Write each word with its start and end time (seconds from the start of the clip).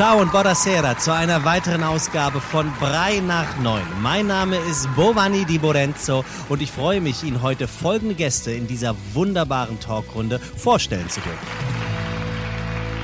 Ciao 0.00 0.18
und 0.18 0.32
buonasera 0.32 0.96
zu 0.96 1.12
einer 1.12 1.44
weiteren 1.44 1.82
Ausgabe 1.82 2.40
von 2.40 2.72
Brei 2.80 3.20
nach 3.20 3.58
Neun. 3.58 3.82
Mein 4.00 4.28
Name 4.28 4.56
ist 4.56 4.88
Bovani 4.96 5.44
Di 5.44 5.58
Borenzo 5.58 6.24
und 6.48 6.62
ich 6.62 6.70
freue 6.70 7.02
mich, 7.02 7.22
Ihnen 7.22 7.42
heute 7.42 7.68
folgende 7.68 8.14
Gäste 8.14 8.50
in 8.50 8.66
dieser 8.66 8.96
wunderbaren 9.12 9.78
Talkrunde 9.78 10.38
vorstellen 10.38 11.06
zu 11.10 11.20
dürfen. 11.20 11.46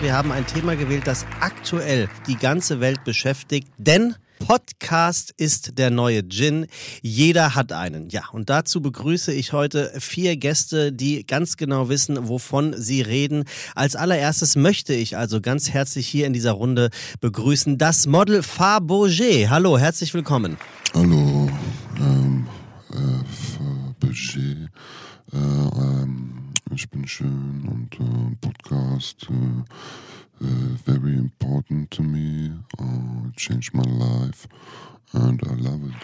Wir 0.00 0.14
haben 0.14 0.32
ein 0.32 0.46
Thema 0.46 0.74
gewählt, 0.74 1.06
das 1.06 1.26
aktuell 1.38 2.08
die 2.28 2.36
ganze 2.36 2.80
Welt 2.80 3.04
beschäftigt, 3.04 3.68
denn 3.76 4.14
Podcast 4.38 5.32
ist 5.36 5.78
der 5.78 5.90
neue 5.90 6.28
Gin. 6.28 6.66
Jeder 7.02 7.54
hat 7.54 7.72
einen. 7.72 8.08
Ja, 8.10 8.28
und 8.32 8.50
dazu 8.50 8.80
begrüße 8.80 9.32
ich 9.32 9.52
heute 9.52 9.92
vier 9.98 10.36
Gäste, 10.36 10.92
die 10.92 11.26
ganz 11.26 11.56
genau 11.56 11.88
wissen, 11.88 12.28
wovon 12.28 12.74
sie 12.76 13.02
reden. 13.02 13.44
Als 13.74 13.96
allererstes 13.96 14.56
möchte 14.56 14.94
ich 14.94 15.16
also 15.16 15.40
ganz 15.40 15.70
herzlich 15.70 16.06
hier 16.06 16.26
in 16.26 16.32
dieser 16.32 16.52
Runde 16.52 16.90
begrüßen 17.20 17.78
das 17.78 18.06
Model 18.06 18.40
Fabergé. 18.40 19.48
Hallo, 19.48 19.78
herzlich 19.78 20.14
willkommen. 20.14 20.56
Hallo, 20.94 21.48
ähm, 21.98 22.46
äh, 22.92 24.04
Fabergé. 24.06 24.68
Äh, 25.32 25.36
ähm, 25.36 26.52
ich 26.74 26.88
bin 26.90 27.06
schön 27.06 27.66
und 27.68 27.94
äh, 28.00 28.36
Podcast. 28.40 29.28
Äh, 29.30 29.64
very 30.40 31.14
important 31.14 31.90
to 31.92 32.02
me. 32.02 32.52
Uh, 32.78 33.30
changed 33.36 33.74
my 33.74 33.82
life 33.84 34.46
and 35.12 35.42
I 35.42 35.54
love 35.62 35.86
it. 35.86 35.94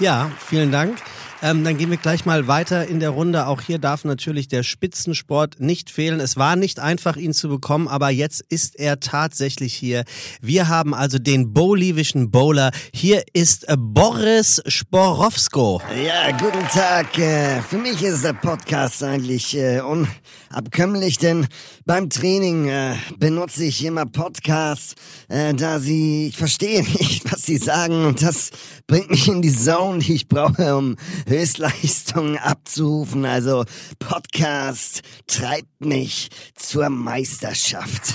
Ja, 0.00 0.30
vielen 0.38 0.70
Dank. 0.70 0.98
Ähm, 1.40 1.62
dann 1.62 1.78
gehen 1.78 1.90
wir 1.90 1.98
gleich 1.98 2.24
mal 2.24 2.48
weiter 2.48 2.88
in 2.88 2.98
der 2.98 3.10
Runde. 3.10 3.46
Auch 3.46 3.60
hier 3.60 3.78
darf 3.78 4.04
natürlich 4.04 4.48
der 4.48 4.64
Spitzensport 4.64 5.60
nicht 5.60 5.88
fehlen. 5.88 6.18
Es 6.18 6.36
war 6.36 6.56
nicht 6.56 6.80
einfach, 6.80 7.16
ihn 7.16 7.32
zu 7.32 7.48
bekommen, 7.48 7.86
aber 7.86 8.10
jetzt 8.10 8.42
ist 8.48 8.78
er 8.78 8.98
tatsächlich 8.98 9.72
hier. 9.74 10.04
Wir 10.40 10.66
haben 10.66 10.94
also 10.94 11.18
den 11.18 11.52
bolivischen 11.52 12.32
Bowler. 12.32 12.72
Hier 12.92 13.22
ist 13.34 13.66
Boris 13.76 14.60
Sporowsko. 14.66 15.80
Ja, 16.04 16.36
guten 16.36 16.66
Tag. 16.68 17.16
Äh, 17.18 17.60
Für 17.62 17.78
mich 17.78 18.02
ist 18.02 18.24
der 18.24 18.32
Podcast 18.32 19.04
eigentlich 19.04 19.56
äh, 19.56 19.80
unabkömmlich, 19.80 21.18
denn 21.18 21.46
beim 21.84 22.10
Training 22.10 22.68
äh, 22.68 22.96
benutze 23.16 23.64
ich 23.64 23.84
immer 23.84 24.06
Podcasts, 24.06 24.94
da 25.28 25.78
sie, 25.78 26.28
ich 26.28 26.36
verstehe 26.36 26.82
nicht, 26.98 27.30
was 27.30 27.42
sie 27.42 27.58
sagen 27.58 28.06
und 28.06 28.22
das 28.22 28.37
bringt 28.86 29.10
mich 29.10 29.28
in 29.28 29.42
die 29.42 29.54
Zone, 29.54 29.98
die 30.00 30.14
ich 30.14 30.28
brauche, 30.28 30.76
um 30.76 30.96
Höchstleistungen 31.26 32.38
abzurufen. 32.38 33.24
Also 33.24 33.64
Podcast 33.98 35.02
treibt 35.26 35.84
mich 35.84 36.30
zur 36.54 36.88
Meisterschaft. 36.88 38.14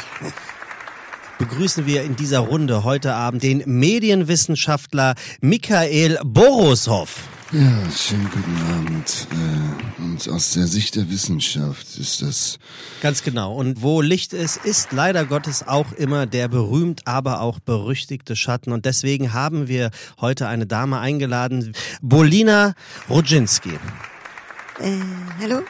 Begrüßen 1.39 1.85
wir 1.85 2.03
in 2.03 2.15
dieser 2.15 2.39
Runde 2.39 2.83
heute 2.83 3.13
Abend 3.13 3.43
den 3.43 3.63
Medienwissenschaftler 3.65 5.15
Michael 5.41 6.19
Boroshoff. 6.23 7.27
Ja, 7.53 7.91
schönen 7.91 8.27
guten 8.31 8.57
Abend. 8.71 9.27
Äh, 9.29 10.01
und 10.01 10.27
aus 10.27 10.53
der 10.53 10.65
Sicht 10.65 10.95
der 10.95 11.11
Wissenschaft 11.11 11.99
ist 11.99 12.23
das. 12.23 12.57
Ganz 12.99 13.21
genau. 13.21 13.53
Und 13.53 13.83
wo 13.83 14.01
Licht 14.01 14.33
ist, 14.33 14.57
ist 14.65 14.91
leider 14.91 15.23
Gottes 15.23 15.67
auch 15.67 15.91
immer 15.91 16.25
der 16.25 16.47
berühmt, 16.47 17.05
aber 17.05 17.41
auch 17.41 17.59
berüchtigte 17.59 18.35
Schatten. 18.35 18.71
Und 18.71 18.85
deswegen 18.85 19.33
haben 19.33 19.67
wir 19.67 19.91
heute 20.19 20.47
eine 20.47 20.65
Dame 20.65 20.97
eingeladen, 20.97 21.73
Bolina 22.01 22.73
Rodzinski. 23.07 23.77
Äh, 24.79 24.97
hallo? 25.39 25.61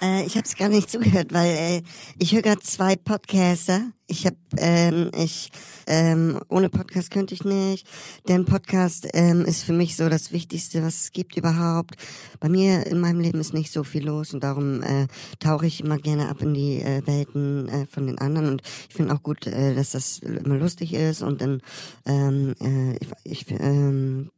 Äh, 0.00 0.24
ich 0.24 0.36
habe 0.36 0.46
es 0.46 0.56
gar 0.56 0.68
nicht 0.68 0.90
zugehört, 0.90 1.32
weil 1.32 1.50
äh, 1.50 1.82
ich 2.18 2.32
höre 2.32 2.42
gerade 2.42 2.60
zwei 2.60 2.96
Podcaster. 2.96 3.92
Ich 4.06 4.26
habe, 4.26 4.36
ähm, 4.56 5.10
ich, 5.16 5.52
ähm, 5.86 6.40
ohne 6.48 6.68
Podcast 6.68 7.10
könnte 7.10 7.34
ich 7.34 7.44
nicht. 7.44 7.86
Denn 8.26 8.44
Podcast 8.44 9.06
ähm, 9.12 9.44
ist 9.44 9.62
für 9.62 9.72
mich 9.72 9.96
so 9.96 10.08
das 10.08 10.32
Wichtigste, 10.32 10.82
was 10.82 11.02
es 11.02 11.12
gibt 11.12 11.36
überhaupt. 11.36 11.94
Bei 12.40 12.48
mir 12.48 12.86
in 12.86 12.98
meinem 12.98 13.20
Leben 13.20 13.38
ist 13.38 13.54
nicht 13.54 13.70
so 13.70 13.84
viel 13.84 14.04
los 14.04 14.34
und 14.34 14.42
darum 14.42 14.82
äh, 14.82 15.06
tauche 15.38 15.66
ich 15.66 15.80
immer 15.80 15.98
gerne 15.98 16.28
ab 16.28 16.42
in 16.42 16.54
die 16.54 16.80
äh, 16.80 17.06
Welten 17.06 17.68
äh, 17.68 17.86
von 17.86 18.06
den 18.06 18.18
anderen. 18.18 18.48
Und 18.48 18.62
ich 18.88 18.94
finde 18.96 19.14
auch 19.14 19.22
gut, 19.22 19.46
äh, 19.46 19.74
dass 19.74 19.90
das 19.90 20.18
immer 20.18 20.56
lustig 20.56 20.92
ist. 20.92 21.22
Und 21.22 21.40
dann, 21.40 21.60
ähm, 22.06 22.54
äh, 22.60 22.96
ich, 22.96 23.44
ich 23.44 23.50
ähm, 23.50 24.30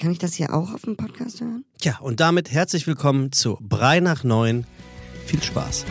kann 0.00 0.10
ich 0.10 0.18
das 0.18 0.34
hier 0.34 0.52
auch 0.52 0.74
auf 0.74 0.82
dem 0.82 0.96
Podcast 0.96 1.40
hören? 1.40 1.64
Tja, 1.78 1.98
und 2.00 2.18
damit 2.18 2.50
herzlich 2.50 2.86
willkommen 2.86 3.30
zu 3.30 3.56
Brei 3.60 4.00
nach 4.00 4.24
Neun. 4.24 4.66
Viel 5.32 5.42
Spaß. 5.42 5.86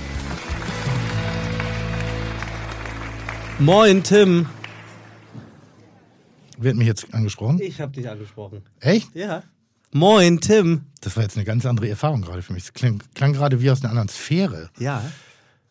Moin, 3.58 4.04
Tim. 4.04 4.46
Wer 6.60 6.70
hat 6.70 6.78
mich 6.78 6.86
jetzt 6.86 7.12
angesprochen? 7.12 7.60
Ich 7.60 7.82
habe 7.82 7.92
dich 7.92 8.08
angesprochen. 8.08 8.62
Echt? 8.82 9.16
Ja. 9.16 9.42
Moin, 9.92 10.42
Tim. 10.42 10.84
Das 11.00 11.16
war 11.16 11.24
jetzt 11.24 11.38
eine 11.38 11.46
ganz 11.46 11.66
andere 11.66 11.90
Erfahrung 11.90 12.22
gerade 12.22 12.44
für 12.44 12.54
mich. 12.54 12.66
Es 12.66 12.74
klang, 12.74 13.02
klang 13.16 13.34
gerade 13.34 13.60
wie 13.62 13.72
aus 13.72 13.82
einer 13.82 13.90
anderen 13.90 14.10
Sphäre. 14.10 14.70
Ja. 14.78 15.04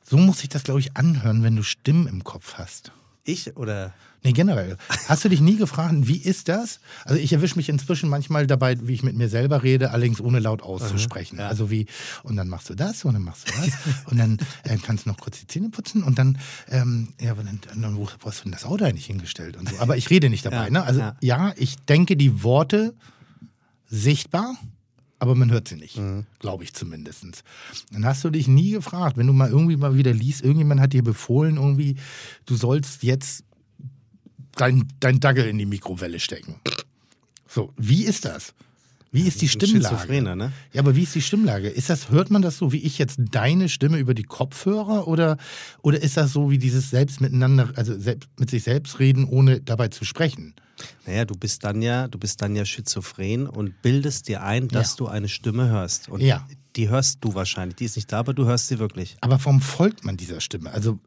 So 0.03 0.17
muss 0.17 0.41
sich 0.41 0.49
das, 0.49 0.65
glaube 0.65 0.81
ich, 0.81 0.97
anhören, 0.97 1.45
wenn 1.45 1.55
du 1.55 1.63
Stimmen 1.63 2.09
im 2.09 2.25
Kopf 2.25 2.55
hast. 2.55 2.91
Ich 3.23 3.57
oder? 3.57 3.95
Nee, 4.23 4.33
generell. 4.33 4.77
Hast 5.09 5.25
du 5.25 5.31
dich 5.31 5.41
nie 5.41 5.57
gefragt, 5.57 5.95
wie 6.03 6.19
ist 6.19 6.49
das? 6.49 6.81
Also 7.05 7.19
ich 7.19 7.33
erwische 7.33 7.57
mich 7.57 7.69
inzwischen 7.71 8.11
manchmal 8.11 8.47
dabei, 8.47 8.77
wie 8.87 8.93
ich 8.93 9.03
mit 9.03 9.17
mir 9.17 9.29
selber 9.31 9.63
rede, 9.63 9.93
allerdings 9.93 10.21
ohne 10.21 10.41
laut 10.41 10.61
auszusprechen. 10.63 11.39
ja. 11.39 11.49
Also 11.49 11.71
wie, 11.71 11.87
und 12.23 12.37
dann 12.37 12.49
machst 12.49 12.69
du 12.69 12.75
das 12.75 13.05
und 13.07 13.15
dann 13.15 13.23
machst 13.23 13.49
du 13.49 13.53
das 13.61 13.73
und 14.11 14.19
dann 14.19 14.39
äh, 14.65 14.77
kannst 14.77 15.07
du 15.07 15.11
noch 15.11 15.17
kurz 15.19 15.41
die 15.41 15.47
Zähne 15.47 15.71
putzen 15.71 16.03
und 16.03 16.19
dann, 16.19 16.39
ähm, 16.69 17.09
ja, 17.19 17.31
aber 17.31 17.45
dann, 17.45 17.61
dann 17.81 17.97
wo, 17.97 18.09
wo 18.21 18.27
hast 18.29 18.41
du 18.41 18.45
denn 18.45 18.53
das 18.53 18.65
Auto 18.67 18.85
eigentlich 18.85 19.07
hingestellt 19.07 19.57
und 19.57 19.69
so. 19.71 19.79
Aber 19.79 19.97
ich 19.97 20.11
rede 20.11 20.29
nicht 20.29 20.45
dabei, 20.45 20.65
Ja, 20.65 20.71
ne? 20.71 20.83
Also 20.85 21.01
ja. 21.01 21.17
ja, 21.23 21.55
ich 21.57 21.77
denke 21.89 22.17
die 22.17 22.43
Worte 22.43 22.95
sichtbar, 23.89 24.55
aber 25.19 25.35
man 25.35 25.51
hört 25.51 25.69
sie 25.69 25.77
nicht, 25.77 25.97
Mhm. 25.99 26.27
glaube 26.39 26.65
ich 26.65 26.73
zumindest. 26.75 27.25
Dann 27.93 28.05
hast 28.05 28.25
du 28.25 28.31
dich 28.31 28.49
nie 28.49 28.71
gefragt, 28.73 29.17
wenn 29.17 29.27
du 29.27 29.33
mal 29.33 29.51
irgendwie 29.51 29.77
mal 29.77 29.95
wieder 29.97 30.13
liest, 30.13 30.43
irgendjemand 30.43 30.81
hat 30.81 30.93
dir 30.93 31.03
befohlen, 31.03 31.57
irgendwie, 31.57 31.97
du 32.47 32.57
sollst 32.57 33.03
jetzt 33.03 33.45
dein, 34.57 34.87
dein 35.01 35.21
Dackel 35.21 35.47
in 35.47 35.59
die 35.59 35.67
Mikrowelle 35.67 36.21
stecken. 36.21 36.57
So, 37.49 37.73
wie 37.77 38.05
ist 38.05 38.25
das? 38.25 38.55
Wie 39.13 39.23
ist 39.27 39.43
die 39.43 39.49
Stimmlage? 39.49 40.23
Ne? 40.23 40.53
Ja, 40.73 40.83
aber 40.83 40.95
wie 40.95 41.03
ist 41.03 41.17
die 41.17 41.21
Stimmlage? 41.21 41.69
Ist 41.69 41.91
das, 41.91 42.11
hört 42.11 42.31
man 42.31 42.43
das 42.43 42.59
so 42.59 42.71
wie 42.71 42.77
ich 42.79 42.97
jetzt 42.99 43.17
deine 43.19 43.69
Stimme 43.69 43.99
über 43.99 44.15
die 44.15 44.23
Kopfhörer 44.23 45.09
oder, 45.09 45.37
oder 45.83 46.01
ist 46.01 46.17
das 46.17 46.33
so 46.33 46.49
wie 46.53 46.59
dieses 46.59 46.91
selbst 46.91 47.21
miteinander, 47.21 47.73
also 47.75 47.99
selbst, 47.99 48.29
mit 48.39 48.51
sich 48.51 48.63
selbst 48.63 49.01
reden, 49.01 49.25
ohne 49.25 49.61
dabei 49.61 49.89
zu 49.89 50.05
sprechen? 50.05 50.55
Naja, 51.07 51.25
du 51.25 51.35
bist 51.35 51.65
dann 51.65 51.83
ja, 51.83 52.07
du 52.07 52.19
bist 52.19 52.41
dann 52.41 52.55
ja 52.55 52.65
schizophren 52.65 53.49
und 53.49 53.83
bildest 53.83 54.29
dir 54.29 54.45
ein, 54.45 54.69
dass 54.69 54.93
Ja. 54.93 54.97
du 54.99 55.07
eine 55.09 55.29
Stimme 55.29 55.69
hörst. 55.69 56.09
Und 56.09 56.21
Ja. 56.21 56.47
die 56.77 56.89
hörst 56.89 57.19
du 57.23 57.35
wahrscheinlich. 57.35 57.77
Die 57.77 57.87
ist 57.87 57.97
nicht 57.97 58.13
da, 58.13 58.21
aber 58.21 58.33
du 58.33 58.47
hörst 58.47 58.69
sie 58.69 58.79
wirklich. 58.79 59.17
Aber 59.23 59.45
warum 59.45 59.61
folgt 59.61 60.05
man 60.05 60.17
dieser 60.17 60.41
Stimme? 60.41 60.71
Also, 60.71 61.01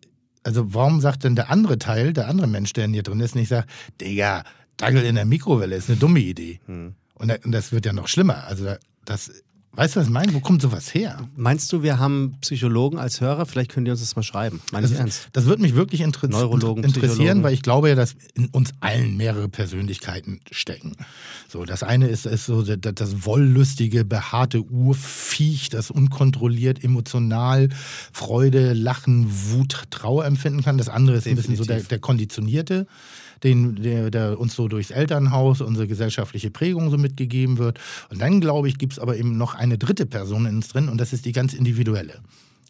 also 0.44 0.74
warum 0.74 1.02
sagt 1.02 1.24
denn 1.24 1.36
der 1.36 1.50
andere 1.50 1.78
Teil, 1.78 2.14
der 2.14 2.28
andere 2.28 2.48
Mensch, 2.48 2.74
der 2.74 2.86
in 2.86 2.94
dir 2.94 3.04
drin 3.04 3.20
ist, 3.20 3.36
nicht 3.36 3.50
sagt, 3.50 3.70
Digga, 4.02 4.44
Dackel 4.78 5.04
in 5.04 5.16
der 5.16 5.26
Mikrowelle 5.26 5.76
ist 5.76 5.90
eine 5.90 5.98
dumme 6.00 6.20
Idee. 6.20 6.60
Und, 6.68 7.28
da- 7.28 7.38
und 7.44 7.52
das 7.52 7.72
wird 7.72 7.86
ja 7.86 7.94
noch 7.94 8.08
schlimmer. 8.08 8.44
Also 8.46 8.74
das, 9.06 9.32
weißt 9.76 9.96
du, 9.96 10.00
was 10.00 10.08
ich 10.08 10.14
meine? 10.14 10.34
Wo 10.34 10.40
kommt 10.40 10.62
sowas 10.62 10.94
her? 10.94 11.28
Meinst 11.36 11.72
du, 11.74 11.84
wir 11.84 12.00
haben 12.00 12.36
Psychologen 12.42 12.98
als 13.00 13.22
Hörer? 13.22 13.46
Vielleicht 13.46 13.72
können 13.72 13.86
die 13.86 13.92
uns 13.92 14.00
das 14.00 14.16
mal 14.16 14.24
schreiben. 14.24 14.62
Meinst 14.72 14.90
du 14.90 14.94
Das, 14.94 15.00
ernst? 15.00 15.28
das 15.34 15.46
würde 15.46 15.62
mich 15.62 15.76
wirklich 15.76 16.02
inter 16.02 16.28
Neurologen, 16.28 16.84
interessieren, 16.84 17.10
Psychologen. 17.16 17.44
weil 17.44 17.54
ich 17.54 17.62
glaube 17.62 17.90
ja, 17.90 17.96
dass 17.96 18.16
in 18.36 18.48
uns 18.48 18.72
allen 18.80 19.18
mehrere 19.18 19.50
Persönlichkeiten 19.50 20.40
stecken. 20.52 20.96
So, 21.50 21.66
das 21.66 21.84
eine 21.84 22.08
ist, 22.08 22.26
ist 22.26 22.46
so 22.46 22.62
das, 22.64 22.78
das 22.96 23.26
wollüstige, 23.26 24.06
behaarte 24.06 24.62
Urviech, 24.64 25.70
das 25.70 25.92
unkontrolliert 25.92 26.84
emotional 26.84 27.70
Freude, 28.12 28.74
Lachen, 28.74 29.28
Wut, 29.52 29.84
Trauer 29.90 30.26
empfinden 30.26 30.64
kann. 30.64 30.78
Das 30.78 30.90
andere 30.90 31.18
ist 31.18 31.28
ein 31.28 31.36
bisschen 31.36 31.56
so 31.56 31.64
der, 31.64 31.76
Definitiv. 31.78 31.88
der 31.90 32.00
konditionierte, 32.00 32.88
den, 33.44 33.76
der, 33.76 34.12
der 34.12 34.40
uns 34.40 34.56
so 34.56 34.68
durchs 34.68 34.92
Elternhaus, 34.92 35.62
unsere 35.62 35.88
gesellschaftliche 35.88 36.52
Prägung 36.52 36.90
so 36.90 36.98
mitgegeben 36.98 37.58
wird. 37.58 37.80
Und 38.10 38.22
dann, 38.22 38.42
glaube 38.42 38.68
ich, 38.68 38.78
gibt 38.78 38.94
es 38.94 39.00
aber 39.00 39.18
eben 39.18 39.38
noch 39.38 39.56
eine 39.56 39.78
dritte 39.78 40.06
Person 40.06 40.46
in 40.46 40.56
uns 40.58 40.70
drin 40.70 40.90
und 40.90 41.00
das 41.00 41.14
ist 41.14 41.26
die 41.26 41.32
ganz 41.32 41.54
individuelle. 41.54 42.22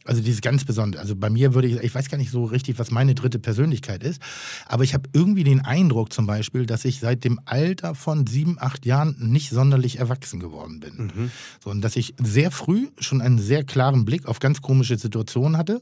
Also 0.05 0.21
dieses 0.21 0.41
ganz 0.41 0.65
Besondere. 0.65 1.01
Also 1.01 1.15
bei 1.15 1.29
mir 1.29 1.53
würde 1.53 1.67
ich, 1.67 1.77
ich 1.77 1.95
weiß 1.95 2.09
gar 2.09 2.17
nicht 2.17 2.31
so 2.31 2.43
richtig, 2.43 2.77
was 2.77 2.91
meine 2.91 3.15
dritte 3.15 3.39
Persönlichkeit 3.39 4.03
ist, 4.03 4.21
aber 4.65 4.83
ich 4.83 4.93
habe 4.93 5.07
irgendwie 5.13 5.45
den 5.45 5.61
Eindruck 5.61 6.11
zum 6.11 6.25
Beispiel, 6.25 6.65
dass 6.65 6.83
ich 6.83 6.99
seit 6.99 7.23
dem 7.23 7.39
Alter 7.45 7.95
von 7.95 8.27
sieben, 8.27 8.57
acht 8.59 8.85
Jahren 8.85 9.15
nicht 9.19 9.49
sonderlich 9.49 9.99
erwachsen 9.99 10.41
geworden 10.41 10.81
bin. 10.81 11.31
So, 11.63 11.69
und 11.69 11.81
dass 11.81 11.95
ich 11.95 12.15
sehr 12.21 12.51
früh 12.51 12.89
schon 12.99 13.21
einen 13.21 13.39
sehr 13.39 13.63
klaren 13.63 14.03
Blick 14.03 14.25
auf 14.25 14.39
ganz 14.39 14.61
komische 14.61 14.97
Situationen 14.97 15.57
hatte, 15.57 15.81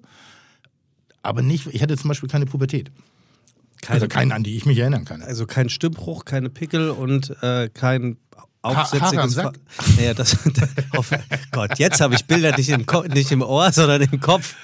aber 1.24 1.42
nicht, 1.42 1.68
ich 1.68 1.82
hatte 1.82 1.98
zum 1.98 2.10
Beispiel 2.10 2.30
keine 2.30 2.46
Pubertät. 2.46 2.92
Also 3.88 4.08
keine, 4.08 4.34
an 4.36 4.44
die 4.44 4.56
ich 4.58 4.66
mich 4.66 4.78
erinnern 4.78 5.06
kann. 5.06 5.22
Also 5.22 5.46
kein 5.46 5.70
Stimmbruch, 5.70 6.26
keine 6.26 6.50
Pickel 6.50 6.90
und 6.92 7.36
äh, 7.42 7.70
kein 7.74 8.18
aufsätziges... 8.62 9.34
Ver- 9.36 9.54
Naja, 9.98 10.14
das... 10.14 10.38
oh 10.96 11.04
Gott, 11.52 11.80
jetzt 11.80 12.00
habe 12.00 12.14
ich 12.16 12.26
Bilder 12.26 12.56
nicht 12.56 12.70
im, 12.70 12.86
Ko 12.86 13.02
nicht 13.04 13.32
im 13.32 13.42
Ohr, 13.42 13.72
sondern 13.72 14.02
im 14.04 14.20
Kopf. 14.20 14.56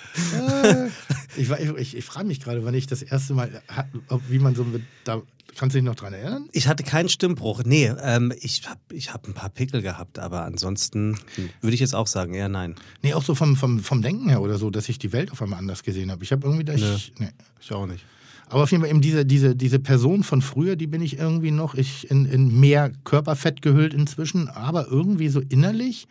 Ich, 1.35 1.49
war- 1.49 1.59
ich, 1.59 1.95
ich 1.97 2.05
frage 2.05 2.27
mich 2.27 2.39
gerade, 2.39 2.63
wann 2.65 2.73
ich 2.73 2.87
das 2.87 3.01
erste 3.01 3.33
Mal, 3.33 3.61
ob, 4.09 4.21
wie 4.29 4.39
man 4.39 4.55
so 4.55 4.63
mit, 4.63 4.83
da, 5.03 5.21
kannst 5.55 5.73
du 5.75 5.79
dich 5.79 5.85
noch 5.85 5.95
dran 5.95 6.13
erinnern? 6.13 6.47
Ich 6.51 6.67
hatte 6.67 6.83
keinen 6.83 7.09
Stimmbruch. 7.09 7.63
Nee, 7.63 7.91
ähm, 8.01 8.33
ich 8.39 8.67
habe 8.69 8.79
ich 8.91 9.13
hab 9.13 9.27
ein 9.27 9.33
paar 9.33 9.49
Pickel 9.49 9.81
gehabt, 9.81 10.19
aber 10.19 10.43
ansonsten 10.43 11.17
würde 11.61 11.73
ich 11.73 11.79
jetzt 11.79 11.95
auch 11.95 12.07
sagen, 12.07 12.33
eher 12.33 12.49
nein. 12.49 12.75
Nee, 13.01 13.13
auch 13.13 13.23
so 13.23 13.33
vom, 13.35 13.55
vom, 13.55 13.79
vom 13.79 14.01
Denken 14.01 14.29
her 14.29 14.41
oder 14.41 14.57
so, 14.57 14.69
dass 14.69 14.89
ich 14.89 14.99
die 14.99 15.11
Welt 15.13 15.31
auf 15.31 15.41
einmal 15.41 15.59
anders 15.59 15.83
gesehen 15.83 16.11
habe. 16.11 16.23
Ich 16.23 16.31
habe 16.31 16.45
irgendwie, 16.45 16.65
da 16.65 16.73
ich, 16.73 17.13
nee. 17.17 17.29
Ich 17.59 17.71
auch 17.71 17.87
nicht. 17.87 18.03
Aber 18.49 18.63
auf 18.63 18.71
jeden 18.71 18.81
Fall 18.81 18.89
eben 18.89 19.01
diese, 19.01 19.25
diese, 19.25 19.55
diese 19.55 19.79
Person 19.79 20.23
von 20.23 20.41
früher, 20.41 20.75
die 20.75 20.87
bin 20.87 21.01
ich 21.01 21.17
irgendwie 21.17 21.51
noch 21.51 21.75
ich 21.75 22.09
in, 22.09 22.25
in 22.25 22.59
mehr 22.59 22.91
Körperfett 23.03 23.61
gehüllt 23.61 23.93
inzwischen, 23.93 24.47
aber 24.47 24.87
irgendwie 24.87 25.27
so 25.27 25.41
innerlich 25.41 26.07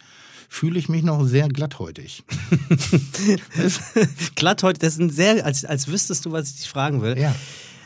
fühle 0.49 0.79
ich 0.79 0.89
mich 0.89 1.03
noch 1.03 1.25
sehr 1.25 1.49
glatthäutig. 1.49 2.25
Glatt 4.37 4.63
heute, 4.63 4.81
das 4.81 4.95
ist 4.95 5.01
ein 5.01 5.11
sehr, 5.11 5.45
als, 5.45 5.65
als 5.65 5.89
wüsstest 5.89 6.25
du, 6.27 6.33
was 6.33 6.49
ich 6.51 6.57
dich 6.57 6.69
fragen 6.69 7.03
will. 7.03 7.19
Ja. 7.19 7.35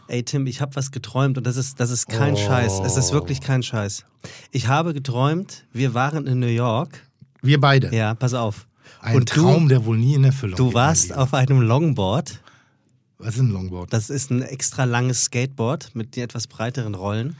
Ey, 0.09 0.25
Tim, 0.25 0.47
ich 0.49 0.61
habe 0.61 0.75
was 0.75 0.91
geträumt 0.91 1.39
und 1.39 1.47
das 1.47 1.57
ist, 1.57 1.79
das 1.79 1.91
ist 1.91 2.09
kein 2.09 2.35
Oh. 2.35 2.37
Scheiß. 2.37 2.81
Es 2.85 2.97
ist 2.97 3.13
wirklich 3.13 3.41
kein 3.41 3.63
Scheiß. 3.63 4.05
Ich 4.51 4.67
habe 4.67 4.93
geträumt, 4.93 5.65
wir 5.73 5.95
waren 5.95 6.27
in 6.27 6.41
New 6.41 6.47
York. 6.49 7.07
Wir 7.43 7.61
beide. 7.61 7.95
Ja, 7.95 8.15
pass 8.15 8.35
auf. 8.35 8.67
Ein 9.01 9.17
und 9.17 9.29
Traum, 9.29 9.69
der 9.69 9.85
wohl 9.85 9.97
nie 9.97 10.15
in 10.15 10.25
Erfüllung 10.25 10.57
du, 10.57 10.69
du 10.71 10.75
warst 10.75 11.17
auf 11.17 11.33
einem 11.33 11.61
Longboard. 11.61 12.41
Was 13.23 13.35
ist 13.35 13.41
ein 13.41 13.51
Longboard? 13.51 13.93
Das 13.93 14.09
ist 14.09 14.31
ein 14.31 14.43
extra 14.43 14.85
langes 14.85 15.25
Skateboard 15.25 15.95
mit 15.95 16.17
etwas 16.17 16.47
breiteren 16.47 16.95
Rollen. 16.95 17.37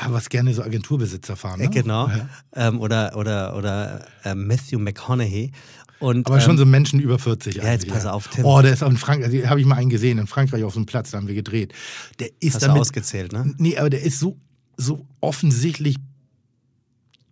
Ah, 0.00 0.06
was 0.10 0.28
gerne 0.30 0.54
so 0.54 0.62
Agenturbesitzer 0.62 1.36
fahren. 1.36 1.60
Ne? 1.60 1.66
Äh, 1.66 1.68
genau. 1.68 2.08
Ja. 2.08 2.28
Ähm, 2.54 2.80
oder 2.80 3.16
oder, 3.16 3.56
oder 3.56 4.06
äh, 4.24 4.34
Matthew 4.34 4.78
McConaughey. 4.78 5.52
Und, 6.00 6.26
Aber 6.28 6.40
schon 6.40 6.52
ähm, 6.52 6.58
so 6.58 6.66
Menschen 6.66 7.00
über 7.00 7.18
40. 7.18 7.56
ja, 7.56 7.72
jetzt 7.72 7.88
pass 7.88 8.06
auf, 8.06 8.28
Tim. 8.28 8.44
Oh, 8.44 8.62
der 8.62 8.72
ist 8.72 8.82
auch 8.82 8.90
in 8.90 8.96
Frankreich, 8.96 9.46
habe 9.46 9.60
ich 9.60 9.66
mal 9.66 9.76
einen 9.76 9.90
gesehen, 9.90 10.18
in 10.18 10.28
Frankreich 10.28 10.62
auf 10.62 10.72
so 10.72 10.78
einem 10.78 10.86
Platz, 10.86 11.10
da 11.10 11.18
haben 11.18 11.26
wir 11.26 11.34
gedreht. 11.34 11.72
Der 12.20 12.28
ist 12.40 12.54
Hast 12.54 12.62
du 12.62 12.66
damit, 12.68 12.80
ausgezählt, 12.80 13.32
ne? 13.32 13.52
Nee, 13.58 13.76
aber 13.76 13.90
der 13.90 14.02
ist 14.02 14.20
so, 14.20 14.36
so 14.76 15.04
offensichtlich 15.20 15.96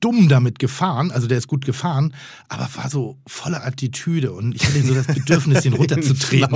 dumm 0.00 0.28
damit 0.28 0.58
gefahren, 0.58 1.10
also 1.10 1.26
der 1.26 1.38
ist 1.38 1.46
gut 1.48 1.64
gefahren, 1.64 2.14
aber 2.48 2.69
war 2.76 2.90
so 2.90 3.16
voller 3.26 3.64
Attitüde 3.64 4.32
und 4.32 4.54
ich 4.54 4.64
hatte 4.66 4.82
so 4.82 4.94
das 4.94 5.06
Bedürfnis, 5.06 5.62
den 5.62 5.72
runterzutreten. 5.75 6.48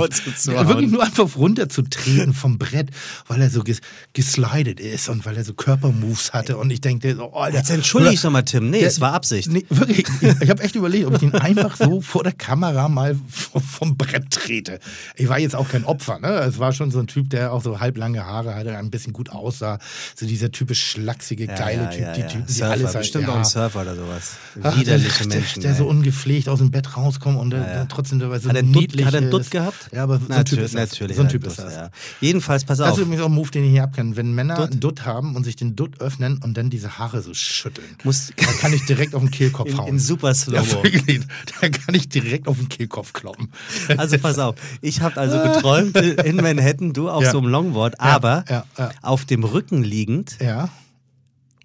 Ja, 0.53 0.67
wirklich 0.67 0.91
nur 0.91 1.03
einfach 1.03 1.35
runterzutreten 1.35 2.33
vom 2.33 2.57
Brett, 2.57 2.89
weil 3.27 3.41
er 3.41 3.49
so 3.49 3.63
ges 3.63 3.81
geslidet 4.13 4.79
ist 4.79 5.09
und 5.09 5.25
weil 5.25 5.37
er 5.37 5.43
so 5.43 5.53
Körpermoves 5.53 6.33
hatte 6.33 6.57
und 6.57 6.71
ich 6.71 6.81
denke, 6.81 7.15
so, 7.15 7.31
oh, 7.33 7.45
Jetzt 7.51 7.69
entschuldige 7.69 8.13
ich 8.13 8.21
doch 8.21 8.29
mal, 8.31 8.43
Tim. 8.43 8.69
Nee, 8.69 8.79
Der- 8.79 8.87
es 8.87 9.01
war 9.01 9.13
Absicht. 9.13 9.49
Nee, 9.49 9.65
wirklich. 9.69 10.05
Ich, 10.21 10.41
ich 10.41 10.49
habe 10.49 10.61
echt 10.63 10.75
überlegt, 10.75 11.05
ob 11.07 11.15
ich 11.15 11.23
ihn 11.23 11.33
einfach 11.33 11.75
so 11.75 12.01
vor 12.01 12.23
der 12.23 12.33
Kamera 12.33 12.87
mal 12.89 13.17
vom, 13.29 13.97
Brett 13.97 14.29
trete. 14.31 14.79
Ich 15.15 15.27
war 15.29 15.39
jetzt 15.39 15.55
auch 15.55 15.67
kein 15.69 15.83
Opfer, 15.85 16.19
ne? 16.19 16.29
Es 16.41 16.59
war 16.59 16.71
schon 16.73 16.91
so 16.91 16.99
ein 16.99 17.07
Typ, 17.07 17.29
der 17.29 17.51
auch 17.53 17.63
so 17.63 17.79
halblange 17.79 18.25
Haare 18.25 18.55
hatte, 18.55 18.77
ein 18.77 18.89
bisschen 18.91 19.13
gut 19.13 19.29
aussah. 19.29 19.79
So 20.15 20.25
dieser 20.25 20.51
typisch 20.51 20.83
schlachsige, 20.83 21.47
geile 21.47 21.89
Typ, 21.89 22.13
die 22.13 22.21
Typen, 22.27 22.45
die 22.47 22.63
alles 22.63 22.93
bestimmt 22.93 23.27
ja. 23.31 23.35
auch 23.35 23.39
ein 23.39 23.45
Surfer 23.45 23.81
oder 23.81 23.95
sowas. 23.95 24.33
Ach, 24.63 24.77
Widerliche 24.77 25.27
der, 25.27 25.37
Menschen. 25.39 25.61
Der, 25.61 25.71
der 25.71 25.77
so 25.77 25.83
ey. 25.85 25.89
ungepflegt 25.89 26.49
aus 26.49 26.59
dem 26.59 26.71
Bett 26.71 26.95
rauskommt 26.97 27.37
und 27.39 27.49
der, 27.51 27.63
der 27.63 27.87
trotzdem 27.87 28.19
dabei 28.19 28.39
so 28.39 28.49
hat 28.49 28.55
er 28.55 28.63
niedlich 28.63 29.05
hat 29.05 29.13
er 29.13 29.21
einen 29.21 29.31
Dutt 29.31 29.49
gehabt? 29.51 29.89
Ja, 29.91 30.03
aber 30.03 30.15
so 30.19 30.25
ein 30.25 30.27
Typ 30.27 30.37
natürlich, 30.37 30.65
ist 30.65 30.75
das. 30.75 30.91
natürlich. 30.91 31.15
So 31.17 31.23
ein 31.23 31.29
Typ 31.29 31.45
ist 31.47 31.59
das. 31.59 31.73
ja. 31.73 31.89
Jedenfalls, 32.19 32.63
pass 32.65 32.77
Das 32.79 32.89
auf. 32.91 32.97
ist 32.97 33.03
übrigens 33.03 33.21
auch 33.23 33.27
ein 33.29 33.33
Move, 33.33 33.51
den 33.51 33.63
ich 33.65 33.71
hier 33.71 33.83
ab 33.83 33.93
kann. 33.95 34.15
Wenn 34.15 34.33
Männer 34.33 34.55
Dutt? 34.55 34.71
einen 34.71 34.79
Dutt 34.79 35.05
haben 35.05 35.35
und 35.35 35.43
sich 35.43 35.55
den 35.55 35.75
Dutt 35.75 35.99
öffnen 36.01 36.39
und 36.43 36.55
dann 36.57 36.69
diese 36.69 36.97
Haare 36.97 37.21
so 37.21 37.33
schütteln, 37.33 37.87
Musst- 38.03 38.33
da 38.37 38.51
kann 38.59 38.73
ich 38.73 38.85
direkt 38.85 39.15
auf 39.15 39.21
den 39.21 39.31
Kehlkopf 39.31 39.69
In, 39.69 39.77
hauen. 39.77 39.87
in 39.87 39.99
super 39.99 40.29
ja, 40.29 40.33
Slow-Mo. 40.35 40.83
wirklich, 40.83 41.21
da 41.61 41.69
kann 41.69 41.95
ich 41.95 42.09
direkt 42.09 42.47
auf 42.47 42.57
den 42.57 42.69
Kehlkopf 42.69 43.13
kloppen. 43.13 43.49
Also 43.97 44.17
pass 44.17 44.37
auf, 44.39 44.55
ich 44.81 45.01
habe 45.01 45.17
also 45.19 45.37
geträumt 45.41 45.95
in 46.25 46.35
Manhattan, 46.37 46.93
du 46.93 47.09
auf 47.09 47.23
Ja. 47.23 47.31
so 47.31 47.37
einem 47.39 47.47
Longboard, 47.47 47.99
aber 47.99 48.45
ja, 48.49 48.65
ja. 48.77 48.91
auf 49.01 49.25
dem 49.25 49.43
Rücken 49.43 49.83
liegend, 49.83 50.37
Ja. 50.39 50.69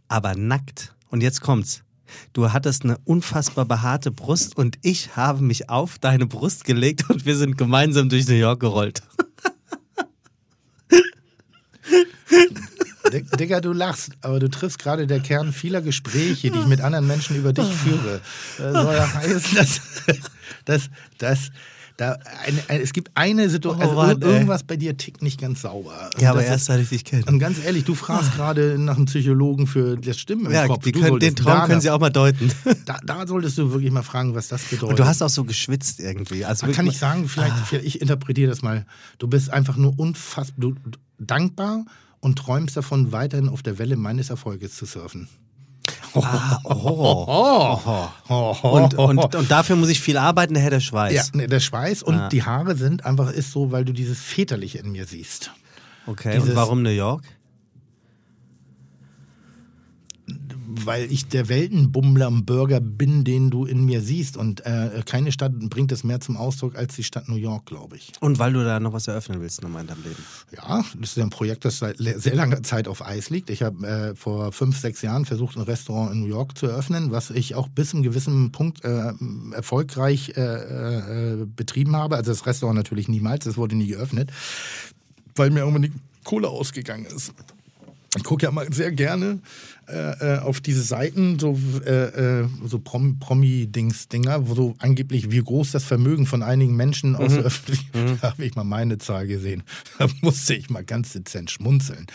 aber 0.09 0.35
nackt. 0.35 0.93
Und 1.11 1.23
jetzt 1.23 1.41
kommt's. 1.41 1.83
Du 2.33 2.53
hattest 2.53 2.85
eine 2.85 2.99
unfassbar 3.05 3.65
behaarte 3.65 4.11
Brust 4.11 4.57
und 4.57 4.79
ich 4.83 5.17
habe 5.17 5.43
mich 5.43 5.69
auf 5.69 5.99
deine 5.99 6.27
Brust 6.27 6.65
gelegt 6.65 7.11
und 7.11 7.27
wir 7.27 7.37
sind 7.37 7.59
gemeinsam 7.59 8.09
durch 8.09 8.29
New 8.29 8.35
York 8.35 8.61
gerollt. 8.61 9.03
Digga, 13.39 13.61
du 13.61 13.73
lachst, 13.73 14.11
aber 14.21 14.41
du 14.41 14.49
triffst 14.49 14.79
gerade 14.79 15.07
der 15.07 15.21
Kern 15.21 15.53
vieler 15.53 15.81
Gespräche, 15.81 16.51
die 16.51 16.59
ich 16.59 16.67
mit 16.67 16.81
anderen 16.81 17.07
Menschen 17.07 17.37
über 17.37 17.53
dich 17.53 17.67
führe. 17.67 18.21
Das 18.59 18.73
soll 18.73 18.95
ja 18.95 19.15
heißen, 19.15 19.57
dass, 19.57 19.81
dass, 20.65 20.91
dass 21.19 21.51
da 21.97 22.19
eine, 22.47 22.59
eine, 22.69 22.83
es 22.83 22.93
gibt 22.93 23.11
eine 23.15 23.49
Situation, 23.49 23.97
Oh 23.97 24.01
also 24.01 24.21
irgendwas 24.27 24.63
bei 24.65 24.77
dir 24.77 24.97
tickt 24.97 25.23
nicht 25.23 25.41
ganz 25.41 25.63
sauber. 25.63 26.11
Und 26.15 26.21
Ja, 26.21 26.31
aber 26.33 26.45
erst 26.45 26.67
seit 26.67 26.81
ich 26.81 26.91
dich 26.91 27.05
kenne. 27.05 27.25
und 27.27 27.39
ganz 27.39 27.59
ehrlich, 27.65 27.85
du 27.85 27.95
fragst 27.95 28.35
gerade 28.35 28.79
nach 28.79 28.97
einem 28.97 29.07
Psychologen 29.07 29.67
für 29.67 29.97
das 29.97 30.19
Stimmen 30.19 30.47
im 30.47 30.53
Ja, 30.53 30.67
Kopf. 30.67 30.83
können, 30.93 31.19
den 31.19 31.35
Traum 31.37 31.61
da- 31.61 31.67
können 31.67 31.81
sie 31.81 31.91
auch 31.91 32.01
mal 32.01 32.11
deuten. 32.11 32.51
Da, 32.85 32.99
da 33.05 33.27
solltest 33.27 33.59
du 33.59 33.73
wirklich 33.73 33.91
mal 33.91 34.03
fragen, 34.03 34.35
was 34.35 34.49
das 34.49 34.63
bedeutet. 34.65 34.91
Und 34.91 34.99
du 34.99 35.07
hast 35.07 35.23
auch 35.23 35.29
so 35.31 35.45
geschwitzt 35.45 35.99
irgendwie. 35.99 36.45
Also 36.45 36.67
kann 36.69 36.87
ich 36.87 36.99
sagen, 36.99 37.29
vielleicht, 37.29 37.53
Ah. 37.57 37.65
vielleicht 37.67 37.87
ich 37.87 38.01
interpretiere 38.01 38.49
das 38.51 38.63
mal. 38.63 38.85
Du 39.19 39.27
bist 39.27 39.51
einfach 39.53 39.77
nur 39.77 39.99
unfassbar 39.99 40.73
dankbar 41.19 41.85
und 42.21 42.39
träumst 42.39 42.77
davon, 42.77 43.11
weiterhin 43.13 43.49
auf 43.49 43.63
der 43.63 43.79
Welle 43.79 43.97
meines 43.97 44.31
Erfolges 44.31 44.77
zu 44.77 44.85
surfen. 44.85 45.29
Ah, 46.15 46.59
oh. 46.65 48.57
Und, 48.63 48.95
und, 48.95 49.35
und 49.35 49.51
dafür 49.51 49.77
muss 49.77 49.89
ich 49.89 50.01
viel 50.01 50.17
arbeiten, 50.17 50.55
daher 50.55 50.71
der 50.71 50.81
Schweiß. 50.81 51.33
Ja, 51.35 51.47
der 51.47 51.61
Schweiß 51.61 52.03
und 52.03 52.17
Ah. 52.17 52.29
die 52.29 52.43
Haare 52.43 52.77
sind 52.77 53.05
einfach 53.05 53.31
ist 53.33 53.53
so, 53.53 53.73
weil 53.73 53.85
du 53.85 53.93
dieses 53.93 54.21
Väterliche 54.21 54.79
in 54.79 54.93
mir 54.93 55.07
siehst. 55.07 55.51
Okay, 56.07 56.33
Dieses- 56.35 56.51
und 56.51 56.57
warum 56.57 56.83
New 56.83 56.91
York? 56.91 57.23
Weil 60.85 61.11
ich 61.11 61.29
der 61.29 61.49
Weltenbummler 61.49 62.29
und 62.29 62.47
Bürger 62.47 62.81
bin, 62.81 63.25
den 63.25 63.51
du 63.51 63.65
in 63.65 63.85
mir 63.85 64.01
siehst. 64.01 64.37
Und 64.37 64.65
äh, 64.67 65.03
keine 65.05 65.33
Stadt 65.33 65.53
bringt 65.59 65.93
es 65.93 66.05
mehr 66.05 66.21
zum 66.21 66.37
Ausdruck 66.37 66.77
als 66.77 66.97
die 66.97 67.05
Stadt 67.05 67.29
New 67.29 67.37
York, 67.37 67.67
glaube 67.67 67.97
ich. 67.97 68.13
Und 68.21 68.39
weil 68.39 68.53
du 68.53 68.65
da 68.65 68.81
noch 68.81 68.93
was 68.93 69.09
eröffnen 69.09 69.41
willst 69.41 69.63
nochmal 69.63 69.83
in 69.83 69.89
deinem 69.89 70.03
Leben. 70.03 70.25
Ja, 70.55 70.85
das 71.01 71.17
ist 71.17 71.19
ein 71.19 71.31
Projekt, 71.31 71.65
das 71.65 71.79
seit 71.79 71.97
sehr 71.99 72.35
langer 72.35 72.63
Zeit 72.63 72.89
auf 72.89 73.05
Eis 73.05 73.31
liegt. 73.31 73.51
Ich 73.51 73.63
habe 73.63 73.87
äh, 73.87 74.15
vor 74.15 74.53
fünf, 74.53 74.79
sechs 74.79 75.03
Jahren 75.03 75.25
versucht, 75.25 75.57
ein 75.57 75.63
Restaurant 75.63 76.13
in 76.13 76.21
New 76.21 76.29
York 76.29 76.57
zu 76.57 76.67
eröffnen, 76.67 77.11
was 77.11 77.31
ich 77.31 77.55
auch 77.55 77.69
bis 77.69 77.91
zum 77.91 78.03
gewissen 78.03 78.53
Punkt 78.53 78.85
äh, 78.85 79.13
erfolgreich 79.53 80.33
äh, 80.37 80.41
äh, 80.43 81.47
betrieben 81.47 81.97
habe. 81.97 82.17
Also 82.17 82.33
das 82.33 82.47
Restaurant 82.47 82.77
natürlich 82.77 83.09
niemals, 83.09 83.47
es 83.47 83.57
wurde 83.57 83.77
nie 83.77 83.89
geöffnet, 83.89 84.31
weil 85.35 85.51
mir 85.51 85.61
irgendwann 85.61 85.83
die 85.83 85.93
Kohle 86.25 86.49
ausgegangen 86.49 87.07
ist. 87.07 87.33
Ich 88.17 88.25
gucke 88.25 88.45
ja 88.45 88.51
mal 88.51 88.73
sehr 88.73 88.93
gerne 88.93 89.41
äh, 89.89 90.35
äh, 90.35 90.39
auf 90.39 90.61
diese 90.61 90.83
Seiten, 90.83 91.39
so, 91.39 91.59
äh, 91.85 92.41
äh, 92.41 92.49
so 92.65 92.79
Prom 92.79 93.19
Promi-Dings-Dinger, 93.19 94.49
wo 94.49 94.55
so 94.55 94.75
angeblich, 94.79 95.31
wie 95.31 95.43
groß 95.43 95.73
das 95.73 95.85
Vermögen 95.85 96.27
von 96.27 96.43
einigen 96.43 96.77
Menschen 96.77 97.15
aus 97.17 97.35
der 97.35 97.45
Öffentlichkeit, 97.45 98.19
da 98.21 98.33
habe 98.33 98.45
ich 98.45 98.57
mal 98.57 98.65
meine 98.65 98.99
Zahl 98.99 99.27
gesehen. 99.27 99.63
Da 99.99 100.09
musste 100.21 100.55
ich 100.55 100.71
mal 100.71 100.85
ganz 100.85 101.13
dezent 101.13 101.51
schmunzeln. 101.51 102.07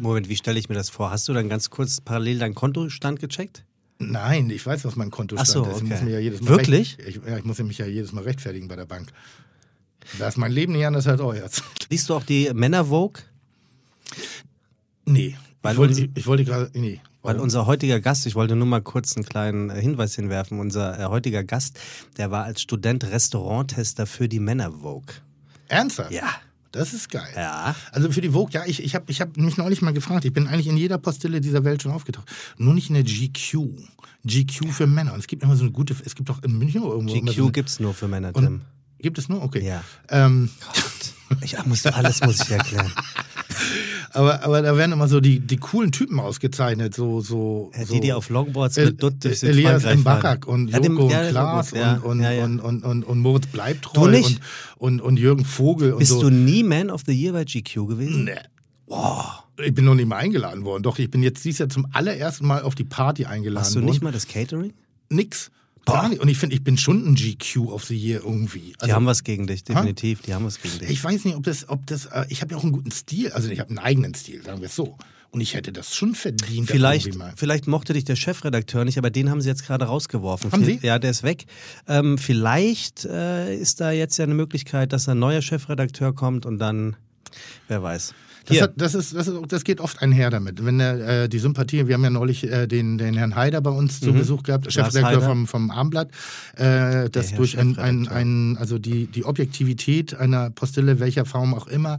Moment, 0.00 0.28
wie 0.28 0.36
stelle 0.36 0.58
ich 0.58 0.68
mir 0.68 0.74
das 0.74 0.90
vor? 0.90 1.10
Hast 1.10 1.28
du 1.28 1.32
dann 1.32 1.48
ganz 1.48 1.70
kurz 1.70 2.00
parallel 2.00 2.38
deinen 2.38 2.54
Kontostand 2.54 3.20
gecheckt? 3.20 3.64
Nein, 3.98 4.50
ich 4.50 4.64
weiß, 4.64 4.84
was 4.84 4.96
mein 4.96 5.10
Kontostand 5.10 5.48
so, 5.48 5.62
ist. 5.62 5.68
Ich 5.68 5.74
okay. 5.76 5.86
muss 5.86 6.02
mir 6.02 6.10
ja 6.12 6.18
jedes 6.18 6.42
Mal 6.42 6.50
Wirklich? 6.50 6.98
Ich, 7.06 7.20
ja, 7.26 7.38
ich 7.38 7.44
muss 7.44 7.58
mich 7.58 7.78
ja 7.78 7.86
jedes 7.86 8.12
Mal 8.12 8.24
rechtfertigen 8.24 8.68
bei 8.68 8.76
der 8.76 8.84
Bank. 8.84 9.10
Da 10.18 10.28
ist 10.28 10.36
mein 10.36 10.52
Leben 10.52 10.72
nicht 10.72 10.86
anders 10.86 11.06
als 11.06 11.20
euer. 11.20 11.48
Liest 11.90 12.08
du 12.08 12.14
auch 12.14 12.24
die 12.24 12.50
Männer-Vogue? 12.52 13.22
Nee. 15.06 15.36
Weil 15.62 15.72
ich 15.72 15.78
wollte, 15.78 16.08
ich, 16.14 16.26
wollte 16.26 16.44
gerade. 16.44 16.70
Nee. 16.74 17.00
Weil 17.22 17.40
unser 17.40 17.66
heutiger 17.66 18.00
Gast, 18.00 18.26
ich 18.26 18.34
wollte 18.36 18.54
nur 18.54 18.66
mal 18.66 18.82
kurz 18.82 19.16
einen 19.16 19.24
kleinen 19.24 19.70
äh, 19.70 19.80
Hinweis 19.80 20.14
hinwerfen, 20.14 20.60
unser 20.60 20.98
äh, 20.98 21.04
heutiger 21.06 21.42
Gast, 21.42 21.78
der 22.18 22.30
war 22.30 22.44
als 22.44 22.62
Student 22.62 23.04
Restauranttester 23.04 24.06
für 24.06 24.28
die 24.28 24.38
Männer-Vogue. 24.38 25.14
Ernsthaft? 25.68 26.12
Ja. 26.12 26.28
Das 26.72 26.92
ist 26.92 27.10
geil. 27.10 27.32
Ja. 27.34 27.74
Also 27.90 28.12
für 28.12 28.20
die 28.20 28.30
Vogue, 28.30 28.52
ja, 28.52 28.64
ich, 28.66 28.82
ich 28.82 28.94
habe 28.94 29.06
ich 29.08 29.20
hab 29.20 29.36
mich 29.36 29.56
neulich 29.56 29.80
mal 29.82 29.92
gefragt. 29.94 30.24
Ich 30.24 30.32
bin 30.32 30.46
eigentlich 30.46 30.66
in 30.66 30.76
jeder 30.76 30.98
Postille 30.98 31.40
dieser 31.40 31.64
Welt 31.64 31.82
schon 31.82 31.90
aufgetaucht. 31.90 32.30
Nur 32.58 32.74
nicht 32.74 32.90
in 32.90 32.94
der 32.94 33.04
GQ. 33.04 33.70
GQ 34.24 34.72
für 34.72 34.86
Männer. 34.86 35.14
Und 35.14 35.20
es 35.20 35.26
gibt 35.26 35.42
immer 35.42 35.56
so 35.56 35.62
eine 35.62 35.72
gute, 35.72 35.96
es 36.04 36.14
gibt 36.14 36.28
auch 36.30 36.42
in 36.42 36.58
München 36.58 36.82
irgendwo. 36.82 37.14
immer 37.14 37.32
so 37.32 37.34
GQ 37.34 37.42
eine, 37.42 37.52
gibt's 37.52 37.80
nur 37.80 37.94
für 37.94 38.08
Männer, 38.08 38.32
Tim. 38.32 38.60
Gibt 38.98 39.18
es 39.18 39.28
nur? 39.28 39.42
Okay. 39.42 39.66
Ja. 39.66 39.82
Ähm, 40.10 40.50
Gott. 40.60 41.42
Ich 41.42 41.64
muss, 41.64 41.84
alles 41.86 42.20
muss 42.20 42.40
ich 42.40 42.50
erklären. 42.50 42.92
aber, 44.12 44.42
aber 44.44 44.62
da 44.62 44.76
werden 44.76 44.92
immer 44.92 45.08
so 45.08 45.20
die, 45.20 45.40
die 45.40 45.56
coolen 45.56 45.92
Typen 45.92 46.18
ausgezeichnet. 46.20 46.94
So, 46.94 47.20
so, 47.20 47.70
Ja, 47.76 47.84
so 47.86 47.94
die, 47.94 48.00
die 48.00 48.12
auf 48.12 48.28
Longboards 48.30 48.76
El- 48.76 48.86
mit 48.86 49.02
Dutt 49.02 49.24
durch 49.24 49.42
Elias 49.42 49.82
Südfrankreich 49.82 49.92
M. 49.98 50.04
Barak 50.04 50.46
und 50.46 50.68
Ja, 50.68 50.78
Joko 50.80 51.08
ja, 51.10 51.20
und 51.22 51.28
Klaas 51.30 51.72
und, 51.72 51.80
und. 52.04 52.20
Und, 52.24 52.60
und, 52.60 52.84
und, 52.84 53.02
und 53.04 53.18
Moritz 53.20 53.46
Bleibtreu 53.46 54.04
Du 54.06 54.10
nicht? 54.10 54.40
Und, 54.76 55.00
und, 55.00 55.06
und 55.06 55.18
Jürgen 55.18 55.44
Vogel 55.44 55.92
und 55.92 55.98
Bist 56.00 56.10
so. 56.12 56.20
du 56.22 56.30
nie 56.30 56.62
Man 56.62 56.90
of 56.90 57.02
the 57.06 57.12
Year 57.12 57.32
bei 57.32 57.44
GQ 57.44 57.86
gewesen? 57.88 58.24
Nee. 58.24 58.32
Ich 59.64 59.74
bin 59.74 59.84
noch 59.84 59.94
nicht 59.94 60.06
mal 60.08 60.16
eingeladen 60.16 60.64
worden. 60.64 60.82
Doch, 60.82 60.98
ich 60.98 61.10
bin 61.10 61.22
jetzt 61.22 61.44
dieses 61.44 61.58
Jahr 61.60 61.68
zum 61.68 61.86
allerersten 61.92 62.46
Mal 62.46 62.62
auf 62.62 62.74
die 62.74 62.84
Party 62.84 63.24
eingeladen 63.24 63.64
Hast 63.64 63.74
du 63.74 63.80
worden. 63.80 63.86
nicht 63.90 64.02
mal 64.02 64.12
das 64.12 64.28
Catering? 64.28 64.72
Nix. 65.08 65.50
Gar 65.86 66.08
nicht. 66.08 66.20
Und 66.20 66.28
ich 66.28 66.36
finde, 66.36 66.54
ich 66.54 66.64
bin 66.64 66.76
schon 66.76 67.06
ein 67.06 67.14
GQ 67.14 67.68
of 67.68 67.84
the 67.84 67.96
Year 67.96 68.20
irgendwie. 68.24 68.74
die 68.84 68.92
haben 68.92 69.06
was 69.06 69.24
gegen 69.24 69.46
dich, 69.46 69.64
definitiv. 69.64 70.22
Die 70.22 70.34
haben 70.34 70.44
was 70.44 70.60
gegen 70.60 70.78
dich. 70.78 70.90
Ich 70.90 71.02
weiß 71.02 71.24
nicht, 71.24 71.36
ob 71.36 71.44
das, 71.44 71.68
ob 71.68 71.86
das, 71.86 72.06
äh, 72.06 72.26
ich 72.28 72.42
habe 72.42 72.52
ja 72.52 72.58
auch 72.58 72.62
einen 72.62 72.72
guten 72.72 72.90
Stil, 72.90 73.32
also 73.32 73.48
ich 73.48 73.60
habe 73.60 73.70
einen 73.70 73.78
eigenen 73.78 74.14
Stil, 74.14 74.42
sagen 74.42 74.60
wir 74.60 74.66
es 74.66 74.74
so. 74.74 74.98
Und 75.30 75.40
ich 75.40 75.54
hätte 75.54 75.72
das 75.72 75.94
schon 75.94 76.14
verdient. 76.14 76.68
Vielleicht, 76.68 77.16
vielleicht 77.36 77.66
mochte 77.66 77.92
dich 77.92 78.04
der 78.04 78.16
Chefredakteur 78.16 78.84
nicht, 78.84 78.96
aber 78.96 79.10
den 79.10 79.28
haben 79.28 79.40
sie 79.40 79.48
jetzt 79.48 79.66
gerade 79.66 79.84
rausgeworfen. 79.84 80.50
Haben 80.50 80.64
Sie? 80.64 80.78
Ja, 80.82 80.98
der 80.98 81.10
ist 81.10 81.24
weg. 81.24 81.46
Ähm, 81.86 82.16
vielleicht 82.16 83.04
äh, 83.04 83.54
ist 83.54 83.80
da 83.80 83.90
jetzt 83.90 84.16
ja 84.16 84.24
eine 84.24 84.34
Möglichkeit, 84.34 84.92
dass 84.92 85.08
ein 85.08 85.18
neuer 85.18 85.42
Chefredakteur 85.42 86.14
kommt 86.14 86.46
und 86.46 86.58
dann, 86.58 86.96
wer 87.68 87.82
weiß. 87.82 88.14
Das, 88.46 88.60
hat, 88.60 88.72
das, 88.76 88.94
ist, 88.94 89.14
das, 89.14 89.28
ist, 89.28 89.38
das 89.48 89.64
geht 89.64 89.80
oft 89.80 90.00
einher 90.02 90.30
damit. 90.30 90.64
Wenn 90.64 90.78
der, 90.78 91.24
äh, 91.24 91.28
die 91.28 91.38
Sympathie, 91.38 91.86
wir 91.86 91.94
haben 91.94 92.04
ja 92.04 92.10
neulich 92.10 92.44
äh, 92.44 92.66
den, 92.66 92.96
den 92.98 93.14
Herrn 93.14 93.34
Haider 93.34 93.60
bei 93.60 93.70
uns 93.70 94.00
zu 94.00 94.12
Besuch 94.12 94.42
gehabt, 94.42 94.72
Chefredakteur 94.72 95.20
vom, 95.20 95.46
vom 95.46 95.70
Armblatt, 95.70 96.10
äh, 96.56 97.10
dass 97.10 97.34
durch 97.34 97.58
ein, 97.58 97.78
ein, 97.78 98.08
ein, 98.08 98.56
also 98.58 98.78
die, 98.78 99.06
die 99.06 99.24
Objektivität 99.24 100.14
einer 100.14 100.50
Postille, 100.50 101.00
welcher 101.00 101.24
Form 101.24 101.54
auch 101.54 101.66
immer, 101.66 101.98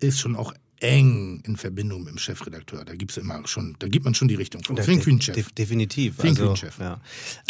ist 0.00 0.20
schon 0.20 0.36
auch 0.36 0.52
eng 0.82 1.42
in 1.46 1.56
Verbindung 1.56 2.00
mit 2.04 2.10
dem 2.10 2.18
Chefredakteur. 2.18 2.84
Da 2.84 2.94
gibt's 2.94 3.16
immer 3.16 3.46
schon, 3.46 3.76
da 3.78 3.88
gibt 3.88 4.04
man 4.04 4.14
schon 4.14 4.28
die 4.28 4.34
Richtung 4.34 4.62
vor. 4.64 4.76
den 4.76 4.84
de- 4.84 4.98
Queen-Chef. 4.98 5.34
de- 5.34 5.44
definitiv. 5.56 6.16
Den 6.16 6.30
also, 6.30 6.46
Queen-Chef. 6.46 6.78
Ja. 6.78 7.00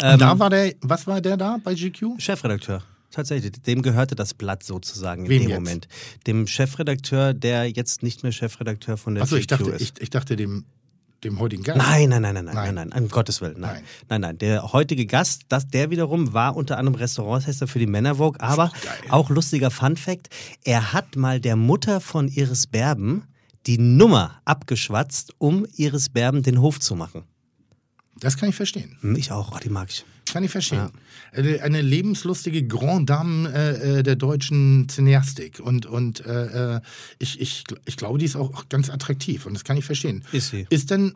Ähm, 0.01 0.19
da 0.19 0.37
war 0.37 0.49
der, 0.49 0.73
was 0.81 1.07
war 1.07 1.19
der 1.19 1.37
da 1.37 1.57
bei 1.63 1.73
GQ? 1.73 2.19
Chefredakteur. 2.19 2.83
Tatsächlich, 3.13 3.51
dem 3.61 3.83
gehörte 3.83 4.15
das 4.15 4.33
Blatt 4.33 4.63
sozusagen 4.63 5.25
in 5.25 5.29
Wem 5.29 5.41
dem 5.43 5.49
jetzt? 5.49 5.59
Moment. 5.59 5.87
Dem 6.25 6.47
Chefredakteur, 6.47 7.35
der 7.35 7.69
jetzt 7.69 8.01
nicht 8.01 8.23
mehr 8.23 8.31
Chefredakteur 8.31 8.97
von 8.97 9.13
der 9.13 9.23
Achso, 9.23 9.35
ich 9.35 9.45
dachte, 9.45 9.69
ist. 9.69 9.81
ich, 9.81 9.93
ich 10.01 10.09
dachte 10.09 10.35
dem, 10.35 10.65
dem 11.23 11.37
heutigen 11.39 11.61
Gast. 11.61 11.77
Nein, 11.77 12.09
nein, 12.09 12.23
nein, 12.23 12.33
nein, 12.33 12.45
nein, 12.45 12.55
Nein. 12.55 12.75
nein, 12.75 12.87
nein, 12.89 13.03
um 13.03 13.09
Gottes 13.09 13.39
Willen, 13.39 13.59
nein. 13.59 13.75
Nein. 13.75 13.83
Nein, 14.09 14.21
nein, 14.21 14.37
der 14.39 14.73
heutige 14.73 15.05
Gast, 15.05 15.43
das, 15.49 15.67
der 15.67 15.91
wiederum 15.91 16.33
war 16.33 16.55
unter 16.55 16.79
anderem 16.79 16.95
Restauranttester 16.95 17.67
für 17.67 17.77
die 17.77 17.85
Männervogue, 17.85 18.41
aber 18.41 18.71
auch 19.09 19.29
lustiger 19.29 19.69
Funfact, 19.69 20.29
er 20.63 20.91
hat 20.91 21.15
mal 21.15 21.39
der 21.39 21.55
Mutter 21.55 22.01
von 22.01 22.27
Iris 22.29 22.65
Berben 22.65 23.23
die 23.67 23.77
Nummer 23.77 24.41
abgeschwatzt, 24.43 25.35
um 25.37 25.67
Iris 25.75 26.09
Berben 26.09 26.41
den 26.41 26.59
Hof 26.61 26.79
zu 26.79 26.95
machen. 26.95 27.25
Das 28.23 28.37
kann 28.37 28.49
ich 28.49 28.55
verstehen. 28.55 28.97
Hm, 29.01 29.15
Ich 29.15 29.31
auch, 29.31 29.51
oh, 29.55 29.59
die 29.63 29.69
mag 29.69 29.89
ich. 29.91 30.05
Kann 30.31 30.43
ich 30.43 30.51
verstehen. 30.51 30.89
Eine, 31.33 31.61
eine 31.61 31.81
lebenslustige 31.81 32.65
Grand 32.65 33.09
Dame 33.09 33.49
äh, 33.53 33.99
äh, 33.99 34.03
der 34.03 34.15
deutschen 34.15 34.87
Cineastik. 34.89 35.59
Und, 35.59 35.85
und 35.85 36.25
äh, 36.25 36.75
äh, 36.77 36.81
ich, 37.19 37.39
ich, 37.41 37.63
ich 37.85 37.97
glaube, 37.97 38.17
die 38.17 38.25
ist 38.25 38.35
auch, 38.35 38.69
ganz 38.69 38.89
attraktiv. 38.89 39.45
Und 39.45 39.53
das 39.53 39.63
kann 39.63 39.77
ich 39.77 39.85
verstehen. 39.85 40.23
Ist 40.31 40.49
sie. 40.51 40.65
Ist 40.69 40.89
denn 40.89 41.13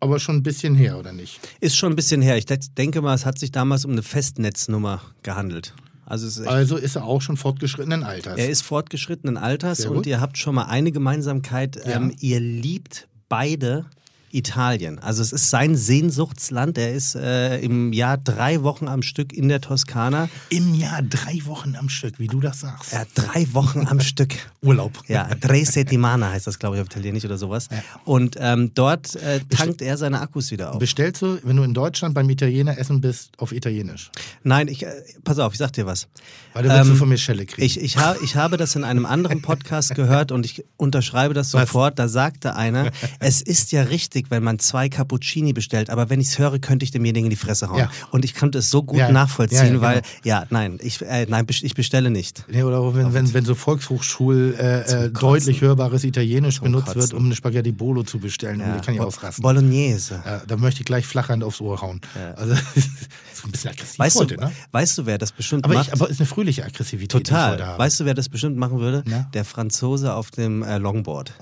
aber 0.00 0.20
schon 0.20 0.36
ein 0.36 0.42
bisschen 0.42 0.74
her, 0.74 0.98
oder 0.98 1.12
nicht? 1.12 1.40
Ist 1.60 1.76
schon 1.76 1.92
ein 1.92 1.96
bisschen 1.96 2.22
her. 2.22 2.36
Ich 2.38 2.46
de- 2.46 2.58
denke 2.78 3.02
mal, 3.02 3.14
es 3.14 3.26
hat 3.26 3.38
sich 3.38 3.50
damals 3.50 3.84
um 3.84 3.92
eine 3.92 4.02
Festnetznummer 4.02 5.02
gehandelt. 5.22 5.74
Also 6.06 6.26
ist 6.26 6.38
Also 6.46 6.76
ist 6.76 6.96
er 6.96 7.04
auch 7.04 7.22
schon 7.22 7.36
fortgeschrittenen 7.36 8.04
Alters. 8.04 8.36
Er 8.38 8.48
ist 8.50 8.62
fortgeschrittenen 8.62 9.36
Alters 9.38 9.86
und 9.86 10.06
ihr 10.06 10.20
habt 10.20 10.36
schon 10.38 10.54
mal 10.54 10.64
eine 10.66 10.92
Gemeinsamkeit. 10.92 11.76
Ja. 11.76 11.96
Ähm, 11.96 12.14
ihr 12.20 12.40
liebt 12.40 13.08
beide 13.30 13.86
Italien. 14.34 14.98
Also 14.98 15.22
es 15.22 15.32
ist 15.32 15.50
sein 15.50 15.76
Sehnsuchtsland. 15.76 16.76
Er 16.76 16.92
ist 16.92 17.14
äh, 17.14 17.58
im 17.60 17.92
Jahr 17.92 18.18
drei 18.18 18.62
Wochen 18.62 18.88
am 18.88 19.02
Stück 19.02 19.32
in 19.32 19.48
der 19.48 19.60
Toskana. 19.60 20.28
Im 20.50 20.74
Jahr 20.74 21.02
drei 21.02 21.40
Wochen 21.44 21.76
am 21.76 21.88
Stück, 21.88 22.18
wie 22.18 22.26
du 22.26 22.40
das 22.40 22.60
sagst. 22.60 22.92
Hat 22.92 23.08
drei 23.14 23.46
Wochen 23.52 23.86
am 23.86 24.00
Stück. 24.00 24.34
Urlaub. 24.62 24.92
Ja, 25.08 25.28
Tre 25.40 25.64
Settimana 25.64 26.30
heißt 26.30 26.46
das, 26.46 26.58
glaube 26.58 26.76
ich, 26.76 26.82
auf 26.82 26.88
Italienisch 26.88 27.24
oder 27.24 27.38
sowas. 27.38 27.68
Und 28.04 28.36
ähm, 28.40 28.72
dort 28.74 29.14
äh, 29.16 29.40
tankt 29.50 29.82
er 29.82 29.96
seine 29.96 30.20
Akkus 30.20 30.50
wieder 30.50 30.72
auf. 30.72 30.78
Bestellst 30.78 31.22
du, 31.22 31.38
wenn 31.42 31.56
du 31.56 31.62
in 31.62 31.74
Deutschland 31.74 32.14
beim 32.14 32.28
Italiener 32.30 32.78
essen 32.78 33.00
bist, 33.00 33.30
auf 33.38 33.52
Italienisch? 33.52 34.10
Nein, 34.42 34.68
ich, 34.68 34.84
äh, 34.84 34.90
pass 35.22 35.38
auf, 35.38 35.52
ich 35.52 35.58
sag 35.58 35.72
dir 35.72 35.86
was. 35.86 36.08
Weil 36.54 36.62
da 36.62 36.70
willst 36.76 36.88
du 36.88 36.92
Ähm, 36.92 36.98
von 36.98 37.08
mir 37.08 37.18
Schelle 37.18 37.44
kriegen. 37.46 37.62
Ich, 37.66 37.80
ich, 37.80 37.96
ha, 37.98 38.14
ich 38.22 38.36
habe 38.36 38.56
das 38.56 38.76
in 38.76 38.84
einem 38.84 39.06
anderen 39.06 39.42
Podcast 39.42 39.94
gehört 39.94 40.30
und 40.32 40.46
ich 40.46 40.64
unterschreibe 40.76 41.34
das 41.34 41.50
sofort. 41.50 41.98
Da 41.98 42.08
sagte 42.08 42.54
einer, 42.56 42.90
es 43.18 43.42
ist 43.42 43.72
ja 43.72 43.82
richtig, 43.82 44.30
wenn 44.30 44.42
man 44.44 44.58
zwei 44.60 44.88
Cappuccini 44.88 45.52
bestellt, 45.52 45.90
aber 45.90 46.10
wenn 46.10 46.20
ich 46.20 46.28
es 46.28 46.38
höre, 46.38 46.58
könnte 46.60 46.84
ich 46.84 46.92
demjenigen 46.92 47.26
in 47.26 47.30
die 47.30 47.36
Fresse 47.36 47.68
hauen. 47.68 47.78
Ja. 47.80 47.90
Und 48.12 48.24
ich 48.24 48.34
konnte 48.34 48.58
es 48.58 48.70
so 48.70 48.82
gut 48.84 48.98
Ja, 48.98 49.10
nachvollziehen, 49.10 49.66
Ja, 49.66 49.72
ja, 49.74 49.80
weil, 49.80 49.94
genau. 49.96 50.06
ja, 50.24 50.46
nein, 50.50 50.78
ich, 50.80 51.02
äh, 51.02 51.26
nein, 51.28 51.44
ich 51.48 51.74
bestelle 51.74 52.10
nicht. 52.10 52.44
Nee, 52.48 52.62
oder 52.62 52.94
wenn, 52.94 53.12
wenn, 53.12 53.34
wenn 53.34 53.44
so 53.44 53.54
Volkshochschul 53.56 54.54
äh, 54.58 55.06
äh, 55.06 55.10
deutlich 55.10 55.60
hörbares 55.60 56.04
Italienisch 56.04 56.60
benutzt 56.60 56.86
Kotzen. 56.86 57.00
wird, 57.02 57.14
um 57.14 57.24
eine 57.26 57.34
Spaghetti 57.34 57.72
Bolo 57.72 58.04
zu 58.04 58.20
bestellen. 58.20 58.60
Ja. 58.60 58.78
Kann 58.78 58.94
ich 58.94 59.00
ausrasten. 59.00 59.42
Bolognese. 59.42 60.22
Da 60.46 60.56
möchte 60.56 60.80
ich 60.80 60.86
gleich 60.86 61.04
Flachhand 61.06 61.42
aufs 61.42 61.60
Ohr 61.60 61.80
hauen. 61.82 62.00
Also, 62.36 62.52
ist 62.74 63.44
ein 63.44 63.50
bisschen 63.50 63.70
aggressiv 63.70 63.98
Weißt 63.98 64.16
heute, 64.20 64.36
du, 64.36 64.44
ne? 64.44 64.52
weißt 64.70 64.98
du, 64.98 65.06
wer 65.06 65.18
das 65.18 65.32
bestimmt 65.32 65.64
Aber, 65.64 65.74
macht? 65.74 65.88
ich, 65.88 65.92
aber 65.92 66.08
ist 66.08 66.20
eine 66.20 66.26
fröhliche 66.44 66.64
Aggressivität, 66.64 67.26
Total. 67.26 67.78
Weißt 67.78 68.00
du, 68.00 68.04
wer 68.04 68.12
das 68.12 68.28
bestimmt 68.28 68.56
machen 68.56 68.78
würde? 68.78 69.02
Na? 69.06 69.28
Der 69.32 69.44
Franzose 69.44 70.14
auf 70.14 70.30
dem 70.30 70.62
äh, 70.62 70.76
Longboard. 70.78 71.32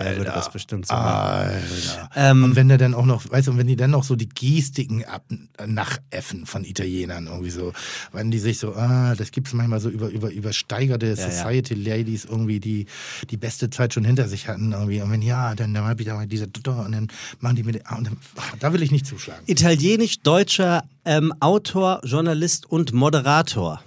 der 0.00 0.16
würde 0.16 0.30
das 0.30 0.52
bestimmt 0.52 0.86
so 0.86 0.94
machen. 0.94 1.06
Alter. 1.06 2.10
Ähm, 2.14 2.44
und 2.44 2.56
wenn 2.56 2.68
der 2.68 2.78
dann 2.78 2.94
auch 2.94 3.04
noch, 3.04 3.28
weißt 3.28 3.48
du, 3.48 3.52
und 3.52 3.58
wenn 3.58 3.66
die 3.66 3.76
dann 3.76 3.90
noch 3.90 4.04
so 4.04 4.14
die 4.14 4.28
Gestiken 4.28 5.04
ab, 5.04 5.24
nachäffen 5.66 6.46
von 6.46 6.64
Italienern 6.64 7.26
irgendwie 7.26 7.50
so, 7.50 7.72
wenn 8.12 8.30
die 8.30 8.38
sich 8.38 8.58
so, 8.58 8.74
ah, 8.74 9.14
das 9.16 9.32
gibt's 9.32 9.52
manchmal 9.52 9.80
so 9.80 9.88
über, 9.88 10.08
über, 10.08 10.30
übersteigerte 10.30 11.08
ja. 11.08 11.16
Society 11.16 11.74
Ladies 11.74 12.24
irgendwie, 12.24 12.60
die 12.60 12.86
die 13.30 13.36
beste 13.36 13.70
Zeit 13.70 13.94
schon 13.94 14.04
hinter 14.04 14.28
sich 14.28 14.46
hatten 14.46 14.72
irgendwie. 14.72 15.00
Und 15.00 15.10
wenn 15.10 15.22
ja, 15.22 15.54
dann, 15.56 15.74
dann 15.74 15.98
wieder 15.98 16.14
mal 16.14 16.26
diese, 16.26 16.44
und 16.44 16.92
dann 16.92 17.08
machen 17.40 17.56
die 17.56 17.64
mit, 17.64 17.84
ah, 17.86 17.96
und 17.96 18.06
dann, 18.06 18.16
ah, 18.36 18.42
da 18.60 18.72
will 18.72 18.82
ich 18.82 18.92
nicht 18.92 19.06
zuschlagen. 19.06 19.42
Italienisch-deutscher 19.46 20.84
ähm, 21.04 21.34
Autor, 21.40 22.00
Journalist 22.04 22.70
und 22.70 22.92
Moderator. 22.92 23.82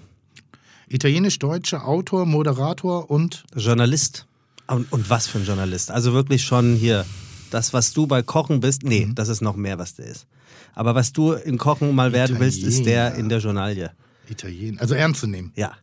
Italienisch-deutscher 0.87 1.87
Autor, 1.87 2.25
Moderator 2.25 3.09
und 3.09 3.43
Journalist. 3.55 4.25
Und, 4.67 4.91
und 4.91 5.09
was 5.09 5.27
für 5.27 5.39
ein 5.39 5.45
Journalist. 5.45 5.91
Also 5.91 6.13
wirklich 6.13 6.43
schon 6.43 6.75
hier, 6.75 7.05
das, 7.51 7.73
was 7.73 7.93
du 7.93 8.07
bei 8.07 8.21
Kochen 8.23 8.59
bist, 8.59 8.83
nee, 8.83 9.05
Mhm. 9.05 9.15
das 9.15 9.29
ist 9.29 9.41
noch 9.41 9.55
mehr, 9.55 9.77
was 9.77 9.95
der 9.95 10.07
ist. 10.07 10.25
Aber 10.73 10.95
was 10.95 11.13
du 11.13 11.33
in 11.33 11.57
Kochen 11.57 11.93
mal 11.95 12.11
werden 12.13 12.39
willst, 12.39 12.63
ist 12.63 12.85
der 12.85 13.15
in 13.15 13.29
der 13.29 13.39
Journalie. 13.39 13.91
Italien, 14.27 14.79
also 14.79 14.95
ernst 14.95 15.21
zu 15.21 15.27
nehmen. 15.27 15.51
Ja. 15.55 15.73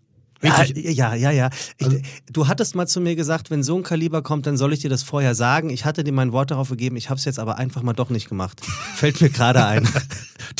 Ja, 0.42 0.56
Richtig. 0.56 0.96
ja, 0.96 1.14
ja, 1.14 1.30
ja. 1.30 1.50
Ich, 1.78 1.86
Also- 1.86 2.00
du 2.32 2.48
hattest 2.48 2.74
mal 2.74 2.86
zu 2.88 3.00
mir 3.00 3.14
gesagt, 3.14 3.50
wenn 3.50 3.62
so 3.62 3.76
ein 3.76 3.82
Kaliber 3.84 4.22
kommt, 4.22 4.46
dann 4.46 4.56
soll 4.56 4.72
ich 4.72 4.80
dir 4.80 4.90
das 4.90 5.02
vorher 5.04 5.34
sagen. 5.36 5.70
Ich 5.70 5.84
hatte 5.84 6.02
dir 6.02 6.12
mein 6.12 6.32
Wort 6.32 6.50
darauf 6.50 6.68
gegeben, 6.70 6.96
ich 6.96 7.10
habe 7.10 7.18
es 7.18 7.24
jetzt 7.24 7.38
aber 7.38 7.58
einfach 7.58 7.82
mal 7.82 7.92
doch 7.92 8.10
nicht 8.10 8.28
gemacht. 8.28 8.60
Fällt 8.96 9.20
mir 9.20 9.30
gerade 9.30 9.64
ein. 9.64 9.88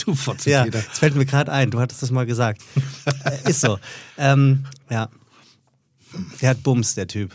Du 0.04 0.14
Fotze, 0.14 0.50
Ja, 0.50 0.64
es 0.64 0.98
fällt 0.98 1.14
mir 1.16 1.26
gerade 1.26 1.52
ein. 1.52 1.70
Du 1.70 1.78
hattest 1.78 2.02
das 2.02 2.10
mal 2.10 2.24
gesagt. 2.26 2.62
Ist 3.46 3.60
so. 3.60 3.78
Ähm, 4.16 4.64
ja. 4.90 5.08
Der 6.40 6.50
hat 6.50 6.62
Bums, 6.62 6.94
der 6.94 7.06
Typ. 7.08 7.34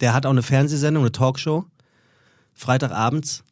Der 0.00 0.14
hat 0.14 0.24
auch 0.26 0.30
eine 0.30 0.42
Fernsehsendung, 0.42 1.02
eine 1.04 1.12
Talkshow. 1.12 1.66
Freitagabends. 2.54 3.42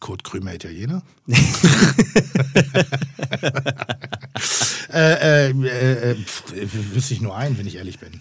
Kurt 0.00 0.24
Krömer 0.24 0.54
Italiener? 0.54 1.02
äh, 4.92 5.48
äh, 5.48 5.50
äh, 5.50 6.10
äh, 6.12 6.16
wüsste 6.94 7.14
ich 7.14 7.20
nur 7.20 7.36
einen, 7.36 7.58
wenn 7.58 7.66
ich 7.66 7.76
ehrlich 7.76 7.98
bin. 7.98 8.20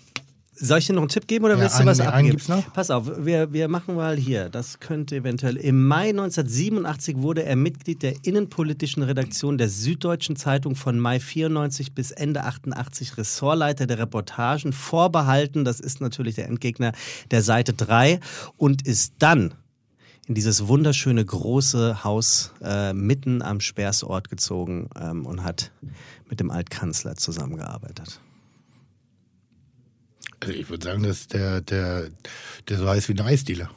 Soll 0.58 0.80
ich 0.80 0.88
dir 0.88 0.94
noch 0.94 1.02
einen 1.02 1.10
Tipp 1.10 1.28
geben 1.28 1.44
oder 1.44 1.56
Ja, 1.56 1.62
willst 1.64 1.76
du 1.76 1.80
einen- 1.80 1.88
was 1.90 2.00
einen 2.00 2.08
abgeben? 2.10 2.30
gibt's 2.30 2.48
noch? 2.48 2.72
Pass 2.74 2.90
auf, 2.90 3.12
wir, 3.26 3.52
wir 3.52 3.68
machen 3.68 3.96
mal 3.96 4.16
hier. 4.16 4.48
Das 4.48 4.80
könnte 4.80 5.18
eventuell. 5.18 5.58
Im 5.58 5.86
Mai 5.86 6.10
1987 6.12 7.18
wurde 7.18 7.44
er 7.44 7.58
Mitglied 7.58 8.02
der 8.04 8.14
innenpolitischen 8.24 9.04
Redaktion 9.04 9.58
der 9.58 9.68
Süddeutschen 9.68 10.38
Zeitung 10.38 10.78
von 10.78 10.98
Mai 10.98 11.20
94 11.20 11.94
bis 11.94 12.12
Ende 12.12 12.46
88 12.46 13.18
Ressortleiter 13.18 13.86
der 13.86 14.00
Reportagen 14.00 14.72
vorbehalten. 14.72 15.66
Das 15.66 15.82
ist 15.82 16.00
natürlich 16.00 16.36
der 16.36 16.48
Endgegner 16.48 16.94
der 17.32 17.42
Seite 17.42 17.74
3 17.74 18.22
und 18.56 18.88
ist 18.88 19.16
dann 19.20 19.56
in 20.28 20.36
dieses 20.36 20.68
wunderschöne 20.68 21.24
große 21.24 22.04
Haus 22.04 22.52
äh, 22.62 22.94
mitten 22.94 23.42
am 23.42 23.60
Speersort 23.60 24.30
gezogen 24.30 24.90
ähm, 25.00 25.26
und 25.26 25.44
hat 25.44 25.72
mit 26.30 26.40
dem 26.40 26.50
Altkanzler 26.50 27.16
zusammengearbeitet. 27.16 28.20
Also 30.40 30.54
ich 30.54 30.70
würde 30.70 30.84
sagen, 30.84 31.04
dass 31.04 31.28
der, 31.28 31.62
der, 31.62 32.10
der 32.68 32.78
so 32.78 32.88
heißt 32.88 33.10
wie 33.10 33.14
ein 33.14 33.22
Eisdealer. 33.22 33.70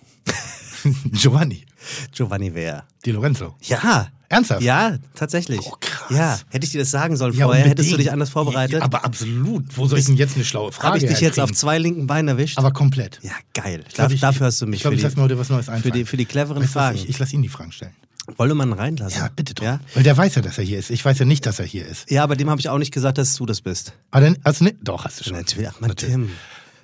Giovanni 1.12 1.64
Giovanni 2.12 2.55
Wehr. 2.55 2.85
Di 3.05 3.12
Lorenzo. 3.12 3.57
Ja. 3.62 4.09
Ernsthaft? 4.28 4.62
Ja, 4.62 4.99
tatsächlich. 5.14 5.61
Oh. 5.62 5.76
Ja, 6.11 6.38
hätte 6.50 6.65
ich 6.67 6.73
dir 6.73 6.79
das 6.81 6.91
sagen 6.91 7.17
sollen 7.17 7.35
Ja, 7.35 7.47
vorher, 7.47 7.65
hättest 7.65 7.88
du 7.88 7.93
unbedingt. 7.93 8.07
dich 8.07 8.12
anders 8.12 8.31
vorbereitet. 8.31 8.79
Ja, 8.79 8.83
aber 8.85 9.05
absolut. 9.05 9.65
Wo 9.77 9.87
soll 9.87 9.99
ich 9.99 10.07
denn 10.07 10.17
jetzt 10.17 10.35
eine 10.37 10.45
schlaue 10.45 10.73
Frage 10.73 10.87
Habe 10.88 10.99
ich 10.99 11.05
dich 11.07 11.21
jetzt 11.21 11.38
auf 11.41 11.53
zwei 11.53 11.79
linken 11.79 12.07
Beinen 12.07 12.29
erwischt? 12.29 12.59
Aber 12.59 12.71
komplett. 12.73 13.19
ja, 13.23 13.33
geil. 13.55 13.85
Ich 13.88 13.95
glaub, 13.95 14.11
ich- 14.11 14.21
dafür 14.21 14.47
hast 14.47 14.61
du 14.61 14.67
mich 14.67 14.77
Ich 14.77 14.81
glaube, 14.83 14.95
für, 14.95 14.99
ich 14.99 15.03
lasse 15.03 15.15
die, 15.15 15.21
mir 15.21 15.25
heute 15.25 15.38
was 15.38 15.49
Neues 15.49 15.69
einfallen. 15.69 15.83
für, 15.83 15.91
die, 15.91 16.05
für 16.05 16.17
die 16.17 16.25
cleveren 16.25 16.62
Weißt 16.62 16.73
Fragen. 16.73 16.97
Ich, 16.99 17.09
ich 17.09 17.19
lasse 17.19 17.35
ihn 17.35 17.43
die 17.43 17.49
Fragen 17.49 17.73
stellen. 17.73 17.93
Mal 18.37 18.50
einen 18.50 18.75
reinlassen? 18.75 19.19
Ja, 19.21 19.31
bitte 19.35 19.55
doch. 19.55 19.65
Ja, 19.65 19.81
Weil 19.95 20.03
der 20.03 20.15
weiß 20.17 20.35
ja, 20.35 20.43
dass 20.43 20.59
er 20.59 20.65
hier 20.65 20.79
ist. 20.79 20.91
Ich 20.91 21.03
weiß 21.03 21.19
ja 21.19 21.25
nicht, 21.25 21.47
dass 21.47 21.59
er 21.61 21.65
hier 21.65 21.87
ist. 21.87 22.11
ja 22.11 22.23
aber 22.23 22.37
dem 22.37 22.50
habe 22.50 22.61
ich 22.61 22.69
auch 22.69 22.77
nicht 22.77 22.93
gesagt, 22.93 23.17
dass 23.17 23.35
du 23.37 23.47
das 23.47 23.62
bist. 23.62 23.95
Aber 24.11 24.23
dann, 24.27 24.37
also 24.45 24.65
ne, 24.65 24.75
doch, 24.83 25.05
hast 25.07 25.21
du 25.21 25.25
schon. 25.25 25.33
Natürlich. 25.33 25.69
Ach, 25.75 25.81
Mann, 25.81 25.97
Tim. 25.97 26.29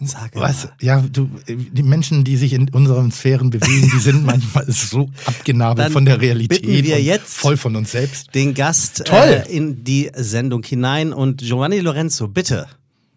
Sag 0.00 0.34
Was? 0.34 0.68
Ja, 0.80 1.00
du, 1.00 1.30
die 1.48 1.82
Menschen, 1.82 2.24
die 2.24 2.36
sich 2.36 2.52
in 2.52 2.68
unseren 2.70 3.10
Sphären 3.12 3.50
bewegen, 3.50 3.90
die 3.94 3.98
sind 4.00 4.24
manchmal 4.26 4.70
so 4.70 5.08
abgenabelt 5.24 5.86
Dann 5.86 5.92
von 5.92 6.04
der 6.04 6.20
Realität 6.20 6.62
bitten 6.62 6.84
wir 6.84 6.96
und 6.96 7.02
jetzt- 7.02 7.34
voll 7.34 7.56
von 7.56 7.76
uns 7.76 7.92
selbst. 7.92 8.34
Den 8.34 8.54
Gast 8.54 9.04
Toll. 9.06 9.44
Äh, 9.46 9.56
in 9.56 9.84
die 9.84 10.10
Sendung 10.16 10.62
hinein 10.64 11.12
und 11.12 11.38
Giovanni 11.40 11.80
Lorenzo, 11.80 12.28
bitte. 12.28 12.66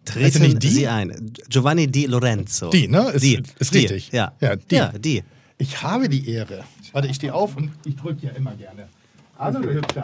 Treten 0.04 0.40
nicht 0.42 0.62
die? 0.62 0.68
Sie 0.68 0.88
ein. 0.88 1.32
Giovanni 1.50 1.86
Di 1.86 2.06
Lorenzo. 2.06 2.70
Die, 2.70 2.88
ne? 2.88 3.10
Ist, 3.10 3.22
die. 3.22 3.42
ist 3.58 3.74
die. 3.74 3.78
richtig. 3.80 4.10
Ja. 4.12 4.32
Ja, 4.40 4.56
die. 4.56 4.74
Ja, 4.74 4.92
die. 4.96 5.22
Ich 5.58 5.82
habe 5.82 6.08
die 6.08 6.30
Ehre. 6.30 6.64
Warte, 6.92 7.08
ich 7.08 7.16
stehe 7.16 7.34
auf 7.34 7.56
und 7.56 7.70
ich 7.84 7.96
drücke 7.96 8.26
ja 8.26 8.32
immer 8.32 8.54
gerne. 8.54 8.88
Also, 9.36 9.60
du 9.60 9.68
Hübscher. 9.72 10.02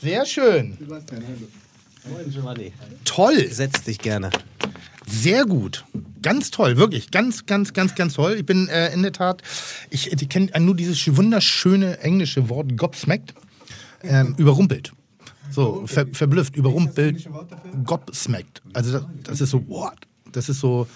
Sehr 0.00 0.24
schön. 0.24 0.78
Moin, 0.88 2.30
Giovanni. 2.30 2.72
Toll. 3.04 3.48
Setz 3.50 3.82
dich 3.82 3.98
gerne. 3.98 4.30
Sehr 5.06 5.44
gut. 5.44 5.84
Ganz 6.22 6.50
toll, 6.50 6.76
wirklich. 6.76 7.10
Ganz, 7.10 7.46
ganz, 7.46 7.72
ganz, 7.72 7.94
ganz 7.94 8.14
toll. 8.14 8.36
Ich 8.38 8.46
bin 8.46 8.68
äh, 8.68 8.92
in 8.92 9.02
der 9.02 9.12
Tat, 9.12 9.42
ich, 9.90 10.12
ich 10.12 10.28
kenne 10.28 10.50
nur 10.60 10.74
dieses 10.74 11.16
wunderschöne 11.16 12.00
englische 12.00 12.48
Wort 12.48 12.76
gobsmacked. 12.76 13.34
Ähm, 14.02 14.34
überrumpelt. 14.36 14.92
So, 15.50 15.86
ver, 15.86 16.06
verblüfft, 16.12 16.56
überrumpelt, 16.56 17.28
gobsmacked. 17.84 18.62
Also 18.72 18.92
das, 18.92 19.06
das 19.22 19.40
ist 19.40 19.50
so, 19.50 19.66
what? 19.68 19.94
Das 20.32 20.48
ist 20.48 20.60
so 20.60 20.86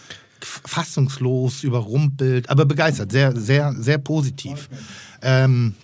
fassungslos, 0.40 1.64
überrumpelt, 1.64 2.48
aber 2.50 2.64
begeistert. 2.64 3.12
Sehr, 3.12 3.34
sehr, 3.36 3.74
sehr 3.78 3.98
positiv. 3.98 4.68
Ähm, 5.22 5.74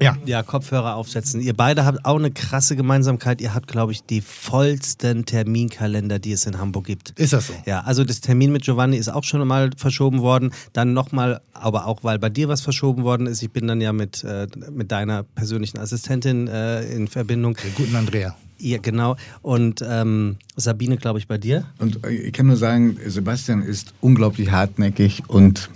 ja, 0.00 0.16
Ja, 0.24 0.42
Kopfhörer 0.42 0.94
aufsetzen. 0.96 1.40
Ihr 1.40 1.54
beide 1.54 1.84
habt 1.84 2.04
auch 2.04 2.18
eine 2.18 2.30
krasse 2.30 2.76
Gemeinsamkeit. 2.76 3.40
Ihr 3.40 3.54
habt, 3.54 3.66
glaube 3.66 3.92
ich, 3.92 4.04
die 4.04 4.20
vollsten 4.20 5.24
Terminkalender, 5.24 6.18
die 6.18 6.32
es 6.32 6.46
in 6.46 6.58
Hamburg 6.58 6.86
gibt. 6.86 7.10
ist 7.18 7.32
das 7.32 7.48
so? 7.48 7.54
Ja, 7.66 7.80
also 7.80 8.04
das 8.04 8.20
Termin 8.20 8.52
mit 8.52 8.64
Giovanni 8.64 8.96
ist 8.96 9.08
auch 9.08 9.24
schon 9.24 9.46
mal 9.46 9.70
verschoben 9.76 10.20
worden. 10.20 10.52
Dann 10.72 10.92
nochmal, 10.92 11.40
aber 11.52 11.86
auch 11.86 12.04
weil 12.04 12.18
bei 12.18 12.30
dir 12.30 12.48
was 12.48 12.60
verschoben 12.60 13.04
worden 13.04 13.26
ist. 13.26 13.42
Ich 13.42 13.50
bin 13.50 13.66
dann 13.66 13.80
ja 13.80 13.92
mit, 13.92 14.24
äh, 14.24 14.46
mit 14.70 14.92
deiner 14.92 15.22
persönlichen 15.22 15.78
Assistentin 15.78 16.48
äh, 16.48 16.84
in 16.84 17.08
Verbindung. 17.08 17.56
Den 17.56 17.74
guten 17.74 17.96
Andrea. 17.96 18.36
Ja, 18.58 18.78
genau. 18.78 19.16
Und 19.42 19.84
ähm, 19.86 20.36
Sabine, 20.54 20.96
glaube 20.96 21.18
ich, 21.18 21.26
bei 21.26 21.36
dir. 21.36 21.66
Und 21.78 22.04
äh, 22.06 22.10
ich 22.10 22.32
kann 22.32 22.46
nur 22.46 22.56
sagen, 22.56 22.96
Sebastian 23.06 23.62
ist 23.62 23.92
unglaublich 24.00 24.52
hartnäckig 24.52 25.22
und 25.28 25.68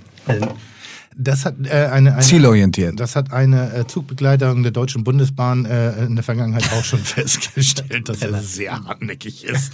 Das 1.18 1.46
hat 1.46 1.54
äh, 1.64 1.70
eine, 1.70 2.12
eine 2.14 2.20
zielorientiert. 2.22 3.00
Das 3.00 3.16
hat 3.16 3.32
eine 3.32 3.72
äh, 3.72 3.86
Zugbegleiterin 3.86 4.62
der 4.62 4.72
Deutschen 4.72 5.02
Bundesbahn 5.02 5.64
äh, 5.64 6.04
in 6.04 6.14
der 6.14 6.22
Vergangenheit 6.22 6.70
auch 6.72 6.84
schon 6.84 6.98
festgestellt, 7.04 8.08
dass 8.10 8.20
er 8.20 8.38
sehr 8.42 8.84
hartnäckig 8.84 9.44
ist. 9.44 9.72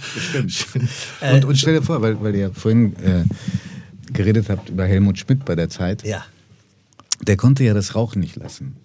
Und, 1.21 1.43
und 1.45 1.57
stell 1.57 1.73
dir 1.79 1.81
vor, 1.83 2.01
weil, 2.01 2.21
weil 2.21 2.33
ihr 2.35 2.51
vorhin 2.53 2.95
äh, 3.03 3.25
geredet 4.13 4.47
habt 4.49 4.69
über 4.69 4.85
Helmut 4.85 5.19
Schmidt 5.19 5.43
bei 5.43 5.55
der 5.55 5.69
Zeit, 5.69 6.03
Ja. 6.05 6.23
der 7.27 7.35
konnte 7.35 7.63
ja 7.65 7.73
das 7.73 7.93
Rauchen 7.93 8.21
nicht 8.21 8.37
lassen. 8.37 8.77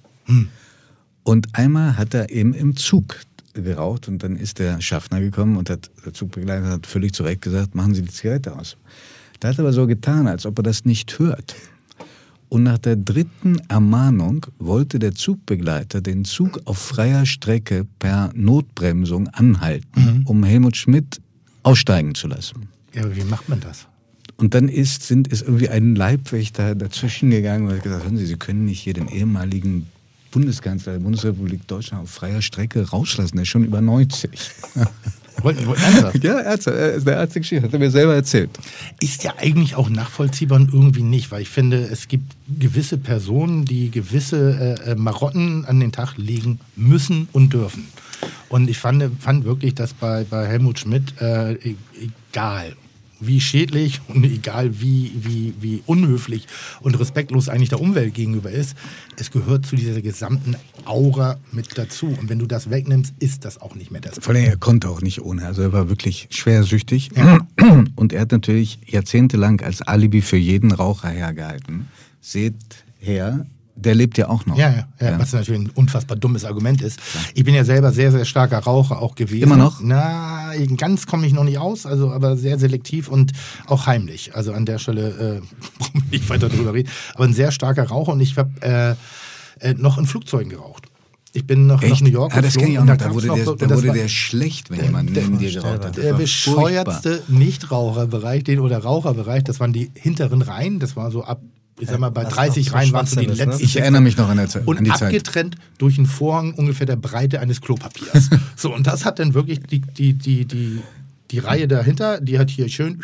Und 1.22 1.48
einmal 1.52 1.96
hat 1.96 2.12
er 2.14 2.30
eben 2.30 2.54
im 2.54 2.76
Zug 2.76 3.20
geraucht 3.54 4.08
und 4.08 4.22
dann 4.22 4.36
ist 4.36 4.58
der 4.58 4.80
Schaffner 4.80 5.20
gekommen 5.20 5.56
und 5.56 5.70
hat, 5.70 5.90
der 6.04 6.12
Zugbegleiter 6.12 6.66
hat 6.70 6.86
völlig 6.86 7.12
zu 7.14 7.22
Recht 7.22 7.42
gesagt, 7.42 7.74
machen 7.74 7.94
Sie 7.94 8.02
die 8.02 8.10
Zigarette 8.12 8.56
aus. 8.56 8.76
Der 9.42 9.50
hat 9.50 9.60
aber 9.60 9.72
so 9.72 9.86
getan, 9.86 10.26
als 10.26 10.44
ob 10.44 10.58
er 10.58 10.62
das 10.64 10.84
nicht 10.84 11.18
hört. 11.18 11.54
Und 12.48 12.62
nach 12.62 12.78
der 12.78 12.96
dritten 12.96 13.58
Ermahnung 13.68 14.46
wollte 14.58 14.98
der 14.98 15.14
Zugbegleiter 15.14 16.00
den 16.00 16.24
Zug 16.24 16.60
auf 16.64 16.78
freier 16.78 17.26
Strecke 17.26 17.86
per 17.98 18.30
Notbremsung 18.34 19.28
anhalten, 19.28 20.22
um 20.24 20.44
Helmut 20.44 20.76
Schmidt 20.76 21.20
aussteigen 21.62 22.14
zu 22.14 22.26
lassen. 22.26 22.68
Ja, 22.94 23.04
aber 23.04 23.14
wie 23.14 23.24
macht 23.24 23.48
man 23.48 23.60
das? 23.60 23.86
Und 24.36 24.54
dann 24.54 24.68
ist, 24.68 25.02
sind, 25.02 25.28
ist 25.28 25.42
irgendwie 25.42 25.68
ein 25.68 25.94
Leibwächter 25.94 26.74
dazwischen 26.74 27.30
gegangen 27.30 27.66
und 27.66 27.74
hat 27.74 27.82
gesagt, 27.82 28.04
hören 28.04 28.16
Sie, 28.16 28.26
Sie 28.26 28.36
können 28.36 28.64
nicht 28.64 28.80
hier 28.80 28.94
den 28.94 29.08
ehemaligen 29.08 29.88
Bundeskanzler 30.30 30.92
der 30.92 31.00
Bundesrepublik 31.00 31.66
Deutschland 31.66 32.04
auf 32.04 32.10
freier 32.10 32.40
Strecke 32.40 32.88
rauslassen. 32.88 33.36
Der 33.36 33.42
ist 33.42 33.48
schon 33.48 33.64
über 33.64 33.80
90. 33.80 34.30
Ernsthaft? 35.44 36.22
ja, 36.24 36.40
Ärzte, 36.40 36.94
äh, 36.94 37.00
der 37.00 37.20
Arzt 37.20 37.34
Geschichte 37.34 37.64
hat 37.64 37.72
er 37.72 37.78
mir 37.78 37.90
selber 37.90 38.14
erzählt. 38.14 38.50
Ist 39.00 39.24
ja 39.24 39.34
eigentlich 39.38 39.74
auch 39.74 39.88
nachvollziehbar 39.88 40.58
und 40.58 40.72
irgendwie 40.72 41.02
nicht, 41.02 41.30
weil 41.30 41.42
ich 41.42 41.48
finde, 41.48 41.78
es 41.78 42.08
gibt 42.08 42.34
gewisse 42.58 42.98
Personen, 42.98 43.64
die 43.64 43.90
gewisse 43.90 44.76
äh, 44.86 44.92
äh, 44.92 44.94
Marotten 44.94 45.64
an 45.64 45.80
den 45.80 45.92
Tag 45.92 46.16
legen 46.16 46.60
müssen 46.76 47.28
und 47.32 47.52
dürfen. 47.52 47.88
Und 48.48 48.68
ich 48.68 48.78
fand, 48.78 49.04
fand 49.20 49.44
wirklich, 49.44 49.74
dass 49.74 49.92
bei, 49.92 50.24
bei 50.24 50.46
Helmut 50.46 50.78
Schmidt, 50.80 51.14
äh, 51.20 51.52
e- 51.52 51.76
egal 52.32 52.74
wie 53.20 53.40
schädlich 53.40 54.00
und 54.08 54.24
egal 54.24 54.80
wie, 54.80 55.12
wie, 55.14 55.54
wie 55.60 55.82
unhöflich 55.86 56.46
und 56.80 56.98
respektlos 56.98 57.48
eigentlich 57.48 57.68
der 57.68 57.80
Umwelt 57.80 58.14
gegenüber 58.14 58.50
ist, 58.50 58.76
es 59.16 59.30
gehört 59.30 59.66
zu 59.66 59.76
dieser 59.76 60.00
gesamten 60.00 60.56
Aura 60.84 61.38
mit 61.52 61.76
dazu. 61.76 62.06
Und 62.06 62.28
wenn 62.28 62.38
du 62.38 62.46
das 62.46 62.70
wegnimmst, 62.70 63.14
ist 63.18 63.44
das 63.44 63.60
auch 63.60 63.74
nicht 63.74 63.90
mehr 63.90 64.00
das. 64.00 64.18
Vor 64.20 64.34
allem, 64.34 64.44
er 64.44 64.56
konnte 64.56 64.88
auch 64.88 65.00
nicht 65.00 65.20
ohne. 65.20 65.46
Also 65.46 65.62
er 65.62 65.72
war 65.72 65.88
wirklich 65.88 66.28
schwersüchtig. 66.30 67.10
Und 67.96 68.12
er 68.12 68.20
hat 68.20 68.32
natürlich 68.32 68.78
jahrzehntelang 68.86 69.60
als 69.60 69.82
Alibi 69.82 70.22
für 70.22 70.36
jeden 70.36 70.72
Raucher 70.72 71.08
hergehalten. 71.08 71.88
Seht 72.20 72.54
her, 72.98 73.46
der 73.78 73.94
lebt 73.94 74.18
ja 74.18 74.28
auch 74.28 74.44
noch. 74.46 74.56
Ja, 74.58 74.70
ja, 74.70 74.88
ja, 75.10 75.18
was 75.18 75.32
natürlich 75.32 75.60
ein 75.62 75.70
unfassbar 75.74 76.16
dummes 76.16 76.44
Argument 76.44 76.82
ist. 76.82 76.98
Ich 77.34 77.44
bin 77.44 77.54
ja 77.54 77.64
selber 77.64 77.92
sehr, 77.92 78.10
sehr 78.12 78.24
starker 78.24 78.58
Raucher 78.58 79.00
auch 79.00 79.14
gewesen. 79.14 79.44
Immer 79.44 79.56
noch? 79.56 79.80
Na, 79.82 80.52
ganz 80.76 81.06
komme 81.06 81.26
ich 81.26 81.32
noch 81.32 81.44
nicht 81.44 81.58
aus, 81.58 81.86
also 81.86 82.10
aber 82.10 82.36
sehr 82.36 82.58
selektiv 82.58 83.08
und 83.08 83.32
auch 83.66 83.86
heimlich. 83.86 84.34
Also 84.34 84.52
an 84.52 84.66
der 84.66 84.78
Stelle 84.78 85.40
äh, 85.42 85.98
nicht 86.10 86.28
weiter 86.28 86.48
drüber 86.48 86.74
reden. 86.74 86.88
Aber 87.14 87.24
ein 87.24 87.34
sehr 87.34 87.52
starker 87.52 87.84
Raucher 87.84 88.12
und 88.12 88.20
ich 88.20 88.36
habe 88.36 88.96
äh, 89.60 89.70
äh, 89.70 89.74
noch 89.74 89.98
in 89.98 90.06
Flugzeugen 90.06 90.50
geraucht. 90.50 90.84
Ich 91.34 91.46
bin 91.46 91.66
noch 91.66 91.82
nach 91.82 91.90
Echt? 91.90 92.02
New 92.02 92.08
York 92.08 92.34
Ja, 92.34 92.40
das 92.40 92.56
kenne 92.56 92.70
ich 92.72 92.78
auch 92.78 92.84
noch. 92.84 92.96
Da 92.96 93.12
wurde 93.12 93.26
der, 93.28 93.36
da 93.44 93.46
wurde 93.76 93.88
war- 93.88 93.94
der 93.94 94.08
schlecht, 94.08 94.70
wenn 94.70 94.82
jemand 94.82 95.12
neben 95.12 95.38
dir 95.38 95.52
geraucht 95.52 95.84
hat. 95.84 95.96
Der 95.96 96.14
bescheuertste 96.14 97.22
Nichtraucherbereich, 97.28 98.44
den 98.44 98.60
oder 98.60 98.78
Raucherbereich, 98.78 99.44
das 99.44 99.60
waren 99.60 99.72
die 99.72 99.90
hinteren 99.94 100.42
Reihen. 100.42 100.78
Das 100.78 100.96
war 100.96 101.10
so 101.10 101.24
ab, 101.24 101.40
ich 101.80 101.88
sag 101.88 101.98
mal, 101.98 102.10
bei 102.10 102.24
was 102.24 102.34
30 102.34 102.66
auch 102.66 102.70
so 102.70 102.76
Reihen 102.76 102.92
waren 102.92 103.06
so 103.06 103.20
die 103.20 103.26
ne? 103.26 103.34
letzten. 103.34 103.64
Ich 103.64 103.76
erinnere 103.76 104.02
mich 104.02 104.16
noch 104.16 104.28
an, 104.28 104.36
der 104.36 104.48
Zeit, 104.48 104.66
und 104.66 104.78
an 104.78 104.84
die 104.84 104.90
Zeit. 104.90 105.02
abgetrennt 105.02 105.56
durch 105.78 105.98
einen 105.98 106.06
Vorhang 106.06 106.54
ungefähr 106.54 106.86
der 106.86 106.96
Breite 106.96 107.40
eines 107.40 107.60
Klopapiers. 107.60 108.30
so, 108.56 108.74
und 108.74 108.86
das 108.86 109.04
hat 109.04 109.18
dann 109.18 109.34
wirklich 109.34 109.60
die, 109.60 109.80
die, 109.80 110.14
die, 110.14 110.44
die, 110.44 110.80
die 111.30 111.38
Reihe 111.38 111.68
dahinter, 111.68 112.20
die 112.20 112.38
hat 112.38 112.50
hier 112.50 112.68
schön. 112.68 113.02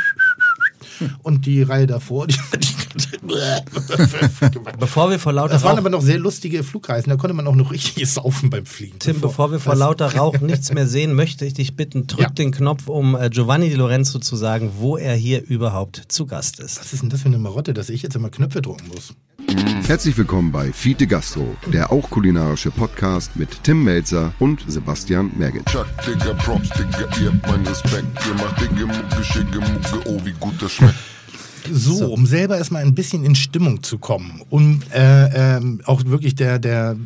Und 1.22 1.46
die 1.46 1.62
Reihe 1.62 1.86
davor, 1.86 2.26
die 2.26 2.34
hat 2.34 2.62
die 2.64 2.74
Bevor 4.78 5.10
wir 5.10 5.18
vor 5.18 5.32
lauter 5.32 5.54
Das 5.54 5.62
waren 5.62 5.72
Rauch, 5.72 5.78
aber 5.78 5.90
noch 5.90 6.02
sehr 6.02 6.18
lustige 6.18 6.62
Flugreisen, 6.62 7.10
da 7.10 7.16
konnte 7.16 7.34
man 7.34 7.46
auch 7.46 7.54
noch 7.54 7.72
richtig 7.72 8.08
saufen 8.10 8.50
beim 8.50 8.66
Fliegen. 8.66 8.98
Tim, 8.98 9.20
bevor 9.20 9.50
wir 9.50 9.60
vor 9.60 9.74
lauter 9.74 10.14
Rauch 10.14 10.38
nichts 10.40 10.72
mehr 10.72 10.86
sehen, 10.86 11.14
möchte 11.14 11.44
ich 11.44 11.54
dich 11.54 11.76
bitten, 11.76 12.06
drück 12.06 12.20
Ja. 12.20 12.28
den 12.30 12.52
Knopf, 12.52 12.88
um 12.88 13.16
äh, 13.16 13.30
Giovanni 13.30 13.68
Di 13.68 13.74
Lorenzo 13.74 14.18
zu 14.18 14.36
sagen, 14.36 14.72
wo 14.78 14.96
er 14.96 15.14
hier 15.14 15.42
überhaupt 15.44 16.02
zu 16.08 16.26
Gast 16.26 16.60
ist. 16.60 16.78
Was 16.80 16.92
ist 16.92 17.02
denn 17.02 17.10
das 17.10 17.22
für 17.22 17.28
eine 17.28 17.38
Marotte, 17.38 17.74
dass 17.74 17.88
ich 17.88 18.02
jetzt 18.02 18.14
immer 18.16 18.30
Knöpfe 18.30 18.62
drücken 18.62 18.88
muss? 18.88 19.14
Herzlich 19.86 20.16
willkommen 20.16 20.50
bei 20.50 20.72
Fiete 20.72 21.06
Gastro, 21.06 21.56
der 21.72 21.92
auch 21.92 22.10
kulinarische 22.10 22.70
Podcast 22.70 23.36
mit 23.36 23.62
Tim 23.62 23.84
Melzer 23.84 24.32
und 24.38 24.64
Sebastian 24.66 25.30
Merget. 25.36 25.66
Chuck, 25.66 25.86
Digga, 26.06 26.34
Props, 26.34 26.70
Digga, 26.70 27.06
ihr 27.20 27.32
habt 27.32 27.46
meinen 27.46 27.66
Respekt. 27.66 28.06
Ihr 28.26 28.34
macht 28.34 28.60
Digga, 28.60 28.86
Mucke, 28.86 29.24
Schicke, 29.24 29.60
Mucke, 29.60 30.08
oh, 30.08 30.20
wie 30.24 30.32
gut 30.32 30.54
das 30.60 30.72
schmeckt. 30.72 30.94
So, 31.70 32.12
um 32.12 32.26
selber 32.26 32.58
erstmal 32.58 32.82
ein 32.82 32.94
bisschen 32.94 33.24
in 33.24 33.34
Stimmung 33.34 33.82
zu 33.82 33.98
kommen 33.98 34.42
und 34.50 34.82
äh, 34.92 35.56
ähm, 35.56 35.80
auch 35.84 36.04
wirklich 36.04 36.34
der, 36.34 36.58
der 36.58 36.96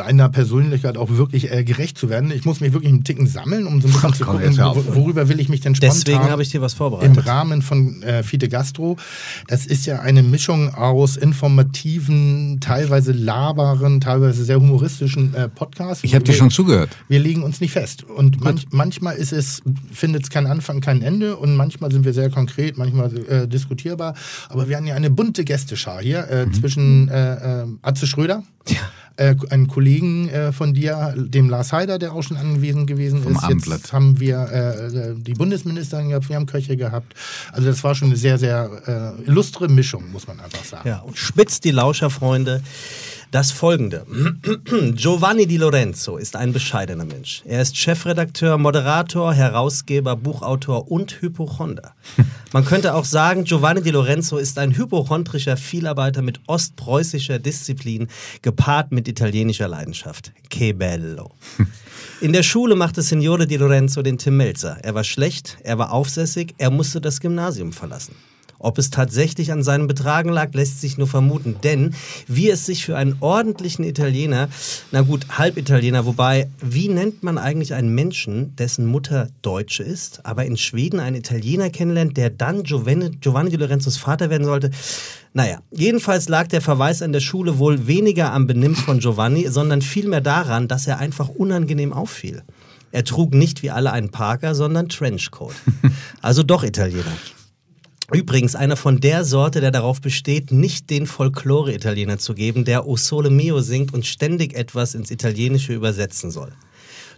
deiner 0.00 0.28
Persönlichkeit 0.28 0.96
auch 0.96 1.10
wirklich 1.10 1.52
äh, 1.52 1.64
gerecht 1.64 1.98
zu 1.98 2.08
werden. 2.08 2.30
Ich 2.30 2.44
muss 2.44 2.60
mich 2.60 2.72
wirklich 2.72 2.92
einen 2.92 3.04
Ticken 3.04 3.26
sammeln, 3.26 3.66
um 3.66 3.80
so 3.80 3.88
ein 3.88 3.92
bisschen 3.92 4.14
zu 4.14 4.24
komm, 4.24 4.34
gucken, 4.36 4.48
jetzt 4.50 4.58
hör 4.58 4.68
auf. 4.68 4.76
wo- 4.86 4.94
worüber 4.94 5.28
will 5.28 5.40
ich 5.40 5.48
mich 5.48 5.60
denn 5.60 5.74
spontan 5.74 5.96
Deswegen 6.04 6.30
habe 6.30 6.42
ich 6.42 6.50
dir 6.50 6.60
was 6.60 6.72
im 6.74 6.78
vorbereitet. 6.78 7.26
Rahmen 7.26 7.62
von 7.62 8.02
äh, 8.02 8.22
Fide 8.22 8.48
Gastro. 8.48 8.96
Das 9.46 9.66
ist 9.66 9.86
ja 9.86 10.00
eine 10.00 10.22
Mischung 10.22 10.74
aus 10.74 11.16
informativen, 11.16 12.58
teilweise 12.60 13.12
laberen, 13.12 14.00
teilweise 14.00 14.44
sehr 14.44 14.60
humoristischen 14.60 15.34
äh, 15.34 15.48
Podcasts. 15.48 16.04
Ich 16.04 16.14
habe 16.14 16.24
dir 16.24 16.32
schon 16.34 16.50
zugehört. 16.50 16.90
wir 17.08 17.18
legen 17.20 17.42
uns 17.42 17.60
nicht 17.60 17.72
fest. 17.72 18.04
Und 18.04 18.42
manch, 18.42 18.66
manchmal 18.70 19.16
ist 19.16 19.32
es, 19.32 19.62
findet 19.92 20.24
es 20.24 20.30
keinen 20.30 20.46
Anfang, 20.46 20.80
kein 20.80 21.02
Ende. 21.02 21.36
Und 21.36 21.56
manchmal 21.56 21.90
sind 21.92 22.04
wir 22.04 22.12
sehr 22.12 22.30
konkret, 22.30 22.76
manchmal 22.78 23.16
äh, 23.28 23.46
diskutierbar. 23.48 24.14
Aber 24.48 24.68
wir 24.68 24.76
haben 24.76 24.86
ja 24.86 24.94
eine 24.94 25.10
bunte 25.10 25.44
Gästeschar 25.44 26.00
hier 26.02 26.28
äh, 26.30 26.50
zwischen 26.52 27.08
äh, 27.08 27.62
äh, 27.62 27.66
Atze 27.82 28.06
Schröder. 28.06 28.42
Äh, 29.18 29.34
einen 29.50 29.66
Kollegen 29.66 30.28
äh, 30.28 30.52
von 30.52 30.74
dir, 30.74 31.12
dem 31.16 31.50
Lars 31.50 31.72
Heider, 31.72 31.98
der 31.98 32.12
auch 32.12 32.22
schon 32.22 32.36
anwesend 32.36 32.86
gewesen 32.86 33.20
Vom 33.20 33.32
ist. 33.32 33.42
Abendblatt. 33.42 33.78
Jetzt 33.78 33.92
haben 33.92 34.20
wir 34.20 34.38
äh, 34.38 35.14
die 35.16 35.34
Bundesministerin 35.34 36.10
gehabt, 36.10 36.28
wir 36.28 36.36
haben 36.36 36.46
Köche 36.46 36.76
gehabt. 36.76 37.14
Also 37.50 37.66
das 37.66 37.82
war 37.82 37.96
schon 37.96 38.08
eine 38.08 38.16
sehr, 38.16 38.38
sehr 38.38 39.16
äh, 39.26 39.28
illustre 39.28 39.66
Mischung, 39.66 40.12
muss 40.12 40.28
man 40.28 40.38
einfach 40.38 40.62
sagen. 40.62 40.88
Ja, 40.88 41.00
und 41.00 41.18
spitzt 41.18 41.64
die 41.64 41.72
Lauscherfreunde. 41.72 42.62
Das 43.30 43.52
folgende. 43.52 44.06
Giovanni 44.94 45.46
Di 45.46 45.58
Lorenzo 45.58 46.16
ist 46.16 46.34
ein 46.34 46.54
bescheidener 46.54 47.04
Mensch. 47.04 47.42
Er 47.44 47.60
ist 47.60 47.76
Chefredakteur, 47.76 48.56
Moderator, 48.56 49.34
Herausgeber, 49.34 50.16
Buchautor 50.16 50.90
und 50.90 51.20
Hypochonder. 51.20 51.92
Man 52.52 52.64
könnte 52.64 52.94
auch 52.94 53.04
sagen, 53.04 53.44
Giovanni 53.44 53.82
Di 53.82 53.90
Lorenzo 53.90 54.38
ist 54.38 54.58
ein 54.58 54.74
hypochondrischer 54.74 55.58
Vielarbeiter 55.58 56.22
mit 56.22 56.40
ostpreußischer 56.46 57.38
Disziplin, 57.38 58.08
gepaart 58.40 58.92
mit 58.92 59.08
italienischer 59.08 59.68
Leidenschaft. 59.68 60.32
Che 60.48 60.72
bello. 60.72 61.32
In 62.22 62.32
der 62.32 62.42
Schule 62.42 62.76
machte 62.76 63.02
Signore 63.02 63.46
Di 63.46 63.56
Lorenzo 63.56 64.00
den 64.00 64.16
Tim 64.16 64.38
Melzer. 64.38 64.78
Er 64.82 64.94
war 64.94 65.04
schlecht, 65.04 65.58
er 65.62 65.76
war 65.76 65.92
aufsässig, 65.92 66.54
er 66.56 66.70
musste 66.70 67.02
das 67.02 67.20
Gymnasium 67.20 67.72
verlassen. 67.72 68.14
Ob 68.58 68.78
es 68.78 68.90
tatsächlich 68.90 69.52
an 69.52 69.62
seinem 69.62 69.86
Betragen 69.86 70.30
lag, 70.30 70.52
lässt 70.52 70.80
sich 70.80 70.98
nur 70.98 71.06
vermuten, 71.06 71.56
denn 71.62 71.94
wie 72.26 72.50
es 72.50 72.66
sich 72.66 72.84
für 72.84 72.96
einen 72.96 73.16
ordentlichen 73.20 73.84
Italiener, 73.84 74.48
na 74.90 75.02
gut, 75.02 75.26
Halbitaliener, 75.38 76.06
wobei, 76.06 76.48
wie 76.60 76.88
nennt 76.88 77.22
man 77.22 77.38
eigentlich 77.38 77.74
einen 77.74 77.94
Menschen, 77.94 78.56
dessen 78.56 78.86
Mutter 78.86 79.28
Deutsche 79.42 79.84
ist, 79.84 80.26
aber 80.26 80.44
in 80.44 80.56
Schweden 80.56 80.98
einen 80.98 81.16
Italiener 81.16 81.70
kennenlernt, 81.70 82.16
der 82.16 82.30
dann 82.30 82.64
Giovanni, 82.64 83.10
Giovanni 83.20 83.54
Lorenzos 83.54 83.96
Vater 83.96 84.28
werden 84.28 84.44
sollte? 84.44 84.70
Naja, 85.34 85.60
jedenfalls 85.70 86.28
lag 86.28 86.48
der 86.48 86.60
Verweis 86.60 87.00
an 87.00 87.12
der 87.12 87.20
Schule 87.20 87.58
wohl 87.58 87.86
weniger 87.86 88.32
am 88.32 88.48
Benimm 88.48 88.74
von 88.74 88.98
Giovanni, 88.98 89.46
sondern 89.48 89.82
vielmehr 89.82 90.20
daran, 90.20 90.66
dass 90.66 90.86
er 90.88 90.98
einfach 90.98 91.28
unangenehm 91.28 91.92
auffiel. 91.92 92.42
Er 92.90 93.04
trug 93.04 93.34
nicht 93.34 93.62
wie 93.62 93.70
alle 93.70 93.92
einen 93.92 94.10
Parker, 94.10 94.54
sondern 94.54 94.88
Trenchcoat. 94.88 95.54
Also 96.22 96.42
doch 96.42 96.64
Italiener. 96.64 97.12
Übrigens 98.10 98.54
einer 98.54 98.76
von 98.76 99.00
der 99.00 99.22
Sorte, 99.26 99.60
der 99.60 99.70
darauf 99.70 100.00
besteht, 100.00 100.50
nicht 100.50 100.88
den 100.88 101.06
Folklore-Italiener 101.06 102.16
zu 102.16 102.32
geben, 102.32 102.64
der 102.64 102.86
O 102.86 102.96
Sole 102.96 103.28
Mio 103.28 103.60
singt 103.60 103.92
und 103.92 104.06
ständig 104.06 104.54
etwas 104.54 104.94
ins 104.94 105.10
Italienische 105.10 105.74
übersetzen 105.74 106.30
soll. 106.30 106.52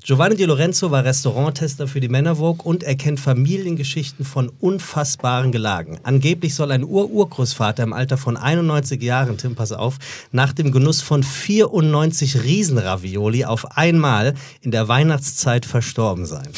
Giovanni 0.03 0.35
Di 0.35 0.46
Lorenzo 0.46 0.90
war 0.90 1.05
Restauranttester 1.05 1.87
für 1.87 2.00
die 2.00 2.09
Männervogue 2.09 2.64
und 2.64 2.83
er 2.83 2.96
kennt 2.96 3.20
Familiengeschichten 3.20 4.24
von 4.24 4.50
unfassbaren 4.59 5.53
Gelagen. 5.53 6.00
Angeblich 6.03 6.57
soll 6.57 6.72
ein 6.72 6.83
Ur-Urgroßvater 6.83 7.85
im 7.85 7.92
Alter 7.92 8.16
von 8.16 8.37
91 8.37 9.00
Jahren, 9.00 9.38
Tim, 9.38 9.55
pass 9.55 9.70
auf, 9.70 9.98
nach 10.33 10.53
dem 10.53 10.72
Genuss 10.72 11.03
von 11.03 11.22
94 11.22 12.42
Riesenravioli 12.42 13.44
auf 13.44 13.76
einmal 13.76 14.35
in 14.62 14.72
der 14.72 14.88
Weihnachtszeit 14.88 15.66
verstorben 15.66 16.26
sein. 16.26 16.48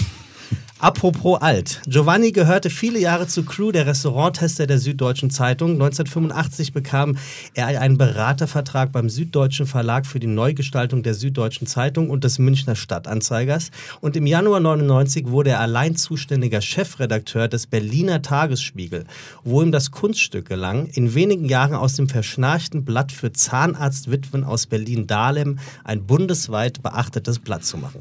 Apropos 0.82 1.40
alt. 1.40 1.80
Giovanni 1.86 2.32
gehörte 2.32 2.68
viele 2.68 2.98
Jahre 2.98 3.28
zur 3.28 3.46
Crew 3.46 3.70
der 3.70 3.86
Restauranttester 3.86 4.66
der 4.66 4.80
Süddeutschen 4.80 5.30
Zeitung. 5.30 5.74
1985 5.74 6.72
bekam 6.72 7.16
er 7.54 7.68
einen 7.80 7.98
Beratervertrag 7.98 8.90
beim 8.90 9.08
Süddeutschen 9.08 9.68
Verlag 9.68 10.06
für 10.06 10.18
die 10.18 10.26
Neugestaltung 10.26 11.04
der 11.04 11.14
Süddeutschen 11.14 11.68
Zeitung 11.68 12.10
und 12.10 12.24
des 12.24 12.40
Münchner 12.40 12.74
Stadtanzeigers. 12.74 13.70
Und 14.00 14.16
im 14.16 14.26
Januar 14.26 14.58
99 14.58 15.28
wurde 15.28 15.50
er 15.50 15.60
allein 15.60 15.94
zuständiger 15.94 16.60
Chefredakteur 16.60 17.46
des 17.46 17.68
Berliner 17.68 18.20
Tagesspiegel, 18.20 19.04
wo 19.44 19.62
ihm 19.62 19.70
das 19.70 19.92
Kunststück 19.92 20.48
gelang, 20.48 20.86
in 20.86 21.14
wenigen 21.14 21.44
Jahren 21.44 21.76
aus 21.76 21.94
dem 21.94 22.08
verschnarchten 22.08 22.84
Blatt 22.84 23.12
für 23.12 23.30
Zahnarztwitwen 23.30 24.42
aus 24.42 24.66
Berlin-Dahlem 24.66 25.60
ein 25.84 26.08
bundesweit 26.08 26.82
beachtetes 26.82 27.38
Blatt 27.38 27.64
zu 27.64 27.78
machen. 27.78 28.00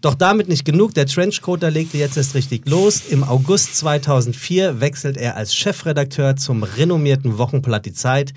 Doch 0.00 0.14
damit 0.14 0.48
nicht 0.48 0.64
genug. 0.64 0.94
Der 0.94 1.06
Trenchcoater 1.06 1.70
legte 1.70 1.98
jetzt 1.98 2.16
erst 2.16 2.34
richtig 2.34 2.68
los. 2.68 3.02
Im 3.08 3.24
August 3.24 3.76
2004 3.76 4.80
wechselt 4.80 5.16
er 5.16 5.36
als 5.36 5.54
Chefredakteur 5.54 6.36
zum 6.36 6.62
renommierten 6.62 7.38
Wochenblatt 7.38 7.86
Die 7.86 7.92
Zeit. 7.92 8.34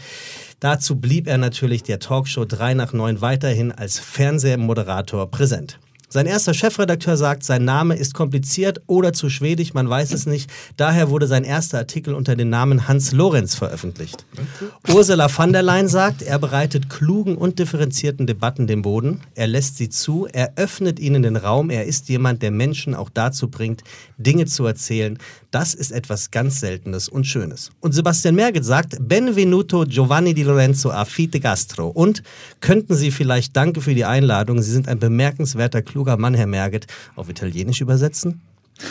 Dazu 0.60 0.96
blieb 0.96 1.28
er 1.28 1.38
natürlich 1.38 1.84
der 1.84 2.00
Talkshow 2.00 2.46
3 2.46 2.74
nach 2.74 2.94
9 2.94 3.22
weiterhin 3.22 3.72
als 3.72 4.00
Fernsehmoderator 4.00 5.30
präsent. 5.30 5.80
Sein 6.10 6.26
erster 6.26 6.54
Chefredakteur 6.54 7.18
sagt, 7.18 7.44
sein 7.44 7.66
Name 7.66 7.96
ist 7.96 8.14
kompliziert 8.14 8.82
oder 8.88 9.12
zu 9.12 9.30
schwedisch, 9.30 9.74
man 9.74 9.90
weiß 9.90 10.14
es 10.14 10.26
nicht. 10.26 10.50
Daher 10.78 11.10
wurde 11.10 11.28
sein 11.28 11.44
erster 11.44 11.80
Artikel 11.80 12.14
unter 12.14 12.38
dem 12.38 12.50
Namen 12.50 12.88
Hans 12.88 13.12
Lorenz 13.12 13.56
veröffentlicht. 13.56 14.26
Ursula 14.88 15.28
von 15.28 15.52
der 15.52 15.64
Leyen 15.64 15.90
sagt, 15.90 16.22
er 16.22 16.40
bereitet 16.40 16.90
klugen 16.90 17.36
und 17.36 17.60
differenzierten 17.60 18.26
Debatten 18.26 18.68
den 18.68 18.84
Boden. 18.84 19.20
Er 19.36 19.48
lässt 19.48 19.76
sie 19.76 19.90
zu, 19.90 20.28
er 20.32 20.54
öffnet 20.56 20.98
ihnen 21.00 21.24
den 21.24 21.36
Raum. 21.36 21.70
Er 21.70 21.84
ist 21.84 22.08
jemand, 22.08 22.42
der 22.42 22.52
Menschen 22.52 22.96
auch 22.96 23.10
dazu 23.10 23.50
bringt, 23.50 23.84
Dinge 24.18 24.46
zu 24.46 24.66
erzählen. 24.66 25.18
Das 25.52 25.74
ist 25.74 25.92
etwas 25.92 26.32
ganz 26.32 26.60
Seltenes 26.60 27.10
und 27.10 27.26
Schönes. 27.26 27.72
Und 27.82 27.94
Sebastian 27.94 28.36
Merget 28.36 28.64
sagt, 28.64 28.98
Benvenuto 29.00 29.86
Giovanni 29.86 30.34
Di 30.34 30.44
Lorenzo 30.44 30.90
a 30.90 31.04
Fite 31.04 31.40
Gastro. 31.40 31.88
Und 31.88 32.24
könnten 32.62 32.96
Sie 32.96 33.12
vielleicht 33.12 33.56
Danke 33.56 33.82
für 33.82 33.96
die 33.96 34.06
Einladung. 34.06 34.62
Sie 34.62 34.72
sind 34.72 34.88
ein 34.88 35.00
bemerkenswerter, 35.00 35.82
kluger 35.98 36.16
Mann, 36.18 36.36
Herr 36.36 36.46
Merget, 36.46 36.86
auf 37.16 37.28
Italienisch 37.28 37.82
übersetzen? 37.82 38.40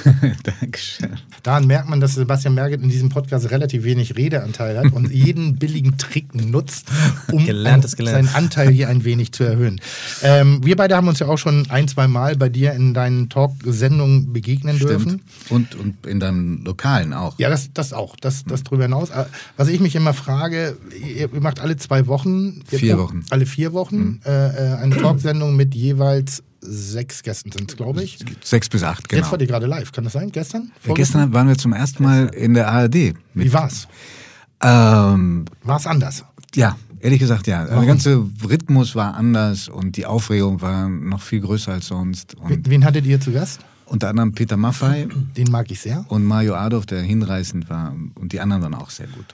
Dankeschön. 0.42 1.10
Daran 1.44 1.68
merkt 1.68 1.88
man, 1.88 2.00
dass 2.00 2.14
Sebastian 2.16 2.54
Merget 2.54 2.82
in 2.82 2.88
diesem 2.88 3.08
Podcast 3.08 3.52
relativ 3.52 3.84
wenig 3.84 4.16
Redeanteil 4.16 4.76
hat 4.76 4.92
und 4.92 5.12
jeden 5.12 5.54
billigen 5.60 5.96
Trick 5.96 6.34
nutzt, 6.34 6.88
um 7.30 7.46
Gelerntes 7.46 7.94
gelernt. 7.94 8.26
seinen 8.26 8.34
Anteil 8.34 8.70
hier 8.70 8.88
ein 8.88 9.04
wenig 9.04 9.30
zu 9.30 9.44
erhöhen. 9.44 9.80
Ähm, 10.22 10.60
wir 10.64 10.74
beide 10.74 10.96
haben 10.96 11.06
uns 11.06 11.20
ja 11.20 11.28
auch 11.28 11.36
schon 11.36 11.70
ein, 11.70 11.86
zwei 11.86 12.08
Mal 12.08 12.34
bei 12.34 12.48
dir 12.48 12.72
in 12.72 12.94
deinen 12.94 13.28
Talk-Sendungen 13.28 14.32
begegnen 14.32 14.80
dürfen. 14.80 15.22
Stimmt. 15.44 15.50
Und, 15.50 15.74
und 15.76 16.04
in 16.06 16.18
deinem 16.18 16.64
Lokalen 16.64 17.12
auch. 17.12 17.38
Ja, 17.38 17.48
das, 17.48 17.70
das 17.72 17.92
auch, 17.92 18.16
das, 18.16 18.44
das 18.44 18.64
drüber 18.64 18.82
hinaus. 18.84 19.10
Äh, 19.10 19.26
Was 19.56 19.68
ich 19.68 19.78
mich 19.78 19.94
immer 19.94 20.14
frage, 20.14 20.76
ihr, 21.00 21.28
macht 21.40 21.60
alle 21.60 21.76
zwei 21.76 22.08
Wochen, 22.08 22.60
Vier 22.66 22.98
Wochen. 22.98 23.24
alle 23.30 23.46
vier 23.46 23.72
Wochen 23.72 24.20
äh, 24.26 24.30
äh, 24.30 24.74
eine 24.78 24.96
Talksendung 24.96 25.54
mit 25.54 25.76
jeweils 25.76 26.42
sechs 26.68 27.22
Gästen 27.22 27.52
sind 27.52 27.76
glaube 27.76 28.02
ich. 28.02 28.18
Sechs 28.42 28.68
bis 28.68 28.82
acht, 28.82 29.08
genau. 29.08 29.22
Jetzt 29.22 29.30
war 29.30 29.38
die 29.38 29.46
gerade 29.46 29.66
live, 29.66 29.92
kann 29.92 30.04
das 30.04 30.12
sein? 30.14 30.30
Gestern? 30.32 30.72
Vorgestern? 30.80 30.94
gestern 31.22 31.32
waren 31.34 31.48
wir 31.48 31.56
zum 31.56 31.72
ersten 31.72 32.02
Mal 32.02 32.26
in 32.34 32.54
der 32.54 32.68
ARD. 32.68 32.94
Wie 32.94 33.14
Mit, 33.34 33.52
war's? 33.52 33.88
ähm, 34.62 35.44
War 35.62 35.76
es 35.78 35.86
anders? 35.86 36.24
ja, 36.54 36.76
ehrlich 37.00 37.18
gesagt, 37.20 37.46
ja. 37.46 37.64
Warum? 37.68 37.80
Der 37.84 37.86
ganze 37.86 38.26
Rhythmus 38.48 38.94
war 38.94 39.14
anders 39.14 39.68
und 39.68 39.96
die 39.96 40.06
Aufregung 40.06 40.60
war 40.62 40.88
noch 40.88 41.20
viel 41.22 41.40
größer 41.40 41.72
als 41.72 41.86
sonst. 41.88 42.34
Und 42.36 42.68
Wen 42.68 42.84
hattet 42.84 43.04
ihr 43.06 43.20
zu 43.20 43.32
Gast? 43.32 43.60
unter 43.84 44.08
anderem 44.08 44.32
Peter 44.32 44.56
Maffei 44.56 45.06
Den 45.36 45.48
mag 45.50 45.70
ich 45.70 45.80
sehr. 45.80 46.04
und 46.08 46.24
Mario 46.24 46.54
Adolf, 46.56 46.86
der 46.86 47.02
hinreißend 47.02 47.70
war. 47.70 47.94
Und 48.16 48.32
die 48.32 48.40
anderen 48.40 48.62
waren 48.62 48.74
auch 48.74 48.90
sehr 48.90 49.06
gut. 49.06 49.26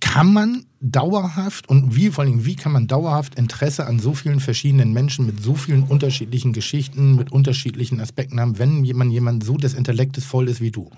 Kann 0.00 0.32
man 0.32 0.64
dauerhaft 0.80 1.68
und 1.68 1.96
wie 1.96 2.08
vor 2.10 2.24
allem 2.24 2.44
wie 2.44 2.54
kann 2.56 2.72
man 2.72 2.86
dauerhaft 2.86 3.34
Interesse 3.34 3.86
an 3.86 3.98
so 3.98 4.14
vielen 4.14 4.40
verschiedenen 4.40 4.92
Menschen 4.92 5.26
mit 5.26 5.42
so 5.42 5.54
vielen 5.54 5.82
unterschiedlichen 5.82 6.52
Geschichten, 6.52 7.16
mit 7.16 7.32
unterschiedlichen 7.32 8.00
Aspekten 8.00 8.38
haben, 8.40 8.58
wenn 8.58 8.84
jemand 8.84 9.12
jemand 9.12 9.42
so 9.44 9.56
des 9.56 9.74
Intellektes 9.74 10.24
voll 10.24 10.48
ist 10.48 10.60
wie 10.60 10.70
du? 10.70 10.90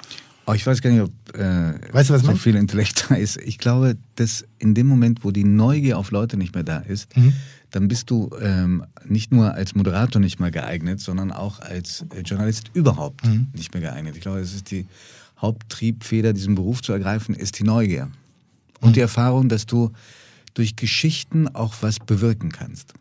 Aber 0.47 0.57
ich 0.57 0.67
weiß 0.67 0.83
gar 0.83 0.91
nicht, 0.91 1.03
ob 1.03 1.37
äh, 1.39 1.75
Weißt 1.93 2.11
du, 2.11 2.15
was 2.15 2.23
so 2.23 2.35
viel 2.35 2.57
Intellekt 2.57 3.07
da 3.09 3.15
ist. 3.15 3.37
Ich 3.39 3.59
glaube, 3.59 3.97
dass 4.17 4.45
in 4.59 4.75
dem 4.75 4.87
Moment, 4.89 5.23
wo 5.25 5.31
die 5.31 5.45
Neugier 5.45 5.97
auf 5.97 6.11
Leute 6.11 6.37
nicht 6.37 6.55
mehr 6.55 6.65
da 6.65 6.79
ist, 6.79 7.15
Mhm. 7.17 7.35
dann 7.71 7.87
bist 7.89 8.11
du 8.11 8.31
ähm, 8.43 8.85
nicht 9.07 9.31
nur 9.33 9.55
als 9.55 9.75
Moderator 9.77 10.21
nicht 10.21 10.41
mehr 10.41 10.51
geeignet, 10.51 10.99
sondern 11.01 11.31
auch 11.31 11.61
als 11.61 12.05
äh, 12.17 12.23
Journalist 12.23 12.71
überhaupt 12.75 13.25
Mhm. 13.27 13.47
nicht 13.55 13.73
mehr 13.75 13.81
geeignet. 13.83 14.17
Ich 14.17 14.23
glaube, 14.23 14.41
es 14.41 14.53
ist 14.55 14.71
die 14.73 14.87
Haupttriebfeder, 15.41 16.33
diesen 16.33 16.55
Beruf 16.55 16.83
zu 16.83 16.93
ergreifen, 16.93 17.35
ist 17.35 17.59
die 17.59 17.65
Neugier. 17.65 18.09
Und 18.81 18.91
Mhm. 18.91 18.93
die 18.95 19.01
Erfahrung, 19.01 19.49
dass 19.49 19.67
du 19.67 19.91
durch 20.55 20.75
Geschichten 20.77 21.49
auch 21.49 21.75
was 21.81 21.99
bewirken 22.01 22.51
kannst. 22.51 22.95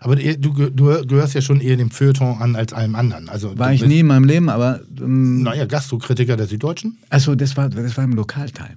Aber 0.00 0.14
du, 0.14 0.34
du 0.70 1.04
gehörst 1.06 1.34
ja 1.34 1.40
schon 1.40 1.60
eher 1.60 1.76
dem 1.76 1.90
Feuilleton 1.90 2.38
an 2.38 2.54
als 2.54 2.72
allem 2.72 2.94
anderen. 2.94 3.28
Also 3.28 3.58
War 3.58 3.72
ich 3.72 3.80
bist- 3.80 3.88
nie 3.90 4.00
in 4.00 4.06
meinem 4.06 4.24
Leben, 4.24 4.48
aber 4.48 4.80
ähm, 5.00 5.42
Naja, 5.42 5.66
Gastrokritiker 5.66 6.36
der 6.36 6.46
Süddeutschen. 6.46 6.96
also 7.10 7.34
das 7.34 7.56
war 7.56 7.68
das 7.68 7.96
war 7.96 8.04
im 8.04 8.12
Lokalteil. 8.12 8.76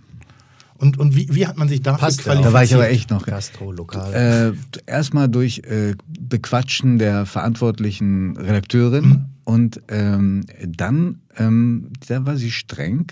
Und, 0.79 0.97
und 0.99 1.15
wie, 1.15 1.27
wie 1.33 1.45
hat 1.47 1.57
man 1.57 1.67
sich 1.69 1.81
dafür 1.81 1.99
Passt 1.99 2.19
qualifiziert? 2.23 2.49
Da 2.49 2.53
war 2.53 2.63
ich 2.63 2.73
aber 2.73 2.89
echt 2.89 3.09
noch. 3.09 3.25
Gastro, 3.25 3.71
lokal. 3.71 4.55
Äh, 4.85 4.91
erstmal 4.91 5.27
durch 5.27 5.59
äh, 5.65 5.95
Bequatschen 6.19 6.97
der 6.99 7.25
verantwortlichen 7.25 8.37
Redakteurin 8.37 9.25
und 9.43 9.81
ähm, 9.89 10.45
dann, 10.67 11.19
ähm, 11.37 11.89
da 12.07 12.25
war 12.25 12.37
sie 12.37 12.51
streng. 12.51 13.07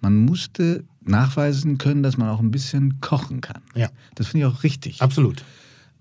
Man 0.00 0.16
musste 0.16 0.84
nachweisen 1.08 1.78
können, 1.78 2.02
dass 2.02 2.16
man 2.16 2.28
auch 2.28 2.40
ein 2.40 2.50
bisschen 2.50 3.00
kochen 3.00 3.40
kann. 3.40 3.62
Ja. 3.74 3.88
Das 4.14 4.28
finde 4.28 4.46
ich 4.46 4.52
auch 4.52 4.62
richtig. 4.62 5.02
Absolut. 5.02 5.44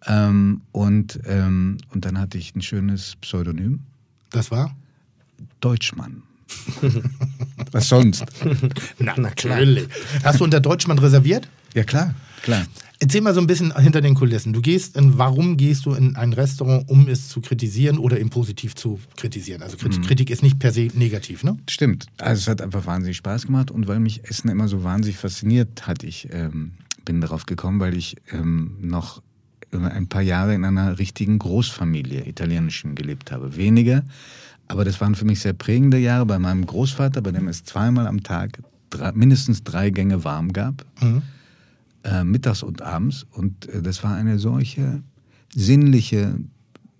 Ähm, 0.07 0.61
und, 0.71 1.19
ähm, 1.25 1.77
und 1.93 2.05
dann 2.05 2.19
hatte 2.19 2.37
ich 2.37 2.55
ein 2.55 2.61
schönes 2.61 3.15
Pseudonym, 3.21 3.81
Das 4.31 4.51
war? 4.51 4.75
Deutschmann. 5.61 6.23
Was 7.71 7.89
sonst? 7.89 8.23
Na, 8.99 9.17
natürlich. 9.17 9.87
Hast 10.23 10.39
du 10.39 10.43
unter 10.43 10.59
Deutschmann 10.59 10.99
reserviert? 10.99 11.49
Ja 11.73 11.83
klar, 11.83 12.13
klar. 12.45 12.65
Erzähl 12.99 13.19
mal 13.21 13.33
so 13.33 13.41
ein 13.41 13.47
bisschen 13.47 13.77
hinter 13.77 13.99
den 13.99 14.13
Kulissen. 14.15 14.53
Du 14.53 14.61
gehst 14.61 14.95
in, 14.95 15.17
warum 15.17 15.57
gehst 15.57 15.85
du 15.85 15.93
in 15.93 16.15
ein 16.15 16.31
Restaurant, 16.31 16.87
um 16.89 17.07
es 17.09 17.27
zu 17.27 17.41
kritisieren 17.41 17.97
oder 17.97 18.19
eben 18.19 18.29
positiv 18.29 18.73
zu 18.75 18.99
kritisieren? 19.17 19.61
Also 19.61 19.75
Mhm. 19.75 19.81
Kritik, 19.81 20.03
Kritik 20.07 20.29
ist 20.29 20.41
nicht 20.43 20.59
per 20.59 20.71
se 20.71 20.87
negativ, 20.93 21.43
ne? 21.43 21.57
Stimmt. 21.69 22.05
Also 22.19 22.39
es 22.39 22.47
hat 22.47 22.61
einfach 22.61 22.85
wahnsinnig 22.85 23.17
Spaß 23.17 23.47
gemacht 23.47 23.69
und 23.69 23.87
weil 23.89 23.99
mich 23.99 24.23
Essen 24.29 24.49
immer 24.49 24.67
so 24.69 24.83
wahnsinnig 24.85 25.17
fasziniert 25.17 25.85
hat, 25.87 26.03
ich 26.03 26.29
ähm, 26.31 26.71
bin 27.03 27.19
darauf 27.19 27.45
gekommen, 27.45 27.79
weil 27.81 27.95
ich 27.97 28.15
ähm, 28.31 28.77
noch 28.79 29.21
ein 29.71 30.07
paar 30.07 30.21
Jahre 30.21 30.53
in 30.55 30.63
einer 30.63 30.97
richtigen 30.97 31.37
Großfamilie, 31.37 32.25
italienischen, 32.27 32.95
gelebt 32.95 33.31
habe. 33.33 33.57
Weniger, 33.57 34.03
aber 34.69 34.85
das 34.85 35.01
waren 35.01 35.15
für 35.15 35.25
mich 35.25 35.41
sehr 35.41 35.53
prägende 35.53 35.97
Jahre 35.97 36.25
bei 36.25 36.39
meinem 36.39 36.65
Großvater, 36.65 37.21
bei 37.21 37.31
dem 37.31 37.49
es 37.49 37.65
zweimal 37.65 38.07
am 38.07 38.23
Tag 38.23 38.59
drei, 38.89 39.11
mindestens 39.11 39.63
drei 39.63 39.89
Gänge 39.89 40.23
warm 40.23 40.53
gab, 40.53 40.85
Mhm. 41.01 41.21
Äh, 42.05 42.23
mittags 42.23 42.63
und 42.63 42.81
abends. 42.81 43.25
Und 43.31 43.67
äh, 43.69 43.81
das 43.81 44.03
war 44.03 44.15
eine 44.15 44.39
solche 44.39 45.01
sinnliche, 45.53 46.35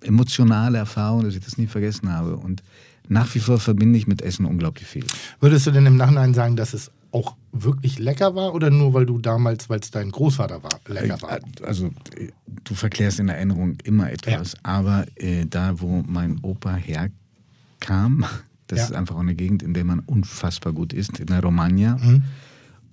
emotionale 0.01 0.77
Erfahrung, 0.77 1.23
dass 1.23 1.35
ich 1.35 1.43
das 1.43 1.57
nie 1.57 1.67
vergessen 1.67 2.11
habe. 2.11 2.35
Und 2.35 2.63
nach 3.07 3.33
wie 3.35 3.39
vor 3.39 3.59
verbinde 3.59 3.97
ich 3.97 4.07
mit 4.07 4.21
Essen 4.21 4.45
unglaublich 4.45 4.87
viel. 4.87 5.05
Würdest 5.39 5.67
du 5.67 5.71
denn 5.71 5.85
im 5.85 5.97
Nachhinein 5.97 6.33
sagen, 6.33 6.55
dass 6.55 6.73
es 6.73 6.91
auch 7.11 7.35
wirklich 7.53 7.97
lecker 7.99 8.35
war 8.35 8.53
oder 8.53 8.69
nur 8.69 8.93
weil 8.93 9.05
du 9.05 9.19
damals, 9.19 9.69
weil 9.69 9.79
es 9.79 9.89
dein 9.91 10.11
Großvater 10.11 10.63
war, 10.63 10.79
lecker 10.87 11.21
war? 11.21 11.39
Also, 11.63 11.87
äh, 12.17 12.29
du 12.65 12.73
verklärst 12.75 13.19
in 13.19 13.29
Erinnerung 13.29 13.77
immer 13.83 14.11
etwas, 14.11 14.55
aber 14.63 15.05
äh, 15.15 15.45
da, 15.45 15.79
wo 15.79 16.03
mein 16.07 16.39
Opa 16.41 16.75
herkam, 16.75 18.25
das 18.67 18.79
Ja. 18.79 18.85
ist 18.85 18.93
einfach 18.93 19.15
auch 19.15 19.19
eine 19.19 19.35
Gegend, 19.35 19.63
in 19.63 19.73
der 19.73 19.85
man 19.85 19.99
unfassbar 19.99 20.73
gut 20.73 20.91
isst, 20.93 21.19
in 21.19 21.27
der 21.27 21.41
Romagna. 21.41 21.97
Mhm. 21.97 22.23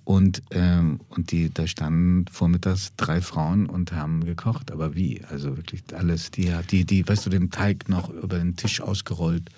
Und, 0.05 0.41
ähm, 0.51 0.99
und 1.09 1.31
die, 1.31 1.49
da 1.53 1.65
standen 1.65 2.25
vormittags 2.29 2.91
drei 2.97 3.21
Frauen 3.21 3.67
und 3.67 3.93
haben 3.93 4.25
gekocht. 4.25 4.71
Aber 4.71 4.95
wie? 4.95 5.21
Also 5.29 5.55
wirklich 5.55 5.83
alles. 5.93 6.29
Die, 6.31 6.51
die, 6.69 6.85
die, 6.85 7.07
weißt 7.07 7.25
du, 7.25 7.29
den 7.29 7.51
Teig 7.51 7.87
noch 7.87 8.09
über 8.09 8.37
den 8.37 8.55
Tisch 8.55 8.81
ausgerollt 8.81 9.49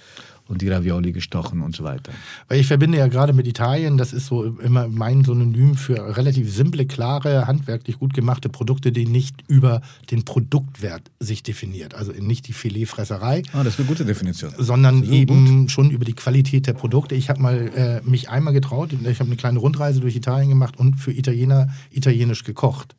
und 0.47 0.61
die 0.61 0.69
Ravioli 0.69 1.11
gestochen 1.11 1.61
und 1.61 1.75
so 1.75 1.83
weiter. 1.83 2.11
Weil 2.47 2.59
ich 2.59 2.67
verbinde 2.67 2.97
ja 2.97 3.07
gerade 3.07 3.33
mit 3.33 3.47
Italien, 3.47 3.97
das 3.97 4.13
ist 4.13 4.27
so 4.27 4.43
immer 4.43 4.87
mein 4.87 5.23
Synonym 5.23 5.75
für 5.75 6.15
relativ 6.17 6.53
simple, 6.53 6.85
klare, 6.85 7.47
handwerklich 7.47 7.97
gut 7.97 8.13
gemachte 8.13 8.49
Produkte, 8.49 8.91
die 8.91 9.05
nicht 9.07 9.43
über 9.47 9.81
den 10.11 10.23
Produktwert 10.23 11.09
sich 11.19 11.41
definiert. 11.43 11.95
Also 11.95 12.11
nicht 12.11 12.47
die 12.47 12.53
Filetfresserei, 12.53 13.41
Ah, 13.53 13.63
das 13.63 13.73
ist 13.73 13.79
eine 13.79 13.87
gute 13.87 14.05
Definition. 14.05 14.51
sondern 14.57 15.03
eben 15.03 15.67
schon 15.69 15.89
über 15.89 16.05
die 16.05 16.13
Qualität 16.13 16.67
der 16.67 16.73
Produkte. 16.73 17.15
Ich 17.15 17.29
habe 17.29 17.41
mal 17.41 17.67
äh, 17.75 18.01
mich 18.07 18.29
einmal 18.29 18.53
getraut, 18.53 18.93
ich 18.93 19.19
habe 19.19 19.27
eine 19.29 19.35
kleine 19.37 19.59
Rundreise 19.59 19.99
durch 19.99 20.15
Italien 20.15 20.49
gemacht 20.49 20.77
und 20.77 20.95
für 20.97 21.11
Italiener 21.11 21.69
italienisch 21.91 22.43
gekocht. 22.43 22.95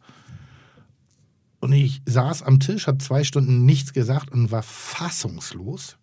Und 1.61 1.73
ich 1.73 2.03
saß 2.07 2.43
am 2.43 2.61
Tisch, 2.61 2.87
habe 2.87 2.99
zwei 2.99 3.25
Stunden 3.25 3.65
nichts 3.65 3.93
gesagt 3.93 4.31
und 4.33 4.51
war 4.51 4.63
fassungslos, 4.63 5.97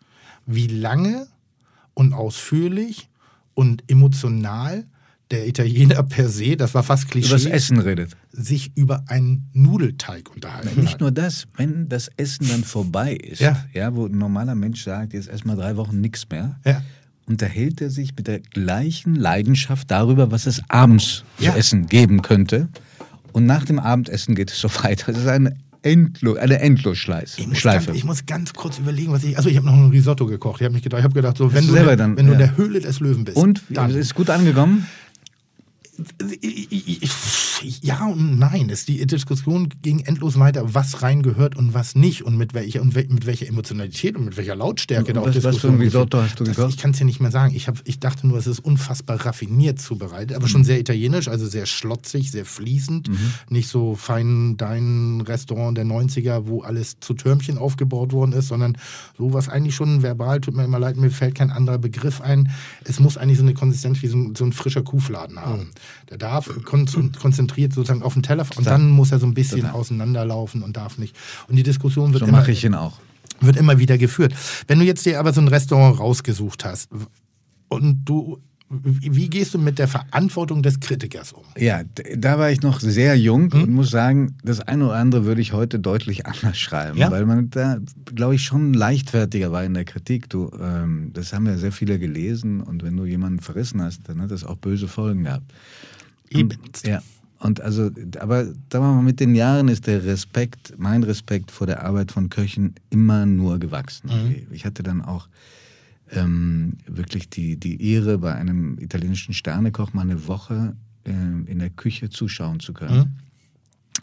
wie 0.45 0.67
lange 0.67 1.27
und 1.93 2.13
ausführlich 2.13 3.09
und 3.53 3.83
emotional 3.89 4.85
der 5.31 5.47
Italiener 5.47 6.03
per 6.03 6.29
se, 6.29 6.55
das 6.57 6.73
war 6.73 6.83
fast 6.83 7.09
Klischee, 7.09 7.27
Über 7.29 7.35
das 7.37 7.45
Essen 7.45 7.79
redet. 7.79 8.15
sich 8.31 8.71
über 8.75 9.03
einen 9.07 9.49
Nudelteig 9.53 10.29
unterhalten 10.33 10.79
Nicht 10.81 10.93
hat. 10.95 11.01
nur 11.01 11.11
das, 11.11 11.47
wenn 11.57 11.89
das 11.89 12.09
Essen 12.17 12.47
dann 12.49 12.63
vorbei 12.63 13.13
ist, 13.15 13.39
Ja. 13.39 13.63
ja. 13.73 13.95
wo 13.95 14.05
ein 14.05 14.17
normaler 14.17 14.55
Mensch 14.55 14.83
sagt, 14.83 15.13
jetzt 15.13 15.29
erstmal 15.29 15.55
drei 15.55 15.75
Wochen 15.77 16.01
nichts 16.01 16.27
mehr, 16.29 16.59
Ja. 16.65 16.81
unterhält 17.25 17.79
er 17.81 17.89
sich 17.89 18.15
mit 18.15 18.27
der 18.27 18.39
gleichen 18.41 19.15
Leidenschaft 19.15 19.89
darüber, 19.89 20.31
was 20.31 20.45
es 20.45 20.61
abends 20.69 21.23
Ja. 21.39 21.53
zu 21.53 21.57
essen 21.59 21.87
geben 21.87 22.21
könnte. 22.21 22.67
Und 23.31 23.45
nach 23.47 23.65
dem 23.65 23.79
Abendessen 23.79 24.35
geht 24.35 24.51
es 24.51 24.59
so 24.59 24.67
weiter. 24.83 25.11
Das 25.13 25.21
ist 25.21 25.27
eine, 25.27 25.55
Endlo 25.83 26.35
eine 26.35 26.59
Endlosschleife. 26.59 27.39
Ich 27.41 27.47
muss, 27.47 27.57
Schleife. 27.59 27.87
ganz, 27.87 27.97
ich 27.97 28.03
muss 28.03 28.25
ganz 28.25 28.53
kurz 28.53 28.79
überlegen, 28.79 29.11
was 29.11 29.23
ich. 29.23 29.37
Also 29.37 29.49
ich 29.49 29.57
habe 29.57 29.65
noch 29.67 29.73
ein 29.73 29.89
Risotto 29.89 30.25
gekocht. 30.25 30.61
Ich 30.61 30.65
habe 30.65 30.73
mich 30.73 30.83
gedacht, 30.83 30.99
ich 30.99 31.03
habe 31.03 31.13
gedacht, 31.13 31.37
so 31.37 31.53
wenn 31.53 31.67
du 31.67 31.75
in- 31.75 31.97
dann- 31.97 32.17
wenn 32.17 32.25
du 32.27 32.33
in 32.33 32.39
ja. 32.39 32.47
der 32.47 32.57
Höhle 32.57 32.79
des 32.79 32.99
Löwen 32.99 33.23
bist. 33.25 33.37
Und 33.37 33.61
dann, 33.69 33.89
es 33.91 33.95
ist 33.97 34.15
gut 34.15 34.29
angekommen. 34.29 34.87
Ja 37.63 38.05
und 38.07 38.37
nein. 38.39 38.69
Es, 38.69 38.85
die 38.85 39.05
Diskussion 39.05 39.69
ging 39.81 39.99
endlos 40.01 40.37
weiter, 40.39 40.73
was 40.73 41.01
reingehört 41.01 41.55
und 41.55 41.73
was 41.73 41.95
nicht 41.95 42.23
und 42.23 42.37
mit 42.37 42.53
welcher 42.53 42.81
und 42.81 42.95
mit 42.95 43.25
welcher 43.25 43.47
Emotionalität 43.47 44.15
und 44.15 44.25
mit 44.25 44.37
welcher 44.37 44.55
Lautstärke 44.55 45.09
Und 45.11 45.15
da 45.15 45.21
auch 45.21 45.27
was- 45.35 45.43
was 45.43 45.57
für 45.57 45.67
ein 45.69 45.77
Risotto 45.77 46.21
hast 46.21 46.39
du 46.39 46.43
gekocht? 46.43 46.69
Ich 46.69 46.77
kann 46.77 46.91
es 46.91 46.97
dir 46.97 47.05
nicht 47.05 47.19
mehr 47.19 47.31
sagen. 47.31 47.53
Ich, 47.55 47.67
hab, 47.67 47.77
ich 47.85 47.99
dachte 47.99 48.27
nur, 48.27 48.37
es 48.37 48.47
ist 48.47 48.59
unfassbar 48.59 49.25
raffiniert 49.25 49.79
zubereitet, 49.79 50.35
aber 50.35 50.47
schon 50.47 50.63
sehr 50.63 50.79
italienisch, 50.79 51.27
also 51.27 51.47
sehr 51.47 51.65
schlotzig, 51.65 52.31
sehr 52.31 52.45
fließend. 52.45 53.09
Mhm. 53.09 53.17
Nicht 53.49 53.69
so 53.69 53.95
fein 53.95 54.57
dein 54.57 55.21
Restaurant 55.21 55.77
der 55.77 55.85
90er, 55.85 56.47
wo 56.47 56.61
alles 56.61 56.99
zu 56.99 57.13
Türmchen 57.13 57.57
aufgebaut 57.57 58.11
worden 58.13 58.33
ist, 58.33 58.47
sondern 58.49 58.77
sowas 59.17 59.49
eigentlich 59.49 59.75
schon 59.75 60.01
verbal, 60.03 60.41
tut 60.41 60.55
mir 60.55 60.63
immer 60.65 60.79
leid, 60.79 60.97
mir 60.97 61.11
fällt 61.11 61.35
kein 61.35 61.51
anderer 61.51 61.77
Begriff 61.77 62.21
ein. 62.21 62.49
Es 62.83 62.99
muss 62.99 63.17
eigentlich 63.17 63.37
so 63.37 63.43
eine 63.43 63.53
Konsistenz 63.53 64.01
wie 64.01 64.07
so 64.07 64.17
ein, 64.17 64.35
so 64.35 64.43
ein 64.45 64.53
frischer 64.53 64.81
Kuhfladen 64.81 65.39
haben. 65.39 65.71
Der 66.09 66.17
darf 66.17 66.49
kon 66.65 66.87
konzentriert 67.53 67.73
sozusagen 67.73 68.01
auf 68.03 68.13
den 68.13 68.23
Teller 68.23 68.45
und 68.57 68.65
dann 68.65 68.89
muss 68.89 69.11
er 69.11 69.19
so 69.19 69.25
ein 69.25 69.33
bisschen 69.33 69.65
auseinanderlaufen 69.67 70.63
und 70.63 70.75
darf 70.77 70.97
nicht. 70.97 71.15
Und 71.47 71.55
die 71.55 71.63
Diskussion 71.63 72.13
wird 72.13 72.21
So 72.21 72.27
immer, 72.27 72.47
ich 72.47 72.63
ihn 72.63 72.73
auch. 72.75 72.99
wird 73.41 73.57
immer 73.57 73.77
wieder 73.79 73.97
geführt. 73.97 74.33
Wenn 74.67 74.79
du 74.79 74.85
jetzt 74.85 75.05
dir 75.05 75.19
aber 75.19 75.33
so 75.33 75.41
ein 75.41 75.47
Restaurant 75.47 75.99
rausgesucht 75.99 76.65
hast 76.65 76.89
und 77.69 78.05
du, 78.05 78.39
wie 78.69 79.29
gehst 79.29 79.53
du 79.53 79.59
mit 79.59 79.77
der 79.77 79.87
Verantwortung 79.87 80.63
des 80.63 80.79
Kritikers 80.79 81.31
um? 81.33 81.43
Ja, 81.57 81.81
da 82.17 82.39
war 82.39 82.49
ich 82.49 82.61
noch 82.63 82.79
sehr 82.79 83.15
jung 83.15 83.51
und 83.51 83.69
muss 83.71 83.91
sagen, 83.91 84.35
das 84.43 84.61
eine 84.61 84.85
oder 84.87 84.95
andere 84.95 85.25
würde 85.25 85.41
ich 85.41 85.53
heute 85.53 85.79
deutlich 85.79 86.25
anders 86.25 86.57
schreiben, 86.57 86.97
Ja? 86.97 87.11
weil 87.11 87.25
man 87.27 87.49
da, 87.51 87.77
glaube 88.15 88.33
ich, 88.35 88.43
schon 88.43 88.73
leichtfertiger 88.73 89.51
war 89.51 89.63
in 89.63 89.75
der 89.75 89.85
Kritik. 89.85 90.27
Du, 90.29 90.49
ähm, 90.59 91.11
das 91.13 91.33
haben 91.33 91.45
ja 91.45 91.57
sehr 91.57 91.71
viele 91.71 91.99
gelesen 91.99 92.61
und 92.61 92.81
wenn 92.83 92.97
du 92.97 93.05
jemanden 93.05 93.39
verrissen 93.41 93.81
hast, 93.81 94.01
dann 94.09 94.21
hat 94.21 94.31
das 94.31 94.43
auch 94.43 94.57
böse 94.57 94.87
Folgen 94.87 95.23
gehabt. 95.25 95.53
Eben. 96.31 96.57
Ja. 96.83 97.01
Und 97.43 97.59
also, 97.59 97.91
aber 98.19 98.45
sagen 98.45 98.55
wir 98.71 98.79
mal, 98.79 99.01
mit 99.01 99.19
den 99.19 99.35
Jahren 99.35 99.67
ist 99.67 99.85
der 99.85 100.05
Respekt, 100.05 100.75
mein 100.77 101.03
Respekt 101.03 101.51
vor 101.51 101.67
der 101.67 101.83
Arbeit 101.83 102.13
von 102.13 102.29
Köchen 102.29 102.75
immer 102.89 103.25
nur 103.25 103.59
gewachsen. 103.59 104.09
Ich 104.51 104.65
hatte 104.65 104.81
dann 104.81 105.01
auch 105.01 105.27
ähm, 106.11 106.77
wirklich 106.87 107.29
die, 107.29 107.57
die 107.57 107.91
Ehre, 107.91 108.19
bei 108.19 108.33
einem 108.33 108.79
italienischen 108.79 109.33
Sternekoch 109.33 109.93
mal 109.93 110.03
eine 110.03 110.25
Woche 110.27 110.77
ähm, 111.03 111.45
in 111.47 111.59
der 111.59 111.69
Küche 111.69 112.09
zuschauen 112.09 112.61
zu 112.61 112.71
können. 112.71 112.97
Mhm. 112.97 113.11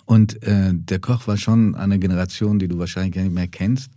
Und 0.04 0.42
äh, 0.42 0.74
der 0.74 0.98
Koch 0.98 1.26
war 1.26 1.38
schon 1.38 1.74
eine 1.76 1.98
Generation, 1.98 2.58
die 2.58 2.68
du 2.68 2.78
wahrscheinlich 2.78 3.14
gar 3.14 3.22
nicht 3.22 3.34
mehr 3.34 3.48
kennst, 3.48 3.90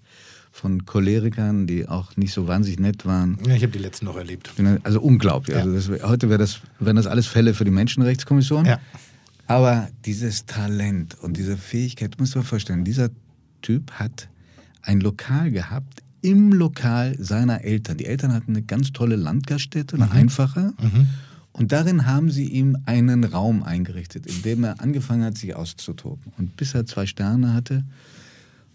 von 0.52 0.86
Cholerikern, 0.86 1.68
die 1.68 1.88
auch 1.88 2.16
nicht 2.16 2.32
so 2.32 2.48
wahnsinnig 2.48 2.80
nett 2.80 3.06
waren. 3.06 3.40
Ja, 3.46 3.56
ich 3.56 3.64
habe 3.64 3.74
die 3.74 3.80
letzten 3.80 4.06
noch 4.06 4.16
erlebt. 4.16 4.54
Also 4.84 5.02
unglaublich. 5.02 5.58
Ja. 5.58 5.64
Also 5.64 5.92
das, 5.92 6.04
heute 6.04 6.30
wär 6.30 6.38
das, 6.38 6.62
wären 6.80 6.96
das 6.96 7.08
alles 7.08 7.28
Fälle 7.28 7.54
für 7.54 7.66
die 7.66 7.72
Menschenrechtskommission. 7.72 8.66
Ja. 8.66 8.80
Aber 9.48 9.90
dieses 10.06 10.46
Talent 10.46 11.18
und 11.22 11.38
diese 11.38 11.58
Fähigkeit, 11.58 12.16
du 12.18 12.24
dir 12.40 12.44
vorstellen, 12.44 12.84
dieser 12.84 13.10
Typ 13.62 13.92
hat 13.92 14.30
ein 14.82 15.00
Lokal 15.00 15.52
gehabt 15.52 16.02
im 16.22 16.54
Lokal 16.54 17.16
seiner 17.20 17.64
Eltern. 17.64 17.98
Die 17.98 18.06
Eltern 18.06 18.34
hatten 18.34 18.52
eine 18.52 18.62
ganz 18.62 18.94
tolle 18.94 19.18
Landgaststätte, 19.18 19.98
eine 19.98 20.10
einfache. 20.12 20.74
Und 21.52 21.72
darin 21.72 22.06
haben 22.06 22.32
sie 22.32 22.46
ihm 22.46 22.78
einen 22.86 23.24
Raum 23.26 23.62
eingerichtet, 23.62 24.26
in 24.26 24.42
dem 24.42 24.64
er 24.64 24.82
angefangen 24.82 25.24
hat, 25.24 25.38
sich 25.38 25.56
auszutoben. 25.56 26.32
Und 26.38 26.58
bis 26.58 26.74
er 26.74 26.86
zwei 26.86 27.06
Sterne 27.06 27.54
hatte, 27.54 27.84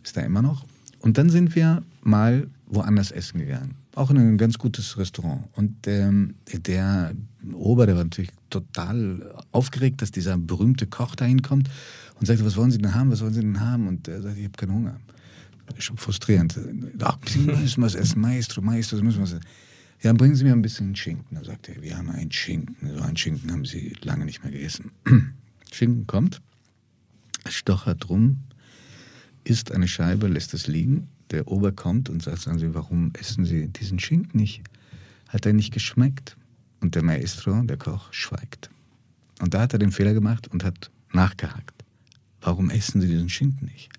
ist 0.04 0.16
er 0.16 0.24
immer 0.24 0.42
noch. 0.42 0.64
Und 1.00 1.18
dann 1.18 1.30
sind 1.30 1.54
wir 1.54 1.82
mal 2.02 2.46
woanders 2.66 3.10
essen 3.10 3.40
gegangen. 3.40 3.74
Auch 3.94 4.10
in 4.10 4.18
ein 4.18 4.38
ganz 4.38 4.58
gutes 4.58 4.96
Restaurant. 4.98 5.44
Und 5.54 5.86
ähm, 5.86 6.34
der 6.66 7.12
Ober, 7.52 7.86
der 7.86 7.96
war 7.96 8.04
natürlich 8.04 8.30
total 8.50 9.34
aufgeregt, 9.52 10.02
dass 10.02 10.10
dieser 10.10 10.36
berühmte 10.38 10.86
Koch 10.86 11.14
da 11.14 11.24
hinkommt 11.24 11.68
und 12.18 12.26
sagte, 12.26 12.44
was 12.44 12.56
wollen 12.56 12.70
Sie 12.70 12.78
denn 12.78 12.94
haben, 12.94 13.10
was 13.10 13.20
wollen 13.20 13.34
Sie 13.34 13.40
denn 13.40 13.60
haben? 13.60 13.88
Und 13.88 14.08
er 14.08 14.22
sagte, 14.22 14.38
ich 14.38 14.46
habe 14.46 14.56
keinen 14.56 14.74
Hunger. 14.74 15.00
Schon 15.78 15.98
frustrierend. 15.98 16.58
Ach, 17.00 17.18
Sie 17.26 17.40
müssen 17.40 17.82
was 17.82 17.94
essen, 17.94 18.20
Maestro, 18.20 18.62
Maestro, 18.62 18.96
Sie 18.96 19.02
müssen 19.02 19.20
was 19.20 19.32
essen. 19.32 19.44
Ja, 20.00 20.12
bringen 20.12 20.34
Sie 20.34 20.44
mir 20.44 20.52
ein 20.52 20.62
bisschen 20.62 20.94
Schinken. 20.94 21.36
Da 21.36 21.44
sagt 21.44 21.68
er, 21.68 21.82
wir 21.82 21.96
haben 21.96 22.08
einen 22.10 22.30
Schinken. 22.30 22.76
So 22.96 23.02
einen 23.02 23.16
Schinken 23.16 23.50
haben 23.50 23.64
Sie 23.64 23.94
lange 24.02 24.24
nicht 24.24 24.42
mehr 24.42 24.52
gegessen. 24.52 24.92
Schinken 25.72 26.06
kommt, 26.06 26.40
stochert 27.48 28.08
rum, 28.08 28.38
isst 29.44 29.72
eine 29.72 29.88
Scheibe, 29.88 30.28
lässt 30.28 30.54
es 30.54 30.66
liegen. 30.66 31.08
Der 31.30 31.48
Ober 31.48 31.72
kommt 31.72 32.08
und 32.08 32.22
sagt, 32.22 32.40
sagen 32.40 32.58
Sie, 32.58 32.74
warum 32.74 33.12
essen 33.18 33.44
Sie 33.44 33.68
diesen 33.68 33.98
Schinken 33.98 34.40
nicht? 34.40 34.62
Hat 35.28 35.44
er 35.44 35.52
nicht 35.52 35.74
geschmeckt? 35.74 36.36
Und 36.80 36.94
der 36.94 37.02
Maestro, 37.02 37.60
der 37.62 37.76
Koch, 37.76 38.12
schweigt. 38.12 38.70
Und 39.40 39.54
da 39.54 39.62
hat 39.62 39.72
er 39.72 39.78
den 39.78 39.92
Fehler 39.92 40.14
gemacht 40.14 40.48
und 40.48 40.64
hat 40.64 40.90
nachgehakt. 41.12 41.84
Warum 42.40 42.70
essen 42.70 43.00
Sie 43.00 43.08
diesen 43.08 43.28
Schinken 43.28 43.66
nicht? 43.66 43.90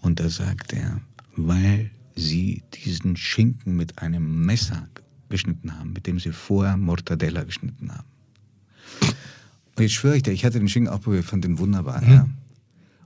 Und 0.00 0.20
da 0.20 0.28
sagt 0.28 0.72
er, 0.72 1.00
weil 1.36 1.90
Sie 2.16 2.62
diesen 2.72 3.16
Schinken 3.16 3.76
mit 3.76 3.98
einem 3.98 4.44
Messer 4.44 4.88
geschnitten 5.28 5.78
haben, 5.78 5.92
mit 5.92 6.06
dem 6.06 6.18
Sie 6.18 6.32
vorher 6.32 6.76
Mortadella 6.76 7.44
geschnitten 7.44 7.92
haben. 7.92 8.08
Und 9.76 9.82
jetzt 9.82 9.92
schwöre 9.92 10.16
ich 10.16 10.22
dir, 10.22 10.30
ich 10.30 10.44
hatte 10.44 10.58
den 10.58 10.68
Schinken 10.68 10.92
auch 10.92 11.00
probiert, 11.00 11.24
fand 11.24 11.44
den 11.44 11.58
wunderbar. 11.58 12.02
Ja. 12.08 12.28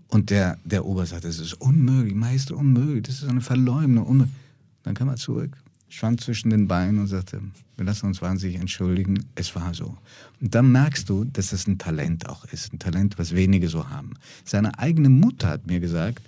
Und 0.09 0.31
der, 0.31 0.59
der 0.65 0.85
Ober 0.85 1.07
sagt, 1.07 1.25
das 1.25 1.39
ist 1.39 1.55
unmöglich, 1.55 2.15
Meister, 2.15 2.57
unmöglich, 2.57 3.05
das 3.05 3.23
ist 3.23 3.29
eine 3.29 3.41
Verleumdung. 3.41 4.07
Unmöglich. 4.07 4.35
Dann 4.83 4.95
kam 4.95 5.09
er 5.09 5.17
zurück 5.17 5.57
Schwanz 5.89 6.25
zwischen 6.25 6.51
den 6.51 6.69
Beinen 6.69 7.01
und 7.01 7.07
sagte, 7.07 7.41
wir 7.77 7.85
lassen 7.85 8.07
uns 8.07 8.21
wahnsinnig 8.21 8.57
entschuldigen, 8.57 9.25
es 9.35 9.55
war 9.55 9.73
so. 9.73 9.97
Und 10.41 10.55
dann 10.55 10.71
merkst 10.71 11.09
du, 11.09 11.25
dass 11.25 11.53
es 11.53 11.67
ein 11.67 11.79
Talent 11.79 12.29
auch 12.29 12.45
ist, 12.47 12.73
ein 12.73 12.79
Talent, 12.79 13.19
was 13.19 13.35
wenige 13.35 13.69
so 13.69 13.89
haben. 13.89 14.15
Seine 14.45 14.79
eigene 14.79 15.09
Mutter 15.09 15.49
hat 15.49 15.67
mir 15.67 15.81
gesagt, 15.81 16.23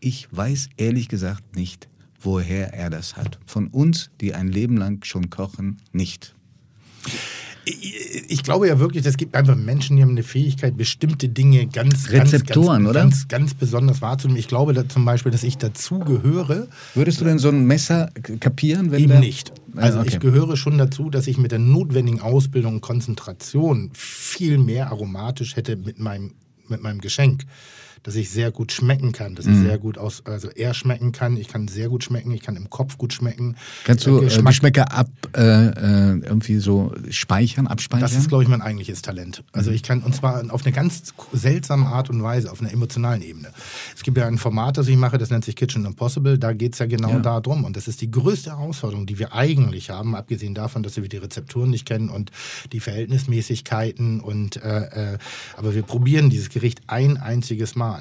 ich 0.00 0.28
weiß 0.30 0.70
ehrlich 0.76 1.08
gesagt 1.08 1.56
nicht, 1.56 1.88
woher 2.20 2.72
er 2.72 2.90
das 2.90 3.16
hat. 3.16 3.38
Von 3.46 3.68
uns, 3.68 4.10
die 4.20 4.34
ein 4.34 4.48
Leben 4.48 4.76
lang 4.76 5.04
schon 5.04 5.30
kochen, 5.30 5.78
nicht. 5.92 6.34
Ich, 7.64 8.42
glaube 8.42 8.66
ja 8.66 8.80
wirklich, 8.80 9.06
es 9.06 9.16
gibt 9.16 9.36
einfach 9.36 9.54
Menschen, 9.54 9.96
die 9.96 10.02
haben 10.02 10.10
eine 10.10 10.24
Fähigkeit, 10.24 10.76
bestimmte 10.76 11.28
Dinge 11.28 11.66
ganz, 11.66 12.10
Rezeptoren, 12.10 12.84
ganz, 12.84 12.84
ganz, 12.84 12.88
oder? 12.88 13.00
ganz, 13.00 13.28
ganz 13.28 13.54
besonders 13.54 14.02
wahrzunehmen. 14.02 14.38
Ich 14.38 14.48
glaube 14.48 14.72
da 14.72 14.88
zum 14.88 15.04
Beispiel, 15.04 15.30
dass 15.30 15.44
ich 15.44 15.58
dazu 15.58 16.00
gehöre, 16.00 16.66
Würdest 16.94 17.20
du 17.20 17.24
denn 17.24 17.38
so 17.38 17.50
ein 17.50 17.64
Messer 17.66 18.10
kapieren, 18.40 18.90
wenn 18.90 19.02
Eben 19.02 19.20
nicht. 19.20 19.52
Also 19.76 20.00
okay. 20.00 20.08
ich 20.08 20.20
gehöre 20.20 20.56
schon 20.56 20.76
dazu, 20.76 21.08
dass 21.08 21.26
ich 21.26 21.38
mit 21.38 21.52
der 21.52 21.60
notwendigen 21.60 22.20
Ausbildung 22.20 22.74
und 22.74 22.80
Konzentration 22.80 23.90
viel 23.94 24.58
mehr 24.58 24.90
aromatisch 24.90 25.56
hätte 25.56 25.76
mit 25.76 25.98
meinem, 26.00 26.32
mit 26.68 26.82
meinem 26.82 27.00
Geschenk. 27.00 27.44
Dass 28.04 28.16
ich 28.16 28.30
sehr 28.30 28.50
gut 28.50 28.72
schmecken 28.72 29.12
kann, 29.12 29.36
dass 29.36 29.46
ich 29.46 29.52
Mhm. 29.52 29.62
sehr 29.62 29.78
gut 29.78 29.96
aus, 29.96 30.22
also 30.26 30.48
er 30.50 30.74
schmecken 30.74 31.12
kann, 31.12 31.36
ich 31.36 31.46
kann 31.46 31.68
sehr 31.68 31.88
gut 31.88 32.02
schmecken, 32.02 32.32
ich 32.32 32.40
kann 32.42 32.56
im 32.56 32.68
Kopf 32.68 32.98
gut 32.98 33.12
schmecken. 33.12 33.54
Kannst 33.84 34.06
du 34.06 34.16
Äh, 34.18 34.22
äh, 34.22 34.24
Geschmack- 34.24 34.52
Geschmäcker 34.52 34.90
ab, 34.92 35.08
äh, 35.36 35.40
äh, 35.40 36.18
irgendwie 36.24 36.56
so 36.58 36.92
speichern, 37.10 37.68
abspeichern? 37.68 38.00
Das 38.02 38.16
ist, 38.16 38.28
glaube 38.28 38.42
ich, 38.42 38.48
mein 38.48 38.60
eigentliches 38.60 39.02
Talent. 39.02 39.44
Also 39.52 39.70
Mhm. 39.70 39.76
ich 39.76 39.82
kann, 39.84 40.00
und 40.02 40.16
zwar 40.16 40.42
auf 40.52 40.64
eine 40.64 40.72
ganz 40.72 41.12
seltsame 41.32 41.86
Art 41.86 42.10
und 42.10 42.20
Weise, 42.24 42.50
auf 42.50 42.60
einer 42.60 42.72
emotionalen 42.72 43.22
Ebene. 43.22 43.52
Es 43.94 44.02
gibt 44.02 44.18
ja 44.18 44.26
ein 44.26 44.38
Format, 44.38 44.78
das 44.78 44.88
ich 44.88 44.96
mache, 44.96 45.16
das 45.18 45.30
nennt 45.30 45.44
sich 45.44 45.54
Kitchen 45.54 45.84
Impossible. 45.84 46.38
Da 46.38 46.52
geht 46.54 46.72
es 46.72 46.80
ja 46.80 46.86
genau 46.86 47.10
Ja. 47.10 47.18
darum. 47.20 47.64
Und 47.64 47.76
das 47.76 47.86
ist 47.86 48.00
die 48.00 48.10
größte 48.10 48.50
Herausforderung, 48.50 49.06
die 49.06 49.18
wir 49.20 49.32
eigentlich 49.32 49.90
haben, 49.90 50.16
abgesehen 50.16 50.54
davon, 50.54 50.82
dass 50.82 50.96
wir 50.96 51.08
die 51.08 51.18
Rezepturen 51.18 51.70
nicht 51.70 51.86
kennen 51.86 52.08
und 52.08 52.32
die 52.72 52.80
Verhältnismäßigkeiten. 52.80 54.20
Und, 54.20 54.56
äh, 54.56 55.14
äh, 55.14 55.18
aber 55.56 55.74
wir 55.74 55.82
probieren 55.82 56.30
dieses 56.30 56.48
Gericht 56.50 56.80
ein 56.88 57.16
einziges 57.16 57.74
Mal. 57.76 57.91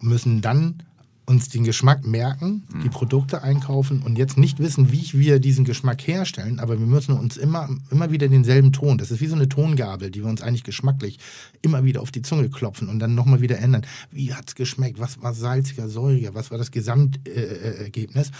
Müssen 0.00 0.40
dann 0.40 0.82
uns 1.28 1.50
den 1.50 1.62
Geschmack 1.62 2.06
merken, 2.06 2.62
die 2.82 2.88
Produkte 2.88 3.42
einkaufen 3.42 4.00
und 4.00 4.16
jetzt 4.16 4.38
nicht 4.38 4.60
wissen, 4.60 4.92
wie 4.92 5.12
wir 5.12 5.40
diesen 5.40 5.66
Geschmack 5.66 6.06
herstellen, 6.06 6.58
aber 6.58 6.78
wir 6.78 6.86
müssen 6.86 7.12
uns 7.12 7.36
immer, 7.36 7.68
immer 7.90 8.10
wieder 8.10 8.28
denselben 8.28 8.72
Ton, 8.72 8.96
das 8.96 9.10
ist 9.10 9.20
wie 9.20 9.26
so 9.26 9.34
eine 9.34 9.46
Tongabel, 9.46 10.10
die 10.10 10.22
wir 10.22 10.30
uns 10.30 10.40
eigentlich 10.40 10.64
geschmacklich 10.64 11.18
immer 11.60 11.84
wieder 11.84 12.00
auf 12.00 12.10
die 12.10 12.22
Zunge 12.22 12.48
klopfen 12.48 12.88
und 12.88 12.98
dann 12.98 13.14
nochmal 13.14 13.42
wieder 13.42 13.58
ändern. 13.58 13.84
Wie 14.10 14.32
hat's 14.32 14.54
geschmeckt? 14.54 15.00
Was 15.00 15.20
war 15.20 15.34
salziger, 15.34 15.90
säuriger? 15.90 16.34
Was 16.34 16.50
war 16.50 16.56
das 16.56 16.70
Gesamtergebnis? 16.70 17.78
Ergebnis? 17.78 18.30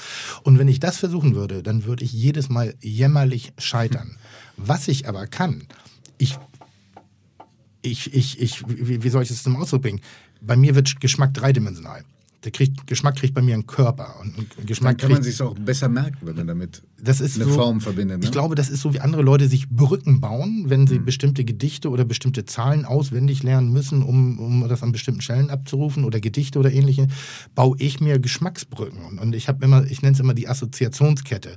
und 0.45 0.59
wenn 0.59 0.69
ich 0.69 0.81
das 0.81 0.97
versuchen 0.97 1.35
würde, 1.35 1.63
dann 1.63 1.85
würde 1.85 2.05
ich 2.05 2.13
jedes 2.13 2.49
Mal 2.49 2.75
jämmerlich 2.81 3.53
scheitern. 3.59 4.17
Was 4.57 4.89
ich 4.89 5.07
aber 5.09 5.27
kann, 5.27 5.65
ich 6.17 6.39
ich, 7.83 8.13
ich, 8.15 8.41
ich, 8.41 8.65
wie 8.67 9.09
soll 9.09 9.23
ich 9.23 9.29
das 9.29 9.43
zum 9.43 9.57
Ausdruck 9.57 9.83
bringen? 9.83 10.01
Bei 10.41 10.57
mir 10.57 10.75
wird 10.75 11.01
Geschmack 11.01 11.35
dreidimensional. 11.35 12.05
Der 12.45 12.53
kriegt, 12.53 12.87
Geschmack 12.87 13.17
kriegt 13.17 13.35
bei 13.35 13.43
mir 13.43 13.55
einen 13.55 13.67
Körper. 13.67 14.15
Und, 14.21 14.39
und 14.39 14.57
Dann 14.57 14.67
Geschmack 14.67 14.99
kann 14.99 15.11
man 15.11 15.25
sich 15.25 15.43
auch 15.43 15.59
besser 15.59 15.89
merken, 15.89 16.19
wenn 16.21 16.37
man 16.37 16.47
damit 16.47 16.83
das 17.03 17.21
ist 17.21 17.35
eine 17.35 17.47
so, 17.47 17.55
Form 17.55 17.81
verbindet. 17.81 18.21
Ne? 18.21 18.25
Ich 18.25 18.31
glaube, 18.31 18.55
das 18.55 18.69
ist 18.69 18.81
so, 18.81 18.95
wie 18.95 19.01
andere 19.01 19.23
Leute 19.23 19.49
sich 19.49 19.69
Brücken 19.69 20.21
bauen, 20.21 20.67
wenn 20.69 20.87
sie 20.87 21.01
bestimmte 21.01 21.45
Gedichte 21.45 21.91
oder 21.91 22.05
bestimmte 22.05 22.45
Zahlen 22.45 22.85
auswendig 22.85 23.43
lernen 23.43 23.73
müssen, 23.73 24.05
um, 24.05 24.39
um 24.39 24.69
das 24.69 24.85
an 24.85 24.93
bestimmten 24.93 25.21
Stellen 25.21 25.51
abzurufen 25.51 26.05
oder 26.05 26.21
Gedichte 26.21 26.61
oder 26.61 26.73
ähnliche, 26.73 27.09
baue 27.57 27.77
ich 27.81 28.01
mir 28.01 28.21
Geschmacksbrücken. 28.21 29.05
Und, 29.05 29.19
und 29.19 29.35
ich 29.35 29.49
habe 29.49 29.65
immer, 29.65 29.85
ich 29.85 30.03
nenne 30.03 30.15
es 30.15 30.21
immer 30.21 30.35
die 30.35 30.49
Assoziationskette. 30.49 31.57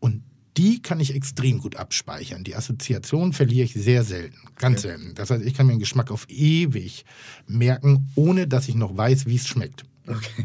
Und 0.00 0.22
die 0.56 0.80
kann 0.82 1.00
ich 1.00 1.14
extrem 1.14 1.58
gut 1.58 1.76
abspeichern. 1.76 2.44
Die 2.44 2.54
Assoziation 2.56 3.32
verliere 3.32 3.64
ich 3.64 3.74
sehr 3.74 4.04
selten, 4.04 4.36
ganz 4.56 4.82
selten. 4.82 5.12
Das 5.14 5.30
heißt, 5.30 5.44
ich 5.44 5.54
kann 5.54 5.66
mir 5.66 5.72
einen 5.72 5.80
Geschmack 5.80 6.10
auf 6.10 6.26
ewig 6.28 7.04
merken, 7.46 8.08
ohne 8.14 8.46
dass 8.46 8.68
ich 8.68 8.74
noch 8.74 8.96
weiß, 8.96 9.26
wie 9.26 9.36
es 9.36 9.46
schmeckt. 9.46 9.84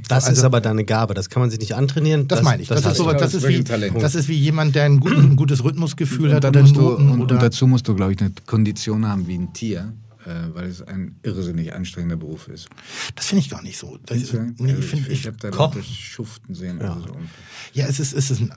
Das 0.08 0.26
Also- 0.26 0.40
ist 0.40 0.44
aber 0.44 0.60
deine 0.60 0.84
Gabe. 0.86 1.14
Das 1.14 1.30
kann 1.30 1.42
man 1.42 1.50
sich 1.52 1.60
nicht 1.60 1.76
antrainieren. 1.76 2.28
Das, 2.28 2.42
meine 2.42 2.64
ich. 2.64 2.68
Das, 2.68 2.84
hast 2.84 2.94
ist, 2.94 2.98
so, 2.98 3.04
du. 3.06 3.12
du. 3.12 3.20
das, 3.20 3.32
Das 3.32 3.44
ist 3.44 3.48
wie, 3.48 3.64
das 4.00 4.16
ist 4.16 4.28
wie 4.28 4.34
jemand, 4.38 4.76
der 4.76 4.86
ein, 4.86 5.00
gut, 5.00 5.14
ein 5.14 5.36
gutes 5.36 5.64
Rhythmusgefühl 5.64 6.30
und, 6.30 6.36
hat 6.36 6.46
oder 6.46 6.64
du, 6.64 6.72
Noten 6.74 7.10
und, 7.12 7.22
oder 7.22 7.36
und 7.36 7.42
dazu 7.44 7.68
musst 7.68 7.88
du, 7.88 7.96
glaube 7.96 8.14
ich, 8.14 8.20
eine 8.20 8.32
Kondition 8.48 9.06
haben 9.08 9.28
wie 9.28 9.36
ein 9.38 9.54
Tier, 9.54 9.94
äh, 10.26 10.30
weil 10.56 10.68
es 10.68 10.82
ein 10.82 11.16
irrsinnig 11.22 11.74
anstrengender 11.74 12.16
Beruf 12.18 12.48
ist. 12.48 12.70
Das 13.16 13.28
finde 13.28 13.44
ich 13.44 13.50
gar 13.52 13.62
nicht 13.62 13.78
so. 13.78 14.00
Das, 14.06 14.18
nee, 14.58 14.72
Also 14.72 14.82
ich 14.82 14.94
ich, 14.94 15.10
ich, 15.10 15.28
habe 15.28 15.38
da. 15.40 15.50
Leute 15.50 15.84
schuften 15.84 16.56
sehen. 16.56 16.82
Also 16.82 17.02
so. 17.02 17.18
ja, 17.74 17.86
es 17.86 18.00
ist, 18.00 18.14
es 18.14 18.32
ist 18.32 18.42
ein, 18.42 18.52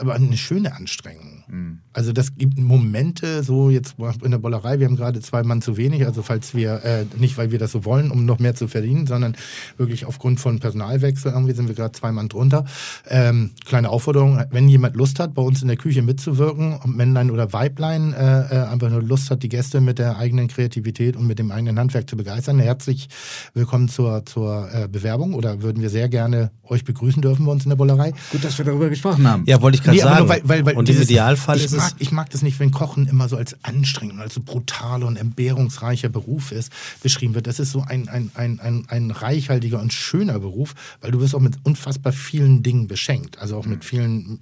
aber 0.00 0.14
eine 0.14 0.36
schöne 0.36 0.74
Anstrengung. 0.74 1.44
Mhm. 1.48 1.78
Also 1.92 2.12
das 2.12 2.34
gibt 2.34 2.58
Momente, 2.58 3.42
so 3.42 3.70
jetzt 3.70 3.96
in 4.22 4.30
der 4.30 4.38
Bollerei, 4.38 4.80
wir 4.80 4.86
haben 4.86 4.96
gerade 4.96 5.20
zwei 5.20 5.42
Mann 5.42 5.62
zu 5.62 5.76
wenig, 5.76 6.04
also 6.04 6.22
falls 6.22 6.54
wir, 6.54 6.84
äh, 6.84 7.06
nicht 7.18 7.38
weil 7.38 7.52
wir 7.52 7.58
das 7.58 7.72
so 7.72 7.84
wollen, 7.84 8.10
um 8.10 8.26
noch 8.26 8.38
mehr 8.38 8.54
zu 8.54 8.68
verdienen, 8.68 9.06
sondern 9.06 9.36
wirklich 9.76 10.04
aufgrund 10.04 10.40
von 10.40 10.58
Personalwechsel, 10.58 11.32
irgendwie 11.32 11.54
sind 11.54 11.68
wir 11.68 11.74
gerade 11.74 11.92
zwei 11.92 12.10
Mann 12.12 12.28
drunter. 12.28 12.64
Ähm, 13.08 13.52
kleine 13.64 13.90
Aufforderung, 13.90 14.42
wenn 14.50 14.68
jemand 14.68 14.96
Lust 14.96 15.20
hat, 15.20 15.34
bei 15.34 15.42
uns 15.42 15.62
in 15.62 15.68
der 15.68 15.76
Küche 15.76 16.02
mitzuwirken, 16.02 16.74
ob 16.74 16.86
Männlein 16.86 17.30
oder 17.30 17.52
Weiblein, 17.52 18.12
äh, 18.12 18.62
äh, 18.62 18.66
einfach 18.66 18.90
nur 18.90 19.02
Lust 19.02 19.30
hat, 19.30 19.42
die 19.42 19.48
Gäste 19.48 19.80
mit 19.80 19.98
der 19.98 20.18
eigenen 20.18 20.48
Kreativität 20.48 21.16
und 21.16 21.26
mit 21.26 21.38
dem 21.38 21.52
eigenen 21.52 21.78
Handwerk 21.78 22.10
zu 22.10 22.16
begeistern, 22.16 22.58
herzlich 22.58 23.08
willkommen 23.54 23.88
zur, 23.88 24.26
zur 24.26 24.68
äh, 24.72 24.88
Bewerbung 24.88 25.34
oder 25.34 25.62
würden 25.62 25.80
wir 25.80 25.90
sehr 25.90 26.08
gerne 26.08 26.50
euch 26.64 26.84
begrüßen 26.84 27.22
dürfen 27.22 27.46
bei 27.46 27.52
uns 27.52 27.64
in 27.64 27.70
der 27.70 27.76
Bollerei. 27.76 28.12
Gut, 28.32 28.44
dass 28.44 28.58
wir 28.58 28.64
darüber 28.64 28.88
gesprochen 28.88 29.28
haben. 29.28 29.44
Ja, 29.46 29.62
wollte 29.62 29.75
ich 29.76 29.82
gerade 29.82 29.96
Nee, 29.96 30.02
sagen. 30.02 30.18
nur 30.18 30.28
weil, 30.28 30.40
weil, 30.44 30.66
weil 30.66 30.76
Und 30.76 30.88
im 30.88 30.94
dieses- 30.94 31.08
Idealfall 31.08 31.56
ich 31.58 31.64
ist 31.64 31.76
mag, 31.76 31.92
es. 31.92 32.00
Ich 32.00 32.10
mag 32.12 32.30
das 32.30 32.42
nicht, 32.42 32.58
wenn 32.58 32.70
Kochen 32.70 33.06
immer 33.06 33.28
so 33.28 33.36
als 33.36 33.56
anstrengend 33.64 34.14
und 34.14 34.20
als 34.20 34.34
so 34.34 34.40
brutaler 34.42 35.06
und 35.06 35.16
entbehrungsreicher 35.16 36.08
Beruf 36.08 36.52
ist, 36.52 36.72
beschrieben 37.02 37.34
wird. 37.34 37.46
Das 37.46 37.58
ist 37.60 37.72
so 37.72 37.82
ein, 37.82 38.08
ein, 38.08 38.30
ein, 38.34 38.60
ein, 38.60 38.84
ein 38.88 39.10
reichhaltiger 39.10 39.80
und 39.80 39.92
schöner 39.92 40.38
Beruf, 40.40 40.74
weil 41.00 41.10
du 41.12 41.20
wirst 41.20 41.34
auch 41.34 41.40
mit 41.40 41.56
unfassbar 41.64 42.12
vielen 42.12 42.62
Dingen 42.62 42.88
beschenkt. 42.88 43.38
Also 43.38 43.56
auch 43.56 43.66
mit 43.66 43.84
vielen 43.84 44.38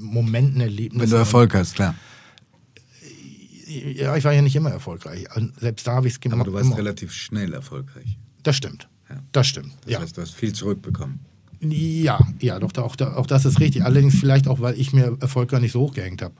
Momenten, 0.00 0.60
Erlebnissen. 0.60 1.02
Wenn 1.02 1.10
du 1.10 1.16
Erfolg 1.16 1.54
hast, 1.54 1.74
klar. 1.74 1.94
Ja, 3.66 4.16
ich 4.16 4.24
war 4.24 4.32
ja 4.32 4.40
nicht 4.42 4.56
immer 4.56 4.70
erfolgreich. 4.70 5.26
Selbst 5.60 5.86
da 5.86 5.92
habe 5.96 6.06
ich 6.08 6.14
es 6.14 6.20
gemacht. 6.20 6.40
Aber 6.40 6.50
du 6.50 6.54
warst 6.54 6.66
immer. 6.66 6.78
relativ 6.78 7.12
schnell 7.12 7.52
erfolgreich. 7.52 8.16
Das 8.42 8.56
stimmt. 8.56 8.88
Ja. 9.10 9.16
Das 9.32 9.46
stimmt. 9.46 9.72
Das 9.84 9.92
ja. 9.92 10.00
heißt, 10.00 10.16
du 10.16 10.22
hast 10.22 10.34
viel 10.34 10.52
zurückbekommen. 10.54 11.20
Ja, 11.60 12.20
ja, 12.40 12.58
doch, 12.60 12.72
auch, 12.78 12.96
auch 13.00 13.26
das 13.26 13.44
ist 13.44 13.58
richtig. 13.58 13.84
Allerdings 13.84 14.14
vielleicht 14.18 14.46
auch, 14.46 14.60
weil 14.60 14.78
ich 14.78 14.92
mir 14.92 15.16
Erfolg 15.20 15.50
gar 15.50 15.60
nicht 15.60 15.72
so 15.72 15.80
hochgehängt 15.80 16.22
habe. 16.22 16.34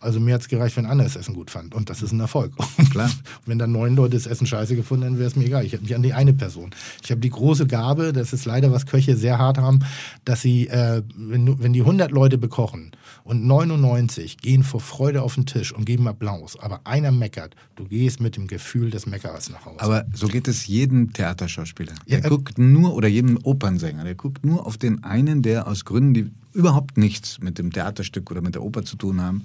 Also 0.00 0.20
mir 0.20 0.34
hat 0.34 0.42
es 0.42 0.48
gereicht, 0.48 0.76
wenn 0.76 0.86
Anna 0.86 1.02
das 1.02 1.16
Essen 1.16 1.34
gut 1.34 1.50
fand. 1.50 1.74
Und 1.74 1.90
das 1.90 2.02
ist 2.02 2.12
ein 2.12 2.20
Erfolg. 2.20 2.52
Klar. 2.90 3.10
wenn 3.46 3.58
dann 3.58 3.72
neun 3.72 3.96
Leute 3.96 4.16
das 4.16 4.26
Essen 4.26 4.46
scheiße 4.46 4.76
gefunden 4.76 5.04
hätten, 5.04 5.18
wäre 5.18 5.28
es 5.28 5.36
mir 5.36 5.46
egal. 5.46 5.64
Ich 5.64 5.72
hätte 5.72 5.82
mich 5.82 5.94
an 5.94 6.02
die 6.02 6.12
eine 6.12 6.32
Person. 6.32 6.70
Ich 7.02 7.10
habe 7.10 7.20
die 7.20 7.30
große 7.30 7.66
Gabe, 7.66 8.12
das 8.12 8.32
ist 8.32 8.44
leider, 8.44 8.70
was 8.70 8.86
Köche 8.86 9.16
sehr 9.16 9.38
hart 9.38 9.58
haben, 9.58 9.80
dass 10.24 10.42
sie, 10.42 10.68
äh, 10.68 11.02
wenn, 11.16 11.60
wenn 11.60 11.72
die 11.72 11.80
100 11.80 12.10
Leute 12.12 12.38
bekochen 12.38 12.92
und 13.24 13.44
99 13.44 14.38
gehen 14.38 14.62
vor 14.62 14.80
Freude 14.80 15.22
auf 15.22 15.34
den 15.34 15.46
Tisch 15.46 15.72
und 15.72 15.84
geben 15.86 16.06
Applaus, 16.06 16.58
aber 16.58 16.80
einer 16.84 17.10
meckert, 17.10 17.54
du 17.76 17.84
gehst 17.84 18.20
mit 18.20 18.36
dem 18.36 18.46
Gefühl 18.46 18.90
des 18.90 19.06
Meckerers 19.06 19.50
nach 19.50 19.64
Hause. 19.66 19.80
Aber 19.80 20.04
so 20.12 20.28
geht 20.28 20.48
es 20.48 20.66
jedem 20.66 21.12
Theaterschauspieler. 21.12 21.92
Ja, 22.06 22.18
Der 22.18 22.26
äh, 22.26 22.28
guckt 22.28 22.58
nur, 22.58 22.94
oder 22.94 23.08
jedem 23.08 23.38
Opernsänger, 23.42 24.04
der 24.04 24.14
guckt 24.14 24.44
nur 24.44 24.51
auf 24.60 24.78
den 24.78 25.04
einen, 25.04 25.42
der 25.42 25.66
aus 25.66 25.84
Gründen, 25.84 26.14
die 26.14 26.30
überhaupt 26.52 26.96
nichts 26.98 27.40
mit 27.40 27.58
dem 27.58 27.72
Theaterstück 27.72 28.30
oder 28.30 28.42
mit 28.42 28.54
der 28.54 28.62
Oper 28.62 28.84
zu 28.84 28.96
tun 28.96 29.20
haben, 29.20 29.44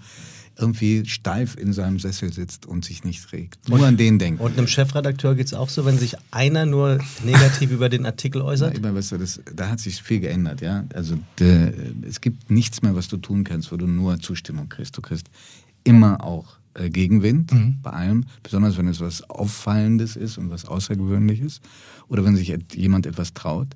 irgendwie 0.59 1.05
steif 1.05 1.55
in 1.55 1.71
seinem 1.71 1.99
Sessel 1.99 2.33
sitzt 2.33 2.65
und 2.65 2.83
sich 2.83 3.03
nicht 3.03 3.31
regt. 3.31 3.69
Nur 3.69 3.85
an 3.85 3.97
den 3.97 4.17
denkt. 4.19 4.41
Und 4.41 4.57
einem 4.57 4.67
Chefredakteur 4.67 5.35
geht 5.35 5.47
es 5.47 5.53
auch 5.53 5.69
so, 5.69 5.85
wenn 5.85 5.97
sich 5.97 6.15
einer 6.31 6.65
nur 6.65 6.99
negativ 7.23 7.71
über 7.71 7.89
den 7.89 8.05
Artikel 8.05 8.41
äußert? 8.41 8.77
immer, 8.77 8.93
weißt 8.93 9.13
du, 9.13 9.17
das, 9.17 9.39
da 9.53 9.69
hat 9.69 9.79
sich 9.79 10.01
viel 10.01 10.19
geändert, 10.19 10.61
ja. 10.61 10.85
Also 10.93 11.17
der, 11.39 11.73
es 12.07 12.21
gibt 12.21 12.49
nichts 12.49 12.81
mehr, 12.81 12.95
was 12.95 13.07
du 13.07 13.17
tun 13.17 13.43
kannst, 13.43 13.71
wo 13.71 13.77
du 13.77 13.87
nur 13.87 14.19
Zustimmung 14.19 14.69
kriegst. 14.69 14.97
Du 14.97 15.01
kriegst 15.01 15.27
immer 15.83 16.23
auch 16.23 16.57
äh, 16.73 16.89
Gegenwind 16.89 17.51
bei 17.81 17.91
allem, 17.91 18.25
besonders 18.43 18.77
wenn 18.77 18.87
es 18.87 18.99
was 18.99 19.29
Auffallendes 19.29 20.15
ist 20.15 20.37
und 20.37 20.49
was 20.49 20.65
Außergewöhnliches 20.65 21.61
oder 22.07 22.23
wenn 22.25 22.35
sich 22.35 22.55
jemand 22.73 23.05
etwas 23.05 23.33
traut. 23.33 23.69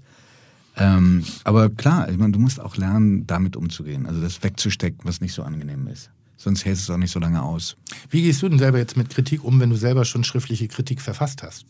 Ähm, 0.78 1.24
aber 1.44 1.70
klar, 1.70 2.10
ich 2.10 2.18
meine, 2.18 2.32
du 2.32 2.40
musst 2.40 2.60
auch 2.60 2.78
lernen, 2.78 3.28
damit 3.28 3.56
umzugehen, 3.56 4.06
also 4.06 4.22
das 4.22 4.42
wegzustecken, 4.44 5.02
was 5.04 5.22
nicht 5.22 5.34
so 5.34 5.44
angenehm 5.44 5.88
ist. 5.88 6.10
Sonst 6.38 6.66
hältst 6.66 6.88
du 6.88 6.92
es 6.92 6.96
auch 6.96 7.00
nicht 7.00 7.12
so 7.12 7.20
lange 7.20 7.42
aus. 7.44 7.78
Wie 8.10 8.24
gehst 8.24 8.42
du 8.42 8.50
denn 8.50 8.58
selber 8.58 8.80
jetzt 8.80 8.98
mit 8.98 9.10
Kritik 9.10 9.44
um, 9.44 9.60
wenn 9.60 9.70
du 9.70 9.76
selber 9.76 10.06
schon 10.06 10.24
schriftliche 10.24 10.68
Kritik 10.68 11.02
verfasst 11.02 11.44
hast? 11.44 11.66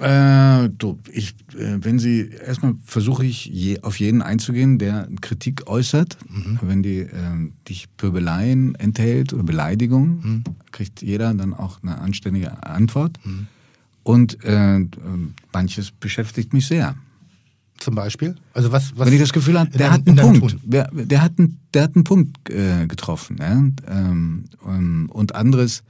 Äh, 0.00 0.70
du, 0.70 0.98
ich, 1.12 1.34
äh, 1.56 1.78
wenn 1.80 1.98
sie, 1.98 2.30
erstmal 2.30 2.74
versuche 2.84 3.24
ich 3.24 3.44
je, 3.44 3.80
auf 3.82 4.00
jeden 4.00 4.22
einzugehen, 4.22 4.78
der 4.78 5.08
Kritik 5.20 5.68
äußert. 5.68 6.16
Wenn 6.62 6.82
die 6.82 7.00
ähm, 7.00 7.52
dich 7.68 7.86
Pöbeleien 7.96 8.74
enthält 8.74 9.32
oder 9.32 9.44
Beleidigung, 9.44 10.42
kriegt 10.72 11.02
jeder 11.02 11.32
dann 11.34 11.54
auch 11.54 11.82
eine 11.82 11.98
anständige 11.98 12.64
Antwort. 12.66 13.20
Und 14.02 14.42
äh, 14.44 14.78
äh, 14.78 14.88
manches 15.52 15.90
beschäftigt 15.92 16.52
mich 16.52 16.66
sehr. 16.66 16.96
Zum 17.78 17.94
Beispiel? 17.94 18.36
Also 18.52 18.72
was, 18.72 18.96
was 18.96 19.06
Wenn 19.06 19.14
ich 19.14 19.20
das 19.20 19.32
Gefühl 19.32 19.58
habe, 19.58 19.70
der 19.70 19.90
hat 19.90 20.06
in 20.06 20.18
einen 20.18 20.40
Punkt. 20.40 20.56
Der, 20.62 20.90
der, 20.92 21.22
hat 21.22 21.38
einen, 21.38 21.60
der 21.72 21.82
hat 21.82 21.94
einen 21.94 22.04
Punkt 22.04 22.50
äh, 22.50 22.86
getroffen. 22.86 23.36
Ja? 23.38 23.52
Ähm, 23.88 24.44
ähm, 24.66 25.10
und 25.12 25.34
anderes, 25.34 25.82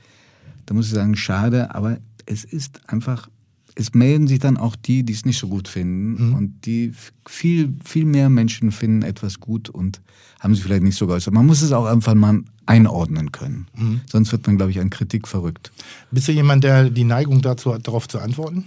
da 0.66 0.74
muss 0.74 0.86
ich 0.86 0.92
sagen, 0.92 1.16
schade, 1.16 1.74
aber 1.74 1.98
es 2.26 2.44
ist 2.44 2.80
einfach, 2.88 3.28
es 3.74 3.94
melden 3.94 4.26
sich 4.26 4.38
dann 4.38 4.56
auch 4.56 4.76
die, 4.76 5.02
die 5.04 5.12
es 5.12 5.24
nicht 5.24 5.38
so 5.38 5.48
gut 5.48 5.68
finden. 5.68 6.28
Mhm. 6.28 6.34
Und 6.34 6.66
die 6.66 6.92
viel, 7.26 7.74
viel 7.84 8.04
mehr 8.04 8.28
Menschen 8.28 8.72
finden 8.72 9.02
etwas 9.02 9.40
gut 9.40 9.68
und 9.68 10.00
haben 10.40 10.54
sich 10.54 10.64
vielleicht 10.64 10.82
nicht 10.82 10.96
so 10.96 11.06
geäußert. 11.06 11.32
Man 11.32 11.46
muss 11.46 11.62
es 11.62 11.72
auch 11.72 11.86
einfach 11.86 12.14
mal 12.14 12.42
einordnen 12.66 13.32
können. 13.32 13.66
Mhm. 13.76 14.00
Sonst 14.10 14.32
wird 14.32 14.46
man, 14.46 14.56
glaube 14.56 14.70
ich, 14.70 14.80
an 14.80 14.90
Kritik 14.90 15.28
verrückt. 15.28 15.70
Bist 16.10 16.28
du 16.28 16.32
jemand, 16.32 16.64
der 16.64 16.90
die 16.90 17.04
Neigung 17.04 17.42
dazu 17.42 17.74
hat, 17.74 17.86
darauf 17.86 18.08
zu 18.08 18.18
antworten? 18.18 18.64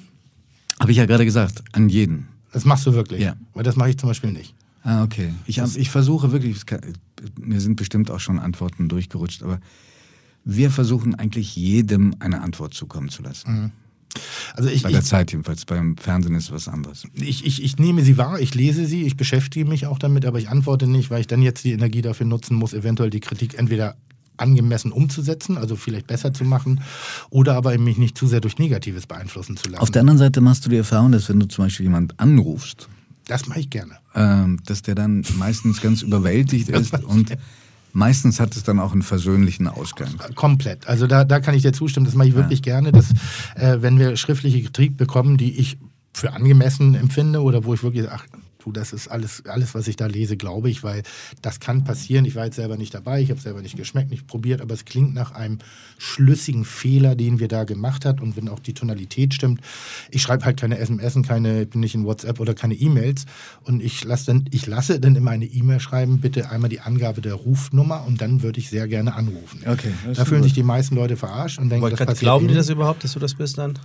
Habe 0.79 0.91
ich 0.91 0.97
ja 0.97 1.05
gerade 1.05 1.25
gesagt, 1.25 1.63
an 1.71 1.89
jeden. 1.89 2.27
Das 2.57 2.65
machst 2.65 2.87
du 2.87 2.93
wirklich? 2.93 3.21
Ja. 3.21 3.35
Weil 3.53 3.63
das 3.63 3.75
mache 3.75 3.91
ich 3.91 3.97
zum 3.99 4.09
Beispiel 4.09 4.31
nicht. 4.31 4.55
Ah, 4.81 5.03
okay. 5.03 5.31
Ich, 5.45 5.59
hab, 5.59 5.75
ich 5.75 5.91
versuche 5.91 6.31
wirklich, 6.31 6.65
kann, 6.65 6.81
mir 7.39 7.61
sind 7.61 7.75
bestimmt 7.75 8.09
auch 8.09 8.19
schon 8.19 8.39
Antworten 8.39 8.89
durchgerutscht, 8.89 9.43
aber 9.43 9.59
wir 10.43 10.71
versuchen 10.71 11.13
eigentlich 11.13 11.55
jedem 11.55 12.15
eine 12.17 12.41
Antwort 12.41 12.73
zukommen 12.73 13.09
zu 13.09 13.21
lassen. 13.21 13.71
Also 14.55 14.69
ich, 14.69 14.81
Bei 14.81 14.89
der 14.89 15.01
ich, 15.01 15.05
Zeit 15.05 15.31
jedenfalls. 15.31 15.65
Beim 15.65 15.97
Fernsehen 15.97 16.33
ist 16.33 16.51
was 16.51 16.67
anderes. 16.67 17.03
ich, 17.13 17.45
ich, 17.45 17.63
ich 17.63 17.77
nehme 17.77 18.01
sie 18.01 18.17
wahr, 18.17 18.39
ich 18.39 18.55
lese 18.55 18.87
sie, 18.87 19.03
ich 19.03 19.15
beschäftige 19.17 19.69
mich 19.69 19.85
auch 19.85 19.99
damit, 19.99 20.25
aber 20.25 20.39
ich 20.39 20.49
antworte 20.49 20.87
nicht, 20.87 21.11
weil 21.11 21.21
ich 21.21 21.27
dann 21.27 21.43
jetzt 21.43 21.63
die 21.63 21.73
Energie 21.73 22.01
dafür 22.01 22.25
nutzen 22.25 22.55
muss, 22.55 22.73
eventuell 22.73 23.11
die 23.11 23.19
Kritik 23.19 23.59
entweder 23.59 23.97
angemessen 24.37 24.91
umzusetzen, 24.91 25.57
also 25.57 25.75
vielleicht 25.75 26.07
besser 26.07 26.33
zu 26.33 26.43
machen, 26.43 26.81
oder 27.29 27.55
aber 27.55 27.77
mich 27.77 27.97
nicht 27.97 28.17
zu 28.17 28.27
sehr 28.27 28.41
durch 28.41 28.57
Negatives 28.57 29.07
beeinflussen 29.07 29.57
zu 29.57 29.69
lassen. 29.69 29.81
Auf 29.81 29.91
der 29.91 30.01
anderen 30.01 30.19
Seite 30.19 30.41
machst 30.41 30.65
du 30.65 30.69
die 30.69 30.77
Erfahrung, 30.77 31.11
dass 31.11 31.29
wenn 31.29 31.39
du 31.39 31.47
zum 31.47 31.65
Beispiel 31.65 31.85
jemand 31.85 32.19
anrufst, 32.19 32.87
das 33.27 33.47
mache 33.47 33.59
ich 33.59 33.69
gerne. 33.69 33.93
ähm, 34.15 34.59
dass 34.65 34.81
der 34.81 34.95
dann 34.95 35.23
meistens 35.37 35.81
ganz 35.81 36.01
überwältigt 36.01 36.69
ist 36.69 36.93
und 37.03 37.35
meistens 37.91 38.39
hat 38.39 38.55
es 38.55 38.63
dann 38.63 38.79
auch 38.79 38.93
einen 38.93 39.01
versöhnlichen 39.01 39.67
Ausgang. 39.67 40.13
Komplett. 40.35 40.87
Also 40.87 41.07
da, 41.07 41.25
da 41.25 41.39
kann 41.39 41.55
ich 41.55 41.63
dir 41.63 41.73
zustimmen. 41.73 42.05
Das 42.05 42.15
mache 42.15 42.29
ich 42.29 42.35
wirklich 42.35 42.61
gerne, 42.61 42.91
dass 42.91 43.11
äh, 43.55 43.81
wenn 43.81 43.99
wir 43.99 44.15
schriftliche 44.15 44.61
Kritik 44.61 44.95
bekommen, 44.97 45.37
die 45.37 45.59
ich 45.59 45.77
für 46.13 46.33
angemessen 46.33 46.95
empfinde 46.95 47.41
oder 47.41 47.65
wo 47.65 47.73
ich 47.73 47.83
wirklich, 47.83 48.09
ach 48.09 48.25
du, 48.67 48.71
das 48.71 48.93
ist 48.93 49.07
alles, 49.07 49.43
alles, 49.45 49.73
was 49.73 49.87
ich 49.87 49.95
da 49.95 50.07
lese, 50.07 50.37
glaube 50.37 50.69
ich, 50.69 50.83
weil 50.83 51.03
das 51.41 51.59
kann 51.59 51.83
passieren. 51.83 52.25
Ich 52.25 52.35
war 52.35 52.45
jetzt 52.45 52.55
selber 52.55 52.77
nicht 52.77 52.93
dabei, 52.93 53.21
ich 53.21 53.29
habe 53.29 53.39
selber 53.39 53.61
nicht 53.61 53.77
geschmeckt, 53.77 54.11
nicht 54.11 54.27
probiert, 54.27 54.61
aber 54.61 54.73
es 54.73 54.85
klingt 54.85 55.13
nach 55.13 55.31
einem 55.31 55.59
schlüssigen 55.97 56.65
Fehler, 56.65 57.15
den 57.15 57.39
wir 57.39 57.47
da 57.47 57.63
gemacht 57.63 58.05
hat 58.05 58.21
und 58.21 58.35
wenn 58.37 58.49
auch 58.49 58.59
die 58.59 58.73
Tonalität 58.73 59.33
stimmt. 59.33 59.61
Ich 60.11 60.21
schreibe 60.21 60.45
halt 60.45 60.59
keine 60.59 60.77
SMS, 60.77 61.17
keine, 61.27 61.65
bin 61.65 61.81
nicht 61.81 61.95
in 61.95 62.05
WhatsApp 62.05 62.39
oder 62.39 62.53
keine 62.53 62.75
E-Mails 62.75 63.25
und 63.63 63.81
ich 63.81 64.03
lasse 64.03 64.27
dann, 64.27 64.45
ich 64.51 64.67
lasse 64.67 64.99
dann 64.99 65.15
immer 65.15 65.31
eine 65.31 65.45
E-Mail 65.45 65.79
schreiben, 65.79 66.19
bitte 66.19 66.51
einmal 66.51 66.69
die 66.69 66.81
Angabe 66.81 67.21
der 67.21 67.33
Rufnummer 67.33 68.05
und 68.05 68.21
dann 68.21 68.43
würde 68.43 68.59
ich 68.59 68.69
sehr 68.69 68.87
gerne 68.87 69.15
anrufen. 69.15 69.61
Okay, 69.65 69.91
Da 70.13 70.25
fühlen 70.25 70.41
gut. 70.41 70.45
sich 70.45 70.53
die 70.53 70.63
meisten 70.63 70.95
Leute 70.95 71.17
verarscht 71.17 71.59
und 71.59 71.69
denken, 71.69 71.83
Wollte 71.83 71.97
das 71.97 72.05
passiert 72.05 72.21
glauben 72.21 72.47
die 72.47 72.53
das 72.53 72.69
überhaupt, 72.69 73.03
dass 73.03 73.13
du 73.13 73.19
das 73.19 73.33
bist 73.33 73.57
dann? 73.57 73.79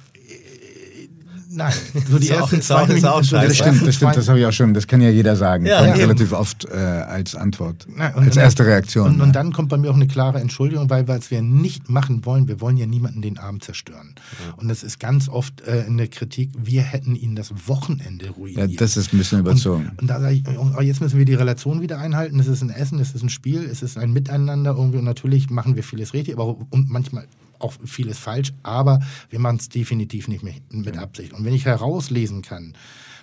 Nein, 1.55 1.73
so 2.11 2.19
die 2.19 2.29
ersten 2.31 2.57
ist 2.61 2.73
auch- 2.73 2.87
zwei 2.87 2.95
ist 2.95 3.05
auch 3.05 3.23
scheiße. 3.23 3.49
Das 3.49 3.57
stimmt, 3.57 3.87
das 3.87 3.95
stimmt, 3.95 4.17
das 4.17 4.29
habe 4.29 4.41
ich 4.41 4.47
auch 4.47 4.53
schon, 4.53 4.73
das 4.75 4.87
kann 4.87 5.01
ja 5.01 5.11
jeder 5.11 5.37
sagen. 5.37 5.67
Ja, 5.67 5.79
Kommt 5.79 5.91
eben. 5.91 6.01
relativ 6.01 6.33
oft 6.33 6.65
äh, 6.65 6.77
als 6.77 7.35
Antwort, 7.35 7.87
und- 7.87 8.01
als 8.01 8.37
erste 8.37 8.65
Reaktion. 8.65 9.07
Und, 9.13 9.19
ja. 9.19 9.25
und 9.25 9.33
dann 9.37 9.53
kommt 9.53 9.69
bei 9.69 9.77
mir 9.77 9.91
auch 9.91 9.95
eine 9.97 10.07
klare 10.07 10.41
Entschuldigung, 10.41 10.89
weil 10.91 11.07
was 11.09 11.31
wir 11.31 11.43
nicht 11.43 11.91
machen 11.91 12.25
wollen, 12.25 12.49
wir 12.49 12.61
wollen 12.61 12.77
ja 12.77 12.87
niemanden 12.87 13.21
den 13.23 13.39
Abend 13.39 13.65
zerstören. 13.65 14.15
Und 14.57 14.69
das 14.69 14.83
ist 14.83 14.99
ganz 14.99 15.29
oft 15.29 15.61
äh, 15.63 15.85
in 15.85 15.97
der 15.99 16.09
Kritik, 16.09 16.51
wir 16.57 16.83
hätten 16.83 17.15
ihnen 17.17 17.37
das 17.37 17.53
Wochenende 17.67 18.27
ja, 18.27 18.31
ruiniert. 18.33 18.81
das 18.81 18.97
ist 18.97 19.13
ein 19.13 19.19
bisschen 19.19 19.41
überzogen. 19.41 19.89
Und, 19.91 20.03
und 20.03 20.07
da 20.09 20.21
sage 20.21 20.35
ich, 20.37 20.45
oh, 20.49 20.81
jetzt 20.81 21.01
müssen 21.01 21.19
wir 21.19 21.25
die 21.27 21.35
Relation 21.35 21.81
wieder 21.83 21.99
einhalten. 21.99 22.41
Es 22.41 22.47
ist 22.47 22.63
ein 22.63 22.71
Essen, 22.71 22.99
es 22.99 23.15
ist 23.15 23.23
ein 23.23 23.29
Spiel, 23.29 23.65
es 23.71 23.83
ist 23.83 23.99
ein 23.99 24.13
Miteinander 24.13 24.75
irgendwie. 24.77 24.99
Und 24.99 25.05
natürlich 25.05 25.51
machen 25.51 25.77
wir 25.77 25.83
vieles 25.83 26.15
richtig, 26.15 26.35
aber 26.35 26.45
auch, 26.45 26.59
und 26.71 26.89
manchmal 26.91 27.27
auch 27.63 27.75
vieles 27.85 28.19
falsch. 28.19 28.53
Aber 28.63 29.01
wir 29.31 29.39
machen 29.39 29.59
es 29.59 29.69
definitiv 29.69 30.29
nicht 30.29 30.43
mit 30.43 30.99
Absicht. 30.99 31.33
Und 31.33 31.45
wenn 31.45 31.55
ich 31.55 31.65
herauslesen 31.65 32.43
kann, 32.43 32.75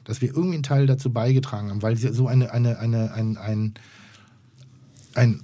dass 0.04 0.22
wir 0.22 0.30
irgendwie 0.30 0.56
einen 0.56 0.64
Teil 0.64 0.88
dazu 0.88 1.12
beigetragen 1.12 1.70
haben, 1.70 1.82
weil 1.82 1.96
sie 1.96 2.14
so 2.14 2.28
eine, 2.28 2.52
eine, 2.52 2.80
eine, 2.80 3.14
ein, 3.14 3.38
ein, 3.38 3.74
ein, 5.14 5.44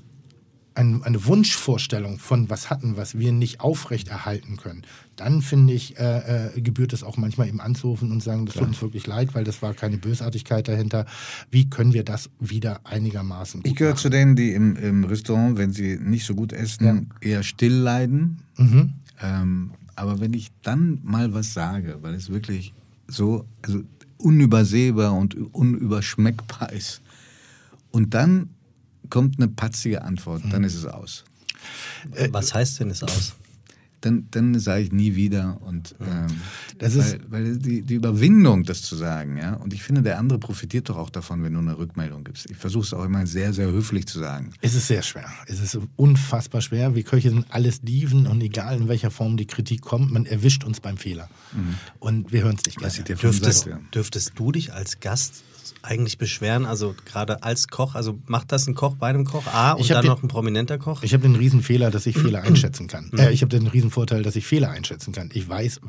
ein, 0.75 1.03
eine 1.03 1.25
Wunschvorstellung 1.25 2.19
von 2.19 2.49
was 2.49 2.69
hatten, 2.69 2.97
was 2.97 3.17
wir 3.17 3.31
nicht 3.31 3.61
aufrechterhalten 3.61 4.57
können, 4.57 4.83
dann 5.15 5.41
finde 5.41 5.73
ich, 5.73 5.97
äh, 5.97 6.53
äh, 6.55 6.61
gebührt 6.61 6.91
es 6.91 7.03
auch 7.03 7.17
manchmal 7.17 7.47
eben 7.47 7.61
anzurufen 7.61 8.11
und 8.11 8.21
sagen, 8.21 8.45
das 8.45 8.55
tut 8.55 8.67
uns 8.67 8.81
wirklich 8.81 9.07
leid, 9.07 9.33
weil 9.33 9.45
das 9.45 9.61
war 9.61 9.73
keine 9.73 9.97
Bösartigkeit 9.97 10.67
dahinter. 10.67 11.05
Wie 11.49 11.69
können 11.69 11.93
wir 11.93 12.03
das 12.03 12.29
wieder 12.39 12.81
einigermaßen 12.83 13.61
gut 13.61 13.71
Ich 13.71 13.77
gehöre 13.77 13.95
zu 13.95 14.09
denen, 14.09 14.35
die 14.35 14.51
im, 14.51 14.75
im 14.75 15.05
Restaurant, 15.05 15.57
wenn 15.57 15.71
sie 15.71 15.97
nicht 15.97 16.25
so 16.25 16.35
gut 16.35 16.51
essen, 16.51 17.09
eher 17.21 17.43
still 17.43 17.73
leiden. 17.73 18.41
Mhm. 18.57 18.93
Ähm, 19.21 19.71
aber 19.95 20.19
wenn 20.19 20.33
ich 20.33 20.51
dann 20.61 20.99
mal 21.03 21.33
was 21.33 21.53
sage, 21.53 21.99
weil 22.01 22.13
es 22.13 22.29
wirklich 22.29 22.73
so 23.07 23.45
also 23.61 23.81
unübersehbar 24.17 25.13
und 25.13 25.35
unüberschmeckbar 25.53 26.73
ist, 26.73 27.01
und 27.91 28.13
dann 28.13 28.49
kommt 29.09 29.37
eine 29.37 29.47
patzige 29.47 30.03
Antwort, 30.03 30.43
dann 30.51 30.63
ist 30.63 30.75
es 30.75 30.85
aus. 30.85 31.23
Was 32.31 32.53
heißt 32.53 32.79
denn 32.79 32.89
es 32.89 33.03
aus? 33.03 33.33
Dann, 34.01 34.27
dann 34.29 34.59
sage 34.59 34.83
ich 34.83 34.91
nie 34.91 35.15
wieder 35.15 35.57
und 35.63 35.95
ähm, 35.99 36.27
Das 36.77 36.95
weil, 36.95 37.01
ist- 37.05 37.17
weil 37.31 37.57
die, 37.57 37.81
die 37.81 37.95
Überwindung, 37.95 38.63
das 38.63 38.83
zu 38.83 38.95
sagen, 38.95 39.37
ja, 39.37 39.55
und 39.55 39.73
ich 39.73 39.81
finde, 39.81 40.03
der 40.03 40.19
andere 40.19 40.37
profitiert 40.37 40.89
doch 40.89 40.97
auch 40.97 41.09
davon, 41.09 41.41
wenn 41.43 41.53
du 41.53 41.59
eine 41.59 41.75
Rückmeldung 41.75 42.23
gibst. 42.23 42.47
Ich 42.51 42.57
versuche 42.57 42.83
es 42.83 42.93
auch 42.93 43.03
immer 43.03 43.25
sehr, 43.25 43.51
sehr 43.51 43.65
höflich 43.71 44.05
zu 44.05 44.19
sagen. 44.19 44.51
Es 44.61 44.75
ist 44.75 44.87
sehr 44.89 45.01
schwer. 45.01 45.25
Es 45.47 45.59
ist 45.59 45.79
unfassbar 45.95 46.61
schwer. 46.61 46.93
Wir 46.93 47.01
Köche 47.01 47.31
sind 47.31 47.47
alles 47.49 47.81
Dieven 47.81 48.27
und 48.27 48.41
egal 48.43 48.77
in 48.77 48.87
welcher 48.89 49.09
Form 49.09 49.37
die 49.37 49.47
Kritik 49.47 49.81
kommt, 49.81 50.11
man 50.11 50.27
erwischt 50.27 50.63
uns 50.65 50.81
beim 50.81 50.97
Fehler. 50.97 51.27
Und 51.99 52.31
wir 52.31 52.43
hören 52.43 52.57
es 52.57 52.65
nicht 52.65 52.77
gerne. 52.77 52.93
Dürftest, 53.19 53.67
dürftest 53.95 54.33
du 54.35 54.51
dich 54.51 54.71
als 54.71 54.99
Gast 54.99 55.43
eigentlich 55.81 56.17
beschweren, 56.17 56.65
also 56.65 56.95
gerade 57.05 57.43
als 57.43 57.67
Koch, 57.67 57.95
also 57.95 58.19
macht 58.27 58.51
das 58.51 58.67
ein 58.67 58.75
Koch 58.75 58.95
bei 58.95 59.07
einem 59.07 59.25
Koch 59.25 59.47
A 59.47 59.71
und 59.73 59.89
dann 59.89 60.01
den- 60.01 60.09
noch 60.11 60.21
ein 60.23 60.27
prominenter 60.27 60.77
Koch? 60.77 61.01
Ich 61.03 61.13
habe 61.13 61.23
den 61.23 61.35
riesen 61.35 61.61
Fehler, 61.61 61.91
dass 61.91 62.05
ich 62.05 62.17
Fehler 62.17 62.41
einschätzen 62.43 62.87
kann. 62.87 63.11
Äh, 63.17 63.31
ich 63.31 63.41
habe 63.41 63.49
den 63.49 63.67
riesen 63.67 63.91
Vorteil, 63.91 64.21
dass 64.23 64.35
ich 64.35 64.45
Fehler 64.45 64.69
einschätzen 64.71 65.11
kann. 65.13 65.29
Ich 65.33 65.47
weiß, 65.47 65.81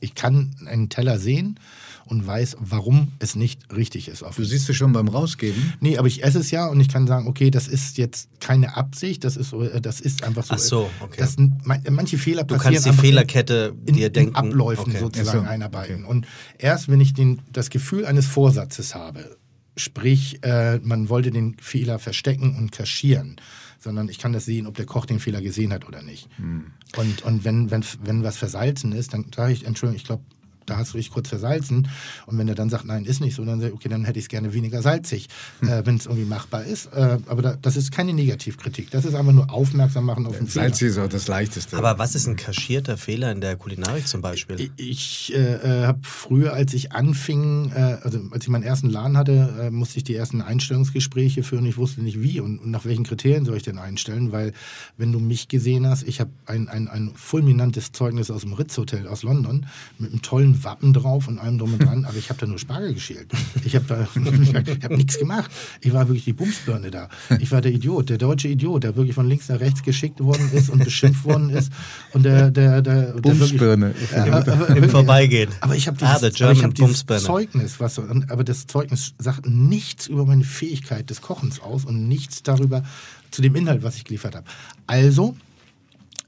ich 0.00 0.14
kann 0.14 0.54
einen 0.66 0.88
Teller 0.88 1.18
sehen 1.18 1.58
und 2.06 2.26
weiß, 2.26 2.56
warum 2.60 3.12
es 3.18 3.34
nicht 3.34 3.74
richtig 3.74 4.08
ist. 4.08 4.22
Du 4.36 4.44
siehst 4.44 4.68
es 4.68 4.76
schon 4.76 4.92
beim 4.92 5.08
Rausgeben. 5.08 5.72
Nee, 5.80 5.96
aber 5.98 6.06
ich 6.08 6.22
esse 6.22 6.38
es 6.38 6.50
ja 6.50 6.66
und 6.66 6.80
ich 6.80 6.88
kann 6.88 7.06
sagen, 7.06 7.26
okay, 7.26 7.50
das 7.50 7.66
ist 7.68 7.96
jetzt 7.98 8.28
keine 8.40 8.76
Absicht, 8.76 9.24
das 9.24 9.36
ist, 9.36 9.52
äh, 9.52 9.80
das 9.80 10.00
ist 10.00 10.22
einfach 10.22 10.44
so. 10.44 10.54
Ach 10.54 10.58
so, 10.58 10.90
okay. 11.00 11.16
Das, 11.18 11.36
man- 11.38 11.82
manche 11.90 12.18
Fehler 12.18 12.44
Du 12.44 12.54
passieren 12.56 12.74
kannst 12.74 12.86
die 12.86 12.90
in- 12.90 12.96
Fehlerkette 12.96 13.74
in, 13.86 13.94
dir 13.94 14.06
in 14.08 14.12
denken. 14.12 14.34
Abläufen 14.36 14.90
Okay. 14.92 15.00
sozusagen 15.00 15.44
so, 15.44 15.48
einarbeiten. 15.50 16.04
Und 16.04 16.26
erst 16.58 16.88
wenn 16.88 17.00
ich 17.00 17.14
den, 17.14 17.40
das 17.52 17.70
Gefühl 17.70 18.04
eines 18.06 18.26
Vorsatzes 18.26 18.94
habe, 18.94 19.36
sprich, 19.76 20.38
äh, 20.42 20.78
man 20.82 21.08
wollte 21.08 21.30
den 21.30 21.56
Fehler 21.60 21.98
verstecken 21.98 22.54
und 22.56 22.70
kaschieren, 22.70 23.36
sondern 23.80 24.08
ich 24.08 24.18
kann 24.18 24.32
das 24.32 24.44
sehen, 24.44 24.66
ob 24.66 24.76
der 24.76 24.86
Koch 24.86 25.04
den 25.04 25.18
Fehler 25.20 25.42
gesehen 25.42 25.72
hat 25.72 25.86
oder 25.86 26.02
nicht. 26.02 26.28
Hm. 26.36 26.66
Und, 26.96 27.22
und 27.22 27.44
wenn, 27.44 27.70
wenn, 27.70 27.84
wenn 28.04 28.22
was 28.22 28.36
versalzen 28.36 28.92
ist, 28.92 29.12
dann 29.14 29.26
sage 29.34 29.52
ich, 29.52 29.66
Entschuldigung, 29.66 29.96
ich 29.96 30.04
glaube, 30.06 30.22
da 30.66 30.76
hast 30.78 30.94
du 30.94 30.98
dich 30.98 31.10
kurz 31.10 31.28
versalzen. 31.28 31.88
Und 32.26 32.38
wenn 32.38 32.48
er 32.48 32.54
dann 32.54 32.70
sagt, 32.70 32.84
nein, 32.84 33.04
ist 33.04 33.20
nicht 33.20 33.34
so, 33.34 33.44
dann 33.44 33.60
sage 33.60 33.72
ich, 33.72 33.74
okay, 33.74 33.88
dann 33.88 34.04
hätte 34.04 34.18
ich 34.18 34.26
es 34.26 34.28
gerne 34.28 34.52
weniger 34.54 34.82
salzig, 34.82 35.28
Hm. 35.60 35.68
äh, 35.68 35.86
wenn 35.86 35.96
es 35.96 36.06
irgendwie 36.06 36.24
machbar 36.26 36.64
ist. 36.64 36.86
Äh, 36.86 37.18
aber 37.26 37.42
da, 37.42 37.56
das 37.60 37.76
ist 37.76 37.92
keine 37.92 38.12
Negativkritik. 38.12 38.90
Das 38.90 39.04
ist 39.04 39.14
einfach 39.14 39.32
nur 39.32 39.50
aufmerksam 39.50 40.04
machen 40.04 40.26
auf 40.26 40.36
den 40.36 40.46
Fehler. 40.46 40.64
Salz 40.66 40.82
ist 40.82 40.98
auch 40.98 41.08
das 41.08 41.28
Leichteste. 41.28 41.76
Aber 41.76 41.98
was 41.98 42.14
ist 42.14 42.26
ein 42.26 42.36
kaschierter 42.36 42.96
Fehler 42.96 43.32
in 43.32 43.40
der 43.40 43.56
Kulinarik 43.56 44.06
zum 44.06 44.20
Beispiel? 44.22 44.70
Ich 44.76 45.32
äh, 45.34 45.38
äh, 45.38 45.86
habe 45.86 46.00
früher, 46.02 46.52
als 46.52 46.74
ich 46.74 46.92
anfing, 46.92 47.70
äh, 47.74 47.98
also 48.02 48.20
als 48.30 48.44
ich 48.44 48.48
meinen 48.48 48.62
ersten 48.64 48.90
Laden 48.90 49.16
hatte, 49.16 49.54
äh, 49.60 49.70
musste 49.70 49.98
ich 49.98 50.04
die 50.04 50.14
ersten 50.14 50.42
Einstellungsgespräche 50.42 51.42
führen. 51.42 51.66
Ich 51.66 51.76
wusste 51.76 52.02
nicht 52.02 52.20
wie 52.22 52.40
und, 52.40 52.58
und 52.58 52.70
nach 52.70 52.84
welchen 52.84 53.04
Kriterien 53.04 53.44
soll 53.44 53.56
ich 53.56 53.62
denn 53.62 53.78
einstellen, 53.78 54.32
weil 54.32 54.52
wenn 54.96 55.12
du 55.12 55.20
mich 55.20 55.48
gesehen 55.48 55.86
hast, 55.86 56.02
ich 56.06 56.20
habe 56.20 56.30
ein, 56.46 56.68
ein, 56.68 56.88
ein 56.88 57.12
fulminantes 57.14 57.92
Zeugnis 57.92 58.30
aus 58.30 58.42
dem 58.42 58.52
Ritz-Hotel 58.52 59.06
aus 59.08 59.22
London 59.22 59.66
mit 59.98 60.10
einem 60.10 60.22
tollen 60.22 60.53
Wappen 60.62 60.92
drauf 60.92 61.26
und 61.26 61.38
allem 61.38 61.58
drum 61.58 61.72
und 61.72 61.82
dran, 61.82 62.04
aber 62.04 62.16
ich 62.16 62.28
habe 62.28 62.38
da 62.38 62.46
nur 62.46 62.58
Spargel 62.58 62.94
geschält. 62.94 63.32
Ich 63.64 63.74
habe 63.74 63.84
da 63.88 64.06
ich 64.76 64.84
hab 64.84 64.92
nichts 64.92 65.18
gemacht. 65.18 65.50
Ich 65.80 65.92
war 65.92 66.06
wirklich 66.06 66.24
die 66.24 66.32
Bumsbirne 66.34 66.90
da. 66.90 67.08
Ich 67.40 67.50
war 67.50 67.60
der 67.60 67.72
Idiot, 67.72 68.10
der 68.10 68.18
deutsche 68.18 68.48
Idiot, 68.48 68.84
der 68.84 68.94
wirklich 68.96 69.14
von 69.14 69.28
links 69.28 69.48
nach 69.48 69.58
rechts 69.60 69.82
geschickt 69.82 70.20
worden 70.20 70.48
ist 70.52 70.68
und 70.70 70.84
beschimpft 70.84 71.24
worden 71.24 71.50
ist 71.50 71.72
und 72.12 72.22
der, 72.24 72.50
der, 72.50 72.82
der, 72.82 73.12
der 73.14 73.20
Bumsbirne. 73.20 73.94
aber- 74.16 74.52
aber 74.52 74.68
Im 74.76 74.88
Vorbeigehen. 74.90 75.50
Aber 75.60 75.74
ich 75.74 75.88
habe 75.88 75.96
Ah, 76.02 76.18
dieses, 76.18 76.36
the 76.36 76.44
aber 76.44 76.52
ich 76.52 76.58
German 76.58 76.64
hab 76.70 76.74
dieses 76.74 76.90
Bumsbirne. 77.04 77.22
Zeugnis, 77.22 77.80
was 77.80 77.98
aber 77.98 78.44
das 78.44 78.66
Zeugnis 78.66 79.14
sagt 79.18 79.46
nichts 79.48 80.06
über 80.06 80.26
meine 80.26 80.44
Fähigkeit 80.44 81.08
des 81.10 81.22
Kochens 81.22 81.60
aus 81.60 81.84
und 81.84 82.06
nichts 82.08 82.42
darüber 82.42 82.82
zu 83.30 83.42
dem 83.42 83.54
Inhalt, 83.56 83.82
was 83.82 83.96
ich 83.96 84.04
geliefert 84.04 84.34
habe. 84.36 84.46
Also 84.86 85.34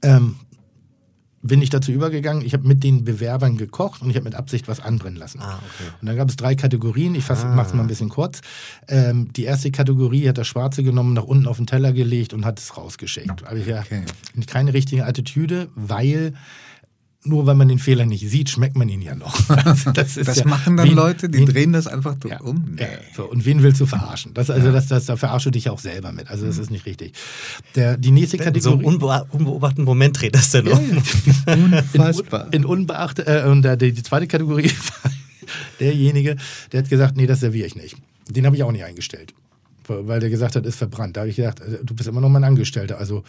ähm, 0.01 0.35
bin 1.47 1.61
ich 1.61 1.69
dazu 1.69 1.91
übergegangen, 1.91 2.45
ich 2.45 2.53
habe 2.53 2.67
mit 2.67 2.83
den 2.83 3.03
Bewerbern 3.03 3.57
gekocht 3.57 4.01
und 4.01 4.09
ich 4.09 4.15
habe 4.15 4.25
mit 4.25 4.35
Absicht 4.35 4.67
was 4.67 4.79
anbrennen 4.79 5.17
lassen. 5.17 5.39
Ah, 5.41 5.55
okay. 5.57 5.89
Und 6.01 6.07
dann 6.07 6.15
gab 6.17 6.29
es 6.29 6.35
drei 6.35 6.55
Kategorien, 6.55 7.15
ich 7.15 7.29
Ah. 7.29 7.55
mache 7.55 7.67
es 7.67 7.73
mal 7.73 7.81
ein 7.81 7.87
bisschen 7.87 8.09
kurz. 8.09 8.41
Ähm, 8.87 9.31
die 9.33 9.43
erste 9.43 9.71
Kategorie 9.71 10.27
hat 10.27 10.37
das 10.37 10.47
Schwarze 10.47 10.83
genommen, 10.83 11.13
nach 11.13 11.23
unten 11.23 11.47
auf 11.47 11.57
den 11.57 11.67
Teller 11.67 11.93
gelegt 11.93 12.33
und 12.33 12.45
hat 12.45 12.59
es 12.59 12.77
rausgeschickt. 12.77 13.43
Aber 13.47 13.55
ich 13.55 13.67
Okay. 13.73 14.03
keine 14.47 14.73
richtige 14.73 15.05
Attitüde, 15.05 15.69
weil 15.75 16.33
nur 17.27 17.45
weil 17.45 17.55
man 17.55 17.67
den 17.67 17.79
Fehler 17.79 18.05
nicht 18.05 18.27
sieht, 18.29 18.49
schmeckt 18.49 18.75
man 18.77 18.89
ihn 18.89 19.01
ja 19.01 19.15
noch. 19.15 19.49
Also 19.49 19.91
das 19.93 20.17
ist 20.17 20.27
Das 20.27 20.37
ja, 20.39 20.45
machen 20.45 20.77
dann 20.77 20.87
wen- 20.87 20.95
Leute, 20.95 21.29
die 21.29 21.39
wen- 21.39 21.45
drehen 21.45 21.73
das 21.73 21.87
einfach 21.87 22.15
so 22.21 22.29
ja. 22.29 22.39
um. 22.41 22.63
Nee. 22.75 22.81
Ja, 22.83 22.87
so, 23.15 23.25
und 23.29 23.45
wen 23.45 23.61
willst 23.63 23.79
du 23.81 23.85
verarschen? 23.85 24.33
Das, 24.33 24.49
also 24.49 24.71
das, 24.71 24.87
das, 24.87 25.05
da 25.05 25.17
verarschst 25.17 25.45
du 25.47 25.51
dich 25.51 25.69
auch 25.69 25.79
selber 25.79 26.11
mit. 26.11 26.29
Also 26.29 26.45
das 26.45 26.57
ist 26.57 26.71
nicht 26.71 26.85
richtig. 26.85 27.13
Der, 27.75 27.97
die 27.97 28.11
nächste 28.11 28.37
So 28.37 28.43
Kategorie. 28.43 28.83
unbe 28.85 29.27
unbeobachteten 29.31 29.83
Moment 29.85 30.19
dreht 30.21 30.35
das 30.35 30.51
denn 30.51 30.67
um. 30.67 30.79
Unfassbar. 31.47 32.47
In 32.53 32.65
Unbeachtet, 32.65 33.27
äh, 33.27 33.43
und 33.47 33.61
der, 33.61 33.77
die, 33.77 33.91
die 33.91 34.03
zweite 34.03 34.27
Kategorie 34.27 34.69
war 35.03 35.11
derjenige, 35.79 36.35
der 36.71 36.81
hat 36.83 36.89
gesagt, 36.89 37.15
nee, 37.17 37.27
das 37.27 37.39
serviere 37.41 37.67
ich 37.67 37.75
nicht. 37.75 37.97
Den 38.29 38.45
habe 38.45 38.55
ich 38.55 38.63
auch 38.63 38.71
nicht 38.71 38.83
eingestellt. 38.83 39.33
Weil 39.89 40.19
der 40.19 40.29
gesagt 40.29 40.55
hat, 40.55 40.65
ist 40.65 40.75
verbrannt. 40.75 41.15
Da 41.17 41.21
habe 41.21 41.29
ich 41.29 41.35
gedacht, 41.37 41.59
äh, 41.61 41.79
du 41.83 41.93
bist 41.95 42.07
immer 42.09 42.21
noch 42.21 42.29
mein 42.29 42.43
Angestellter. 42.43 42.97
Also 42.97 43.23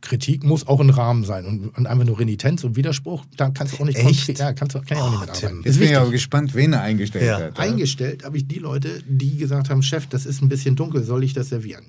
Kritik 0.00 0.44
muss 0.44 0.66
auch 0.66 0.80
ein 0.80 0.90
Rahmen 0.90 1.24
sein. 1.24 1.44
Und, 1.46 1.68
und 1.76 1.86
einfach 1.86 2.04
nur 2.04 2.18
Renitenz 2.18 2.64
und 2.64 2.76
Widerspruch, 2.76 3.24
da 3.36 3.50
kannst 3.50 3.74
du 3.74 3.82
auch 3.82 3.86
nicht 3.86 3.98
Echt? 3.98 4.38
Ja, 4.38 4.52
kannst 4.52 4.74
du, 4.74 4.80
kann 4.80 4.96
ich 4.96 5.02
auch 5.02 5.10
nicht 5.10 5.20
mitarbeiten. 5.20 5.62
Jetzt 5.64 5.78
bin 5.78 5.88
ich 5.90 5.96
aber 5.96 6.10
gespannt, 6.10 6.54
wen 6.54 6.72
er 6.72 6.82
eingestellt 6.82 7.24
Ja. 7.26 7.40
hat. 7.40 7.58
Eingestellt 7.58 8.24
habe 8.24 8.36
ich 8.36 8.46
die 8.48 8.58
Leute, 8.58 9.02
die 9.06 9.36
gesagt 9.36 9.70
haben, 9.70 9.82
Chef, 9.82 10.06
das 10.06 10.26
ist 10.26 10.42
ein 10.42 10.48
bisschen 10.48 10.76
dunkel, 10.76 11.02
soll 11.04 11.24
ich 11.24 11.32
das 11.32 11.48
servieren? 11.48 11.84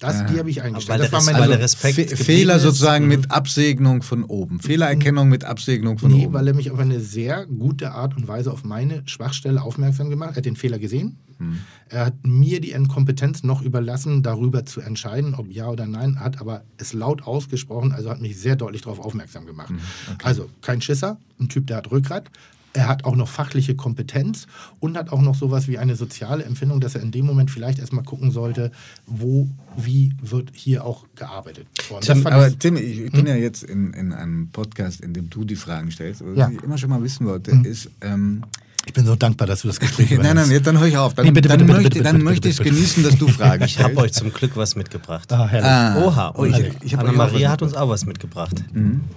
Das, 0.00 0.26
die 0.26 0.38
habe 0.38 0.50
ich 0.50 0.62
eingestellt. 0.62 1.00
Weil 1.00 1.08
Das 1.10 1.26
war 1.26 1.46
Be- 1.48 1.58
Respekt 1.58 2.10
Fe 2.10 2.16
Fehler 2.16 2.56
ist. 2.56 2.62
sozusagen 2.62 3.08
mit 3.08 3.30
Absegnung 3.30 4.02
von 4.02 4.24
oben. 4.24 4.60
Fehlererkennung 4.60 5.28
mit 5.28 5.44
Absegnung 5.44 5.98
von 5.98 6.10
Nee, 6.12 6.26
oben. 6.26 6.34
weil 6.34 6.48
er 6.48 6.54
mich 6.54 6.70
auf 6.70 6.78
eine 6.78 7.00
sehr 7.00 7.46
gute 7.46 7.92
Art 7.92 8.14
und 8.16 8.28
Weise 8.28 8.52
auf 8.52 8.62
meine 8.64 9.02
Schwachstelle 9.06 9.62
aufmerksam 9.62 10.10
gemacht 10.10 10.30
hat. 10.30 10.36
Er 10.36 10.38
hat 10.40 10.44
den 10.46 10.56
Fehler 10.56 10.78
gesehen. 10.78 11.16
Hm. 11.38 11.60
Er 11.88 12.06
hat 12.06 12.14
mir 12.24 12.60
die 12.60 12.72
Inkompetenz 12.72 13.42
noch 13.42 13.62
überlassen, 13.62 14.22
darüber 14.22 14.66
zu 14.66 14.80
entscheiden, 14.80 15.34
ob 15.34 15.50
ja 15.50 15.68
oder 15.68 15.86
nein, 15.86 16.20
hat 16.20 16.40
aber 16.40 16.62
es 16.78 16.92
laut 16.92 17.22
ausgesprochen, 17.22 17.92
also 17.92 18.10
hat 18.10 18.20
mich 18.20 18.38
sehr 18.38 18.56
deutlich 18.56 18.82
darauf 18.82 18.98
aufmerksam 19.00 19.46
gemacht. 19.46 19.68
Hm, 19.70 19.78
Also 20.22 20.48
kein 20.62 20.80
Schisser, 20.82 21.18
ein 21.40 21.48
Typ, 21.48 21.66
der 21.68 21.76
hat 21.78 21.90
Rückgrat. 21.90 22.30
Er 22.76 22.88
hat 22.88 23.04
auch 23.04 23.16
noch 23.16 23.28
fachliche 23.28 23.74
Kompetenz 23.74 24.46
und 24.80 24.96
hat 24.98 25.10
auch 25.10 25.22
noch 25.22 25.34
sowas 25.34 25.66
wie 25.66 25.78
eine 25.78 25.96
soziale 25.96 26.44
Empfindung, 26.44 26.80
dass 26.80 26.94
er 26.94 27.00
in 27.02 27.10
dem 27.10 27.24
Moment 27.24 27.50
vielleicht 27.50 27.78
erstmal 27.78 28.04
gucken 28.04 28.30
sollte, 28.30 28.70
wo, 29.06 29.48
wie 29.76 30.12
wird 30.20 30.50
hier 30.52 30.84
auch 30.84 31.06
gearbeitet. 31.14 31.66
Tim, 32.02 32.26
aber 32.26 32.48
ich- 32.48 32.58
Tim, 32.58 32.76
ich, 32.76 33.00
ich 33.00 33.12
bin 33.12 33.26
ja 33.26 33.34
jetzt 33.34 33.62
in, 33.62 33.92
in 33.94 34.12
einem 34.12 34.48
Podcast, 34.50 35.00
in 35.00 35.14
dem 35.14 35.30
du 35.30 35.44
die 35.44 35.56
Fragen 35.56 35.90
stellst. 35.90 36.20
Und 36.20 36.36
Ja. 36.36 36.46
Was 36.48 36.54
ich 36.54 36.62
immer 36.62 36.76
schon 36.78 36.90
mal 36.90 37.02
wissen 37.02 37.26
wollte, 37.26 37.50
ist, 37.64 37.88
ähm, 38.02 38.42
ich 38.88 38.92
bin 38.92 39.04
so 39.04 39.16
dankbar, 39.16 39.48
dass 39.48 39.62
du 39.62 39.68
das 39.68 39.80
Gespräch 39.80 40.10
nein, 40.10 40.18
nein, 40.18 40.26
übernimmst. 40.30 40.52
jetzt 40.52 40.66
dann 40.68 40.78
höre 40.78 40.86
ich 40.86 40.96
auf. 40.96 41.14
Dann, 41.14 41.24
Nee, 41.26 41.32
bitte, 41.32 41.48
dann 41.48 41.58
bitte, 41.58 41.72
möchte, 41.72 41.88
bitte, 41.90 42.04
dann 42.04 42.12
bitte, 42.16 42.24
möchte 42.24 42.48
bitte, 42.50 42.62
ich 42.62 42.68
genießen, 42.70 43.02
dass 43.02 43.16
du 43.18 43.26
Fragen 43.26 43.64
Ich 43.66 43.82
habe 43.82 43.96
euch 43.96 44.12
zum 44.12 44.32
Glück 44.32 44.56
was 44.56 44.76
mitgebracht. 44.76 45.32
Ah, 45.32 45.48
herrlich. 45.48 45.68
Ah, 45.68 46.04
Oha, 46.04 46.32
oh, 46.36 46.44
ich, 46.44 46.70
ich 46.82 46.96
Anna-Maria 46.96 47.50
hat 47.50 47.62
uns 47.62 47.74
auch 47.74 47.88
was 47.88 48.06
mitgebracht. 48.06 48.62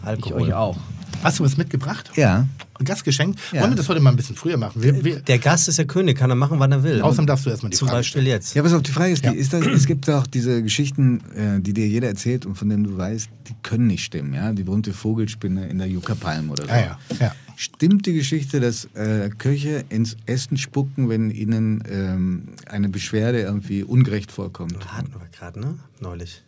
Alkohol. 0.04 0.54
auch. 0.54 0.78
Hast 1.22 1.40
du 1.40 1.44
was 1.44 1.58
mitgebracht? 1.58 2.12
Ja. 2.16 2.48
Ein 2.80 2.86
Gastgeschenk? 2.86 3.36
Ja. 3.52 3.62
Wollen 3.62 3.72
wir 3.72 3.76
das 3.76 3.90
heute 3.90 4.00
mal 4.00 4.10
ein 4.12 4.16
bisschen 4.16 4.38
früher 4.38 4.56
machen? 4.56 4.82
Wir, 4.82 5.04
wir, 5.04 5.20
Der 5.20 5.38
Gast 5.38 5.68
ist 5.68 5.78
der 5.78 5.86
König, 5.86 6.18
kann 6.18 6.30
er 6.30 6.36
machen, 6.38 6.60
wann 6.60 6.72
er 6.72 6.82
will. 6.82 7.02
außerdem 7.02 7.28
darfst 7.28 7.46
du 7.46 7.50
erstmal 7.50 7.72
die 7.72 7.78
Zum 7.78 7.90
Frage 7.90 8.00
Beispiel 8.00 8.26
jetzt. 8.28 8.56
Ja, 8.56 8.64
pass 8.64 8.72
auf, 8.72 8.82
die 8.84 8.92
Frage 8.92 9.12
ist, 9.12 9.24
die, 9.26 9.28
Ja. 9.28 9.34
ist 9.34 9.52
das, 9.52 9.66
es 9.66 9.86
gibt 9.86 10.10
auch 10.10 10.26
diese 10.26 10.64
Geschichten, 10.64 11.22
äh, 11.36 11.60
die 11.60 11.74
dir 11.74 11.88
jeder 11.88 12.08
erzählt 12.08 12.46
und 12.46 12.56
von 12.56 12.70
denen 12.70 12.86
du 12.86 12.98
weißt, 12.98 13.30
die 13.50 13.56
können 13.64 13.88
nicht 13.88 14.06
stimmen. 14.06 14.34
Ja? 14.34 14.54
Die 14.54 14.64
berühmte 14.64 14.94
Vogelspinne 14.94 15.68
in 15.68 15.78
der 15.80 15.88
Yucca-Palm 15.90 16.50
oder 16.52 16.64
so. 16.64 16.70
Ja, 16.70 16.80
ja, 16.80 16.98
ja. 17.20 17.36
Stimmt 17.58 18.06
die 18.06 18.14
Geschichte, 18.14 18.62
dass 18.62 18.86
äh, 18.94 19.30
Köche 19.38 19.84
ins 19.90 20.16
Essen 20.26 20.56
spucken, 20.58 21.10
wenn 21.10 21.32
ihnen 21.32 21.84
ähm, 21.92 22.44
eine 22.66 22.88
Beschwerde 22.88 23.42
irgendwie 23.42 23.84
ungerecht 23.84 24.32
vorkommt? 24.32 24.94
Hatten 24.94 25.12
wir 25.12 25.28
gerade, 25.38 25.60
ne? 25.60 25.76
Neulich. 26.00 26.42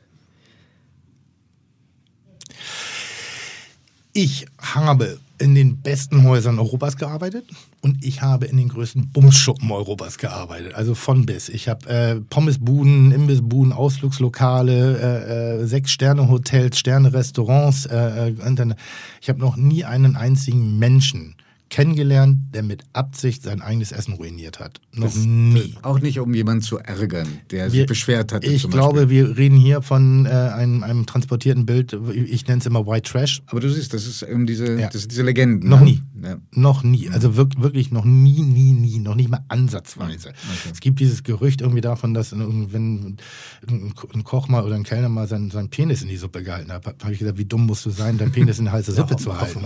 Ich 4.13 4.45
habe 4.59 5.19
in 5.39 5.55
den 5.55 5.77
besten 5.77 6.23
Häusern 6.23 6.59
Europas 6.59 6.97
gearbeitet 6.97 7.45
und 7.81 8.03
ich 8.03 8.21
habe 8.21 8.45
in 8.45 8.57
den 8.57 8.67
größten 8.67 9.09
Bumsschuppen 9.09 9.71
Europas 9.71 10.17
gearbeitet. 10.17 10.75
Also 10.75 10.93
von 10.93 11.25
bis. 11.25 11.49
Ich 11.49 11.67
habe 11.67 11.89
äh, 11.89 12.15
Pommesbuden, 12.29 13.11
Imbissbuden, 13.11 13.73
Ausflugslokale, 13.73 14.99
äh, 14.99 15.61
äh, 15.61 15.65
Sechs-Sterne-Hotels, 15.65 16.77
Sterne-Restaurants. 16.77 17.87
Äh, 17.87 18.29
äh, 18.29 18.75
ich 19.21 19.29
habe 19.29 19.39
noch 19.39 19.55
nie 19.55 19.83
einen 19.83 20.15
einzigen 20.15 20.77
Menschen 20.77 21.35
kennengelernt, 21.71 22.53
der 22.53 22.61
mit 22.61 22.83
Absicht 22.93 23.41
sein 23.43 23.61
eigenes 23.61 23.91
Essen 23.91 24.13
ruiniert 24.15 24.59
hat. 24.59 24.79
Noch 24.93 25.15
nie. 25.15 25.73
Auch 25.81 25.99
nicht, 25.99 26.19
um 26.19 26.33
jemanden 26.35 26.61
zu 26.61 26.77
ärgern, 26.77 27.27
der 27.49 27.69
sich 27.69 27.79
Wir- 27.79 27.85
beschwert 27.87 28.33
hat. 28.33 28.43
Ich 28.43 28.69
glaube, 28.69 29.09
wir 29.09 29.37
reden 29.37 29.57
hier 29.57 29.81
von 29.81 30.25
äh, 30.25 30.29
einem, 30.29 30.83
einem 30.83 31.05
transportierten 31.05 31.65
Bild. 31.65 31.97
Ich 32.13 32.45
nenne 32.47 32.59
es 32.59 32.65
immer 32.65 32.85
White 32.85 33.09
Trash. 33.09 33.41
Aber 33.47 33.61
du 33.61 33.69
siehst, 33.71 33.93
das 33.93 34.05
ist 34.05 34.21
eben 34.21 34.45
diese, 34.45 34.79
Ja. 34.79 34.89
das 34.89 35.07
diese 35.07 35.23
Legenden. 35.23 35.69
Noch 35.69 35.79
ne? 35.79 35.85
nie. 35.85 36.01
Ja. 36.21 36.37
Noch 36.51 36.83
nie. 36.83 37.09
Also 37.09 37.35
wirklich, 37.37 37.91
noch 37.91 38.05
nie, 38.05 38.41
nie, 38.41 38.73
nie. 38.73 38.99
Noch 38.99 39.15
nicht 39.15 39.29
mal 39.29 39.43
ansatzweise. 39.47 40.33
Es 40.71 40.81
gibt 40.81 40.99
dieses 40.99 41.23
Gerücht 41.23 41.61
irgendwie 41.61 41.81
davon, 41.81 42.13
dass 42.13 42.31
wenn 42.33 43.17
ein 43.67 44.23
Koch 44.25 44.49
mal 44.49 44.63
oder 44.63 44.75
ein 44.75 44.83
Kellner 44.83 45.09
mal 45.09 45.27
seinen, 45.27 45.49
seinen 45.51 45.69
Penis 45.69 46.01
in 46.01 46.09
die 46.09 46.17
Suppe 46.17 46.43
gehalten 46.43 46.71
hat, 46.71 46.85
habe 46.85 47.13
ich 47.13 47.19
gesagt, 47.19 47.37
wie 47.37 47.45
dumm 47.45 47.65
musst 47.65 47.85
du 47.85 47.89
sein, 47.89 48.17
deinen 48.17 48.31
Penis 48.33 48.59
in 48.59 48.67
eine 48.67 48.77
heiße 48.77 48.91
Suppe 48.91 49.15
zu 49.15 49.39
halten. 49.39 49.61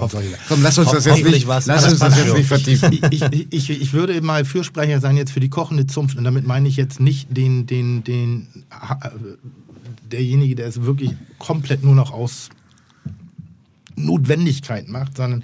Komm, 0.47 0.61
lass 0.61 0.77
uns 0.77 0.91
das 0.91 1.05
jetzt 1.05 1.23
nicht, 1.25 1.47
war's 1.47 1.65
lass 1.65 1.94
uns 2.01 2.15
das 2.15 2.25
jetzt 2.25 2.35
nicht 2.35 2.47
vertiefen. 2.47 2.91
ich, 2.91 3.21
ich, 3.21 3.45
ich, 3.51 3.69
ich 3.69 3.93
würde 3.93 4.19
mal 4.21 4.45
Fürsprecher 4.45 4.99
sein 4.99 5.17
jetzt 5.17 5.31
für 5.31 5.39
die 5.39 5.49
kochende 5.49 5.87
Zunft 5.87 6.17
und 6.17 6.23
damit 6.23 6.45
meine 6.45 6.67
ich 6.67 6.75
jetzt 6.75 6.99
nicht 6.99 7.35
den, 7.35 7.65
den, 7.65 8.03
den, 8.03 8.47
äh, 8.69 9.09
derjenige, 10.11 10.55
der 10.55 10.67
es 10.67 10.81
wirklich 10.81 11.11
komplett 11.39 11.83
nur 11.83 11.95
noch 11.95 12.11
aus 12.11 12.49
Notwendigkeit 13.95 14.87
macht, 14.87 15.17
sondern 15.17 15.43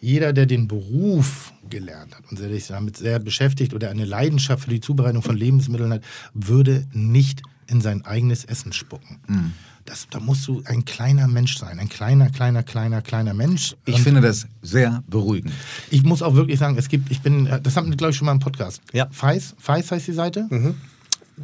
jeder, 0.00 0.32
der 0.32 0.46
den 0.46 0.68
Beruf 0.68 1.52
gelernt 1.68 2.14
hat 2.14 2.22
und 2.30 2.38
der 2.38 2.48
sich 2.50 2.68
damit 2.68 2.96
sehr 2.96 3.18
beschäftigt 3.18 3.74
oder 3.74 3.90
eine 3.90 4.04
Leidenschaft 4.04 4.64
für 4.64 4.70
die 4.70 4.80
Zubereitung 4.80 5.22
von 5.22 5.36
Lebensmitteln 5.36 5.92
hat, 5.92 6.02
würde 6.34 6.86
nicht 6.92 7.42
in 7.66 7.80
sein 7.80 8.04
eigenes 8.04 8.44
Essen 8.44 8.72
spucken. 8.72 9.18
Hm. 9.26 9.52
Das, 9.88 10.06
da 10.10 10.20
musst 10.20 10.46
du 10.46 10.62
ein 10.66 10.84
kleiner 10.84 11.26
Mensch 11.28 11.56
sein, 11.56 11.78
ein 11.78 11.88
kleiner, 11.88 12.28
kleiner, 12.28 12.62
kleiner, 12.62 13.00
kleiner 13.00 13.32
Mensch. 13.32 13.74
Ich 13.86 13.94
Und- 13.94 14.02
finde 14.02 14.20
das 14.20 14.46
sehr 14.60 15.02
beruhigend. 15.08 15.50
ich 15.90 16.02
muss 16.02 16.20
auch 16.20 16.34
wirklich 16.34 16.58
sagen, 16.58 16.76
es 16.76 16.88
gibt, 16.88 17.10
ich 17.10 17.22
bin, 17.22 17.48
das 17.62 17.74
haben 17.74 17.88
wir, 17.88 17.96
glaube 17.96 18.10
ich, 18.10 18.16
schon 18.18 18.26
mal 18.26 18.32
im 18.32 18.38
Podcast. 18.38 18.82
Ja. 18.92 19.08
Feis, 19.10 19.54
Feis 19.58 19.90
heißt 19.90 20.06
die 20.06 20.12
Seite? 20.12 20.46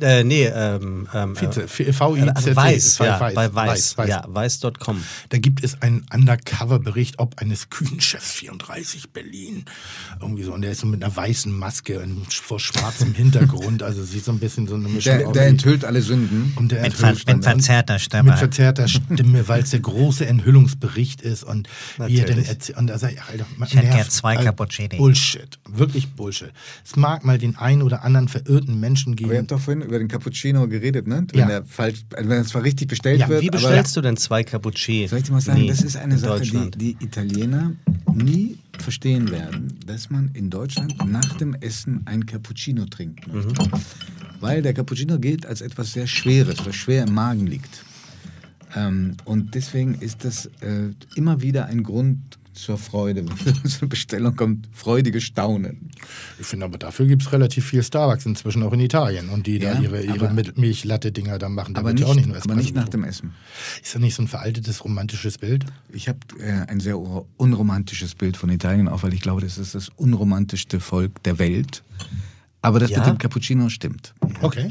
Äh, 0.00 0.24
nee, 0.24 0.44
ähm, 0.46 1.08
ähm, 1.14 1.36
Vize, 1.40 1.62
äh, 1.64 1.68
V- 1.68 1.92
V-I-Z-T. 1.92 2.50
äh, 2.50 2.56
Weiß, 2.56 2.98
ja, 2.98 3.20
Weiß, 3.20 3.34
bei 3.34 3.54
Weiß, 3.54 3.98
Weiß. 3.98 4.08
ja, 4.08 4.24
weiß.com. 4.26 5.02
Da 5.28 5.38
gibt 5.38 5.62
es 5.64 5.80
einen 5.82 6.04
Undercover-Bericht, 6.12 7.18
ob 7.18 7.38
eines 7.40 7.70
Küchenchefs 7.70 8.32
34 8.32 9.10
Berlin. 9.10 9.64
Irgendwie 10.20 10.42
so. 10.42 10.52
Und 10.52 10.62
der 10.62 10.72
ist 10.72 10.80
so 10.80 10.86
mit 10.86 11.02
einer 11.02 11.14
weißen 11.14 11.52
Maske 11.56 12.00
und 12.00 12.32
vor 12.32 12.60
schwarzem 12.60 13.14
Hintergrund. 13.14 13.82
Also 13.82 14.02
sieht 14.04 14.24
so 14.24 14.32
ein 14.32 14.38
bisschen 14.38 14.66
so 14.66 14.74
eine 14.74 14.88
Mischung 14.88 15.18
Der, 15.18 15.28
aus 15.28 15.32
der 15.32 15.46
enthüllt 15.46 15.84
alle 15.84 16.02
Sünden. 16.02 16.52
und 16.56 16.72
der 16.72 16.82
Mit, 16.82 16.92
enthüllt 16.92 17.20
ver 17.20 17.34
mit 17.36 17.44
verzerrter 17.44 17.98
Stimme. 17.98 18.30
Mit 18.30 18.38
verzerrter 18.38 18.88
Stimme, 18.88 19.46
weil 19.48 19.62
es 19.62 19.70
der 19.70 19.80
große 19.80 20.26
Enthüllungsbericht 20.26 21.22
ist 21.22 21.44
und 21.44 21.68
wie 21.98 22.18
er 22.18 22.24
denn 22.26 22.36
Natürlich. 22.36 22.48
erzählt. 22.48 22.78
Und 22.78 22.86
da 22.88 22.98
sag 22.98 23.12
ich, 23.12 23.22
Alter, 23.22 23.46
man 23.56 23.68
Ich 23.68 23.76
hätte 23.76 24.08
zwei 24.08 24.32
Also 24.36 24.44
Cappuccini. 24.46 24.96
Bullshit. 24.96 25.58
Wirklich 25.68 26.08
Bullshit. 26.12 26.52
Es 26.84 26.96
mag 26.96 27.24
mal 27.24 27.38
den 27.38 27.56
einen 27.56 27.82
oder 27.82 28.02
anderen 28.04 28.28
verirrten 28.28 28.80
Menschen 28.80 29.12
Aber 29.14 29.20
ihr 29.22 29.26
geben. 29.28 29.38
habt 29.40 29.50
doch 29.52 29.60
vorhin 29.60 29.82
über 29.84 29.98
den 29.98 30.08
Cappuccino 30.08 30.66
geredet, 30.68 31.06
ne? 31.06 31.26
Wenn 31.32 31.40
Ja. 31.40 31.46
der 31.46 31.64
falsch, 31.64 32.04
wenn 32.16 32.30
er 32.30 32.44
zwar 32.44 32.62
richtig 32.64 32.88
bestellt 32.88 33.20
Ja, 33.20 33.28
wird, 33.28 33.42
Wie 33.42 33.50
bestellst 33.50 33.96
du 33.96 34.00
denn 34.00 34.16
zwei 34.16 34.42
Cappuccini? 34.44 35.08
soll 35.08 35.18
ich 35.18 35.24
dir 35.26 35.32
mal 35.32 35.40
sagen, 35.40 35.60
Nee, 35.62 35.68
das 35.68 35.82
ist 35.82 35.96
eine 35.96 36.14
in 36.14 36.20
Sache, 36.20 36.42
die, 36.42 36.70
die 36.70 36.96
Italiener 37.04 37.72
nie 38.14 38.58
verstehen 38.78 39.30
werden, 39.30 39.78
dass 39.86 40.10
man 40.10 40.30
in 40.34 40.50
Deutschland 40.50 41.04
nach 41.10 41.34
dem 41.36 41.54
Essen 41.54 42.02
ein 42.06 42.26
Cappuccino 42.26 42.84
trinken 42.86 43.30
möchte. 43.32 43.62
Mhm. 43.62 43.70
Weil 44.40 44.62
der 44.62 44.74
Cappuccino 44.74 45.18
gilt 45.18 45.46
als 45.46 45.60
etwas 45.60 45.92
sehr 45.92 46.06
Schweres, 46.06 46.64
was 46.66 46.74
schwer 46.74 47.04
im 47.04 47.14
Magen 47.14 47.46
liegt. 47.46 47.84
Ähm, 48.76 49.16
und 49.24 49.54
deswegen 49.54 49.94
ist 49.94 50.24
das 50.24 50.46
äh, 50.60 50.90
immer 51.14 51.40
wieder 51.42 51.66
ein 51.66 51.82
Grund 51.82 52.18
zur 52.54 52.78
Freude, 52.78 53.24
wenn 53.44 53.54
so 53.64 53.80
eine 53.80 53.88
Bestellung 53.88 54.36
kommt, 54.36 54.68
freudiges 54.72 55.24
Staunen. 55.24 55.90
Ich 56.38 56.46
finde 56.46 56.66
aber 56.66 56.78
dafür 56.78 57.06
gibt 57.06 57.22
es 57.22 57.32
relativ 57.32 57.66
viel 57.66 57.82
Starbucks 57.82 58.26
inzwischen 58.26 58.62
auch 58.62 58.72
in 58.72 58.80
Italien 58.80 59.28
und 59.28 59.46
die 59.46 59.58
Ja, 59.58 59.74
da 59.74 59.80
ihre, 59.80 60.02
ihre 60.02 60.32
Milchlatte-Dinger 60.32 61.38
da 61.38 61.48
machen. 61.48 61.74
Da 61.74 61.80
Aber 61.80 61.92
nicht, 61.92 62.04
auch 62.04 62.14
nicht 62.14 62.26
nur 62.26 62.36
aber 62.36 62.54
nicht 62.54 62.66
Espresso 62.66 62.80
nach 62.80 62.88
dem. 62.88 63.04
Essen. 63.04 63.34
Ist 63.82 63.94
das 63.94 64.00
nicht 64.00 64.14
so 64.14 64.22
ein 64.22 64.28
veraltetes 64.28 64.84
romantisches 64.84 65.38
Bild? 65.38 65.66
Ich 65.92 66.08
habe 66.08 66.18
äh, 66.40 66.66
ein 66.68 66.80
sehr 66.80 66.98
unromantisches 66.98 68.14
Bild 68.14 68.36
von 68.36 68.50
Italien, 68.50 68.88
auch 68.88 69.02
weil 69.02 69.14
ich 69.14 69.20
glaube, 69.20 69.40
das 69.40 69.58
ist 69.58 69.74
das 69.74 69.90
unromantischste 69.96 70.80
Volk 70.80 71.22
der 71.24 71.38
Welt. 71.38 71.82
Aber 72.64 72.80
das 72.80 72.90
Ja? 72.90 72.98
mit 72.98 73.06
dem 73.06 73.18
Cappuccino 73.18 73.68
stimmt. 73.68 74.14
Okay. 74.40 74.70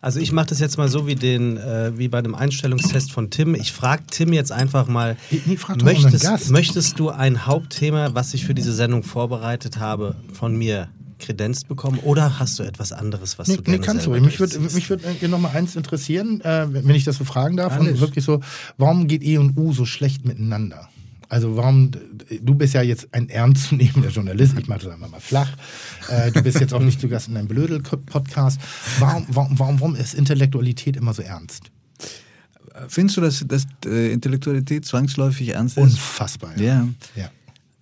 Also 0.00 0.20
ich 0.20 0.30
mache 0.32 0.46
das 0.46 0.60
jetzt 0.60 0.76
mal 0.78 0.88
so 0.88 1.06
wie 1.06 1.14
den, 1.14 1.56
äh, 1.56 1.96
wie 1.96 2.08
bei 2.08 2.20
dem 2.22 2.34
Einstellungstest 2.34 3.10
von 3.12 3.30
Tim. 3.30 3.54
Ich 3.54 3.72
frage 3.72 4.02
Tim 4.10 4.32
jetzt 4.32 4.52
einfach 4.52 4.86
mal, 4.86 5.16
Nee, 5.30 5.40
nee, 5.46 5.56
frag 5.56 5.78
doch 5.78 5.84
möchtest, 5.86 6.22
Gast. 6.24 6.50
möchtest 6.50 6.98
du 6.98 7.10
ein 7.10 7.46
Hauptthema, 7.46 8.14
was 8.14 8.34
ich 8.34 8.44
für 8.44 8.54
diese 8.54 8.72
Sendung 8.72 9.02
vorbereitet 9.02 9.78
habe, 9.78 10.16
von 10.32 10.54
mir 10.56 10.88
kredenzt 11.18 11.68
bekommen 11.68 11.98
oder 12.00 12.38
hast 12.38 12.58
du 12.58 12.62
etwas 12.64 12.92
anderes, 12.92 13.38
was 13.38 13.48
Nee, 13.48 13.56
du 13.56 13.62
nee 13.62 13.78
gerne 13.78 13.84
kannst 13.86 14.06
du. 14.06 14.10
Mich 14.10 14.38
würde 14.38 14.58
mich 14.58 14.90
würd 14.90 15.02
äh, 15.22 15.28
noch 15.28 15.38
mal 15.38 15.50
eins 15.52 15.74
interessieren, 15.76 16.40
äh, 16.42 16.66
wenn 16.70 16.94
ich 16.94 17.04
das 17.04 17.16
so 17.16 17.24
fragen 17.24 17.56
darf. 17.56 17.78
Und 17.80 18.00
wirklich 18.00 18.24
so, 18.24 18.40
warum 18.76 19.06
geht 19.06 19.22
E 19.22 19.38
und 19.38 19.56
U 19.56 19.72
so 19.72 19.86
schlecht 19.86 20.26
miteinander? 20.26 20.88
Also 21.34 21.56
warum, 21.56 21.90
du 21.90 22.54
bist 22.54 22.74
ja 22.74 22.82
jetzt 22.82 23.08
ein 23.10 23.28
ernstzunehmender 23.28 24.10
Journalist, 24.10 24.56
ich 24.56 24.68
mache 24.68 24.84
das 24.84 24.94
einfach 24.94 25.10
mal 25.10 25.18
flach. 25.18 25.50
Äh, 26.08 26.30
du 26.30 26.40
bist 26.44 26.60
jetzt 26.60 26.72
auch 26.72 26.78
nicht 26.80 27.00
zu 27.00 27.08
Gast 27.08 27.26
in 27.26 27.36
einem 27.36 27.48
Blödel-Podcast. 27.48 28.60
Warum, 29.00 29.26
warum, 29.30 29.58
warum, 29.58 29.80
warum 29.80 29.96
ist 29.96 30.14
Intellektualität 30.14 30.96
immer 30.96 31.12
so 31.12 31.22
ernst? 31.22 31.72
Findest 32.86 33.16
du, 33.16 33.20
dass, 33.20 33.44
dass 33.48 33.66
äh, 33.84 34.12
Intellektualität 34.12 34.84
zwangsläufig 34.84 35.48
ernst 35.48 35.76
ist? 35.76 35.82
Unfassbar 35.82 36.56
ernst. 36.56 37.10
Ja. 37.16 37.30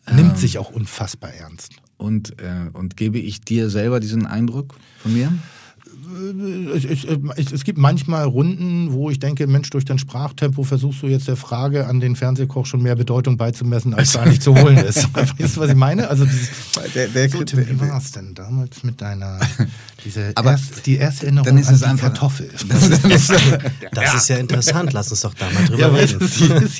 ja. 0.06 0.14
Nimmt 0.14 0.38
sich 0.38 0.56
auch 0.56 0.70
unfassbar 0.70 1.34
ernst. 1.34 1.74
Und, 1.98 2.40
äh, 2.40 2.70
und 2.72 2.96
gebe 2.96 3.18
ich 3.18 3.42
dir 3.42 3.68
selber 3.68 4.00
diesen 4.00 4.24
Eindruck 4.24 4.76
von 5.02 5.12
mir? 5.12 5.30
Es, 7.36 7.52
es, 7.52 7.64
gibt 7.64 7.78
manchmal 7.78 8.24
Runden, 8.24 8.92
wo 8.92 9.10
ich 9.10 9.18
denke, 9.18 9.46
Mensch, 9.46 9.70
durch 9.70 9.84
dein 9.84 9.98
Sprachtempo 9.98 10.62
versuchst 10.62 11.02
du 11.02 11.06
jetzt 11.06 11.28
der 11.28 11.36
Frage 11.36 11.86
an 11.86 12.00
den 12.00 12.16
Fernsehkoch 12.16 12.66
schon 12.66 12.82
mehr 12.82 12.94
Bedeutung 12.96 13.36
beizumessen, 13.36 13.94
als 13.94 14.12
da 14.14 14.24
nicht 14.24 14.42
zu 14.42 14.54
holen 14.54 14.76
ist. 14.78 15.08
Weißt 15.14 15.56
du, 15.56 15.60
was 15.60 15.70
ich 15.70 15.76
meine? 15.76 16.08
Also 16.08 16.24
dieses, 16.24 16.48
Der, 16.94 17.08
der, 17.08 17.28
so, 17.28 17.42
Tim, 17.44 17.66
wie 17.68 17.80
war 17.80 17.98
es 17.98 18.12
denn 18.12 18.34
damals 18.34 18.82
mit 18.84 19.00
deiner, 19.00 19.38
diese 20.04 20.32
Aber 20.34 20.52
erst, 20.52 20.86
die 20.86 20.96
erste 20.96 21.26
Erinnerung 21.26 21.46
dann 21.46 21.58
ist 21.58 21.68
an 21.68 21.74
es 21.74 21.80
die 21.80 21.86
einfach- 21.86 22.08
Kartoffel? 22.08 22.50
Das 23.92 24.14
ist 24.14 24.28
ja 24.28 24.36
interessant, 24.36 24.92
lass 24.92 25.10
uns 25.10 25.20
doch 25.22 25.34
da 25.34 25.50
mal 25.50 25.64
drüber 25.64 25.78
Ja, 25.80 25.88
reden. 25.88 26.18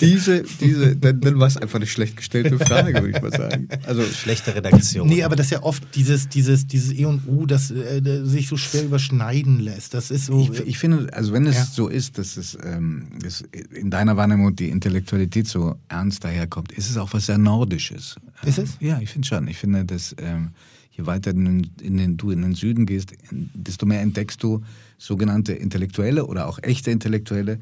diese, 0.00 0.42
diese, 0.60 0.96
dann, 0.96 1.20
dann 1.20 1.38
war 1.38 1.46
es 1.46 1.56
einfach 1.56 1.76
eine 1.76 1.86
schlecht 1.86 2.16
gestellte 2.16 2.58
Frage, 2.58 2.94
würde 2.94 3.10
ich 3.10 3.22
mal 3.22 3.30
sagen. 3.32 3.68
Also, 3.86 4.02
Schlechte 4.02 4.54
Redaktion. 4.54 5.08
Nee, 5.08 5.22
aber 5.24 5.36
das 5.36 5.46
ist 5.46 5.50
ja 5.52 5.62
oft 5.62 5.82
dieses, 5.94 6.28
dieses, 6.28 6.66
dieses 6.66 6.92
E 6.92 7.04
und 7.06 7.26
U, 7.26 7.46
das 7.46 7.70
äh, 7.70 8.00
sich 8.24 8.48
so 8.48 8.56
schwer 8.56 8.84
überschneiden 9.22 9.60
lässt. 9.60 9.94
Das 9.94 10.10
ist 10.10 10.26
so. 10.26 10.40
ich, 10.52 10.60
ich 10.66 10.78
finde, 10.78 11.12
also 11.14 11.32
wenn 11.32 11.46
es 11.46 11.56
Ja. 11.56 11.64
so 11.64 11.88
ist, 11.88 12.18
dass 12.18 12.36
es 12.36 12.56
ähm, 12.64 13.08
dass 13.22 13.42
in 13.74 13.90
deiner 13.90 14.16
Wahrnehmung 14.16 14.54
die 14.56 14.68
Intellektualität 14.68 15.46
so 15.48 15.76
ernst 15.88 16.24
daherkommt, 16.24 16.72
ist 16.72 16.90
es 16.90 16.96
auch 16.96 17.12
was 17.12 17.26
sehr 17.26 17.38
Nordisches. 17.38 18.16
Ist 18.44 18.58
es? 18.58 18.76
Ja, 18.80 18.98
ich 19.00 19.10
finde 19.10 19.26
schon. 19.28 19.48
Ich 19.48 19.58
finde, 19.58 19.84
dass 19.84 20.14
ähm, 20.18 20.50
je 20.92 21.06
weiter 21.06 21.30
in 21.30 21.44
den, 21.44 21.70
in 21.80 21.96
den, 21.96 22.16
du 22.16 22.30
in 22.30 22.42
den 22.42 22.54
Süden 22.54 22.86
gehst, 22.86 23.12
in- 23.30 23.50
desto 23.54 23.86
mehr 23.86 24.00
entdeckst 24.00 24.42
du 24.42 24.62
sogenannte 24.98 25.52
Intellektuelle 25.52 26.26
oder 26.26 26.46
auch 26.48 26.58
echte 26.62 26.90
Intellektuelle, 26.90 27.58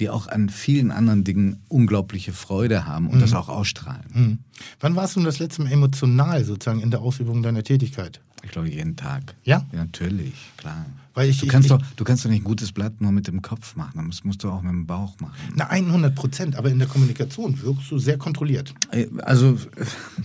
die 0.00 0.10
auch 0.10 0.26
an 0.26 0.48
vielen 0.48 0.90
anderen 0.90 1.22
Dingen 1.22 1.60
unglaubliche 1.68 2.32
Freude 2.32 2.84
haben 2.84 3.08
und 3.08 3.20
das 3.20 3.32
auch 3.32 3.48
ausstrahlen. 3.48 4.04
Hm. 4.12 4.38
Wann 4.80 4.96
warst 4.96 5.14
du 5.14 5.20
denn 5.20 5.26
das 5.26 5.38
letzte 5.38 5.62
Mal 5.62 5.70
emotional 5.72 6.44
sozusagen 6.44 6.80
in 6.80 6.90
der 6.90 7.00
Ausübung 7.00 7.42
deiner 7.44 7.62
Tätigkeit? 7.62 8.20
Ich 8.44 8.50
glaube, 8.50 8.68
jeden 8.68 8.94
Tag. 8.96 9.34
Ja? 9.44 9.66
natürlich, 9.72 10.34
klar. 10.56 10.84
Weil 11.14 11.30
ich- 11.30 11.38
du, 11.38 11.46
ich- 11.46 11.52
kannst 11.52 11.66
ich- 11.66 11.76
doch, 11.76 11.82
du 11.96 12.04
kannst 12.04 12.24
doch 12.24 12.30
nicht 12.30 12.40
ein 12.42 12.44
gutes 12.44 12.72
Blatt 12.72 13.00
nur 13.00 13.10
mit 13.12 13.26
dem 13.26 13.40
Kopf 13.42 13.74
machen, 13.76 14.04
das 14.10 14.22
musst 14.24 14.42
du 14.44 14.50
auch 14.50 14.62
mit 14.62 14.72
dem 14.72 14.86
Bauch 14.86 15.18
machen. 15.20 15.34
Na, 15.54 15.66
100 15.70 16.14
Prozent, 16.14 16.56
aber 16.56 16.70
in 16.70 16.78
der 16.78 16.88
Kommunikation 16.88 17.60
wirkst 17.62 17.90
du 17.90 17.98
sehr 17.98 18.18
kontrolliert. 18.18 18.74
Äh, 18.90 19.06
Also, 19.22 19.58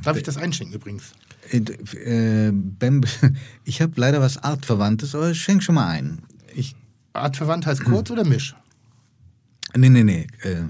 Darf 0.04 0.18
ich 0.18 0.24
das 0.24 0.38
einschenken 0.38 0.76
übrigens? 0.76 1.14
äh, 1.52 1.58
äh, 1.60 2.52
ich 3.66 3.82
habe 3.82 3.94
leider 3.96 4.20
was 4.22 4.38
Artverwandtes, 4.38 5.16
aber 5.16 5.34
schenk 5.34 5.64
schon 5.64 5.76
mal 5.76 5.88
ein. 5.88 6.20
Ich, 6.56 6.76
Artverwandt 7.14 7.66
heißt 7.66 7.84
kurz 7.84 8.12
oder 8.12 8.26
misch? 8.26 8.56
nee, 9.76 9.90
nee, 9.90 10.04
nee, 10.04 10.28
äh, 10.44 10.64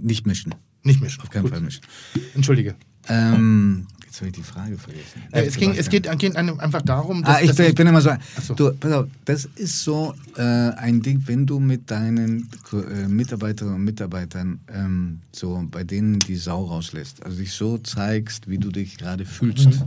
nicht 0.00 0.26
mischen. 0.26 0.54
Nicht 0.82 1.00
misch. 1.00 1.18
Auf 1.20 1.30
keinen 1.30 1.42
Gut. 1.42 1.52
Fall 1.52 1.60
mischen. 1.60 1.82
Entschuldige. 2.34 2.74
Ähm, 3.08 3.86
jetzt 4.16 4.20
habe 4.20 4.28
ich 4.28 4.34
die 4.34 4.42
Frage 4.42 4.78
vergessen. 4.78 5.22
Äh, 5.30 5.44
es, 5.44 5.56
ging, 5.56 5.74
es 5.76 5.88
geht, 5.90 6.08
geht 6.18 6.36
einfach 6.36 6.82
darum, 6.82 7.22
dass, 7.22 7.36
Ah, 7.36 7.40
ich, 7.40 7.48
dass 7.48 7.56
bin, 7.56 7.66
ich 7.66 7.74
bin 7.74 7.86
immer 7.86 8.00
so. 8.00 8.10
so. 8.42 8.54
Du, 8.54 8.72
pass 8.74 8.92
auf, 8.92 9.06
das 9.24 9.44
ist 9.56 9.84
so 9.84 10.14
äh, 10.36 10.42
ein 10.42 11.02
Ding, 11.02 11.22
wenn 11.26 11.46
du 11.46 11.58
mit 11.60 11.90
deinen 11.90 12.48
äh, 12.72 13.08
Mitarbeiterinnen 13.08 13.76
und 13.76 13.84
Mitarbeitern 13.84 14.60
ähm, 14.72 15.20
so 15.32 15.66
bei 15.70 15.84
denen 15.84 16.18
die 16.20 16.36
Sau 16.36 16.64
rauslässt, 16.64 17.24
also 17.24 17.38
dich 17.38 17.52
so 17.52 17.78
zeigst, 17.78 18.48
wie 18.48 18.58
du 18.58 18.70
dich 18.70 18.96
gerade 18.96 19.24
fühlst. 19.26 19.84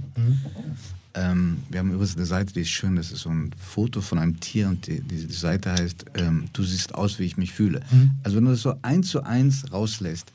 Ähm, 1.16 1.58
wir 1.70 1.80
haben 1.80 1.90
übrigens 1.92 2.16
eine 2.16 2.26
Seite, 2.28 2.54
die 2.54 2.62
ist 2.62 2.70
schön, 2.70 2.96
das 2.96 3.12
ist 3.12 3.22
so 3.22 3.30
ein 3.30 3.50
Foto 3.58 4.00
von 4.02 4.20
einem 4.20 4.40
Tier 4.40 4.68
und 4.70 4.86
die, 4.86 5.02
die, 5.02 5.26
die 5.26 5.34
Seite 5.34 5.72
heißt, 5.72 6.06
ähm, 6.16 6.46
du 6.54 6.64
siehst 6.64 6.94
aus, 6.94 7.18
wie 7.18 7.24
ich 7.24 7.36
mich 7.36 7.52
fühle. 7.52 7.82
Also 8.24 8.38
wenn 8.38 8.46
du 8.46 8.52
das 8.52 8.62
so 8.62 8.76
eins 8.84 9.08
zu 9.10 9.24
eins 9.24 9.72
rauslässt, 9.72 10.32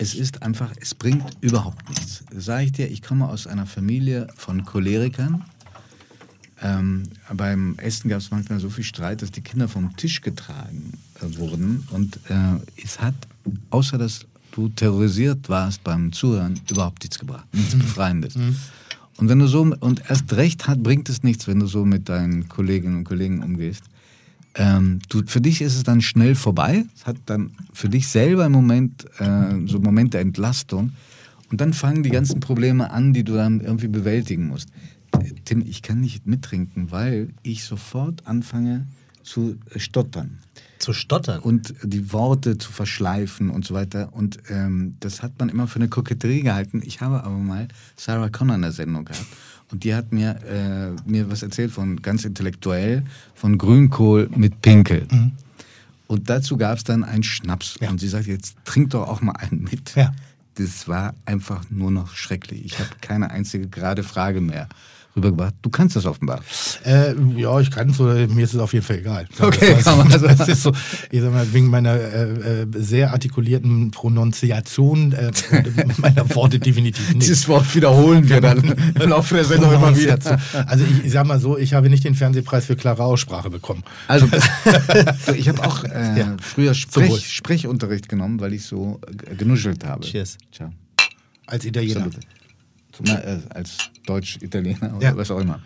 es 0.00 0.14
ist 0.14 0.42
einfach, 0.42 0.72
es 0.80 0.94
bringt 0.94 1.26
überhaupt 1.42 1.86
nichts. 1.90 2.24
Sage 2.34 2.64
ich 2.64 2.72
dir, 2.72 2.90
ich 2.90 3.02
komme 3.02 3.28
aus 3.28 3.46
einer 3.46 3.66
Familie 3.66 4.28
von 4.34 4.64
Cholerikern. 4.64 5.44
Ähm, 6.62 7.02
beim 7.34 7.74
Essen 7.76 8.08
gab 8.08 8.20
es 8.20 8.30
manchmal 8.30 8.60
so 8.60 8.70
viel 8.70 8.84
Streit, 8.84 9.20
dass 9.20 9.30
die 9.30 9.42
Kinder 9.42 9.68
vom 9.68 9.94
Tisch 9.98 10.22
getragen 10.22 10.94
äh, 11.16 11.36
wurden. 11.36 11.86
Und 11.90 12.16
äh, 12.30 12.82
es 12.82 12.98
hat, 12.98 13.14
außer 13.68 13.98
dass 13.98 14.24
du 14.52 14.70
terrorisiert 14.70 15.50
warst 15.50 15.84
beim 15.84 16.12
Zuhören, 16.12 16.58
überhaupt 16.70 17.02
nichts 17.02 17.18
gebracht. 17.18 17.46
Nichts 17.52 17.74
Befreiendes. 17.74 18.36
Und 19.18 19.28
wenn 19.28 19.38
du 19.38 19.48
so, 19.48 19.60
und 19.80 20.02
erst 20.08 20.32
recht 20.32 20.66
hat, 20.66 20.82
bringt 20.82 21.10
es 21.10 21.22
nichts, 21.22 21.46
wenn 21.46 21.60
du 21.60 21.66
so 21.66 21.84
mit 21.84 22.08
deinen 22.08 22.48
Kolleginnen 22.48 22.96
und 22.96 23.04
Kollegen 23.04 23.42
umgehst. 23.42 23.84
Ähm, 24.54 24.98
du, 25.08 25.22
für 25.26 25.40
dich 25.40 25.62
ist 25.62 25.76
es 25.76 25.84
dann 25.84 26.00
schnell 26.00 26.34
vorbei. 26.34 26.84
Es 26.94 27.06
hat 27.06 27.16
dann 27.26 27.52
für 27.72 27.88
dich 27.88 28.08
selber 28.08 28.46
im 28.46 28.52
Moment 28.52 29.06
äh, 29.18 29.66
so 29.66 29.78
Momente 29.78 30.12
der 30.12 30.22
Entlastung. 30.22 30.92
Und 31.50 31.60
dann 31.60 31.72
fangen 31.72 32.02
die 32.02 32.10
ganzen 32.10 32.40
Probleme 32.40 32.90
an, 32.90 33.12
die 33.12 33.24
du 33.24 33.34
dann 33.34 33.60
irgendwie 33.60 33.88
bewältigen 33.88 34.48
musst. 34.48 34.68
Tim, 35.44 35.62
ich 35.66 35.82
kann 35.82 36.00
nicht 36.00 36.26
mittrinken, 36.26 36.90
weil 36.90 37.30
ich 37.42 37.64
sofort 37.64 38.26
anfange 38.26 38.86
zu 39.22 39.56
stottern 39.76 40.38
Zu 40.78 40.92
stottern. 40.92 41.40
und 41.40 41.74
die 41.82 42.12
Worte 42.12 42.58
zu 42.58 42.72
verschleifen 42.72 43.50
und 43.50 43.66
so 43.66 43.74
weiter. 43.74 44.12
Und 44.12 44.38
ähm, 44.48 44.96
das 45.00 45.22
hat 45.22 45.38
man 45.38 45.48
immer 45.48 45.66
für 45.66 45.76
eine 45.76 45.88
Koketterie 45.88 46.42
gehalten. 46.42 46.82
Ich 46.84 47.00
habe 47.00 47.22
aber 47.24 47.36
mal 47.36 47.68
Sarah 47.96 48.28
Connor 48.30 48.56
in 48.56 48.62
der 48.62 48.72
Sendung 48.72 49.04
gehabt. 49.04 49.26
Und 49.70 49.84
die 49.84 49.94
hat 49.94 50.12
mir, 50.12 50.36
äh, 50.46 51.08
mir 51.08 51.30
was 51.30 51.42
erzählt 51.42 51.70
von 51.70 52.02
ganz 52.02 52.24
intellektuell, 52.24 53.04
von 53.34 53.56
Grünkohl 53.56 54.28
mit 54.34 54.60
Pinkel. 54.62 55.06
Und 56.06 56.28
dazu 56.28 56.56
gab 56.56 56.78
es 56.78 56.84
dann 56.84 57.04
einen 57.04 57.22
Schnaps. 57.22 57.76
Ja. 57.80 57.88
Und 57.90 58.00
sie 58.00 58.08
sagt, 58.08 58.26
jetzt 58.26 58.56
trink 58.64 58.90
doch 58.90 59.06
auch 59.06 59.20
mal 59.20 59.32
einen 59.32 59.62
mit. 59.62 59.94
Ja. 59.94 60.12
Das 60.56 60.88
war 60.88 61.14
einfach 61.24 61.62
nur 61.70 61.92
noch 61.92 62.16
schrecklich. 62.16 62.64
Ich 62.64 62.78
habe 62.80 62.90
keine 63.00 63.30
einzige 63.30 63.68
gerade 63.68 64.02
Frage 64.02 64.40
mehr 64.40 64.68
rübergebracht. 65.16 65.54
Du 65.62 65.70
kannst 65.70 65.96
das 65.96 66.06
offenbar. 66.06 66.40
Äh, 66.84 67.14
ja, 67.36 67.58
ich 67.60 67.70
kann 67.70 67.90
es, 67.90 68.00
oder 68.00 68.14
mir 68.28 68.44
ist 68.44 68.54
es 68.54 68.60
auf 68.60 68.72
jeden 68.72 68.84
Fall 68.84 68.98
egal. 68.98 69.26
Okay, 69.40 69.74
das, 69.74 69.86
also, 69.86 70.26
das 70.26 70.48
ist 70.48 70.62
so, 70.62 70.72
ich 71.10 71.20
sag 71.20 71.32
mal, 71.32 71.52
wegen 71.52 71.66
meiner 71.66 71.94
äh, 71.94 72.62
äh, 72.62 72.66
sehr 72.76 73.12
artikulierten 73.12 73.90
Pronunciation 73.90 75.12
äh, 75.12 75.30
meiner 75.98 76.32
Worte 76.34 76.58
definitiv 76.58 77.08
nicht. 77.14 77.22
Dieses 77.22 77.48
Wort 77.48 77.74
wiederholen 77.74 78.28
wir 78.28 78.40
dann 78.40 78.62
im 78.62 79.08
Laufe 79.10 79.34
der 79.34 79.44
Sendung 79.44 79.72
immer 79.72 79.96
wieder. 79.96 80.18
Also 80.66 80.84
ich, 80.84 81.06
ich 81.06 81.12
sag 81.12 81.26
mal 81.26 81.40
so, 81.40 81.58
ich 81.58 81.74
habe 81.74 81.90
nicht 81.90 82.04
den 82.04 82.14
Fernsehpreis 82.14 82.66
für 82.66 82.76
klare 82.76 83.02
Aussprache 83.04 83.50
bekommen. 83.50 83.82
Also, 84.08 84.26
so, 85.26 85.32
ich 85.32 85.48
habe 85.48 85.64
auch 85.66 85.84
äh, 85.84 86.18
Ja. 86.18 86.36
früher. 86.40 86.74
Sprech, 86.74 87.32
Sprechunterricht 87.32 88.08
genommen, 88.08 88.40
weil 88.40 88.52
ich 88.52 88.64
so 88.64 89.00
äh, 89.30 89.34
genuschelt 89.34 89.84
habe. 89.84 90.04
Cheers. 90.06 90.38
Ciao. 90.52 90.72
Als 91.46 91.64
Italiener. 91.64 92.00
Salute. 92.00 92.20
Na, 93.04 93.18
äh, 93.20 93.38
als 93.50 93.78
Deutsch-Italiener 94.06 94.96
oder 94.96 95.10
Ja. 95.10 95.16
was 95.16 95.30
auch 95.30 95.40
immer. 95.40 95.60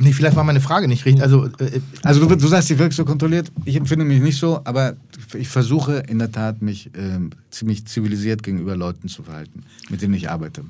Nee, 0.00 0.12
vielleicht 0.12 0.36
war 0.36 0.44
meine 0.44 0.60
Frage 0.60 0.86
nicht 0.86 1.04
richtig. 1.04 1.24
Also, 1.24 1.46
äh, 1.58 1.80
Also 2.04 2.24
du, 2.24 2.36
du 2.36 2.46
sagst, 2.46 2.70
ich 2.70 2.78
wirke 2.78 2.94
so 2.94 3.04
kontrolliert. 3.04 3.50
Ich 3.64 3.74
empfinde 3.74 4.04
mich 4.04 4.22
nicht 4.22 4.38
so, 4.38 4.60
aber 4.62 4.96
ich 5.36 5.48
versuche 5.48 6.04
in 6.08 6.20
der 6.20 6.30
Tat, 6.30 6.62
mich 6.62 6.90
ähm, 6.96 7.30
ziemlich 7.50 7.84
zivilisiert 7.86 8.44
gegenüber 8.44 8.76
Leuten 8.76 9.08
zu 9.08 9.24
verhalten, 9.24 9.64
mit 9.90 10.00
denen 10.00 10.14
ich 10.14 10.30
arbeite. 10.30 10.62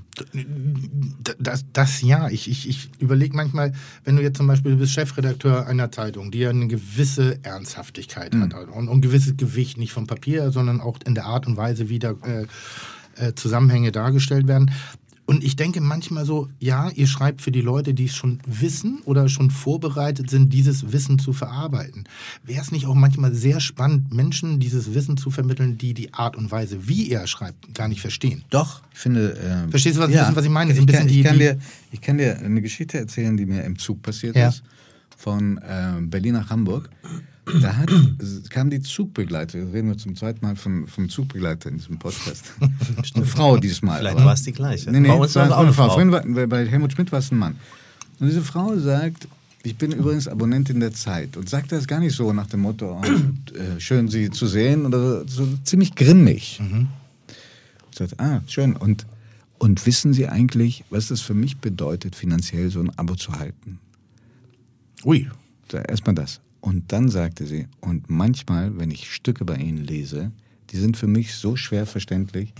Das, 1.39 1.67
das 1.75 2.01
ja. 2.01 2.31
Ich, 2.31 2.49
ich, 2.51 2.71
ich 2.71 2.89
überlege 3.01 3.37
manchmal, 3.37 3.75
wenn 4.05 4.17
du 4.17 4.23
jetzt 4.23 4.39
zum 4.39 4.47
Beispiel 4.47 4.73
du 4.73 4.79
bist 4.79 4.95
Chefredakteur 4.95 5.67
einer 5.67 5.93
Zeitung, 5.93 6.31
die 6.31 6.39
ja 6.39 6.49
eine 6.51 6.67
gewisse 6.67 7.39
Ernsthaftigkeit 7.45 8.35
hat 8.35 8.55
und, 8.55 8.89
und 8.89 8.89
ein 8.89 9.01
gewisses 9.03 9.37
Gewicht, 9.37 9.77
nicht 9.77 9.93
vom 9.93 10.07
Papier, 10.07 10.51
sondern 10.53 10.81
auch 10.81 10.99
in 11.05 11.15
der 11.15 11.27
Art 11.27 11.47
und 11.47 11.59
Weise, 11.59 11.91
wie 11.91 11.99
da 11.99 12.13
äh, 12.13 12.47
äh, 13.19 13.35
Zusammenhänge 13.35 13.93
dargestellt 13.93 14.49
werden. 14.49 14.71
Und 15.27 15.45
ich 15.45 15.57
denke 15.57 15.83
manchmal 15.83 16.25
so, 16.25 16.49
ja, 16.59 16.89
ihr 16.89 17.07
schreibt 17.07 17.43
für 17.43 17.51
die 17.53 17.61
Leute, 17.61 17.93
die 17.93 18.07
es 18.07 18.15
schon 18.17 18.39
wissen 18.47 19.01
oder 19.05 19.29
schon 19.29 19.51
vorbereitet 19.51 20.31
sind, 20.31 20.55
dieses 20.55 20.91
Wissen 20.91 21.19
zu 21.19 21.35
verarbeiten. 21.35 22.05
Wäre 22.45 22.63
es 22.63 22.73
nicht 22.73 22.87
auch 22.87 22.95
manchmal 22.95 23.35
sehr 23.35 23.61
spannend, 23.61 24.11
Menschen 24.11 24.59
dieses 24.59 24.95
Wissen 24.95 25.19
zu 25.19 25.31
vermitteln, 25.31 25.77
die 25.77 25.93
die 25.93 26.15
Art 26.15 26.35
und 26.37 26.51
Weise, 26.51 26.89
wie 26.89 27.11
er 27.11 27.27
schreibt, 27.27 27.75
gar 27.75 27.89
nicht 27.89 28.01
verstehen? 28.01 28.43
Doch, 28.49 28.81
ich 28.95 28.99
finde. 29.01 29.37
ähm, 29.45 29.69
Verstehst 29.71 29.99
du, 29.99 30.01
was- 30.01 30.35
was 30.35 30.45
ich 30.45 30.51
meine? 30.51 30.75
So 30.75 30.81
ich, 30.81 30.87
kann, 30.87 31.07
die- 31.07 31.21
ich, 31.21 31.27
kann 31.27 31.39
dir, 31.39 31.59
ich 31.93 32.01
kann 32.01 32.17
dir 32.17 32.39
eine 32.39 32.63
Geschichte 32.63 32.97
erzählen, 32.97 33.37
die 33.37 33.45
mir 33.45 33.65
im 33.65 33.79
Zug 33.79 34.01
passiert 34.01 34.35
Ja. 34.35 34.49
ist. 34.49 34.63
Von 35.15 35.59
äh, 35.59 36.01
Berlin 36.01 36.35
nach 36.35 36.49
Hamburg. 36.49 36.89
Da 37.61 37.77
hat, 37.77 37.91
kam 38.51 38.71
die 38.71 38.81
Zugbegleiter, 38.81 39.59
wir 39.59 39.73
reden 39.73 39.89
wir 39.89 39.97
zum 39.99 40.15
zweiten 40.17 40.45
Mal 40.45 40.57
vom, 40.57 40.87
vom 40.87 41.09
Zugbegleiter 41.09 41.71
in 41.71 41.79
diesem 41.79 41.99
Podcast. 41.99 42.53
eine 43.15 43.25
Frau 43.25 43.57
diesmal. 43.57 43.99
Vielleicht 44.01 44.17
war 44.25 44.33
es 44.35 44.43
die 44.43 44.53
gleiche. 44.53 44.91
Nee, 44.91 45.01
nee, 45.01 45.09
Bei 45.09 45.15
uns 45.15 45.35
war 45.35 45.47
es 45.47 45.53
auch 45.53 45.59
eine 45.63 45.73
Frau. 45.73 45.89
Vorhin 45.91 46.13
war, 46.13 46.23
bei 46.47 46.67
Helmut 46.67 46.93
Schmidt 46.93 47.11
war 47.13 47.19
es 47.21 47.31
ein 47.33 47.39
Mann. 47.39 47.57
Und 48.21 48.27
diese 48.29 48.43
Frau 48.43 48.77
sagt, 48.79 49.29
ich 49.63 49.77
bin 49.77 49.93
übrigens 49.93 50.29
Abonnentin 50.29 50.81
der 50.81 50.93
Zeit 50.93 51.37
und 51.37 51.49
sagt 51.49 51.73
das 51.73 51.87
gar 51.87 52.01
nicht 52.01 52.15
so 52.15 52.33
nach 52.33 52.47
dem 52.47 52.61
Motto, 52.61 53.01
oh, 53.03 53.55
äh, 53.57 53.81
schön 53.81 54.09
Sie 54.09 54.31
zu 54.31 54.47
sehen 54.47 54.87
oder 54.87 55.21
so, 55.29 55.45
so 55.45 55.49
ziemlich 55.65 55.95
grimmig. 55.95 56.61
Und 56.61 56.89
sagt, 57.95 58.19
ah, 58.21 58.41
schön. 58.47 58.77
Und, 58.77 59.07
und 59.59 59.85
wissen 59.87 60.13
Sie 60.13 60.29
eigentlich, 60.29 60.85
was 60.91 61.09
das 61.09 61.21
für 61.21 61.35
mich 61.35 61.59
bedeutet, 61.59 62.15
finanziell 62.17 62.71
so 62.71 62.81
ein 62.81 62.91
Abo 62.99 63.15
zu 63.17 63.33
halten? 63.33 63.79
Ui. 65.05 65.29
Da- 65.69 65.83
Erstmal 65.83 66.15
das. 66.15 66.41
Und 66.61 66.93
dann 66.93 67.09
sagte 67.09 67.47
sie, 67.47 67.67
und 67.81 68.11
manchmal, 68.11 68.77
wenn 68.79 68.91
ich 68.91 69.13
Stücke 69.13 69.45
bei 69.45 69.57
Ihnen 69.57 69.85
lese, 69.85 70.33
die 70.71 70.77
sind 70.77 70.97
für 70.97 71.07
mich 71.07 71.35
so 71.35 71.57
schwer 71.57 71.87
verständlich, 71.87 72.53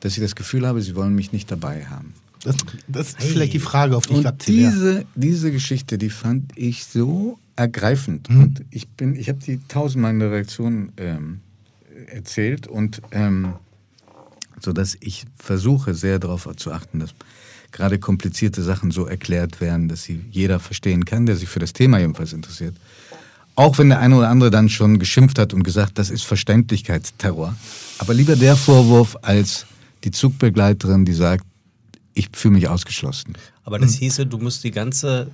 dass 0.00 0.14
ich 0.14 0.22
das 0.22 0.34
Gefühl 0.34 0.66
habe, 0.66 0.82
Sie 0.82 0.96
wollen 0.96 1.14
mich 1.14 1.32
nicht 1.32 1.50
dabei 1.50 1.86
haben. 1.86 2.14
Das, 2.42 2.56
das 2.88 3.08
ist 3.10 3.22
vielleicht 3.22 3.54
die 3.54 3.58
Frage, 3.58 3.96
auf 3.96 4.06
die 4.06 4.12
ich 4.12 4.18
Und 4.18 4.26
abziele. 4.26 4.70
diese, 4.70 5.06
diese 5.14 5.52
Geschichte, 5.52 5.96
die 5.96 6.10
fand 6.10 6.52
ich 6.56 6.84
so 6.84 7.38
ergreifend. 7.56 8.28
Mhm. 8.28 8.42
Und 8.42 8.64
ich 8.70 8.88
bin, 8.88 9.14
ich 9.14 9.28
habe 9.28 9.38
die 9.38 9.60
tausendmal 9.68 10.10
in 10.10 10.18
der 10.18 10.30
Reaktion 10.30 10.92
ähm, 10.98 11.40
erzählt 12.06 12.66
und 12.66 13.00
ähm, 13.12 13.54
so 14.60 14.72
dass 14.72 14.96
ich 15.00 15.24
versuche 15.36 15.94
sehr 15.94 16.18
darauf 16.18 16.48
zu 16.56 16.72
achten, 16.72 17.00
dass 17.00 17.14
gerade 17.72 17.98
komplizierte 17.98 18.62
Sachen 18.62 18.90
so 18.90 19.06
erklärt 19.06 19.60
werden, 19.60 19.88
dass 19.88 20.04
sie 20.04 20.20
jeder 20.30 20.60
verstehen 20.60 21.04
kann, 21.04 21.26
der 21.26 21.36
sich 21.36 21.48
für 21.48 21.58
das 21.58 21.72
Thema 21.72 21.98
jedenfalls 21.98 22.32
interessiert. 22.32 22.76
Auch 23.56 23.78
wenn 23.78 23.88
der 23.88 24.00
eine 24.00 24.16
oder 24.16 24.28
andere 24.28 24.50
dann 24.50 24.68
schon 24.68 24.98
geschimpft 24.98 25.38
hat 25.38 25.54
und 25.54 25.62
gesagt, 25.62 25.98
das 25.98 26.10
ist 26.10 26.24
Verständlichkeitsterror. 26.24 27.54
Aber 27.98 28.14
lieber 28.14 28.36
der 28.36 28.56
Vorwurf 28.56 29.16
als 29.22 29.66
die 30.02 30.10
Zugbegleiterin, 30.10 31.04
die 31.04 31.12
sagt, 31.12 31.44
ich 32.14 32.28
fühle 32.32 32.54
mich 32.54 32.68
ausgeschlossen. 32.68 33.34
Aber 33.64 33.78
das 33.78 33.94
hieße, 33.94 34.26
du 34.26 34.38
musst 34.38 34.64
die 34.64 34.70
ganze 34.70 35.28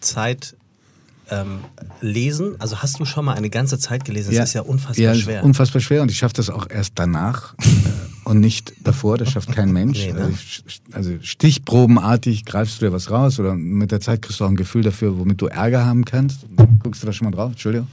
Zeit 0.00 0.56
ähm, 1.30 1.60
lesen. 2.00 2.60
Also 2.60 2.82
hast 2.82 2.98
du 2.98 3.04
schon 3.04 3.24
mal 3.24 3.34
eine 3.34 3.50
ganze 3.50 3.78
Zeit 3.78 4.04
gelesen? 4.04 4.34
Das 4.34 4.48
ist 4.48 4.54
ja 4.54 4.62
unfassbar 4.62 5.04
ja, 5.04 5.14
schwer. 5.14 5.44
Unfassbar 5.44 5.80
schwer 5.80 6.02
und 6.02 6.10
ich 6.10 6.18
schaffe 6.18 6.34
das 6.34 6.50
auch 6.50 6.68
erst 6.68 6.92
danach 6.96 7.54
und 8.24 8.40
nicht 8.40 8.72
davor. 8.82 9.18
Das 9.18 9.30
schafft 9.30 9.52
kein 9.52 9.72
Mensch. 9.72 9.98
Nee, 9.98 10.12
ne? 10.12 10.24
also, 10.24 10.38
also 10.92 11.12
stichprobenartig 11.20 12.44
greifst 12.44 12.80
du 12.80 12.86
dir 12.86 12.92
was 12.92 13.10
raus 13.10 13.38
oder 13.38 13.54
mit 13.54 13.90
der 13.92 14.00
Zeit 14.00 14.22
kriegst 14.22 14.40
du 14.40 14.44
auch 14.44 14.48
ein 14.48 14.56
Gefühl 14.56 14.82
dafür, 14.82 15.18
womit 15.18 15.40
du 15.40 15.46
Ärger 15.46 15.84
haben 15.84 16.04
kannst. 16.04 16.46
Guckst 16.82 17.02
du 17.02 17.06
da 17.06 17.12
schon 17.12 17.26
mal 17.26 17.30
drauf? 17.30 17.52
Entschuldigung. 17.52 17.88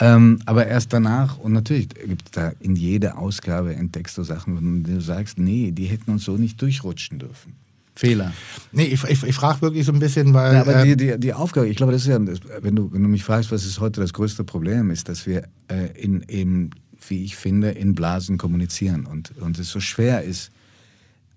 Ähm, 0.00 0.40
aber 0.46 0.66
erst 0.66 0.92
danach, 0.92 1.38
und 1.38 1.52
natürlich 1.52 1.88
gibt 1.90 2.24
es 2.26 2.30
da 2.32 2.52
in 2.60 2.76
jeder 2.76 3.18
Ausgabe 3.18 3.74
entdeckst 3.74 4.16
du 4.16 4.22
Sachen, 4.22 4.56
wo 4.56 4.90
du 4.90 5.00
sagst, 5.00 5.38
nee, 5.38 5.70
die 5.70 5.84
hätten 5.84 6.10
uns 6.10 6.24
so 6.24 6.36
nicht 6.36 6.60
durchrutschen 6.60 7.18
dürfen. 7.18 7.54
Fehler. 7.94 8.32
nee, 8.72 8.84
ich, 8.84 9.04
ich, 9.04 9.22
ich 9.22 9.34
frage 9.34 9.60
wirklich 9.60 9.84
so 9.84 9.92
ein 9.92 9.98
bisschen, 9.98 10.32
weil. 10.32 10.54
Ja, 10.54 10.62
aber 10.62 10.76
ähm, 10.76 10.88
die, 10.88 10.96
die, 10.96 11.20
die 11.20 11.34
Aufgabe, 11.34 11.68
ich 11.68 11.76
glaube, 11.76 11.92
das 11.92 12.02
ist 12.02 12.08
ja, 12.08 12.18
wenn 12.62 12.74
du, 12.74 12.90
wenn 12.90 13.02
du 13.02 13.08
mich 13.08 13.22
fragst, 13.22 13.52
was 13.52 13.66
ist 13.66 13.80
heute 13.80 14.00
das 14.00 14.14
größte 14.14 14.44
Problem, 14.44 14.90
ist, 14.90 15.10
dass 15.10 15.26
wir 15.26 15.44
äh, 15.68 15.88
in, 15.94 16.22
in, 16.22 16.70
wie 17.08 17.24
ich 17.24 17.36
finde, 17.36 17.70
in 17.70 17.94
Blasen 17.94 18.38
kommunizieren 18.38 19.06
und, 19.06 19.36
und 19.38 19.58
es 19.58 19.70
so 19.70 19.80
schwer 19.80 20.22
ist, 20.22 20.50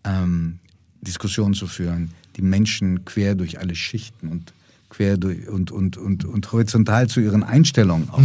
ähm, 0.03 0.59
Diskussionen 1.01 1.53
zu 1.53 1.68
führen, 1.68 2.11
die 2.36 2.41
Menschen 2.41 3.05
quer 3.05 3.36
durch 3.36 3.59
alle 3.59 3.76
Schichten 3.76 4.30
und 4.30 4.53
quer 4.89 5.18
durch 5.18 5.47
und, 5.47 5.72
und, 5.72 5.97
und, 5.97 6.26
und 6.26 6.51
horizontal 6.51 7.07
zu 7.07 7.20
ihren 7.20 7.43
Einstellungen 7.43 8.09
auch 8.09 8.22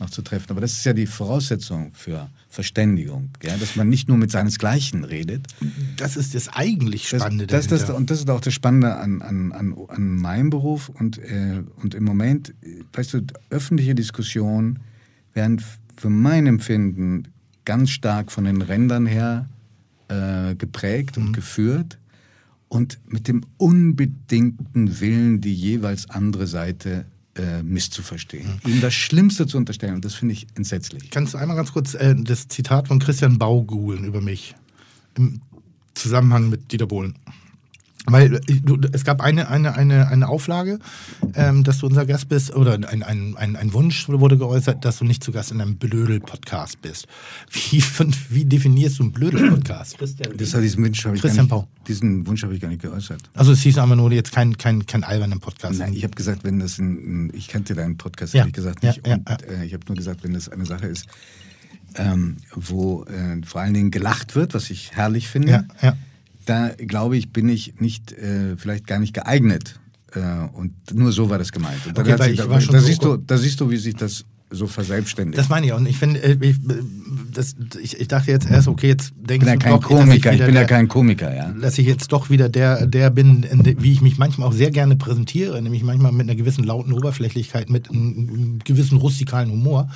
noch 0.00 0.10
zu 0.10 0.22
treffen. 0.22 0.50
Aber 0.50 0.60
das 0.60 0.72
ist 0.72 0.84
ja 0.84 0.92
die 0.92 1.06
Voraussetzung 1.06 1.92
für 1.94 2.28
Verständigung, 2.48 3.30
ja? 3.42 3.56
dass 3.56 3.76
man 3.76 3.88
nicht 3.88 4.08
nur 4.08 4.16
mit 4.16 4.30
seinesgleichen 4.30 5.04
redet, 5.04 5.46
das 5.96 6.16
ist 6.16 6.34
das 6.34 6.48
eigentlich 6.48 7.08
das, 7.08 7.20
Spannende. 7.20 7.46
das, 7.46 7.68
das, 7.68 7.80
dahinter. 7.82 7.96
und 7.96 8.10
das 8.10 8.18
ist 8.18 8.30
auch 8.30 8.40
das 8.40 8.54
Spannende 8.54 8.96
an, 8.96 9.22
an, 9.22 9.52
an, 9.52 9.76
an 9.88 10.16
meinem 10.16 10.50
Beruf. 10.50 10.88
Und, 10.88 11.18
äh, 11.18 11.62
und 11.76 11.94
im 11.94 12.04
Moment, 12.04 12.50
äh, 12.62 12.82
weißt 12.92 13.14
du, 13.14 13.20
öffentliche 13.50 13.94
Diskussionen 13.94 14.80
werden 15.32 15.62
für 16.00 16.08
mein 16.10 16.46
Empfinden 16.46 17.28
ganz 17.66 17.90
stark 17.90 18.32
von 18.32 18.44
den 18.44 18.62
Rändern 18.62 19.04
her 19.04 19.48
äh, 20.08 20.54
geprägt 20.54 21.18
Mhm. 21.18 21.26
und 21.26 21.32
geführt 21.34 21.98
und 22.68 22.98
mit 23.06 23.28
dem 23.28 23.42
unbedingten 23.58 25.00
Willen, 25.00 25.40
die 25.42 25.52
jeweils 25.54 26.08
andere 26.08 26.46
Seite 26.46 27.04
äh, 27.36 27.62
misszuverstehen. 27.62 28.60
Mhm. 28.64 28.72
Ihm 28.72 28.80
das 28.80 28.94
Schlimmste 28.94 29.46
zu 29.46 29.58
unterstellen. 29.58 29.94
Und 29.96 30.04
das 30.04 30.14
finde 30.14 30.32
ich 30.32 30.46
entsetzlich. 30.54 31.10
Kannst 31.10 31.34
du 31.34 31.38
einmal 31.38 31.56
ganz 31.56 31.72
kurz 31.72 31.94
äh, 31.94 32.14
das 32.16 32.48
Zitat 32.48 32.88
von 32.88 32.98
Christian 32.98 33.38
Bau 33.38 33.62
googeln 33.62 34.04
über 34.04 34.20
mich? 34.22 34.54
Im 35.16 35.40
Zusammenhang 35.94 36.48
mit 36.48 36.72
Dieter 36.72 36.86
Bohlen. 36.86 37.14
Weil 38.06 38.36
äh, 38.36 38.40
du, 38.62 38.78
es 38.92 39.04
gab 39.04 39.20
eine, 39.20 39.48
eine, 39.48 39.74
eine, 39.76 40.08
eine 40.08 40.28
Auflage, 40.28 40.78
ähm, 41.34 41.64
dass 41.64 41.78
du 41.78 41.86
unser 41.86 42.06
Gast 42.06 42.28
bist, 42.28 42.54
oder 42.54 42.72
ein, 42.74 42.84
ein, 43.02 43.36
ein, 43.36 43.56
ein 43.56 43.72
Wunsch 43.74 44.08
wurde 44.08 44.38
geäußert, 44.38 44.84
dass 44.84 44.98
du 44.98 45.04
nicht 45.04 45.22
zu 45.22 45.32
Gast 45.32 45.52
in 45.52 45.60
einem 45.60 45.76
Blödel-Podcast 45.76 46.80
bist. 46.82 47.06
Wie, 47.70 47.82
wie 48.30 48.44
definierst 48.46 48.98
du 48.98 49.02
einen 49.04 49.12
Blödel-Podcast? 49.12 49.98
Christian, 49.98 50.36
Das, 50.36 50.50
diesen 50.52 50.82
Wunsch 50.84 51.04
habe 51.04 51.16
ich, 51.16 51.22
Christian 51.22 51.46
nicht- 51.46 51.66
diesen 51.88 52.26
Wunsch 52.26 52.42
habe 52.42 52.54
ich 52.54 52.60
gar 52.60 52.68
nicht 52.68 52.82
geäußert. 52.82 53.20
Also 53.34 53.52
es 53.52 53.60
hieß 53.62 53.78
einfach 53.78 53.96
nur 53.96 54.10
jetzt 54.12 54.32
kein, 54.32 54.56
kein, 54.56 54.86
kein 54.86 55.04
albernen 55.04 55.40
Podcast. 55.40 55.78
Nein, 55.78 55.92
ich 55.92 56.02
habe 56.04 56.14
gesagt, 56.14 56.42
wenn 56.44 56.58
das 56.58 56.78
ein, 56.78 57.26
ein- 57.26 57.32
ich 57.34 57.48
kannte 57.48 57.74
deinen 57.74 57.96
Podcast 57.98 58.32
Ja, 58.34 58.40
ehrlich 58.40 58.54
gesagt 58.54 58.82
ja, 58.82 58.90
nicht. 58.92 59.06
ja, 59.06 59.14
und 59.16 59.28
ja. 59.28 59.36
Äh, 59.36 59.66
ich 59.66 59.74
habe 59.74 59.84
nur 59.88 59.96
gesagt, 59.96 60.24
wenn 60.24 60.32
das 60.32 60.48
eine 60.48 60.64
Sache 60.64 60.86
ist, 60.86 61.06
ähm, 61.96 62.36
wo 62.54 63.04
äh, 63.04 63.40
vor 63.44 63.60
allen 63.60 63.74
Dingen 63.74 63.90
gelacht 63.90 64.34
wird, 64.36 64.54
was 64.54 64.70
ich 64.70 64.92
herrlich 64.92 65.28
finde, 65.28 65.50
Ja, 65.50 65.64
ja. 65.82 65.96
Da 66.46 66.70
glaube 66.76 67.16
ich, 67.16 67.32
bin 67.32 67.48
ich 67.48 67.74
nicht, 67.80 68.12
äh, 68.12 68.56
vielleicht 68.56 68.86
gar 68.86 68.98
nicht 68.98 69.14
geeignet. 69.14 69.78
Äh, 70.12 70.20
und 70.54 70.72
nur 70.92 71.12
so 71.12 71.30
war 71.30 71.38
das 71.38 71.52
gemeint. 71.52 71.86
Und 71.86 71.98
Okay, 71.98 72.16
sich- 72.22 72.32
ich 72.32 72.38
da, 72.46 72.60
so- 72.60 72.78
siehst 72.86 73.04
du, 73.04 73.16
da 73.16 73.38
siehst 73.38 73.60
du, 73.60 73.70
wie 73.70 73.76
sich 73.76 73.94
das 73.94 74.24
so 74.52 74.66
verselbstständigt. 74.66 75.38
Das 75.38 75.48
meine 75.48 75.66
ich 75.66 75.72
auch. 75.72 75.76
Und 75.78 75.86
ich 75.86 75.96
finde, 75.96 76.20
äh, 76.20 76.36
ich, 76.40 76.56
das, 77.32 77.54
ich, 77.80 78.00
ich 78.00 78.08
dachte 78.08 78.32
jetzt 78.32 78.50
erst, 78.50 78.66
okay, 78.66 78.88
jetzt 78.88 79.12
ich 79.20 79.26
denkst 79.28 79.44
bin 79.44 79.48
ja 79.48 79.54
du 79.54 79.58
kein 79.60 79.72
doch, 79.74 79.82
Komiker, 79.82 80.30
ich 80.32 80.38
wieder 80.38 80.46
bin 80.46 80.54
ja 80.56 80.60
der- 80.62 80.66
kein 80.66 80.88
Komiker, 80.88 81.32
ja. 81.32 81.52
dass 81.52 81.78
ich 81.78 81.86
jetzt 81.86 82.10
doch 82.10 82.30
wieder 82.30 82.48
der, 82.48 82.86
der 82.88 83.10
bin, 83.10 83.46
wie 83.78 83.92
ich 83.92 84.00
mich 84.00 84.18
manchmal 84.18 84.48
auch 84.48 84.52
sehr 84.52 84.72
gerne 84.72 84.96
präsentiere, 84.96 85.62
nämlich 85.62 85.84
manchmal 85.84 86.10
mit 86.10 86.22
einer 86.22 86.34
gewissen 86.34 86.64
lauten 86.64 86.92
Oberflächlichkeit, 86.92 87.70
mit 87.70 87.88
einem, 87.90 88.08
einem 88.28 88.58
gewissen 88.64 88.98
rustikalen 88.98 89.52
Humor. 89.52 89.88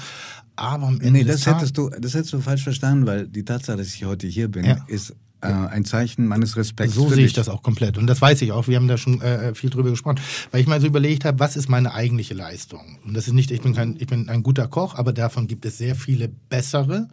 Aber 0.54 0.86
am 0.86 1.00
Ende 1.00 1.10
Nee, 1.18 1.24
das 1.24 1.44
hättest, 1.48 1.76
du, 1.76 1.90
das 1.90 2.14
hättest 2.14 2.32
du 2.34 2.38
falsch 2.40 2.62
verstanden, 2.62 3.06
weil 3.06 3.26
die 3.26 3.44
Tatsache, 3.44 3.78
dass 3.78 3.88
ich 3.88 4.04
heute 4.04 4.28
hier 4.28 4.46
bin, 4.46 4.64
Ja. 4.64 4.76
ist 4.86 5.12
äh, 5.44 5.68
ein 5.68 5.84
Zeichen 5.84 6.26
meines 6.26 6.56
Respekts 6.56 6.94
So 6.94 7.08
sehe 7.08 7.24
ich 7.24 7.32
das 7.32 7.48
auch 7.48 7.62
komplett. 7.62 7.98
Und 7.98 8.06
das 8.06 8.20
weiß 8.20 8.42
ich 8.42 8.52
auch. 8.52 8.68
Wir 8.68 8.76
haben 8.76 8.88
da 8.88 8.98
schon 8.98 9.20
äh, 9.20 9.54
viel 9.54 9.70
drüber 9.70 9.90
gesprochen. 9.90 10.20
Weil 10.50 10.60
ich 10.60 10.66
mal 10.66 10.80
so 10.80 10.86
überlegt 10.86 11.24
habe, 11.24 11.38
was 11.38 11.56
ist 11.56 11.68
meine 11.68 11.94
eigentliche 11.94 12.34
Leistung? 12.34 12.98
Und 13.04 13.14
das 13.14 13.26
ist 13.26 13.34
nicht, 13.34 13.50
ich 13.50 13.60
bin, 13.60 13.74
kein, 13.74 13.96
ich 13.98 14.06
bin 14.06 14.28
ein 14.28 14.42
guter 14.42 14.68
Koch, 14.68 14.94
aber 14.94 15.12
davon 15.12 15.46
gibt 15.46 15.64
es 15.64 15.78
sehr 15.78 15.94
viele 15.94 16.28
bessere 16.28 17.08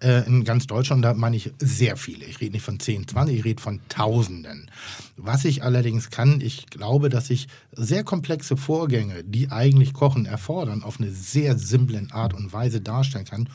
äh, 0.00 0.26
in 0.26 0.44
ganz 0.44 0.66
Deutschland. 0.66 1.04
Da 1.04 1.14
meine 1.14 1.36
ich 1.36 1.52
sehr 1.58 1.96
viele. 1.96 2.24
Ich 2.24 2.40
rede 2.40 2.52
nicht 2.52 2.64
von 2.64 2.78
10, 2.78 3.08
20, 3.08 3.38
ich 3.38 3.44
rede 3.44 3.62
von 3.62 3.80
Tausenden. 3.88 4.70
Was 5.16 5.44
ich 5.44 5.62
allerdings 5.62 6.10
kann, 6.10 6.40
ich 6.40 6.66
glaube, 6.66 7.08
dass 7.08 7.30
ich 7.30 7.48
sehr 7.72 8.04
komplexe 8.04 8.56
Vorgänge, 8.56 9.24
die 9.24 9.50
eigentlich 9.50 9.92
Kochen 9.92 10.26
erfordern, 10.26 10.82
auf 10.82 11.00
eine 11.00 11.10
sehr 11.10 11.56
simple 11.56 12.06
Art 12.10 12.34
und 12.34 12.52
Weise 12.52 12.80
darstellen 12.80 13.24
kann 13.24 13.48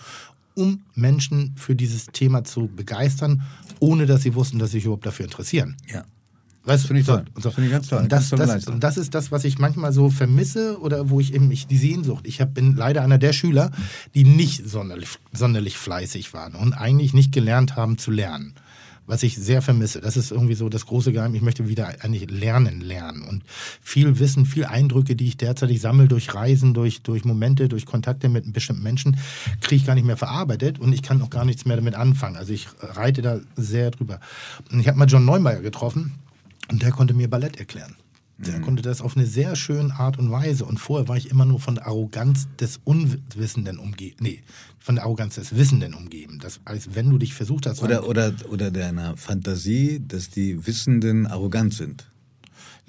um 0.59 0.81
Menschen 0.93 1.53
für 1.55 1.75
dieses 1.75 2.07
Thema 2.07 2.43
zu 2.43 2.67
begeistern, 2.67 3.41
ohne 3.79 4.05
dass 4.05 4.21
sie 4.23 4.35
wussten, 4.35 4.59
dass 4.59 4.71
sie 4.71 4.77
sich 4.77 4.85
überhaupt 4.85 5.05
dafür 5.05 5.25
interessieren. 5.25 5.77
Ja. 5.91 6.03
Weißt 6.65 6.83
du, 6.83 6.87
Finde 6.87 6.99
ich 6.99 7.07
so- 7.07 7.13
toll. 7.13 7.25
so. 7.37 7.51
Finde 7.51 7.67
ich 7.67 7.71
ganz 7.71 7.87
toll. 7.87 7.99
Und 7.99 8.11
das, 8.11 8.29
das, 8.29 8.67
und 8.67 8.83
das 8.83 8.97
ist 8.97 9.15
das, 9.15 9.31
was 9.31 9.45
ich 9.45 9.57
manchmal 9.57 9.93
so 9.93 10.09
vermisse 10.09 10.79
oder 10.81 11.09
wo 11.09 11.19
ich 11.21 11.33
eben 11.33 11.49
ich, 11.51 11.67
die 11.67 11.77
Sehnsucht. 11.77 12.27
Ich 12.27 12.41
hab, 12.41 12.53
bin 12.53 12.75
leider 12.75 13.01
einer 13.01 13.17
der 13.17 13.31
Schüler, 13.33 13.71
die 14.13 14.25
nicht 14.25 14.69
sonderlich, 14.69 15.09
sonderlich 15.31 15.77
fleißig 15.77 16.33
waren 16.33 16.55
und 16.55 16.73
eigentlich 16.73 17.13
nicht 17.13 17.31
gelernt 17.31 17.75
haben 17.77 17.97
zu 17.97 18.11
lernen. 18.11 18.53
Was 19.09 19.23
ich 19.23 19.35
sehr 19.35 19.63
vermisse. 19.63 20.01
Das 20.01 20.15
ist 20.15 20.31
irgendwie 20.31 20.53
so 20.53 20.69
das 20.69 20.85
große 20.85 21.11
Geheimnis. 21.11 21.37
Ich 21.39 21.43
möchte 21.43 21.67
wieder 21.67 21.87
eigentlich 22.01 22.29
lernen, 22.29 22.79
lernen. 22.79 23.23
Und 23.23 23.43
viel 23.81 24.19
Wissen, 24.19 24.45
viel 24.45 24.65
Eindrücke, 24.65 25.15
die 25.15 25.27
ich 25.27 25.35
derzeit 25.35 25.75
sammle 25.79 26.07
durch 26.07 26.33
Reisen, 26.35 26.75
durch, 26.75 27.01
durch 27.01 27.25
Momente, 27.25 27.67
durch 27.67 27.87
Kontakte 27.87 28.29
mit 28.29 28.53
bestimmten 28.53 28.83
Menschen, 28.83 29.17
kriege 29.61 29.77
ich 29.77 29.87
gar 29.87 29.95
nicht 29.95 30.05
mehr 30.05 30.15
verarbeitet 30.15 30.77
und 30.77 30.93
ich 30.93 31.01
kann 31.01 31.21
auch 31.23 31.31
gar 31.31 31.43
nichts 31.43 31.65
mehr 31.65 31.75
damit 31.75 31.95
anfangen. 31.95 32.37
Also 32.37 32.53
ich 32.53 32.67
reite 32.81 33.23
da 33.23 33.39
sehr 33.55 33.89
drüber. 33.89 34.19
Und 34.71 34.79
ich 34.79 34.87
habe 34.87 34.99
mal 34.99 35.07
John 35.07 35.25
Neumeier 35.25 35.61
getroffen 35.61 36.13
und 36.69 36.83
der 36.83 36.91
konnte 36.91 37.15
mir 37.15 37.29
Ballett 37.29 37.57
erklären. 37.57 37.95
Der 38.45 38.59
Mhm. 38.59 38.61
konnte 38.63 38.81
das 38.81 39.01
auf 39.01 39.17
eine 39.17 39.25
sehr 39.25 39.55
schöne 39.57 39.93
Art 39.99 40.17
und 40.17 40.31
Weise. 40.31 40.63
Und 40.65 40.79
vorher 40.79 41.07
war 41.07 41.17
ich 41.17 41.29
immer 41.29 41.45
nur 41.45 41.59
von 41.59 41.75
der 41.75 41.87
Arroganz 41.87 42.47
des 42.59 42.79
Unwissenden 42.85 43.79
umgeben. 43.79 44.15
Nee, 44.21 44.41
von 44.79 44.95
der 44.95 45.03
Arroganz 45.03 45.35
des 45.35 45.55
Wissenden 45.55 45.93
umgeben. 45.93 46.39
Das 46.39 46.59
heißt, 46.67 46.95
wenn 46.95 47.09
du 47.09 47.17
dich 47.17 47.33
versucht 47.33 47.65
hast, 47.65 47.81
Oder, 47.83 48.07
oder, 48.07 48.33
oder 48.49 48.71
deiner 48.71 49.17
Fantasie, 49.17 50.01
dass 50.07 50.29
die 50.29 50.65
Wissenden 50.65 51.27
arrogant 51.27 51.73
sind. 51.73 52.09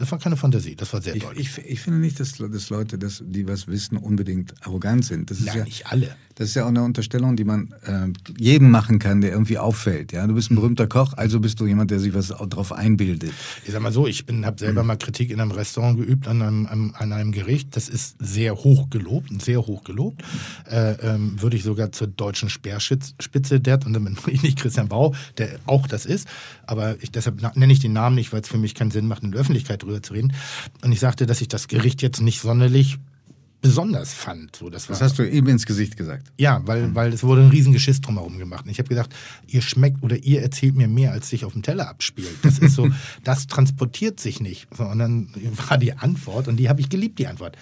Das 0.00 0.10
war 0.10 0.18
keine 0.18 0.38
Fantasie, 0.38 0.76
das 0.76 0.94
war 0.94 1.02
sehr 1.02 1.14
Ich, 1.14 1.22
deutlich. 1.22 1.58
ich, 1.58 1.64
ich 1.72 1.80
finde 1.80 1.98
nicht, 1.98 2.18
dass, 2.18 2.32
dass 2.32 2.70
Leute, 2.70 2.96
dass, 2.96 3.22
die 3.24 3.46
was 3.46 3.68
wissen, 3.68 3.98
unbedingt 3.98 4.54
arrogant 4.62 5.04
sind. 5.04 5.30
Das 5.30 5.40
ist 5.40 5.46
Ja, 5.48 5.56
ja, 5.56 5.64
nicht 5.64 5.86
alle. 5.88 6.16
Das 6.36 6.48
ist 6.48 6.54
ja 6.54 6.64
auch 6.64 6.68
eine 6.68 6.82
Unterstellung, 6.82 7.36
die 7.36 7.44
man 7.44 7.74
äh, 7.84 8.06
jedem 8.38 8.70
machen 8.70 8.98
kann, 8.98 9.20
der 9.20 9.30
irgendwie 9.30 9.58
auffällt. 9.58 10.12
Ja, 10.12 10.26
du 10.26 10.32
bist 10.32 10.50
ein 10.50 10.54
berühmter 10.54 10.86
Koch, 10.86 11.12
also 11.12 11.38
bist 11.38 11.60
du 11.60 11.66
jemand, 11.66 11.90
der 11.90 12.00
sich 12.00 12.14
was 12.14 12.28
drauf 12.28 12.72
einbildet. 12.72 13.32
Ich 13.66 13.72
sag 13.72 13.82
mal 13.82 13.92
so, 13.92 14.06
ich 14.06 14.24
habe 14.42 14.58
selber 14.58 14.82
mal 14.82 14.96
Kritik 14.96 15.30
in 15.30 15.38
einem 15.38 15.50
Restaurant 15.50 15.98
geübt 15.98 16.26
an 16.28 16.40
einem, 16.40 16.94
an 16.96 17.12
einem 17.12 17.32
Gericht. 17.32 17.76
Das 17.76 17.90
ist 17.90 18.16
sehr 18.20 18.54
hoch 18.54 18.88
gelobt, 18.88 19.28
sehr 19.42 19.66
hoch 19.66 19.84
gelobt. 19.84 20.22
Äh, 20.70 20.92
ähm, 21.02 21.42
würde 21.42 21.58
ich 21.58 21.62
sogar 21.62 21.92
zur 21.92 22.06
deutschen 22.06 22.48
Speerspitze 22.48 23.60
der, 23.60 23.84
und 23.84 23.92
damit 23.92 24.14
meine 24.22 24.32
ich 24.32 24.42
nicht 24.42 24.58
Christian 24.58 24.88
Bau, 24.88 25.14
der 25.36 25.58
auch 25.66 25.86
das 25.86 26.06
ist. 26.06 26.26
Aber 26.70 26.96
ich, 27.02 27.10
deshalb 27.10 27.42
nenne 27.56 27.72
ich 27.72 27.80
den 27.80 27.92
Namen 27.92 28.14
nicht, 28.14 28.32
weil 28.32 28.42
es 28.42 28.48
für 28.48 28.58
mich 28.58 28.74
keinen 28.74 28.90
Sinn 28.90 29.08
macht, 29.08 29.22
in 29.22 29.32
der 29.32 29.40
Öffentlichkeit 29.40 29.82
drüber 29.82 30.02
zu 30.02 30.12
reden. 30.12 30.32
Und 30.82 30.92
ich 30.92 31.00
sagte, 31.00 31.26
dass 31.26 31.40
ich 31.40 31.48
das 31.48 31.68
Gericht 31.68 32.00
jetzt 32.02 32.20
nicht 32.20 32.40
sonderlich 32.40 32.98
besonders 33.60 34.14
fand. 34.14 34.56
So, 34.56 34.70
das, 34.70 34.86
Das 34.86 35.00
hast 35.00 35.18
du 35.18 35.28
eben 35.28 35.48
ins 35.48 35.66
Gesicht 35.66 35.96
gesagt. 35.96 36.32
ja, 36.38 36.62
weil, 36.64 36.94
weil 36.94 37.12
es 37.12 37.22
wurde 37.22 37.42
ein 37.42 37.50
Riesengeschiss 37.50 38.00
drumherum 38.00 38.38
gemacht. 38.38 38.64
Und 38.64 38.70
ich 38.70 38.78
habe 38.78 38.88
gedacht, 38.88 39.14
ihr 39.46 39.62
schmeckt 39.62 40.02
oder 40.02 40.16
ihr 40.16 40.40
erzählt 40.42 40.76
mir 40.76 40.88
mehr, 40.88 41.12
als 41.12 41.28
sich 41.28 41.44
auf 41.44 41.52
dem 41.52 41.62
Teller 41.62 41.88
abspielt. 41.88 42.36
Das 42.42 42.58
ist 42.58 42.74
so, 42.74 42.88
das 43.24 43.46
transportiert 43.46 44.20
sich 44.20 44.40
nicht. 44.40 44.66
So, 44.76 44.84
und 44.84 44.98
dann 44.98 45.28
war 45.68 45.78
die 45.78 45.92
Antwort, 45.92 46.48
und 46.48 46.56
die 46.56 46.68
habe 46.68 46.80
ich 46.80 46.88
geliebt, 46.88 47.18
die 47.18 47.26
Antwort. 47.26 47.56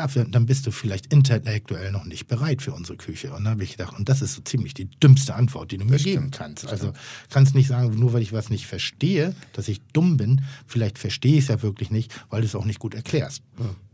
Dafür, 0.00 0.24
dann 0.24 0.46
bist 0.46 0.66
du 0.66 0.70
vielleicht 0.70 1.12
intellektuell 1.12 1.92
noch 1.92 2.06
nicht 2.06 2.26
bereit 2.26 2.62
für 2.62 2.72
unsere 2.72 2.96
Küche. 2.96 3.28
Und 3.34 3.44
dann 3.44 3.52
habe 3.52 3.64
ich 3.64 3.72
gedacht, 3.72 3.98
und 3.98 4.08
das 4.08 4.22
ist 4.22 4.32
so 4.34 4.40
ziemlich 4.40 4.72
die 4.72 4.86
dümmste 4.86 5.34
Antwort, 5.34 5.72
die 5.72 5.76
du 5.76 5.84
mir 5.84 5.98
geben 5.98 6.30
kannst. 6.30 6.66
Also 6.66 6.94
kannst 7.28 7.54
nicht 7.54 7.68
sagen, 7.68 7.94
nur 7.98 8.14
weil 8.14 8.22
ich 8.22 8.32
was 8.32 8.48
nicht 8.48 8.66
verstehe, 8.66 9.34
dass 9.52 9.68
ich 9.68 9.82
dumm 9.92 10.16
bin. 10.16 10.40
Vielleicht 10.66 10.98
verstehe 10.98 11.34
ich 11.34 11.40
es 11.44 11.48
ja 11.48 11.60
wirklich 11.60 11.90
nicht, 11.90 12.12
weil 12.30 12.40
du 12.40 12.46
es 12.46 12.54
auch 12.54 12.64
nicht 12.64 12.78
gut 12.78 12.94
erklärst. 12.94 13.42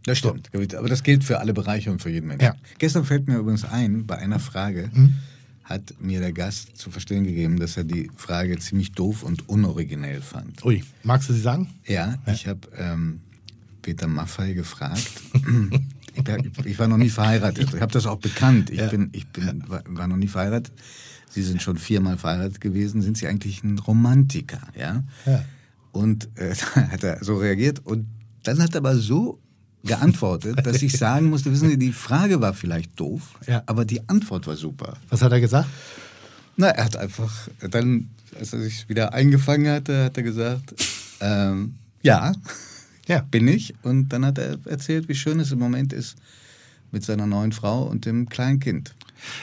Das 0.05 0.19
stimmt. 0.19 0.49
Aber 0.77 0.89
das 0.89 1.03
gilt 1.03 1.25
für 1.25 1.41
alle 1.41 1.53
Bereiche 1.53 1.91
und 1.91 2.01
für 2.01 2.11
jeden 2.11 2.29
Menschen. 2.29 2.45
Ja. 2.45 2.55
Gestern 2.79 3.05
fällt 3.05 3.27
mir 3.27 3.39
übrigens 3.39 3.65
ein, 3.65 4.07
bei 4.07 4.17
einer 4.17 4.39
Frage 4.39 4.89
Mhm. 4.95 5.15
hat 5.65 5.95
mir 6.01 6.21
der 6.21 6.33
Gast 6.33 6.77
zu 6.79 6.93
verstehen 6.93 7.25
gegeben, 7.25 7.59
dass 7.59 7.77
er 7.77 7.83
die 7.83 8.09
Frage 8.15 8.57
ziemlich 8.61 8.93
doof 8.93 9.25
und 9.25 9.49
unoriginell 9.49 10.21
fand. 10.23 10.65
Ui, 10.65 10.85
magst 11.03 11.29
du 11.29 11.33
sie 11.33 11.41
sagen? 11.41 11.69
Ja, 11.85 12.15
ich 12.33 12.47
habe 12.47 12.61
ähm, 12.79 13.21
Peter 13.83 14.07
Maffei 14.07 14.53
gefragt. 14.53 15.11
ich, 16.65 16.79
war 16.79 16.89
noch 16.89 16.97
nie 16.97 17.11
verheiratet. 17.11 17.73
Ich 17.75 17.81
habe 17.81 17.93
das 17.93 18.07
auch 18.07 18.19
bekannt. 18.19 18.71
Ich, 18.71 18.79
Ja. 18.79 18.89
bin, 18.89 19.11
ich 19.13 19.27
bin, 19.29 19.63
war, 19.67 20.07
noch 20.09 20.17
nie 20.17 20.29
verheiratet. 20.29 20.73
Sie 21.31 21.43
sind 21.43 21.61
schon 21.63 21.77
viermal 21.77 22.17
verheiratet 22.17 22.61
gewesen. 22.61 23.03
Sind 23.03 23.19
Sie 23.19 23.27
eigentlich 23.27 23.63
ein 23.63 23.79
Romantiker? 23.79 24.61
Ja. 24.79 25.03
Ja. 25.27 25.45
Und 25.93 26.29
äh, 26.37 26.55
hat 26.75 27.05
er 27.05 27.23
so 27.23 27.37
reagiert 27.37 27.81
und 27.85 28.07
dann 28.45 28.63
hat 28.63 28.75
er 28.75 28.79
aber 28.79 28.97
so 28.97 29.39
geantwortet, 29.85 30.65
dass 30.67 30.83
ich 30.83 30.93
sagen 30.99 31.31
musste, 31.31 31.51
wissen 31.53 31.69
Sie, 31.69 31.79
die 31.79 31.93
Frage 31.93 32.41
war 32.41 32.55
vielleicht 32.55 32.99
doof, 32.99 33.39
Ja. 33.47 33.63
aber 33.67 33.85
die 33.85 34.09
Antwort 34.09 34.47
war 34.47 34.57
super. 34.57 34.97
Was 35.11 35.23
hat 35.23 35.33
er 35.33 35.41
gesagt? 35.41 35.69
Na, 36.57 36.69
er 36.69 36.85
hat 36.87 36.97
einfach, 36.97 37.49
dann, 37.71 38.09
als 38.39 38.53
er 38.53 38.61
sich 38.61 38.89
wieder 38.89 39.13
eingefangen 39.13 39.71
hatte, 39.71 40.05
hat 40.05 40.17
er 40.17 40.23
gesagt, 40.23 40.75
ähm, 41.21 41.75
ja, 42.03 42.33
Ja. 43.09 43.21
bin 43.21 43.49
ich. 43.49 43.75
Und 43.83 44.09
dann 44.09 44.25
hat 44.25 44.39
er 44.39 44.59
erzählt, 44.67 45.09
wie 45.09 45.15
schön 45.15 45.41
es 45.41 45.53
im 45.53 45.59
Moment 45.59 45.93
ist 45.93 46.17
mit 46.93 47.05
seiner 47.05 47.27
neuen 47.27 47.53
Frau 47.53 47.83
und 47.85 48.07
dem 48.07 48.29
kleinen 48.29 48.61
Kind. 48.61 48.95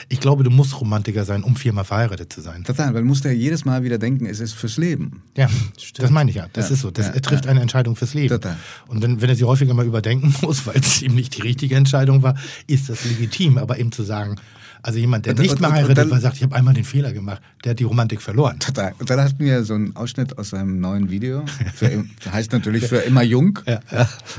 Ich 0.08 0.20
glaube, 0.20 0.44
du 0.44 0.50
musst 0.50 0.80
Romantiker 0.80 1.24
sein, 1.24 1.42
um 1.42 1.56
viermal 1.56 1.84
verheiratet 1.84 2.32
zu 2.32 2.40
sein. 2.40 2.64
Total, 2.64 2.94
weil 2.94 3.02
musste 3.02 3.28
er 3.28 3.34
jedes 3.34 3.64
Mal 3.64 3.82
wieder 3.82 3.98
denken, 3.98 4.26
es 4.26 4.40
ist 4.40 4.52
fürs 4.52 4.76
Leben. 4.76 5.22
Ja, 5.36 5.48
das 5.96 6.10
meine 6.10 6.30
ich 6.30 6.36
ja. 6.36 6.48
Das 6.52 6.68
Ja, 6.68 6.74
ist 6.74 6.80
so. 6.80 6.90
Das, 6.90 7.06
ja, 7.06 7.12
trifft 7.20 7.44
ja. 7.44 7.50
eine 7.50 7.60
Entscheidung 7.60 7.96
fürs 7.96 8.14
Leben. 8.14 8.28
Total. 8.28 8.56
Und 8.86 9.02
wenn, 9.02 9.20
wenn 9.20 9.28
er 9.28 9.36
sie 9.36 9.44
häufiger 9.44 9.74
mal 9.74 9.84
überdenken 9.86 10.34
muss, 10.42 10.66
weil 10.66 10.76
es 10.76 11.02
ihm 11.02 11.14
nicht 11.14 11.36
die 11.36 11.42
richtige 11.42 11.74
Entscheidung 11.76 12.22
war, 12.22 12.36
ist 12.66 12.88
das 12.88 13.04
legitim. 13.04 13.58
Aber 13.58 13.78
eben 13.78 13.92
zu 13.92 14.04
sagen, 14.04 14.36
also 14.84 14.98
jemand, 14.98 15.24
der 15.24 15.32
Und- 15.32 15.40
nicht 15.40 15.58
mehr 15.60 15.70
und 15.70 15.76
heiratet, 15.76 16.10
weil 16.10 16.20
sagt, 16.20 16.36
ich 16.36 16.42
habe 16.42 16.54
einmal 16.54 16.74
den 16.74 16.84
Fehler 16.84 17.12
gemacht, 17.14 17.40
der 17.64 17.70
hat 17.70 17.78
die 17.78 17.84
Romantik 17.84 18.20
verloren. 18.20 18.58
Total. 18.58 18.92
Und 18.98 19.08
dann 19.08 19.18
hatten 19.18 19.38
wir 19.38 19.64
so 19.64 19.72
einen 19.72 19.96
Ausschnitt 19.96 20.36
aus 20.36 20.50
seinem 20.50 20.78
neuen 20.78 21.08
Video. 21.10 21.42
Für, 21.74 22.04
heißt 22.30 22.52
natürlich 22.52 22.86
für 22.86 22.98
immer 22.98 23.22
jung. 23.22 23.58
Ja. 23.66 23.80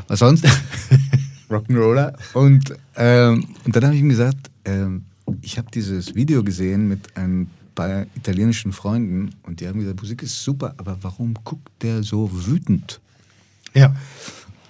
Was 0.08 0.20
sonst? 0.20 0.46
Rock'n'Roller. 1.50 2.14
Und, 2.34 2.76
ähm, 2.96 3.48
und 3.66 3.76
dann 3.76 3.86
habe 3.86 3.96
ich 3.96 4.02
ihm 4.02 4.10
gesagt, 4.10 4.52
ähm, 4.66 5.06
ich 5.42 5.58
habe 5.58 5.68
dieses 5.74 6.14
Video 6.14 6.44
gesehen 6.44 6.88
mit 6.88 7.18
ein 7.18 7.50
paar 7.74 8.06
italienischen 8.16 8.72
Freunden 8.72 9.32
und 9.44 9.60
die 9.60 9.68
haben 9.68 9.80
gesagt, 9.80 10.00
Musik 10.00 10.22
ist 10.22 10.44
super, 10.44 10.76
aber 10.78 10.98
warum 11.02 11.34
guckt 11.44 11.70
der 11.82 12.04
so 12.04 12.30
wütend? 12.46 13.02
Ja. 13.74 13.96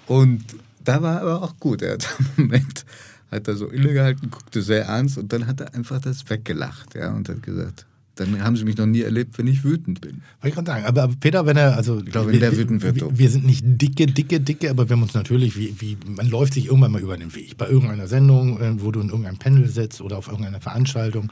Und 0.07 0.43
da 0.85 1.01
war 1.01 1.21
aber 1.21 1.41
auch 1.43 1.59
gut. 1.59 1.81
Er 1.81 1.93
hat 1.93 2.07
im 2.37 2.45
Moment 2.45 2.85
hat 3.31 3.47
er 3.47 3.55
so 3.55 3.67
innegehalten, 3.67 4.29
guckte 4.29 4.61
sehr 4.61 4.85
ernst 4.85 5.17
und 5.17 5.31
dann 5.33 5.47
hat 5.47 5.61
er 5.61 5.73
einfach 5.73 5.99
das 5.99 6.29
weggelacht, 6.29 6.95
ja, 6.95 7.13
und 7.13 7.27
hat 7.29 7.43
gesagt, 7.43 7.85
dann 8.15 8.41
haben 8.43 8.55
sie 8.55 8.63
mich 8.63 8.77
noch 8.77 8.85
nie 8.85 9.01
erlebt, 9.01 9.37
wenn 9.37 9.47
ich 9.47 9.63
wütend 9.63 10.01
bin. 10.01 10.21
Wollte 10.41 10.47
ich 10.49 10.53
gerade 10.55 10.67
sagen. 10.67 10.85
Aber, 10.85 11.03
aber 11.03 11.13
Peter, 11.19 11.45
wenn 11.45 11.57
er, 11.57 11.75
also. 11.75 11.99
Ich 11.99 12.05
glaube, 12.11 12.31
wenn 12.31 12.39
der 12.39 12.55
wütend 12.55 12.81
wird, 12.81 12.95
wir, 12.95 13.17
wir 13.17 13.29
sind 13.29 13.45
nicht 13.45 13.63
dicke, 13.65 14.07
dicke, 14.07 14.39
dicke, 14.39 14.69
aber 14.69 14.87
wir 14.89 14.95
haben 14.95 15.03
uns 15.03 15.13
natürlich, 15.13 15.57
wie, 15.57 15.75
wie, 15.79 15.97
man 16.07 16.29
läuft 16.29 16.53
sich 16.53 16.67
irgendwann 16.67 16.91
mal 16.91 17.01
über 17.01 17.17
den 17.17 17.35
Weg. 17.35 17.57
Bei 17.57 17.67
irgendeiner 17.67 18.07
Sendung, 18.07 18.59
äh, 18.61 18.81
wo 18.81 18.91
du 18.91 19.01
in 19.01 19.09
irgendeinem 19.09 19.37
Panel 19.37 19.67
sitzt 19.67 20.01
oder 20.01 20.17
auf 20.17 20.27
irgendeiner 20.27 20.61
Veranstaltung. 20.61 21.31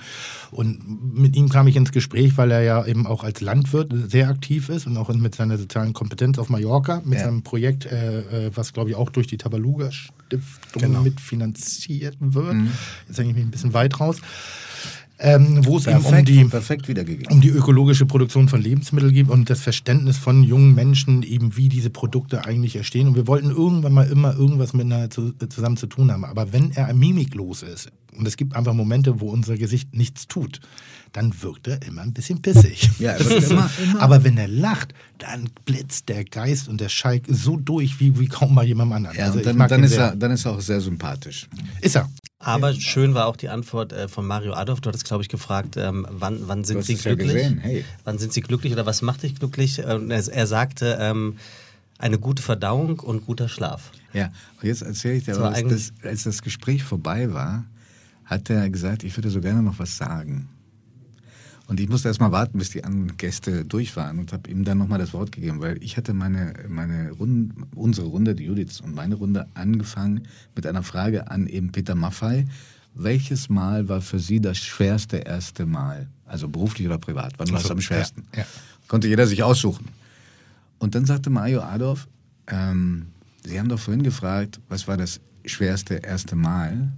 Und 0.51 1.15
mit 1.15 1.36
ihm 1.36 1.49
kam 1.49 1.67
ich 1.67 1.75
ins 1.75 1.91
Gespräch, 1.91 2.38
weil 2.38 2.51
er 2.51 2.61
ja 2.61 2.86
eben 2.86 3.07
auch 3.07 3.23
als 3.23 3.41
Landwirt 3.41 3.93
sehr 4.09 4.27
aktiv 4.29 4.69
ist 4.69 4.86
und 4.88 4.97
auch 4.97 5.13
mit 5.13 5.36
seiner 5.36 5.57
sozialen 5.57 5.93
Kompetenz 5.93 6.38
auf 6.38 6.49
Mallorca, 6.49 7.01
mit 7.05 7.19
Ja. 7.19 7.25
seinem 7.25 7.43
Projekt, 7.43 7.86
äh, 7.86 8.47
äh, 8.47 8.51
was 8.55 8.73
glaube 8.73 8.89
ich 8.89 8.95
auch 8.95 9.09
durch 9.09 9.27
die 9.27 9.38
Tabaluga 9.38 9.91
Stiftung 9.91 10.81
Genau. 10.81 11.01
mitfinanziert 11.01 12.17
wird. 12.19 12.55
Jetzt 13.07 13.17
hänge 13.19 13.29
ich 13.29 13.36
mich 13.36 13.45
ein 13.45 13.51
bisschen 13.51 13.73
weit 13.73 13.99
raus. 13.99 14.17
Ähm, 15.26 15.65
wo 15.65 15.78
es 15.78 15.88
eben 15.88 16.03
um 16.03 16.26
die 16.26 16.43
um 17.30 17.39
die 17.39 17.49
ökologische 17.49 18.05
Produktion 18.05 18.49
von 18.49 18.61
Lebensmitteln 18.61 19.13
gibt 19.13 19.30
und 19.30 19.49
das 19.49 19.61
Verständnis 19.61 20.17
von 20.17 20.43
jungen 20.43 20.76
Menschen, 20.76 21.24
eben 21.24 21.55
wie 21.55 21.69
diese 21.69 21.89
Produkte 21.89 22.43
eigentlich 22.43 22.76
entstehen. 22.76 23.07
Und 23.07 23.15
wir 23.15 23.26
wollten 23.26 23.49
irgendwann 23.49 23.93
mal 23.93 24.05
immer 24.05 24.36
irgendwas 24.36 24.74
miteinander 24.74 25.09
zu, 25.09 25.32
zusammen 25.47 25.78
zu 25.78 25.88
tun 25.88 26.11
haben. 26.11 26.26
Aber 26.26 26.51
wenn 26.51 26.71
er 26.71 26.93
mimiklos 26.93 27.63
ist 27.63 27.89
und 28.18 28.28
es 28.28 28.38
gibt 28.38 28.55
einfach 28.55 28.74
Momente, 28.74 29.20
wo 29.20 29.30
unser 29.30 29.57
Gesicht 29.57 29.93
nichts 29.95 30.28
tut, 30.28 30.59
dann 31.11 31.34
wirkt 31.43 31.68
er 31.68 31.82
immer 31.84 32.01
ein 32.01 32.14
bisschen 32.14 32.41
pissig. 32.41 32.89
Ja, 32.99 33.11
er 33.11 33.22
immer- 33.22 33.70
immer- 33.82 34.01
Aber 34.01 34.24
wenn 34.24 34.38
er 34.38 34.47
lacht, 34.47 34.93
dann 35.20 35.49
blitzt 35.66 36.09
der 36.09 36.24
Geist 36.26 36.68
und 36.68 36.82
der 36.82 36.89
Schalk 36.89 37.24
so 37.28 37.55
durch 37.57 37.99
wie, 37.99 38.18
wie 38.20 38.28
kaum 38.28 38.55
bei 38.55 38.64
jemandem 38.66 38.93
anderen. 38.97 39.18
Ja, 39.18 39.26
Also 39.26 39.39
dann, 39.41 39.57
dann, 39.57 39.84
ist 39.84 39.93
er, 39.97 40.16
dann 40.16 40.32
ist 40.32 40.45
er 40.45 40.53
auch 40.53 40.61
sehr 40.61 40.82
sympathisch. 40.82 41.47
Ist 41.82 41.95
er. 41.95 42.09
Aber 42.39 42.74
schön 42.74 43.14
war 43.14 43.28
auch 43.28 43.38
die 43.38 43.47
Antwort 43.47 43.93
äh, 43.93 44.07
von 44.09 44.26
Mario 44.28 44.53
Adolf. 44.53 44.82
Du 44.82 44.89
hattest, 44.89 45.05
glaube 45.05 45.24
ich, 45.24 45.30
gefragt, 45.30 45.78
ähm, 45.78 46.05
wann, 46.09 46.39
wann 46.47 46.64
sind 46.66 46.80
hast 46.80 46.88
Sie 46.88 46.93
ja 46.95 46.99
glücklich? 47.16 47.32
gesehen, 47.34 47.57
hey. 47.59 47.86
Wann 48.03 48.18
sind 48.18 48.34
Sie 48.34 48.41
glücklich 48.41 48.74
oder 48.74 48.86
was 48.86 49.01
macht 49.01 49.24
dich 49.24 49.36
glücklich? 49.36 49.82
Und 49.86 50.11
er, 50.11 50.28
er 50.28 50.47
sagte, 50.47 50.97
ähm, 50.99 51.38
eine 51.99 52.20
gute 52.20 52.41
Verdauung 52.43 52.99
und 52.99 53.26
guter 53.26 53.47
Schlaf. 53.47 53.91
Ja, 54.11 54.26
und 54.61 54.68
jetzt 54.68 54.82
erzähle 54.82 55.16
ich 55.16 55.24
dir, 55.24 55.32
Das 55.32 55.39
war 55.39 55.47
aber, 55.47 55.55
als 55.55 55.64
eigentlich- 55.66 55.91
das, 56.01 56.09
als 56.09 56.24
das 56.24 56.41
Gespräch 56.41 56.84
vorbei 56.84 57.32
war, 57.34 57.64
hat 58.26 58.49
er 58.49 58.69
gesagt, 58.69 59.03
ich 59.03 59.15
würde 59.17 59.30
so 59.30 59.41
gerne 59.41 59.61
noch 59.61 59.80
was 59.80 59.97
sagen. 59.97 60.49
Und 61.67 61.80
ich 61.80 61.88
musste 61.88 62.09
erst 62.09 62.19
mal 62.19 62.32
warten, 62.32 62.57
bis 62.57 62.71
die 62.71 62.84
anderen 62.84 63.15
Gäste 63.17 63.63
durch 63.63 63.95
waren 63.95 64.19
und 64.19 64.34
habe 64.34 64.49
ihm 64.49 64.65
dann 64.65 64.78
nochmal 64.78 64.99
das 64.99 65.13
Wort 65.13 65.32
gegeben, 65.32 65.61
weil 65.61 65.82
ich 65.82 65.95
hatte 65.95 66.13
meine, 66.13 66.53
meine 66.67 67.11
Runde, 67.11 67.55
unsere 67.74 68.07
Runde, 68.07 68.36
die 68.36 68.43
Judiths 68.45 68.82
und 68.82 68.93
meine 68.93 69.15
Runde, 69.15 69.47
angefangen 69.53 70.28
mit 70.55 70.67
einer 70.67 70.84
Frage 70.84 71.32
an 71.32 71.47
eben 71.47 71.71
Peter 71.71 71.95
Maffei. 71.95 72.45
Welches 72.95 73.49
Mal 73.49 73.88
war 73.88 74.01
für 74.01 74.19
Sie 74.19 74.41
das 74.41 74.57
schwerste 74.57 75.17
erste 75.17 75.65
Mal? 75.65 76.07
Also 76.26 76.49
beruflich 76.49 76.86
oder 76.86 76.97
privat? 76.97 77.34
Wann 77.38 77.49
war 77.51 77.59
es 77.59 77.67
so, 77.67 77.74
am 77.74 77.82
schwersten? 77.82 78.24
ja, 78.34 78.41
ja. 78.41 78.45
Konnte 78.88 79.07
jeder 79.07 79.26
sich 79.26 79.41
aussuchen. 79.41 79.88
Und 80.80 80.95
dann 80.95 81.05
sagte 81.05 81.30
Mario 81.30 81.61
Adolf, 81.61 82.07
ähm, 82.47 83.07
Sie 83.45 83.59
haben 83.59 83.69
doch 83.69 83.80
vorhin 83.80 84.03
gefragt, 84.03 84.59
was 84.69 84.88
war 84.88 84.97
das 84.97 85.21
schwerste 85.45 85.95
erste 85.95 86.36
Mal? 86.36 86.91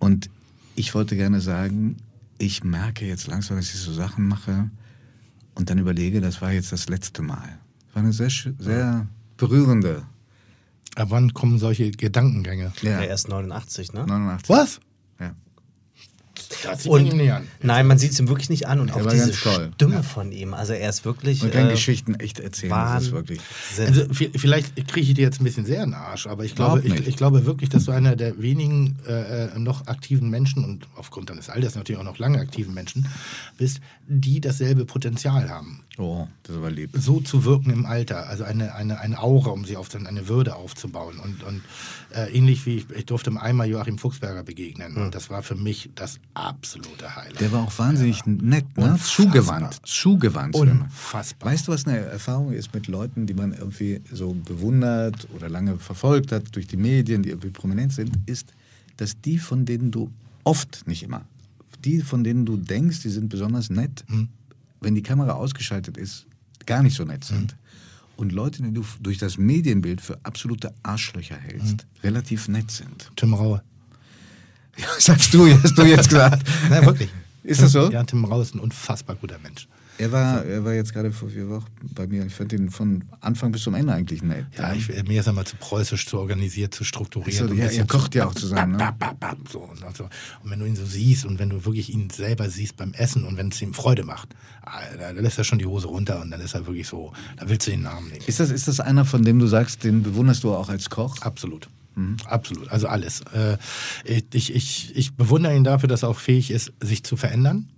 Und 0.00 0.28
ich 0.74 0.94
wollte 0.94 1.14
gerne 1.14 1.40
sagen, 1.40 1.96
ich 2.38 2.64
merke 2.64 3.06
jetzt 3.06 3.28
langsam, 3.28 3.56
dass 3.58 3.66
ich 3.72 3.78
so 3.80 3.92
Sachen 3.92 4.26
mache 4.26 4.68
und 5.54 5.70
dann 5.70 5.78
überlege, 5.78 6.20
das 6.20 6.40
war 6.42 6.50
jetzt 6.52 6.72
das 6.72 6.88
letzte 6.88 7.22
Mal. 7.22 7.58
Das 7.86 7.94
war 7.94 8.02
eine 8.02 8.12
sehr, 8.12 8.30
sch- 8.30 8.54
sehr 8.60 9.06
berührende. 9.36 10.02
Aber 10.96 11.10
wann 11.12 11.32
kommen 11.34 11.58
solche 11.58 11.90
Gedankengänge? 11.92 12.72
Ja, 12.82 12.90
Ja, 12.92 13.02
erst 13.02 13.28
89, 13.28 13.92
ne? 13.92 14.00
89. 14.06 14.48
Was? 14.48 14.80
Ja. 16.64 16.70
Das 16.72 16.82
sieht 16.82 16.92
man 16.92 17.06
ihm 17.06 17.16
nicht 17.16 17.32
an. 17.32 17.46
nein, 17.62 17.86
man 17.86 17.98
sieht 17.98 18.12
es 18.12 18.20
ihm 18.20 18.28
wirklich 18.28 18.50
nicht 18.50 18.66
an. 18.66 18.80
Und 18.80 18.92
auch 18.92 19.06
diese. 19.06 19.32
Stimme 19.32 20.02
von 20.02 20.32
ihm. 20.32 20.54
Also 20.54 20.72
er 20.72 20.88
ist 20.88 21.04
wirklich. 21.04 21.42
Man 21.42 21.50
kann 21.50 21.68
äh, 21.68 21.72
Geschichten 21.72 22.14
echt 22.14 22.40
erzählen. 22.40 22.70
Das 22.70 23.04
ist 23.04 23.12
wirklich. 23.12 23.40
Also 23.78 24.02
vi- 24.02 24.36
vielleicht 24.38 24.76
kriege 24.88 25.06
ich 25.08 25.14
dir 25.14 25.22
jetzt 25.22 25.40
ein 25.40 25.44
bisschen 25.44 25.64
sehr 25.66 25.82
in 25.82 25.90
den 25.90 25.94
Arsch, 25.94 26.26
aber 26.26 26.44
ich 26.44 26.54
glaube, 26.54 26.80
ich, 26.82 27.06
ich 27.06 27.16
glaube 27.16 27.46
wirklich, 27.46 27.68
dass 27.70 27.84
du 27.84 27.92
einer 27.92 28.16
der 28.16 28.40
wenigen 28.40 28.98
äh, 29.06 29.46
äh, 29.46 29.58
noch 29.58 29.86
aktiven 29.86 30.30
Menschen 30.30 30.64
und 30.64 30.86
aufgrund 30.96 31.30
deines 31.30 31.48
Alters 31.50 31.74
natürlich 31.74 31.98
auch 32.00 32.04
noch 32.04 32.18
lange 32.18 32.38
aktiven 32.38 32.74
Menschen 32.74 33.06
bist, 33.58 33.80
die 34.06 34.40
dasselbe 34.40 34.84
Potenzial 34.84 35.48
haben. 35.48 35.84
Oh, 35.98 36.26
das 36.44 36.60
war 36.60 36.70
lieb. 36.70 36.90
So 36.94 37.20
zu 37.20 37.44
wirken 37.44 37.70
im 37.70 37.84
Alter, 37.84 38.26
also 38.28 38.44
eine, 38.44 38.74
eine, 38.74 38.98
eine 39.00 39.20
Aura, 39.22 39.50
um 39.50 39.64
sie 39.64 39.76
auf 39.76 39.88
eine 39.94 40.28
Würde 40.28 40.56
aufzubauen. 40.56 41.18
Und, 41.18 41.42
und 41.42 41.62
äh, 42.14 42.30
ähnlich 42.32 42.64
wie 42.64 42.76
ich, 42.76 42.90
ich 42.90 43.06
durfte 43.06 43.30
einmal 43.40 43.68
Joachim 43.68 43.98
Fuchsberger 43.98 44.42
begegnen. 44.42 44.96
Und 44.96 45.14
das 45.14 45.28
war 45.30 45.42
für 45.42 45.56
mich 45.56 45.90
das 45.94 46.18
absolute 46.34 47.14
Highlight. 47.16 47.40
Der 47.40 47.52
war 47.52 47.64
auch 47.64 47.78
wahnsinnig 47.78 48.24
nett, 48.26 48.64
ne? 48.76 48.92
Unfassbar. 48.92 48.98
Zugewandt. 48.98 49.80
Zugewandt. 49.84 50.54
Unfassbar. 50.54 51.52
Weißt 51.52 51.68
du, 51.68 51.72
was 51.72 51.86
eine 51.86 51.98
Erfahrung 51.98 52.52
ist 52.52 52.72
mit 52.74 52.86
Leuten, 52.86 53.26
die 53.26 53.34
man 53.34 53.52
irgendwie 53.52 54.00
so 54.12 54.34
bewundert 54.34 55.28
oder 55.34 55.48
lange 55.48 55.78
verfolgt 55.78 56.32
hat 56.32 56.54
durch 56.54 56.66
die 56.66 56.76
Medien, 56.76 57.22
die 57.22 57.30
irgendwie 57.30 57.50
prominent 57.50 57.92
sind, 57.92 58.18
ist, 58.26 58.52
dass 58.96 59.20
die, 59.20 59.38
von 59.38 59.64
denen 59.64 59.90
du 59.90 60.10
oft, 60.44 60.86
nicht 60.86 61.02
immer, 61.02 61.22
die, 61.84 62.00
von 62.00 62.24
denen 62.24 62.44
du 62.44 62.56
denkst, 62.56 63.02
die 63.02 63.08
sind 63.08 63.28
besonders 63.28 63.70
nett, 63.70 64.04
wenn 64.80 64.94
die 64.94 65.02
Kamera 65.02 65.32
ausgeschaltet 65.32 65.96
ist, 65.96 66.26
gar 66.66 66.82
nicht 66.82 66.96
so 66.96 67.04
nett 67.04 67.24
sind. 67.24 67.56
Und 68.16 68.32
Leute, 68.32 68.62
die 68.62 68.72
du 68.72 68.84
durch 69.00 69.16
das 69.16 69.38
Medienbild 69.38 70.02
für 70.02 70.18
absolute 70.24 70.74
Arschlöcher 70.82 71.36
hältst, 71.36 71.86
relativ 72.02 72.48
nett 72.48 72.70
sind. 72.70 73.10
Tim 73.16 73.32
Raue. 73.32 73.62
Ja, 74.82 74.88
sagst 74.98 75.34
du, 75.34 75.46
hast 75.46 75.76
du 75.76 75.82
jetzt 75.82 76.08
gesagt. 76.08 76.46
Nein, 76.70 76.86
wirklich. 76.86 77.10
Ist 77.42 77.62
das 77.62 77.72
so? 77.72 77.90
Ja, 77.90 78.02
Tim 78.04 78.24
Raue 78.24 78.42
ist 78.42 78.54
ein 78.54 78.60
unfassbar 78.60 79.16
guter 79.16 79.38
Mensch. 79.38 79.66
Er 80.00 80.12
war, 80.12 80.44
er 80.46 80.64
war 80.64 80.72
jetzt 80.72 80.94
gerade 80.94 81.12
vor 81.12 81.28
vier 81.28 81.46
Wochen 81.50 81.66
bei 81.94 82.06
mir. 82.06 82.24
Ich 82.24 82.32
fand 82.32 82.54
ihn 82.54 82.70
von 82.70 83.04
Anfang 83.20 83.52
bis 83.52 83.64
zum 83.64 83.74
Ende 83.74 83.92
eigentlich 83.92 84.22
nett. 84.22 84.46
Ja, 84.56 84.72
ich, 84.72 84.88
mir 85.06 85.20
ist 85.20 85.28
einmal 85.28 85.44
zu 85.44 85.56
preußisch, 85.56 86.06
zu 86.06 86.18
organisiert, 86.18 86.72
zu 86.74 86.84
strukturiert. 86.84 87.36
So, 87.36 87.52
ja, 87.52 87.68
ihr 87.68 87.84
kocht 87.86 88.14
ja 88.14 88.26
auch 88.26 88.34
zusammen, 88.34 88.76
ne? 88.76 88.94
So, 89.52 89.58
und, 89.58 89.96
so. 89.96 90.04
und 90.04 90.50
wenn 90.50 90.58
du 90.58 90.64
ihn 90.64 90.74
so 90.74 90.86
siehst 90.86 91.26
und 91.26 91.38
wenn 91.38 91.50
du 91.50 91.66
wirklich 91.66 91.92
ihn 91.92 92.08
selber 92.08 92.48
siehst 92.48 92.78
beim 92.78 92.94
Essen 92.94 93.24
und 93.24 93.36
wenn 93.36 93.48
es 93.48 93.60
ihm 93.60 93.74
Freude 93.74 94.04
macht, 94.04 94.30
ah, 94.62 94.80
da, 94.98 95.12
da 95.12 95.20
lässt 95.20 95.36
er 95.36 95.44
schon 95.44 95.58
die 95.58 95.66
Hose 95.66 95.88
runter 95.88 96.22
und 96.22 96.30
dann 96.30 96.40
ist 96.40 96.54
er 96.54 96.66
wirklich 96.66 96.88
so, 96.88 97.12
da 97.36 97.50
willst 97.50 97.66
du 97.66 97.72
den 97.72 97.82
Namen 97.82 98.08
nehmen. 98.08 98.24
Ist 98.26 98.40
das, 98.40 98.50
ist 98.50 98.68
das 98.68 98.80
einer, 98.80 99.04
von 99.04 99.22
dem 99.22 99.38
du 99.38 99.46
sagst, 99.48 99.84
den 99.84 100.02
bewunderst 100.02 100.44
du 100.44 100.54
auch 100.54 100.70
als 100.70 100.88
Koch? 100.88 101.18
Absolut. 101.20 101.68
Absolut. 102.24 102.70
Also 102.70 102.88
alles. 102.88 103.22
Äh, 103.32 103.56
ich, 104.32 104.54
ich, 104.54 104.96
ich 104.96 105.14
bewundere 105.14 105.54
ihn 105.54 105.64
dafür, 105.64 105.88
dass 105.88 106.02
er 106.02 106.08
auch 106.08 106.18
fähig 106.18 106.50
ist, 106.50 106.72
sich 106.80 107.04
zu 107.04 107.16
verändern. 107.16 107.68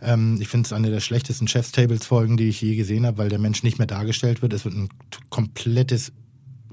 Ähm, 0.00 0.38
ich 0.40 0.48
finde 0.48 0.66
es 0.66 0.72
eine 0.72 0.90
der 0.90 1.00
schlechtesten 1.00 1.46
Chef's-Tables-Folgen, 1.48 2.36
die 2.36 2.48
ich 2.48 2.60
je 2.60 2.74
gesehen 2.76 3.06
habe, 3.06 3.18
weil 3.18 3.28
der 3.28 3.38
Mensch 3.38 3.62
nicht 3.62 3.78
mehr 3.78 3.86
dargestellt 3.86 4.42
wird. 4.42 4.52
Es 4.52 4.64
wird 4.64 4.74
ein 4.74 4.88
komplettes 5.30 6.12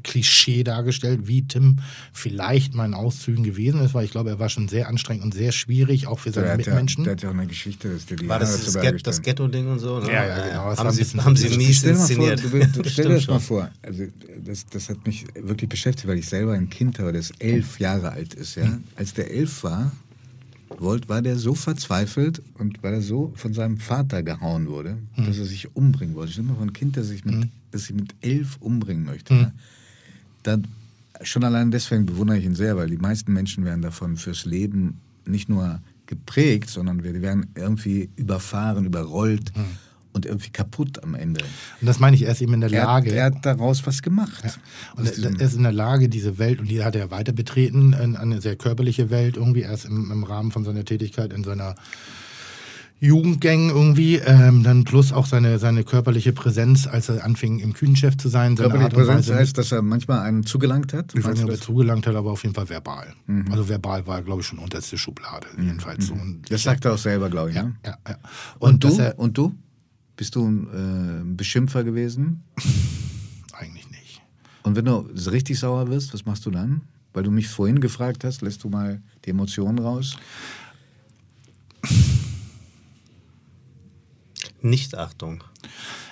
Klischee 0.03 0.63
dargestellt, 0.63 1.27
wie 1.27 1.43
Tim 1.47 1.77
vielleicht 2.13 2.73
mal 2.73 2.85
in 2.85 2.93
Auszügen 2.93 3.43
gewesen 3.43 3.81
ist, 3.81 3.93
weil 3.93 4.05
ich 4.05 4.11
glaube, 4.11 4.29
er 4.29 4.39
war 4.39 4.49
schon 4.49 4.67
sehr 4.67 4.87
anstrengend 4.87 5.23
und 5.23 5.33
sehr 5.33 5.51
schwierig, 5.51 6.07
auch 6.07 6.19
für 6.19 6.31
Der 6.31 6.43
seine 6.43 6.49
ja, 6.51 6.57
Mitmenschen. 6.57 7.03
der 7.03 7.13
hat 7.13 7.21
ja 7.21 7.29
auch 7.29 7.33
eine 7.33 7.47
Geschichte, 7.47 7.89
dass 7.93 8.05
der 8.05 8.17
die 8.17 8.27
War 8.27 8.39
das 8.39 8.65
das, 8.65 8.79
Get 8.81 9.05
das. 9.05 9.21
Ghetto-Ding 9.21 9.67
und 9.67 9.79
so? 9.79 9.99
Ne? 9.99 10.07
Ja, 10.07 10.25
ja, 10.25 10.47
genau. 10.47 10.69
Das 10.69 10.79
Haben 10.79 10.91
sie, 10.91 11.03
haben 11.19 11.35
sie 11.35 11.57
mies 11.57 11.77
stell 11.79 11.93
dir 11.93 11.99
mal 11.99 12.07
vor, 12.07 12.31
inszeniert. 12.31 12.75
du, 12.75 12.81
du, 12.83 12.89
stell 12.89 13.07
dir 13.07 13.13
das 13.15 13.27
mal 13.27 13.39
vor. 13.39 13.69
Also 13.81 14.03
das, 14.45 14.65
das 14.67 14.89
hat 14.89 15.05
mich 15.05 15.25
wirklich 15.35 15.69
beschäftigt, 15.69 16.07
weil 16.07 16.17
ich 16.17 16.27
selber 16.27 16.53
ein 16.53 16.69
Kind 16.69 16.99
habe, 16.99 17.13
das 17.13 17.31
elf 17.39 17.79
Jahre 17.79 18.11
alt 18.11 18.33
ist. 18.33 18.55
Ja? 18.55 18.63
Hm. 18.65 18.83
Als 18.95 19.13
der 19.13 19.31
elf 19.31 19.63
war, 19.63 19.91
wollt, 20.77 21.09
war 21.09 21.21
der 21.21 21.35
so 21.37 21.55
verzweifelt 21.55 22.41
und 22.57 22.81
weil 22.83 22.93
er 22.93 23.01
so 23.01 23.33
von 23.35 23.53
seinem 23.53 23.77
Vater 23.77 24.23
gehauen 24.23 24.67
wurde, 24.67 24.97
Hm. 25.15 25.25
dass 25.25 25.37
er 25.37 25.45
sich 25.45 25.75
umbringen 25.75 26.15
wollte. 26.15 26.31
Stell 26.33 26.43
dir 26.43 26.49
mal 26.51 26.55
vor, 26.57 26.65
ein 26.65 26.73
Kind, 26.73 26.95
das 26.97 27.07
sich 27.07 27.25
mit, 27.25 27.49
das 27.71 27.85
sich 27.85 27.95
mit 27.95 28.13
elf 28.21 28.57
umbringen 28.59 29.03
möchte. 29.05 29.33
Hm. 29.33 29.51
Ja? 30.45 30.55
Dann, 30.57 30.67
schon 31.21 31.43
allein 31.43 31.71
deswegen 31.71 32.05
bewundere 32.05 32.37
ich 32.37 32.45
ihn 32.45 32.55
sehr, 32.55 32.77
weil 32.77 32.89
die 32.89 32.97
meisten 32.97 33.33
Menschen 33.33 33.65
werden 33.65 33.81
davon 33.81 34.15
fürs 34.17 34.45
Leben 34.45 34.99
nicht 35.25 35.49
nur 35.49 35.79
geprägt, 36.05 36.69
sondern 36.69 37.03
wir 37.03 37.13
die 37.13 37.21
werden 37.21 37.47
irgendwie 37.55 38.09
überfahren, 38.15 38.85
überrollt 38.85 39.51
Hm. 39.53 39.65
und 40.13 40.25
irgendwie 40.25 40.49
kaputt 40.49 41.03
am 41.03 41.13
Ende. 41.13 41.41
Und 41.81 41.87
das 41.87 41.99
meine 41.99 42.15
ich, 42.15 42.23
er 42.23 42.31
ist 42.31 42.41
eben 42.41 42.53
in 42.53 42.61
der 42.61 42.71
Er, 42.71 42.85
Lage. 42.85 43.09
hat- 43.11 43.15
er 43.17 43.25
hat 43.25 43.45
daraus 43.45 43.85
was 43.85 44.01
gemacht. 44.01 44.43
Und 44.95 45.07
Aus 45.07 45.17
er, 45.19 45.29
er 45.31 45.41
ist 45.41 45.53
in 45.55 45.63
der 45.63 45.71
Lage, 45.71 46.09
diese 46.09 46.37
Welt, 46.39 46.59
und 46.61 46.69
die 46.69 46.83
hat 46.83 46.95
er 46.95 47.11
weiter 47.11 47.31
betreten, 47.33 47.93
in 47.93 48.15
eine 48.15 48.41
sehr 48.41 48.55
körperliche 48.55 49.09
Welt 49.11 49.37
irgendwie, 49.37 49.61
erst 49.61 49.85
im, 49.85 50.09
im 50.11 50.23
Rahmen 50.23 50.51
von 50.51 50.63
seiner 50.63 50.83
Tätigkeit 50.85 51.31
in 51.33 51.43
seiner 51.43 51.75
Jugendgang 53.01 53.69
irgendwie, 53.69 54.15
ähm, 54.15 54.63
dann 54.63 54.83
plus 54.83 55.13
auch 55.13 55.25
seine, 55.25 55.57
seine 55.57 55.83
körperliche 55.85 56.33
Präsenz, 56.33 56.85
als 56.85 57.07
er 57.07 57.23
anfing, 57.23 57.59
im 57.59 57.73
Küchenchef 57.73 58.17
zu 58.17 58.27
sein. 58.27 58.57
Seine 58.57 58.69
Körperliche 58.69 58.97
und 58.97 59.05
Präsenz 59.05 59.29
heißt, 59.29 59.57
dass 59.57 59.71
er 59.71 59.81
manchmal 59.81 60.19
einen 60.19 60.45
zugelangt 60.45 60.91
hat. 60.93 61.13
ich 61.15 61.23
weiß 61.23 61.35
nicht, 61.35 61.45
ob 61.45 61.51
er 61.51 61.59
zugelangt 61.61 62.05
hat, 62.07 62.15
aber 62.15 62.31
auf 62.31 62.43
jeden 62.43 62.55
Fall 62.55 62.67
verbal. 62.67 63.13
Mhm. 63.27 63.45
Also 63.51 63.69
verbal 63.69 64.05
war, 64.05 64.21
glaube 64.21 64.41
ich, 64.41 64.47
schon 64.47 64.59
unterste 64.59 64.97
Schublade, 64.97 65.47
jedenfalls 65.57 66.07
so. 66.07 66.13
Und 66.13 66.51
Das 66.51 66.63
sagt 66.63 66.83
er 66.85 66.93
auch 66.93 66.97
selber, 66.97 67.29
glaube 67.29 67.51
ich. 67.51 67.55
ja, 67.55 67.63
ne? 67.63 67.75
ja, 67.85 67.97
ja. 68.07 68.17
Und, 68.59 68.83
dass 68.83 68.97
du? 68.97 69.03
er, 69.03 69.19
Und 69.19 69.37
du? 69.37 69.55
Bist 70.17 70.35
du 70.35 70.45
ein 70.45 70.67
äh, 70.67 71.21
ein 71.21 71.37
Beschimpfer 71.37 71.85
gewesen? 71.85 72.43
eigentlich 73.53 73.89
nicht. 73.89 74.21
Und 74.63 74.75
wenn 74.75 74.83
du 74.83 75.09
richtig 75.31 75.57
sauer 75.57 75.87
wirst, 75.89 76.13
was 76.13 76.25
machst 76.25 76.45
du 76.45 76.51
dann? 76.51 76.81
Weil 77.13 77.23
du 77.23 77.31
mich 77.31 77.47
vorhin 77.47 77.79
gefragt 77.79 78.25
hast, 78.25 78.41
lässt 78.41 78.63
du 78.65 78.69
mal 78.69 79.01
die 79.23 79.29
Emotionen 79.29 79.79
raus? 79.79 80.17
Nichtachtung. 84.61 85.43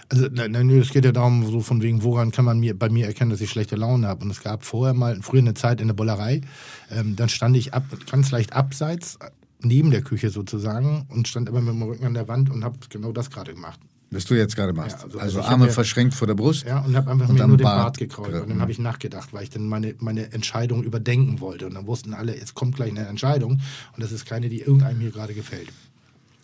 Also, 0.09 0.27
nein, 0.31 0.51
nein, 0.51 0.69
es 0.69 0.91
geht 0.91 1.03
ja 1.03 1.11
darum, 1.11 1.45
so 1.45 1.59
von 1.59 1.81
wegen, 1.81 2.01
woran 2.03 2.31
kann 2.31 2.45
man 2.45 2.59
mir, 2.59 2.77
bei 2.77 2.87
mir 2.89 3.07
erkennen, 3.07 3.29
dass 3.29 3.41
ich 3.41 3.49
schlechte 3.49 3.75
Laune 3.75 4.07
habe. 4.07 4.23
Und 4.23 4.31
es 4.31 4.41
gab 4.41 4.63
vorher 4.63 4.93
mal, 4.93 5.19
früher 5.21 5.41
eine 5.41 5.53
Zeit 5.53 5.81
in 5.81 5.87
der 5.87 5.95
Bollerei, 5.95 6.41
ähm, 6.89 7.15
dann 7.17 7.27
stand 7.27 7.57
ich 7.57 7.73
ab, 7.73 7.83
ganz 8.09 8.31
leicht 8.31 8.53
abseits, 8.53 9.19
neben 9.59 9.91
der 9.91 10.01
Küche 10.01 10.29
sozusagen, 10.29 11.05
und 11.09 11.27
stand 11.27 11.49
immer 11.49 11.59
mit 11.61 11.73
dem 11.73 11.81
Rücken 11.81 12.05
an 12.05 12.13
der 12.13 12.27
Wand 12.29 12.49
und 12.49 12.63
habe 12.63 12.77
genau 12.89 13.11
das 13.11 13.29
gerade 13.29 13.53
gemacht. 13.53 13.79
Was 14.09 14.23
du 14.23 14.35
jetzt 14.35 14.55
gerade 14.55 14.71
machst. 14.71 14.99
Ja, 14.99 15.03
also- 15.03 15.19
also 15.19 15.39
also 15.39 15.51
Arme 15.51 15.65
ja- 15.67 15.73
verschränkt 15.73 16.13
vor 16.13 16.27
der 16.27 16.35
Brust. 16.35 16.65
Ja, 16.65 16.79
und 16.79 16.95
habe 16.95 17.11
einfach 17.11 17.27
Und 17.27 17.35
mir 17.37 17.45
nur 17.45 17.57
den 17.57 17.63
Bart 17.65 17.77
Bart 17.83 17.97
gekraut. 17.97 18.29
Und 18.33 18.49
dann 18.49 18.61
habe 18.61 18.71
ich 18.71 18.79
nachgedacht, 18.79 19.33
weil 19.33 19.43
ich 19.43 19.49
dann 19.49 19.67
meine, 19.67 19.95
meine 19.99 20.31
Entscheidung 20.31 20.85
überdenken 20.85 21.41
wollte. 21.41 21.67
Und 21.67 21.73
dann 21.73 21.87
wussten 21.87 22.13
alle, 22.13 22.33
es 22.33 22.53
kommt 22.53 22.77
gleich 22.77 22.91
eine 22.91 23.05
Entscheidung. 23.07 23.59
Und 23.93 24.01
das 24.01 24.13
ist 24.13 24.25
keine, 24.25 24.47
die 24.47 24.61
irgendeinem 24.61 25.01
hier 25.01 25.11
gerade 25.11 25.33
gefällt. 25.33 25.67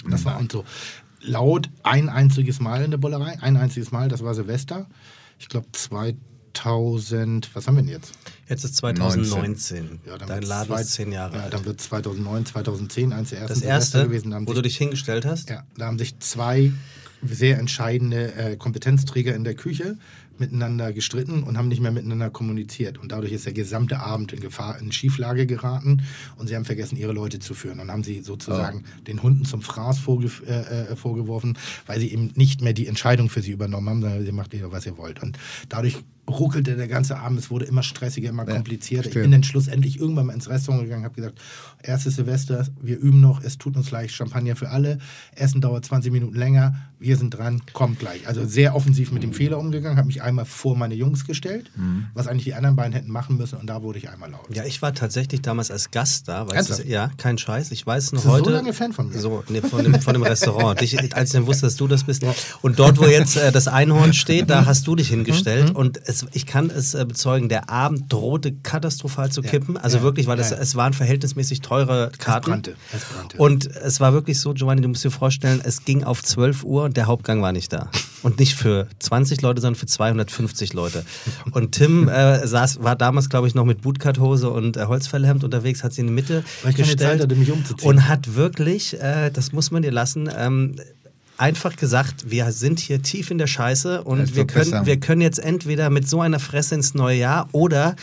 Und 0.04 0.12
das 0.12 0.26
war 0.26 0.38
und 0.38 0.52
so 0.52 0.66
laut 1.24 1.70
ein 1.84 2.10
einziges 2.10 2.60
Mal 2.60 2.84
in 2.84 2.92
der 2.92 2.98
Bollerei. 2.98 3.38
Ein 3.42 3.58
einziges 3.58 3.92
Mal, 3.92 4.10
das 4.10 4.24
war 4.24 4.34
Silvester. 4.36 4.88
Ich 5.40 5.50
glaube 5.50 5.68
2000, 6.54 7.50
was 7.56 7.68
haben 7.68 7.76
wir 7.76 7.82
denn 7.84 7.92
jetzt? 7.92 8.12
Jetzt 8.48 8.64
ist 8.64 8.76
2019. 8.78 10.00
Ja, 10.06 10.18
dann 10.18 10.28
Dein 10.28 10.44
Laden 10.44 10.68
zwei- 10.68 10.82
ist 10.82 10.92
zehn 10.94 11.12
Jahre 11.12 11.38
ja, 11.38 11.44
alt. 11.44 11.54
Dann 11.54 11.66
wird 11.66 11.82
2009, 11.82 12.46
2010 12.46 13.14
eins 13.14 13.30
der 13.30 13.40
ersten 13.40 13.54
Das 13.54 13.60
Silvester 13.60 13.98
erste, 14.00 14.10
gewesen. 14.10 14.32
Da 14.32 14.42
wo 14.42 14.46
sich- 14.48 14.56
du 14.56 14.62
dich 14.62 14.78
hingestellt 14.78 15.26
hast? 15.26 15.50
ja, 15.50 15.64
da 15.78 15.86
haben 15.88 15.98
sich 15.98 16.20
zwei 16.20 16.72
sehr 17.26 17.58
entscheidende 17.58 18.34
äh, 18.36 18.58
Kompetenzträger 18.58 19.34
in 19.34 19.44
der 19.46 19.56
Küche 19.56 19.98
miteinander 20.40 20.94
gestritten 20.94 21.44
und 21.44 21.58
haben 21.58 21.68
nicht 21.68 21.82
mehr 21.82 21.92
miteinander 21.92 22.30
kommuniziert. 22.30 22.98
Und 22.98 23.12
dadurch 23.12 23.32
ist 23.32 23.46
der 23.46 23.54
gesamte 23.54 24.00
Abend 24.00 24.34
in 24.34 24.40
Gefahr, 24.40 24.80
in 24.80 24.92
Schieflage 24.92 25.46
geraten 25.46 26.04
und 26.38 26.48
sie 26.48 26.56
haben 26.56 26.66
vergessen, 26.66 26.98
ihre 26.98 27.14
Leute 27.14 27.40
zu 27.40 27.54
führen. 27.54 27.80
Und 27.80 27.92
haben 27.92 28.04
sie 28.04 28.22
sozusagen 28.22 28.84
den 29.08 29.22
Hunden 29.24 29.46
zum 29.46 29.62
Fraß 29.62 30.00
vorge 30.00 30.30
äh, 30.48 30.92
äh, 30.92 30.96
vorgeworfen, 30.96 31.58
weil 31.86 32.00
sie 32.00 32.12
eben 32.12 32.32
nicht 32.36 32.62
mehr 32.62 32.74
die 32.74 32.88
Entscheidung 32.88 33.30
für 33.30 33.42
sie 33.42 33.52
übernommen 33.52 33.90
haben, 33.90 34.02
sondern 34.02 34.26
sie 34.26 34.32
macht 34.32 34.54
ihr, 34.54 34.72
was 34.72 34.86
ihr 34.86 34.98
wollt. 34.98 35.22
Und 35.22 35.38
dadurch 35.70 35.98
ruckelte 36.30 36.76
der 36.76 36.88
ganze 36.88 37.18
Abend, 37.20 37.38
es 37.40 37.50
wurde 37.50 37.66
immer 37.66 37.84
stressiger, 37.84 38.30
immer 38.30 38.48
Ja, 38.48 38.54
komplizierter. 38.56 39.08
Ich 39.08 39.14
verstehe. 39.14 39.24
bin 39.24 39.32
dann 39.32 39.44
schlussendlich 39.44 40.00
irgendwann 40.00 40.28
mal 40.28 40.34
ins 40.34 40.50
Restaurant 40.50 40.84
gegangen, 40.84 41.04
habe 41.04 41.16
gesagt, 41.16 41.40
erstes 41.82 42.16
Silvester, 42.16 42.66
wir 42.82 42.98
üben 42.98 43.20
noch, 43.20 43.44
es 43.44 43.58
tut 43.58 43.76
uns 43.76 43.92
leid, 43.92 44.10
Champagner 44.12 44.56
für 44.56 44.70
alle, 44.70 45.00
Essen 45.36 45.60
dauert 45.60 45.84
20 45.86 46.12
Minuten 46.14 46.36
länger, 46.36 46.76
wir 47.00 47.18
sind 47.18 47.32
dran, 47.32 47.62
kommt 47.74 48.00
gleich. 48.00 48.26
Also 48.28 48.46
sehr 48.46 48.74
offensiv 48.76 49.12
mit 49.12 49.22
dem 49.24 49.34
Fehler 49.34 49.60
umgegangen, 49.60 49.98
habe 49.98 50.08
mich 50.08 50.22
einmal 50.22 50.46
vor 50.46 50.78
meine 50.78 50.96
Jungs 50.96 51.26
gestellt, 51.26 51.70
was 52.14 52.28
eigentlich 52.28 52.46
die 52.46 52.54
anderen 52.54 52.78
beiden 52.78 52.94
hätten 52.94 53.12
machen 53.12 53.38
müssen 53.38 53.58
und 53.60 53.68
da 53.68 53.82
wurde 53.84 54.00
ich 54.00 54.10
einmal 54.10 54.32
laut. 54.32 54.48
Ja, 54.54 54.64
ich 54.64 54.82
war 54.82 54.94
tatsächlich 54.94 55.42
damals 55.42 55.72
als 55.72 55.92
Gast 55.92 56.30
da. 56.30 56.50
Weißt 56.50 56.80
du, 56.80 56.84
ja, 56.88 57.12
kein 57.18 57.38
Scheiß. 57.38 57.72
Ich 57.72 57.86
weiß 57.86 58.14
noch 58.14 58.22
du 58.22 58.28
so 58.30 58.34
heute. 58.34 58.52
lange 58.52 58.72
Fan 58.72 58.94
von 58.94 59.10
mir? 59.10 59.20
So, 59.20 59.44
nee, 59.50 59.60
von, 59.62 59.84
dem, 59.84 60.00
von 60.00 60.14
dem 60.14 60.24
Restaurant. 60.24 60.82
Ich, 60.82 60.98
als 61.16 61.30
ich 61.30 61.34
dann 61.34 61.48
wusste, 61.48 61.66
dass 61.66 61.76
du 61.76 61.88
das 61.88 62.06
bist. 62.06 62.24
Und 62.62 62.80
dort, 62.80 62.98
wo 63.00 63.06
jetzt 63.06 63.36
äh, 63.36 63.52
das 63.52 63.68
Einhorn 63.68 64.14
steht, 64.14 64.50
da 64.50 64.66
hast 64.66 64.88
du 64.88 64.96
dich 64.96 65.10
hingestellt. 65.10 65.70
Mhm. 65.72 65.76
Und 65.76 65.98
es, 66.14 66.26
ich 66.34 66.46
kann 66.46 66.70
es 66.70 66.94
äh, 66.94 67.06
bezeugen, 67.06 67.50
der 67.50 67.70
Abend 67.70 68.12
drohte 68.12 68.54
katastrophal 68.54 69.32
zu 69.32 69.42
kippen. 69.42 69.78
Also 69.78 70.02
wirklich, 70.02 70.28
weil 70.28 70.40
ja. 70.40 70.46
es 70.46 70.76
waren 70.76 70.94
verhältnismäßig 70.94 71.62
teure 71.62 72.12
Karten. 72.18 72.52
brannte, 72.52 72.76
es 72.94 73.04
brannte. 73.04 73.38
Und 73.38 73.68
es 73.68 74.00
war 74.00 74.14
wirklich 74.14 74.40
so, 74.40 74.54
Giovanni, 74.54 74.82
du 74.82 74.88
musst 74.88 75.04
dir 75.04 75.12
vorstellen, 75.12 75.62
es 75.64 75.86
ging 75.86 76.04
auf 76.04 76.24
12 76.24 76.64
Uhr 76.64 76.84
und 76.84 76.98
der 76.98 77.08
Hauptgang 77.08 77.42
war 77.42 77.52
nicht 77.52 77.74
da. 77.74 77.90
Und 78.22 78.40
nicht 78.40 78.56
für 78.56 78.88
20 79.00 79.42
Leute, 79.42 79.62
sondern 79.62 79.76
für 79.76 79.86
250 79.86 80.74
Leute. 80.74 81.04
Und 81.52 81.74
Tim 81.74 82.08
äh, 82.08 82.48
saß, 82.48 82.82
war 82.82 82.96
damals, 82.96 83.30
glaube 83.30 83.48
ich, 83.48 83.56
noch 83.56 83.66
mit 83.66 83.82
Bootcut-Hose 83.82 84.50
und 84.50 84.78
äh, 84.78 84.86
Holzfällerhemd 84.86 85.44
unterwegs, 85.44 85.84
hat 85.84 85.94
sie 85.94 86.02
in 86.02 86.08
die 86.08 86.14
Mitte 86.14 86.44
Zeit 86.64 86.76
gestellt 86.76 87.38
mich 87.38 87.52
umzuziehen. 87.52 87.90
und 87.90 88.08
hat 88.08 88.36
wirklich, 88.36 89.00
äh, 89.02 89.30
das 89.32 89.52
muss 89.52 89.72
man 89.72 89.82
dir 89.82 89.92
lassen, 89.92 90.30
ähm, 90.36 90.76
einfach 91.44 91.76
gesagt, 91.76 92.32
wir 92.32 92.54
sind 92.54 92.80
hier 92.80 93.02
tief 93.02 93.30
in 93.30 93.38
der 93.38 93.48
Scheiße 93.48 94.04
und 94.04 94.34
wir 94.34 94.48
besser. 94.48 94.72
können, 94.72 94.86
wir 94.86 94.98
können 94.98 95.22
jetzt 95.22 95.40
entweder 95.40 95.90
mit 95.90 96.08
so 96.08 96.22
einer 96.22 96.40
Fresse 96.40 96.76
ins 96.76 96.94
neue 96.94 97.18
Jahr 97.18 97.50
oder 97.52 97.98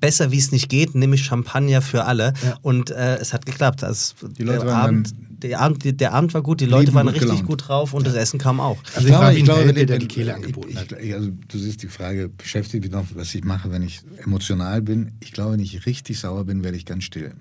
besser 0.00 0.32
wie 0.32 0.38
es 0.38 0.50
nicht 0.50 0.68
geht, 0.68 0.96
nämlich 0.96 1.24
Champagner 1.24 1.82
für 1.82 2.04
alle. 2.06 2.32
Und 2.62 2.90
äh, 2.90 3.16
es 3.18 3.32
hat 3.32 3.46
geklappt. 3.46 3.82
Das, 3.82 4.16
Die 4.38 4.42
Leute 4.42 4.60
der, 4.60 4.66
waren 4.66 4.80
Abend, 4.80 5.14
der, 5.28 5.60
Abend, 5.60 6.00
der 6.00 6.12
Abend 6.14 6.34
war 6.34 6.42
gut, 6.42 6.60
die 6.60 6.66
Leute 6.66 6.92
waren 6.92 7.06
gut 7.06 7.14
richtig 7.14 7.30
gelaunt. 7.30 7.46
gut 7.46 7.68
drauf 7.68 7.94
und 7.94 8.06
das 8.06 8.14
Essen 8.14 8.40
kam 8.40 8.58
auch. 8.58 8.78
Also 8.96 9.06
ich, 9.06 9.14
war 9.14 9.32
wie 9.36 9.40
ein 9.40 9.46
Welpe, 9.46 9.86
der 9.86 9.98
die 9.98 10.08
Kehle 10.08 10.34
angeboten 10.34 10.70
ich, 10.70 10.76
hat. 10.76 10.92
ich, 11.00 11.14
also 11.14 11.30
du 11.46 11.58
siehst 11.58 11.84
die 11.84 11.88
Frage, 11.88 12.28
beschäftigt 12.28 12.82
mich 12.82 12.92
noch, 12.92 13.04
was 13.14 13.32
ich 13.34 13.44
mache, 13.44 13.70
wenn 13.70 13.82
ich 13.82 14.00
emotional 14.24 14.82
bin. 14.82 15.12
Ich 15.20 15.32
glaube, 15.32 15.52
wenn 15.52 15.60
ich 15.60 15.86
richtig 15.86 16.18
sauer 16.18 16.44
bin, 16.44 16.64
werde 16.64 16.76
ich 16.76 16.86
ganz 16.86 17.04
still. 17.04 17.34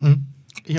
Ich 0.00 0.08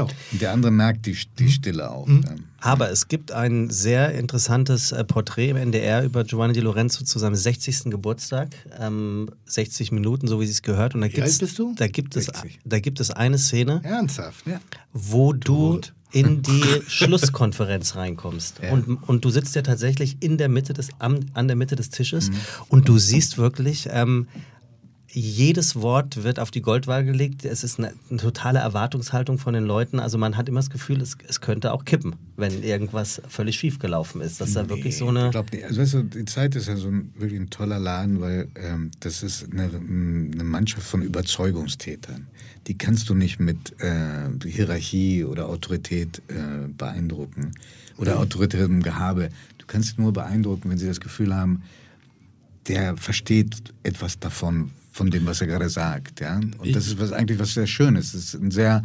auch. 0.01 0.11
Und 0.31 0.41
der 0.41 0.51
andere 0.53 0.71
merkt 0.71 1.05
die, 1.05 1.17
die 1.37 1.49
Stille 1.49 1.89
auch. 1.89 2.07
Ja. 2.07 2.15
Aber 2.61 2.91
es 2.91 3.07
gibt 3.07 3.31
ein 3.31 3.69
sehr 3.69 4.11
interessantes 4.13 4.91
äh, 4.91 5.03
Porträt 5.05 5.49
im 5.49 5.57
NDR 5.57 6.03
über 6.03 6.23
Giovanni 6.25 6.53
Di 6.53 6.59
Lorenzo 6.59 7.03
zu 7.05 7.17
seinem 7.17 7.35
60. 7.35 7.85
Geburtstag. 7.85 8.49
Ähm, 8.79 9.29
60 9.45 9.91
Minuten, 9.93 10.27
so 10.27 10.39
wie 10.41 10.45
sie 10.45 10.51
es 10.51 10.61
gehört. 10.61 10.93
Und 10.95 11.01
da 11.01 11.07
gibt's, 11.07 11.37
bist 11.39 11.57
du? 11.57 11.73
Da 11.77 11.87
gibt, 11.87 12.15
es, 12.17 12.25
60. 12.25 12.59
da 12.65 12.79
gibt 12.79 12.99
es 12.99 13.11
eine 13.11 13.37
Szene, 13.37 13.79
Ernsthaft? 13.83 14.45
Ja. 14.45 14.59
wo 14.93 15.31
du 15.33 15.73
Hund. 15.73 15.93
in 16.11 16.41
die 16.41 16.63
Schlusskonferenz 16.87 17.95
reinkommst. 17.95 18.59
Ja. 18.61 18.71
Und, 18.71 18.97
und 19.07 19.23
du 19.25 19.29
sitzt 19.29 19.55
ja 19.55 19.61
tatsächlich 19.61 20.17
in 20.21 20.37
der 20.37 20.49
Mitte 20.49 20.73
des, 20.73 20.89
am, 20.99 21.19
an 21.33 21.47
der 21.47 21.55
Mitte 21.55 21.75
des 21.75 21.89
Tisches 21.89 22.29
Mhm. 22.29 22.35
und 22.69 22.89
du 22.89 22.97
siehst 22.97 23.37
wirklich, 23.37 23.87
ähm, 23.91 24.27
jedes 25.11 25.75
Wort 25.75 26.23
wird 26.23 26.39
auf 26.39 26.51
die 26.51 26.61
Goldwaage 26.61 27.11
gelegt. 27.11 27.43
Es 27.43 27.63
ist 27.63 27.79
eine, 27.79 27.93
eine 28.09 28.19
totale 28.19 28.59
Erwartungshaltung 28.59 29.39
von 29.39 29.53
den 29.53 29.63
Leuten. 29.63 29.99
Also 29.99 30.17
man 30.17 30.37
hat 30.37 30.47
immer 30.47 30.59
das 30.59 30.69
Gefühl, 30.69 31.01
es, 31.01 31.17
es 31.27 31.41
könnte 31.41 31.73
auch 31.73 31.85
kippen, 31.85 32.15
wenn 32.37 32.63
irgendwas 32.63 33.21
völlig 33.27 33.55
schief 33.55 33.79
gelaufen 33.79 34.21
ist. 34.21 34.39
Das 34.39 34.49
ist 34.49 34.55
da 34.55 34.69
wirklich 34.69 34.97
so 34.97 35.07
eine... 35.07 35.25
Ich 35.25 35.31
glaube 35.31 35.49
nicht. 35.55 35.65
Also 35.65 35.81
weißt 35.81 35.93
du, 35.95 36.03
die 36.03 36.25
Zeit 36.25 36.55
ist 36.55 36.67
ja 36.67 36.75
so 36.75 36.89
ein, 36.89 37.11
wirklich 37.17 37.39
ein 37.39 37.49
toller 37.49 37.79
Laden, 37.79 38.21
weil 38.21 38.49
ähm, 38.55 38.91
das 38.99 39.23
ist 39.23 39.51
eine, 39.51 39.63
eine 39.63 40.43
Mannschaft 40.43 40.85
von 40.85 41.01
Überzeugungstätern. 41.01 42.27
Die 42.67 42.77
kannst 42.77 43.09
du 43.09 43.15
nicht 43.15 43.39
mit 43.39 43.81
äh, 43.81 44.29
Hierarchie 44.47 45.23
oder 45.23 45.47
Autorität 45.47 46.21
äh, 46.27 46.67
beeindrucken 46.67 47.51
oder 47.97 48.19
autoritärem 48.19 48.83
Gehabe. 48.83 49.29
Du 49.57 49.65
kannst 49.65 49.95
sie 49.95 50.01
nur 50.01 50.13
beeindrucken, 50.13 50.69
wenn 50.69 50.77
sie 50.77 50.87
das 50.87 50.99
Gefühl 50.99 51.35
haben, 51.35 51.63
der 52.67 52.95
versteht 52.97 53.55
etwas 53.81 54.19
davon, 54.19 54.71
von 54.99 55.09
dem, 55.09 55.25
was 55.25 55.39
er 55.39 55.47
gerade 55.47 55.69
sagt. 55.69 56.19
Ja? 56.19 56.35
Und 56.35 56.75
das 56.75 56.87
ist 56.87 56.99
was, 56.99 57.13
eigentlich 57.13 57.39
was 57.39 57.53
sehr 57.53 57.67
Schönes. 57.67 58.13
Es 58.13 58.33
ist 58.33 58.41
ein 58.41 58.51
sehr, 58.51 58.83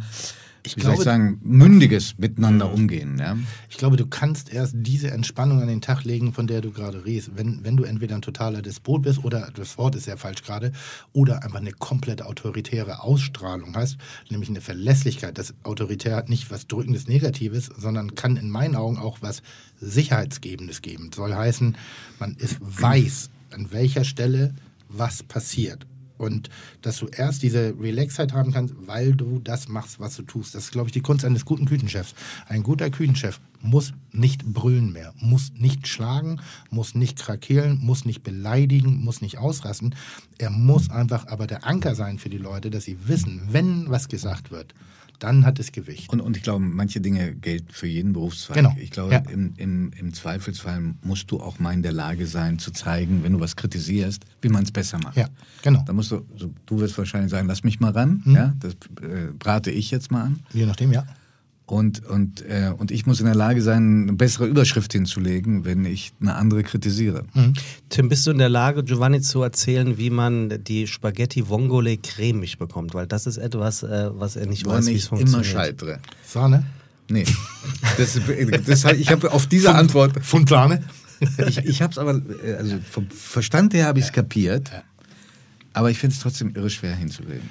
Ich 0.63 0.77
wie 0.77 0.81
soll 0.81 0.93
ich 0.93 1.01
sagen, 1.01 1.41
mündiges 1.43 2.17
Miteinander 2.17 2.71
umgehen. 2.71 3.17
Ja? 3.19 3.35
Ich 3.69 3.75
glaube, 3.75 3.97
du 3.97 4.07
kannst 4.07 4.53
erst 4.53 4.75
diese 4.77 5.11
Entspannung 5.11 5.61
an 5.61 5.67
den 5.67 5.81
Tag 5.81 6.05
legen, 6.05 6.31
von 6.31 6.47
der 6.47 6.61
du 6.61 6.71
gerade 6.71 7.03
redest. 7.03 7.31
Wenn, 7.35 7.65
wenn 7.65 7.75
du 7.75 7.83
entweder 7.83 8.15
ein 8.15 8.21
totaler 8.21 8.61
Despot 8.61 9.01
bist 9.01 9.25
oder, 9.25 9.51
das 9.53 9.77
Wort 9.77 9.95
ist 9.95 10.07
ja 10.07 10.15
falsch 10.15 10.41
gerade, 10.43 10.71
oder 11.11 11.43
einfach 11.43 11.59
eine 11.59 11.73
komplett 11.73 12.21
autoritäre 12.21 13.03
Ausstrahlung 13.03 13.75
hast, 13.75 13.97
nämlich 14.29 14.49
eine 14.49 14.61
Verlässlichkeit. 14.61 15.37
Das 15.37 15.53
Autoritär 15.63 16.15
hat 16.15 16.29
nicht 16.29 16.49
was 16.49 16.65
Drückendes 16.67 17.09
Negatives, 17.09 17.69
sondern 17.77 18.15
kann 18.15 18.37
in 18.37 18.49
meinen 18.49 18.77
Augen 18.77 18.97
auch 18.97 19.17
was 19.19 19.41
Sicherheitsgebendes 19.81 20.81
geben. 20.81 21.11
Soll 21.13 21.35
heißen, 21.35 21.75
man 22.19 22.35
ist 22.35 22.55
weiß, 22.61 23.31
an 23.51 23.73
welcher 23.73 24.05
Stelle 24.05 24.55
was 24.87 25.21
passiert. 25.21 25.85
Und 26.17 26.49
dass 26.81 26.97
du 26.97 27.07
erst 27.07 27.43
diese 27.43 27.75
Relaxheit 27.79 28.33
haben 28.33 28.51
kannst, 28.53 28.73
weil 28.85 29.13
du 29.13 29.39
das 29.39 29.67
machst, 29.67 29.99
was 29.99 30.15
du 30.15 30.23
tust. 30.23 30.55
Das 30.55 30.65
ist, 30.65 30.71
glaube 30.71 30.87
ich, 30.87 30.93
die 30.93 31.01
Kunst 31.01 31.25
eines 31.25 31.45
guten 31.45 31.65
Küchenchefs. 31.65 32.15
Ein 32.47 32.63
guter 32.63 32.89
Küchenchef 32.89 33.39
muss 33.61 33.93
nicht 34.11 34.45
brüllen 34.45 34.93
mehr, 34.93 35.13
muss 35.19 35.51
nicht 35.57 35.87
schlagen, 35.87 36.39
muss 36.69 36.95
nicht 36.95 37.19
krakeelen, 37.19 37.79
muss 37.81 38.05
nicht 38.05 38.23
beleidigen, 38.23 39.03
muss 39.03 39.21
nicht 39.21 39.37
ausrasten. 39.37 39.95
Er 40.37 40.51
muss 40.51 40.89
einfach 40.89 41.27
aber 41.27 41.47
der 41.47 41.65
Anker 41.65 41.95
sein 41.95 42.19
für 42.19 42.29
die 42.29 42.37
Leute, 42.37 42.69
dass 42.69 42.83
sie 42.83 43.07
wissen, 43.07 43.41
wenn 43.51 43.89
was 43.89 44.07
gesagt 44.07 44.51
wird, 44.51 44.73
dann 45.19 45.45
hat 45.45 45.59
es 45.59 45.71
Gewicht. 45.71 46.09
Und, 46.11 46.21
und 46.21 46.37
ich 46.37 46.43
glaube, 46.43 46.63
manche 46.63 47.01
Dinge 47.01 47.33
gelten 47.35 47.67
für 47.71 47.87
jeden 47.87 48.13
Berufszweig. 48.13 48.55
Genau. 48.57 48.75
Ich 48.79 48.91
glaube, 48.91 49.13
Ja. 49.13 49.23
im, 49.31 49.53
im, 49.57 49.91
im 49.97 50.13
Zweifelsfall 50.13 50.93
musst 51.03 51.31
du 51.31 51.39
auch 51.39 51.59
mal 51.59 51.73
in 51.73 51.81
der 51.83 51.91
Lage 51.91 52.27
sein, 52.27 52.59
zu 52.59 52.71
zeigen, 52.71 53.23
wenn 53.23 53.33
du 53.33 53.39
was 53.39 53.55
kritisierst, 53.55 54.25
wie 54.41 54.49
man 54.49 54.63
es 54.63 54.71
besser 54.71 54.97
macht. 54.99 55.17
Ja, 55.17 55.27
genau. 55.63 55.83
Da 55.85 55.93
musst 55.93 56.11
du, 56.11 56.25
du 56.65 56.79
wirst 56.79 56.97
wahrscheinlich 56.97 57.31
sagen, 57.31 57.47
lass 57.47 57.63
mich 57.63 57.79
mal 57.79 57.91
ran. 57.91 58.21
Mhm. 58.25 58.35
Ja, 58.35 58.53
das 58.59 58.73
äh, 59.01 59.31
brate 59.37 59.71
ich 59.71 59.91
jetzt 59.91 60.11
mal 60.11 60.23
an. 60.23 60.39
Je 60.53 60.65
nachdem, 60.65 60.91
ja. 60.91 61.05
Und, 61.67 62.05
und, 62.05 62.43
äh, 62.43 62.71
und 62.77 62.91
ich 62.91 63.07
muss 63.07 63.19
in 63.19 63.25
der 63.25 63.33
Lage 63.33 63.61
sein, 63.61 64.03
eine 64.03 64.13
bessere 64.13 64.45
Überschrift 64.45 64.93
hinzulegen, 64.93 65.65
wenn 65.65 65.83
ich 65.83 66.13
eine 66.21 66.35
andere 66.35 66.61
kritisiere. 66.61 67.23
Tim, 67.89 68.07
bist 68.07 68.27
du 68.27 68.31
in 68.31 68.37
der 68.37 68.49
Lage, 68.49 68.83
Giovanni 68.83 69.21
zu 69.21 69.41
erzählen, 69.41 69.97
wie 69.97 70.11
man 70.11 70.63
die 70.63 70.85
Spaghetti 70.85 71.49
Vongole 71.49 71.97
cremig 71.97 72.59
bekommt? 72.59 72.93
Weil 72.93 73.07
das 73.07 73.25
ist 73.25 73.37
etwas, 73.37 73.81
äh, 73.81 74.11
was 74.13 74.35
er 74.35 74.45
nicht 74.45 74.65
Woran 74.65 74.79
weiß, 74.79 74.87
wie 74.87 74.95
es 74.95 75.05
ich 75.05 75.11
immer 75.11 75.17
funktioniert. 75.17 75.51
scheitere. 75.51 75.99
Sahne? 76.23 76.65
Nee. 77.09 77.25
Das, 77.97 78.19
das, 78.65 78.83
ich 78.93 79.09
habe 79.11 79.31
auf 79.31 79.47
diese 79.47 79.73
Antwort. 79.73 80.23
Von 80.23 80.45
Sahne? 80.45 80.83
Ich, 81.47 81.57
ich 81.59 81.81
habe 81.81 81.91
es 81.91 81.97
aber, 81.97 82.21
äh, 82.43 82.53
also 82.53 82.77
vom 82.89 83.09
Verstand 83.09 83.73
her 83.73 83.85
habe 83.85 83.99
ich 83.99 84.05
es 84.05 84.11
kapiert. 84.11 84.69
Aber 85.75 85.91
ich 85.91 85.97
finde 85.97 86.15
es 86.15 86.21
trotzdem 86.21 86.55
irre 86.55 86.69
schwer 86.69 86.95
hinzulegen. 86.95 87.49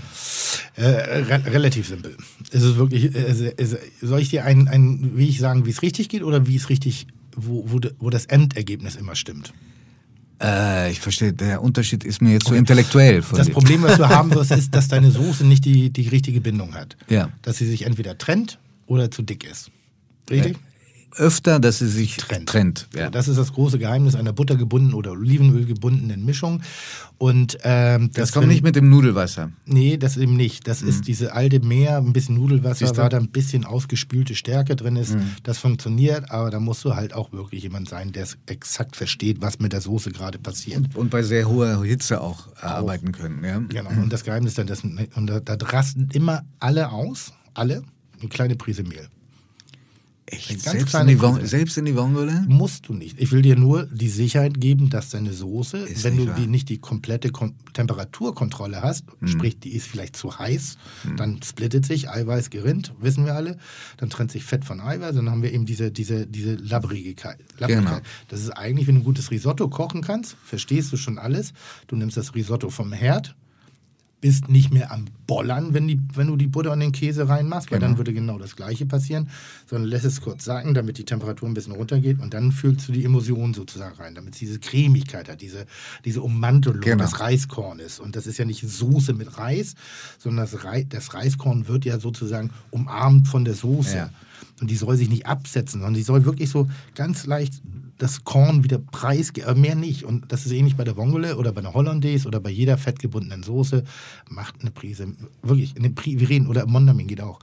Äh, 0.76 0.86
re 0.86 1.42
relativ 1.44 1.86
simpel. 1.86 2.16
Es 2.50 2.62
ist 2.62 2.76
wirklich, 2.76 3.14
äh, 3.14 3.52
es, 3.58 3.76
soll 4.00 4.18
ich 4.20 4.30
dir 4.30 4.46
ein, 4.46 4.66
ein, 4.66 5.12
wie 5.14 5.28
ich 5.28 5.40
sagen, 5.40 5.66
wie 5.66 5.70
es 5.70 5.82
richtig 5.82 6.08
geht 6.08 6.22
oder 6.22 6.46
wie 6.46 6.56
es 6.56 6.70
richtig, 6.70 7.06
wo, 7.36 7.70
wo, 7.70 7.80
wo 7.98 8.08
das 8.08 8.24
Endergebnis 8.24 8.96
immer 8.96 9.14
stimmt? 9.14 9.52
Äh, 10.42 10.90
ich 10.90 11.00
verstehe, 11.00 11.34
der 11.34 11.60
Unterschied 11.62 12.02
ist 12.02 12.22
mir 12.22 12.32
jetzt 12.32 12.48
so 12.48 12.54
intellektuell. 12.54 13.22
Das 13.34 13.48
dir. 13.48 13.52
Problem, 13.52 13.82
was 13.82 13.98
du 13.98 14.08
haben 14.08 14.34
wirst, 14.34 14.52
ist, 14.52 14.74
dass 14.74 14.88
deine 14.88 15.10
Soße 15.10 15.44
nicht 15.44 15.66
die, 15.66 15.90
die 15.90 16.08
richtige 16.08 16.40
Bindung 16.40 16.74
hat. 16.74 16.96
Ja. 17.10 17.28
Dass 17.42 17.58
sie 17.58 17.66
sich 17.66 17.82
entweder 17.82 18.16
trennt 18.16 18.58
oder 18.86 19.10
zu 19.10 19.20
dick 19.20 19.44
ist. 19.44 19.70
Richtig? 20.30 20.56
Öfter, 21.16 21.60
dass 21.60 21.78
sie 21.78 21.88
sich 21.88 22.16
Trennt. 22.16 22.48
trennt. 22.48 22.88
ja. 22.94 23.10
Das 23.10 23.28
ist 23.28 23.36
das 23.36 23.52
große 23.52 23.78
Geheimnis 23.78 24.14
einer 24.14 24.32
buttergebundenen 24.32 24.94
oder 24.94 25.12
Olivenöl 25.12 25.64
gebundenen 25.66 26.24
Mischung. 26.24 26.62
Und 27.18 27.58
ähm, 27.62 28.10
das 28.12 28.24
das 28.28 28.32
kommt 28.32 28.44
wenn- 28.46 28.52
nicht 28.52 28.64
mit 28.64 28.74
dem 28.76 28.88
Nudelwasser. 28.90 29.50
Nee, 29.66 29.96
das 29.96 30.16
eben 30.16 30.36
nicht. 30.36 30.66
Das 30.66 30.82
ist 30.82 31.06
diese 31.06 31.32
alte 31.32 31.60
Meer, 31.60 31.98
ein 31.98 32.12
bisschen 32.12 32.34
Nudelwasser, 32.34 32.96
weil 32.96 33.08
da 33.08 33.16
ein 33.18 33.28
bisschen 33.30 33.64
ausgespülte 33.64 34.34
Stärke 34.34 34.74
drin 34.76 34.96
ist. 34.96 35.16
Das 35.44 35.58
funktioniert, 35.58 36.30
aber 36.30 36.50
da 36.50 36.58
musst 36.60 36.84
du 36.84 36.94
halt 36.96 37.14
auch 37.14 37.32
wirklich 37.32 37.62
jemand 37.62 37.88
sein, 37.88 38.12
der 38.12 38.24
es 38.24 38.36
exakt 38.46 38.96
versteht, 38.96 39.40
was 39.40 39.58
mit 39.60 39.72
der 39.72 39.80
Soße 39.80 40.10
gerade 40.10 40.38
passiert. 40.38 40.94
Und 40.96 41.10
bei 41.10 41.22
sehr 41.22 41.48
hoher 41.48 41.84
Hitze 41.84 42.20
auch 42.20 42.48
arbeiten 42.60 43.12
können. 43.12 43.44
Ja? 43.44 43.58
Genau. 43.58 43.90
Und 44.02 44.12
das 44.12 44.24
Geheimnis 44.24 44.54
dann, 44.54 44.66
das, 44.66 44.82
und 44.82 45.26
da, 45.26 45.40
da 45.40 45.56
rasten 45.66 46.08
immer 46.12 46.42
alle 46.58 46.90
aus, 46.90 47.32
alle, 47.54 47.82
eine 48.20 48.28
kleine 48.28 48.56
Prise 48.56 48.82
Mehl. 48.82 49.08
Echt? 50.26 50.60
Selbst 50.62 50.94
in, 50.94 51.18
Prise. 51.18 51.46
selbst 51.46 51.76
in 51.76 51.84
die 51.84 51.94
Vongole? 51.96 52.44
Musst 52.48 52.88
du 52.88 52.94
nicht. 52.94 53.20
Ich 53.20 53.30
will 53.30 53.42
dir 53.42 53.56
nur 53.56 53.84
die 53.86 54.08
Sicherheit 54.08 54.58
geben, 54.58 54.88
dass 54.88 55.10
deine 55.10 55.32
Soße, 55.34 55.76
Ist 55.78 56.02
wenn 56.02 56.16
du 56.16 56.26
wahr. 56.26 56.34
die 56.34 56.46
nicht 56.46 56.70
die 56.70 56.78
komplette 56.78 57.28
Kom 57.30 57.54
Temperaturkontrolle 57.74 58.80
hast, 58.82 59.04
Mhm. 59.20 59.28
sprich, 59.28 59.58
die 59.60 59.74
ist 59.74 59.86
vielleicht 59.86 60.16
zu 60.16 60.38
heiß, 60.38 60.78
dann 61.16 61.42
splittet 61.42 61.84
sich, 61.84 62.08
Eiweiß 62.08 62.50
gerinnt, 62.50 62.94
wissen 63.00 63.24
wir 63.26 63.34
alle, 63.34 63.58
dann 63.98 64.08
trennt 64.10 64.30
sich 64.32 64.44
Fett 64.44 64.64
von 64.64 64.80
Eiweiß, 64.80 65.14
dann 65.14 65.30
haben 65.30 65.42
wir 65.42 65.52
eben 65.52 65.66
diese, 65.66 65.90
diese, 65.90 66.26
diese 66.26 66.54
Labrigkeit. 66.54 67.38
Labrigkeit. 67.58 67.84
Genau. 67.84 68.00
Das 68.28 68.40
ist 68.40 68.50
eigentlich, 68.50 68.86
wenn 68.86 68.94
du 68.94 69.00
ein 69.02 69.04
gutes 69.04 69.30
Risotto 69.30 69.68
kochen 69.68 70.00
kannst, 70.02 70.36
verstehst 70.44 70.92
du 70.92 70.96
schon 70.96 71.18
alles. 71.18 71.52
Du 71.86 71.96
nimmst 71.96 72.16
das 72.16 72.34
Risotto 72.34 72.70
vom 72.70 72.92
Herd, 72.92 73.34
bist 74.24 74.48
nicht 74.48 74.72
mehr 74.72 74.90
am 74.90 75.04
Bollern, 75.26 75.74
wenn, 75.74 75.86
die, 75.86 76.00
wenn 76.14 76.28
du 76.28 76.36
die 76.36 76.46
Butter 76.46 76.72
und 76.72 76.80
den 76.80 76.92
Käse 76.92 77.28
reinmachst, 77.28 77.70
weil 77.70 77.78
Genau. 77.78 77.90
dann 77.90 77.98
würde 77.98 78.14
genau 78.14 78.38
das 78.38 78.56
Gleiche 78.56 78.86
passieren, 78.86 79.28
sondern 79.66 79.90
lässt 79.90 80.06
es 80.06 80.22
kurz 80.22 80.46
sacken, 80.46 80.72
damit 80.72 80.96
die 80.96 81.04
Temperatur 81.04 81.46
ein 81.46 81.52
bisschen 81.52 81.74
runtergeht 81.74 82.20
und 82.20 82.32
dann 82.32 82.50
füllst 82.50 82.88
du 82.88 82.92
die 82.92 83.04
Emulsion 83.04 83.52
sozusagen 83.52 83.94
rein, 83.96 84.14
damit 84.14 84.32
es 84.32 84.38
diese 84.38 84.58
Cremigkeit 84.60 85.28
hat, 85.28 85.42
diese, 85.42 85.66
diese 86.06 86.22
Ummantelung 86.22 86.80
Genau. 86.80 87.04
des 87.04 87.20
Reiskornes. 87.20 88.00
Und 88.00 88.16
das 88.16 88.26
ist 88.26 88.38
ja 88.38 88.46
nicht 88.46 88.66
Soße 88.66 89.12
mit 89.12 89.36
Reis, 89.36 89.74
sondern 90.18 90.46
das, 90.50 90.64
Rei 90.64 90.86
das 90.88 91.12
Reiskorn 91.12 91.68
wird 91.68 91.84
ja 91.84 92.00
sozusagen 92.00 92.48
umarmt 92.70 93.28
von 93.28 93.44
der 93.44 93.52
Soße. 93.54 93.96
Ja. 93.96 94.10
Und 94.60 94.70
die 94.70 94.76
soll 94.76 94.96
sich 94.96 95.08
nicht 95.08 95.26
absetzen, 95.26 95.80
sondern 95.80 95.94
die 95.94 96.02
soll 96.02 96.24
wirklich 96.24 96.50
so 96.50 96.68
ganz 96.94 97.26
leicht 97.26 97.54
das 97.98 98.24
Korn 98.24 98.64
wieder 98.64 98.78
preisgeben, 98.78 99.48
aber 99.48 99.58
mehr 99.58 99.76
nicht. 99.76 100.04
Und 100.04 100.32
das 100.32 100.46
ist 100.46 100.52
ähnlich 100.52 100.76
bei 100.76 100.82
der 100.84 100.96
Vongole 100.96 101.36
oder 101.36 101.52
bei 101.52 101.60
der 101.60 101.74
Hollandaise 101.74 102.26
oder 102.26 102.40
bei 102.40 102.50
jeder 102.50 102.76
fettgebundenen 102.76 103.42
Soße. 103.44 103.84
Macht 104.28 104.56
eine 104.60 104.70
Prise, 104.72 105.08
wirklich, 105.42 105.76
eine 105.76 105.90
Pri 105.90 106.18
wir 106.18 106.28
reden, 106.28 106.48
oder 106.48 106.66
Mondamin 106.66 107.06
geht 107.06 107.20
auch. 107.20 107.38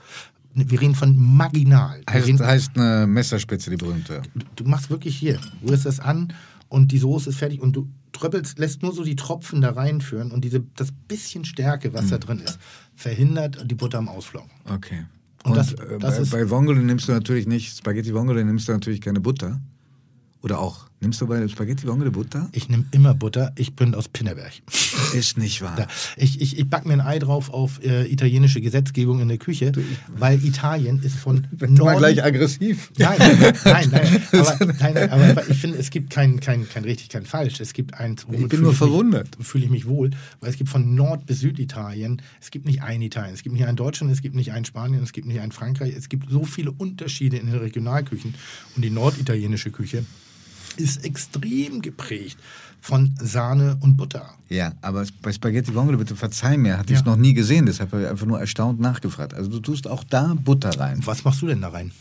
Wir 0.54 0.82
reden 0.82 0.96
von 0.96 1.16
marginal. 1.18 2.02
Heißt, 2.10 2.28
reden, 2.28 2.46
heißt 2.46 2.72
eine 2.76 3.08
Messerspitze, 3.08 3.70
die 3.70 3.78
berühmte. 3.78 4.22
du 4.58 4.64
machst 4.66 4.90
wirklich 4.90 5.16
hier, 5.18 5.40
rührst 5.66 5.86
das 5.86 6.02
an 6.02 6.34
und 6.68 6.92
die 6.92 6.98
Soße 6.98 7.30
ist 7.30 7.38
fertig 7.38 7.62
und 7.62 7.74
du 7.74 7.88
tröppelst, 8.12 8.60
lässt 8.60 8.82
nur 8.84 8.94
so 8.94 9.06
die 9.06 9.16
Tropfen 9.16 9.62
da 9.62 9.72
reinführen 9.72 10.32
und 10.32 10.44
diese, 10.44 10.62
das 10.76 10.90
bisschen 11.08 11.46
Stärke, 11.46 11.94
was 11.94 12.10
da 12.10 12.18
Mhm. 12.18 12.20
drin 12.20 12.40
ist, 12.40 12.60
verhindert 12.96 13.72
die 13.72 13.76
Butter 13.76 14.00
am 14.00 14.10
Ausflogen. 14.10 14.50
Okay. 14.70 15.06
Und 15.44 15.52
Und, 15.52 15.58
das- 15.58 15.74
äh, 15.74 15.98
das 16.00 16.16
bei, 16.18 16.22
ist- 16.22 16.32
bei 16.32 16.50
Vongole 16.50 16.80
nimmst 16.82 17.08
du 17.08 17.12
natürlich 17.14 17.48
nicht, 17.48 17.76
Spaghetti 17.78 18.14
Vongole 18.14 18.44
nimmst 18.46 18.68
du 18.68 18.72
natürlich 18.74 19.02
keine 19.02 19.20
Butter. 19.22 19.60
Oder 20.44 20.60
auch, 20.60 20.88
nimmst 21.02 21.20
du 21.20 21.28
bei 21.28 21.46
Spaghetti 21.48 21.88
Vongole 21.88 22.12
Butter? 22.12 22.50
Ich 22.52 22.70
nehme 22.70 22.86
immer 22.92 23.14
Butter, 23.14 23.52
ich 23.58 23.76
bin 23.76 23.96
aus 23.96 24.08
Pinneberg. 24.08 24.52
Ist 25.14 25.38
nicht 25.38 25.62
wahr. 25.62 25.76
Da, 25.76 25.88
ich 26.16 26.40
ich, 26.40 26.58
ich 26.58 26.70
backe 26.70 26.88
mir 26.88 26.94
ein 26.94 27.02
Ei 27.02 27.20
drauf 27.20 27.50
auf 27.50 27.84
äh, 27.84 28.06
italienische 28.12 28.62
Gesetzgebung 28.62 29.20
in 29.20 29.28
der 29.28 29.38
Küche, 29.38 29.72
weil 30.16 30.44
Italien 30.44 31.02
ist 31.04 31.16
von 31.16 31.48
Bin 31.52 31.74
mal 31.74 31.78
Norden... 31.78 31.98
gleich 31.98 32.24
aggressiv. 32.24 32.92
Nein, 32.98 33.18
nein, 33.64 33.90
nein, 33.92 34.22
aber, 34.32 34.66
nein, 34.66 34.94
nein, 34.94 35.10
aber, 35.10 35.50
ich 35.50 35.58
finde, 35.58 35.78
es 35.78 35.90
gibt 35.90 36.12
kein, 36.12 36.40
kein, 36.40 36.70
kein 36.70 36.84
richtig, 36.84 37.10
kein 37.10 37.26
falsch. 37.26 37.60
Es 37.60 37.74
gibt 37.74 37.96
eins, 37.96 38.26
Ich 38.32 38.48
bin 38.48 38.62
nur 38.62 38.74
verwundert. 38.74 39.30
Fühle 39.40 39.66
ich 39.66 39.72
mich 39.72 39.88
wohl, 39.88 40.12
weil 40.40 40.50
es 40.50 40.58
gibt 40.58 40.70
von 40.70 40.96
Nord- 40.96 41.26
bis 41.26 41.40
Süditalien, 41.40 42.22
es 42.40 42.52
gibt 42.52 42.66
nicht 42.66 42.82
ein 42.84 43.02
Italien, 43.02 43.34
es 43.34 43.44
gibt 43.44 43.56
nicht 43.56 43.66
ein 43.66 43.76
Deutschland, 43.76 44.14
es 44.14 44.22
gibt 44.22 44.36
nicht 44.36 44.52
ein 44.52 44.66
Spanien, 44.66 45.04
es 45.04 45.12
gibt 45.12 45.28
nicht 45.28 45.40
ein 45.40 45.52
Frankreich, 45.52 45.94
es 45.98 46.10
gibt 46.10 46.30
so 46.30 46.44
viele 46.44 46.72
Unterschiede 46.72 47.38
in 47.38 47.48
den 47.48 47.58
Regionalküchen. 47.58 48.36
Und 48.76 48.86
die 48.86 48.90
norditalienische 48.90 49.72
Küche 49.72 50.06
ist 50.78 51.04
extrem 51.06 51.82
geprägt 51.82 52.38
von 52.82 53.14
Sahne 53.22 53.78
und 53.82 53.96
Butter. 53.98 54.30
Ja, 54.50 54.74
aber 54.82 55.06
bei 55.22 55.32
Spaghetti 55.32 55.74
Vongole, 55.76 55.98
bitte 55.98 56.16
verzeih 56.16 56.58
mir, 56.58 56.78
hatte 56.80 56.94
ich 56.94 57.00
Ja. 57.00 57.06
noch 57.06 57.16
nie 57.16 57.34
gesehen, 57.34 57.66
deshalb 57.68 57.92
habe 57.92 58.04
ich 58.04 58.10
einfach 58.10 58.26
nur 58.26 58.40
erstaunt 58.40 58.80
nachgefragt. 58.80 59.34
Also 59.34 59.50
du 59.52 59.60
tust 59.60 59.88
auch 59.88 60.04
da 60.04 60.34
Butter 60.34 60.72
rein. 60.80 61.00
Was 61.06 61.24
machst 61.24 61.42
du 61.42 61.48
denn 61.48 61.62
da 61.62 61.70
rein? 61.70 61.92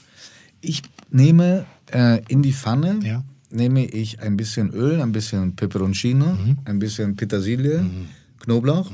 Ich 0.63 0.83
nehme 1.11 1.67
äh, 1.93 2.23
in 2.29 2.43
die 2.43 2.53
Pfanne, 2.53 2.99
Ja. 3.03 3.23
nehme 3.51 3.85
ich 3.85 4.21
ein 4.21 4.37
bisschen 4.37 4.71
Öl, 4.71 5.01
ein 5.03 5.13
bisschen 5.13 5.55
Peperoncino, 5.57 6.37
ein 6.65 6.79
bisschen 6.79 7.15
Petersilie, 7.17 7.85
Knoblauch 8.41 8.91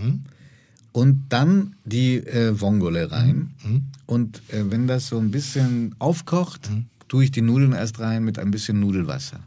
und 0.93 1.25
dann 1.29 1.75
die 1.85 2.17
äh, 2.17 2.59
Vongole 2.61 3.11
rein. 3.13 3.51
Und 4.07 4.43
äh, 4.49 4.65
wenn 4.71 4.87
das 4.87 5.09
so 5.09 5.19
ein 5.19 5.31
bisschen 5.31 5.95
aufkocht, 5.99 6.71
tue 7.09 7.25
ich 7.25 7.31
die 7.31 7.43
Nudeln 7.43 7.73
erst 7.73 8.01
rein 8.01 8.25
mit 8.25 8.39
ein 8.39 8.51
bisschen 8.51 8.81
Nudelwasser. 8.81 9.41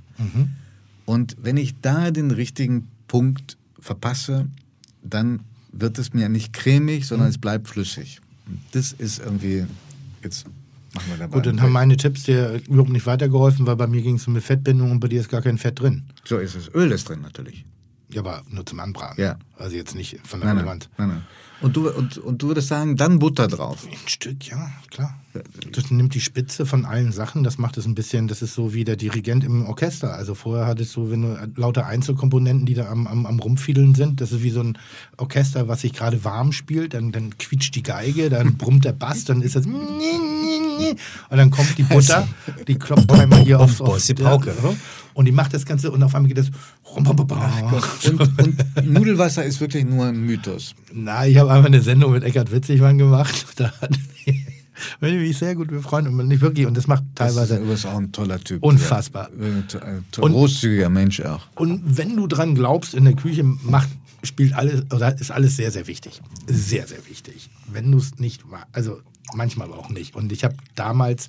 Und 1.06 1.38
wenn 1.42 1.58
ich 1.58 1.80
da 1.82 2.12
den 2.12 2.32
richtigen 2.32 2.88
Punkt 3.08 3.58
verpasse, 3.80 4.48
dann 5.04 5.42
wird 5.72 5.98
es 5.98 6.14
mir 6.14 6.30
nicht 6.30 6.54
cremig, 6.54 7.08
sondern 7.08 7.30
es 7.30 7.38
bleibt 7.38 7.68
flüssig. 7.68 8.22
Und 8.48 8.60
Das 8.72 8.92
ist 8.92 9.20
irgendwie, 9.20 9.66
jetzt 10.24 10.46
machen 10.94 11.10
wir 11.12 11.18
dabei. 11.18 11.36
Gut, 11.38 11.46
dann 11.46 11.62
haben 11.62 11.72
meine 11.72 11.98
Tipps 11.98 12.24
dir 12.24 12.62
überhaupt 12.68 12.90
nicht 12.92 13.06
weitergeholfen, 13.06 13.66
weil 13.66 13.76
bei 13.76 13.88
mir 13.88 14.02
ging 14.02 14.16
es 14.16 14.28
um 14.28 14.34
eine 14.34 14.42
Fettbindung 14.42 14.92
und 14.92 15.00
bei 15.00 15.08
dir 15.08 15.22
ist 15.22 15.30
gar 15.30 15.42
kein 15.42 15.58
Fett 15.58 15.80
drin. 15.80 16.04
so 16.26 16.38
ist 16.38 16.56
es. 16.56 16.70
Öl 16.74 16.92
ist 16.92 17.08
drin 17.08 17.22
natürlich. 17.22 17.66
Ja, 18.12 18.22
aber 18.22 18.42
nur 18.50 18.66
zum 18.66 18.80
Anbraten. 18.80 19.22
Ja. 19.22 19.38
Also 19.58 19.76
jetzt 19.76 19.96
nicht 19.96 20.20
von 20.26 20.40
der 20.40 20.48
Nein, 20.48 20.58
nein, 20.58 20.66
Relevanz. 20.66 20.90
nein, 20.98 21.08
nein. 21.10 21.24
Und, 21.62 21.76
du, 21.76 21.90
und, 21.90 22.18
und 22.18 22.42
du 22.42 22.48
würdest 22.48 22.70
sagen, 22.70 22.96
dann 22.96 23.20
Butter 23.20 23.48
drauf. 23.48 23.86
Ein 23.86 24.08
Stück, 24.08 24.48
ja, 24.48 24.72
klar. 24.90 25.20
Das 25.72 25.92
nimmt 25.92 26.14
die 26.16 26.22
Spitze 26.22 26.66
von 26.66 26.86
allen 26.86 27.12
Sachen. 27.12 27.44
Das 27.44 27.58
macht 27.58 27.78
es 27.78 27.86
ein 27.86 27.96
bisschen, 27.96 28.30
das 28.30 28.42
ist 28.42 28.54
so 28.56 28.74
wie 28.74 28.86
der 28.86 28.96
Dirigent 28.96 29.44
im 29.44 29.66
Orchester. 29.68 30.14
Also 30.14 30.36
vorher 30.36 30.66
hattest 30.66 30.96
du, 30.96 31.12
wenn 31.12 31.22
du 31.22 31.52
lauter 31.56 31.86
Einzelkomponenten, 31.86 32.66
die 32.66 32.76
da 32.76 32.90
am, 32.90 33.08
am, 33.08 33.26
am 33.26 33.40
Rumfiedeln 33.40 33.94
sind, 33.94 34.22
das 34.22 34.32
ist 34.32 34.42
wie 34.42 34.52
so 34.52 34.62
ein 34.62 34.78
Orchester, 35.18 35.68
was 35.68 35.82
sich 35.82 35.92
gerade 35.94 36.24
warm 36.24 36.54
spielt, 36.54 36.94
dann, 36.94 37.12
dann 37.12 37.38
quietscht 37.38 37.76
die 37.76 37.84
Geige, 37.84 38.30
dann 38.30 38.56
brummt 38.58 38.86
der 38.86 38.94
Bass, 38.94 39.26
dann 39.26 39.42
ist 39.42 39.56
das 39.56 39.66
und 41.30 41.38
dann 41.38 41.52
kommt 41.52 41.78
die 41.78 41.84
Butter, 41.84 42.28
die 42.68 42.76
klopft 42.76 43.12
einmal 43.12 43.44
hier 43.44 43.60
aufs, 43.60 43.78
Boah, 43.78 43.90
aufs 43.90 44.10
ist 44.10 44.18
die 44.18 44.24
Pauke. 44.24 44.54
Ja, 44.64 44.74
und 45.20 45.26
die 45.26 45.34
macht 45.34 45.54
das 45.54 45.66
Ganze 45.66 45.92
und 45.92 46.02
auf 46.02 46.16
einmal 46.16 46.30
geht 46.30 46.38
das 46.38 46.50
Und, 46.96 48.22
und 48.40 48.86
Nudelwasser 48.90 49.44
ist 49.44 49.60
wirklich 49.60 49.84
nur 49.84 50.06
ein 50.06 50.26
Mythos. 50.26 50.74
Na, 50.94 51.28
ich 51.28 51.36
habe 51.38 51.52
einmal 51.52 51.66
eine 51.68 51.82
Sendung 51.82 52.14
mit 52.14 52.24
Eckhard 52.24 52.54
Witzigmann 52.54 52.98
gemacht. 52.98 53.46
Da 53.58 53.74
hat 53.82 53.92
bin 55.02 55.14
ich 55.16 55.20
mich 55.28 55.38
sehr 55.38 55.56
gut 55.56 55.68
befreundet 55.68 56.14
und 56.14 56.30
nicht 56.30 56.40
wirklich 56.40 56.66
und 56.66 56.78
das 56.78 56.88
macht 56.88 57.04
teilweise. 57.16 57.58
übrigens 57.58 57.86
auch 57.86 57.98
ein 57.98 58.14
toller 58.14 58.40
Typ. 58.40 58.64
Unfassbar. 58.64 59.30
Ja, 59.38 59.82
Ein 60.24 60.32
großzügiger 60.32 60.88
Mensch 60.88 61.20
auch. 61.20 61.42
Und 61.56 61.82
wenn 61.98 62.16
du 62.16 62.28
dran 62.28 62.56
glaubst, 62.56 62.94
in 62.94 63.04
der 63.04 63.14
Küche 63.16 63.44
macht 63.44 63.90
spielt 64.24 64.54
alles 64.54 64.84
oder 64.94 65.20
ist 65.20 65.32
alles 65.32 65.58
sehr 65.58 65.72
sehr 65.72 65.86
wichtig, 65.88 66.22
sehr 66.48 66.88
sehr 66.88 67.06
wichtig. 67.10 67.50
Wenn 67.72 67.92
du 67.92 67.98
es 67.98 68.20
nicht, 68.20 68.50
ma- 68.50 68.66
also 68.72 69.02
manchmal 69.34 69.72
auch 69.72 69.90
nicht. 69.90 70.16
Und 70.16 70.32
ich 70.32 70.44
habe 70.44 70.56
damals 70.76 71.28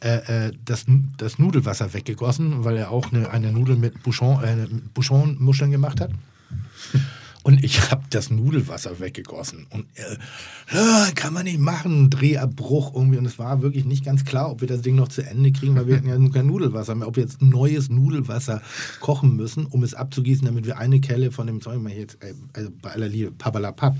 äh, 0.00 0.46
äh, 0.46 0.52
das, 0.64 0.86
das 1.16 1.38
Nudelwasser 1.38 1.92
weggegossen, 1.92 2.64
weil 2.64 2.76
er 2.76 2.90
auch 2.90 3.12
eine, 3.12 3.30
eine 3.30 3.52
Nudel 3.52 3.76
mit 3.76 4.02
Bouchon, 4.02 4.42
äh, 4.42 4.66
Bouchon-Muscheln 4.94 5.70
gemacht 5.70 6.00
hat. 6.00 6.10
Und 7.46 7.62
ich 7.62 7.92
habe 7.92 8.02
das 8.10 8.28
Nudelwasser 8.28 8.98
weggegossen. 8.98 9.68
Und 9.70 9.86
äh, 9.94 10.16
"Ah, 10.76 11.06
kann 11.14 11.32
man 11.32 11.44
nicht 11.44 11.60
machen, 11.60 12.10
Drehabbruch 12.10 12.92
irgendwie. 12.92 13.18
Und 13.18 13.26
es 13.26 13.38
war 13.38 13.62
wirklich 13.62 13.84
nicht 13.84 14.04
ganz 14.04 14.24
klar, 14.24 14.50
ob 14.50 14.62
wir 14.62 14.66
das 14.66 14.82
Ding 14.82 14.96
noch 14.96 15.06
zu 15.06 15.22
Ende 15.22 15.52
kriegen, 15.52 15.76
weil 15.76 15.86
wir 15.86 15.96
hatten 15.96 16.08
ja 16.08 16.18
kein 16.30 16.48
Nudelwasser 16.48 16.96
mehr. 16.96 17.06
Ob 17.06 17.14
wir 17.14 17.22
jetzt 17.22 17.42
neues 17.42 17.88
Nudelwasser 17.88 18.62
kochen 18.98 19.36
müssen, 19.36 19.66
um 19.66 19.84
es 19.84 19.94
abzugießen, 19.94 20.44
damit 20.44 20.66
wir 20.66 20.78
eine 20.78 21.00
Kelle 21.00 21.30
von 21.30 21.46
dem 21.46 21.60
Zeug 21.60 21.80
mal 21.80 21.92
jetzt, 21.92 22.20
äh, 22.20 22.34
also 22.52 22.70
bei 22.82 22.90
aller 22.90 23.08
Liebe, 23.08 23.30
papalapap. 23.30 23.94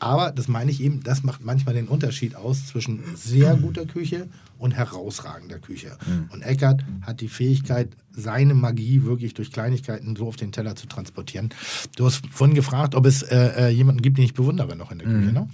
Aber 0.00 0.32
das 0.32 0.48
meine 0.48 0.70
ich 0.70 0.82
eben, 0.82 1.02
das 1.02 1.22
macht 1.22 1.44
manchmal 1.44 1.74
den 1.74 1.86
Unterschied 1.86 2.34
aus 2.34 2.66
zwischen 2.66 3.00
sehr 3.14 3.54
guter 3.56 3.86
Küche 3.86 4.28
und 4.58 4.72
herausragender 4.72 5.58
Küche. 5.58 5.96
Und 6.30 6.42
Eckert 6.42 6.84
hat 7.02 7.20
die 7.20 7.28
Fähigkeit, 7.28 7.90
seine 8.12 8.54
Magie 8.54 9.04
wirklich 9.04 9.34
durch 9.34 9.52
Kleinigkeiten 9.52 10.16
so 10.16 10.26
auf 10.26 10.36
den 10.36 10.52
Teller 10.52 10.74
zu 10.74 10.86
transportieren. 10.86 11.50
Du 11.96 12.06
hast 12.06 12.26
vorhin 12.30 12.54
gefragt, 12.54 12.94
ob 12.94 13.06
es 13.06 13.22
äh, 13.22 13.68
äh, 13.68 13.68
jemanden 13.68 14.02
gibt, 14.02 14.18
den 14.18 14.24
ich 14.24 14.34
bewundere 14.34 14.74
noch 14.74 14.90
in 14.90 14.98
der 14.98 15.06
Küche. 15.06 15.32
Ne? 15.32 15.48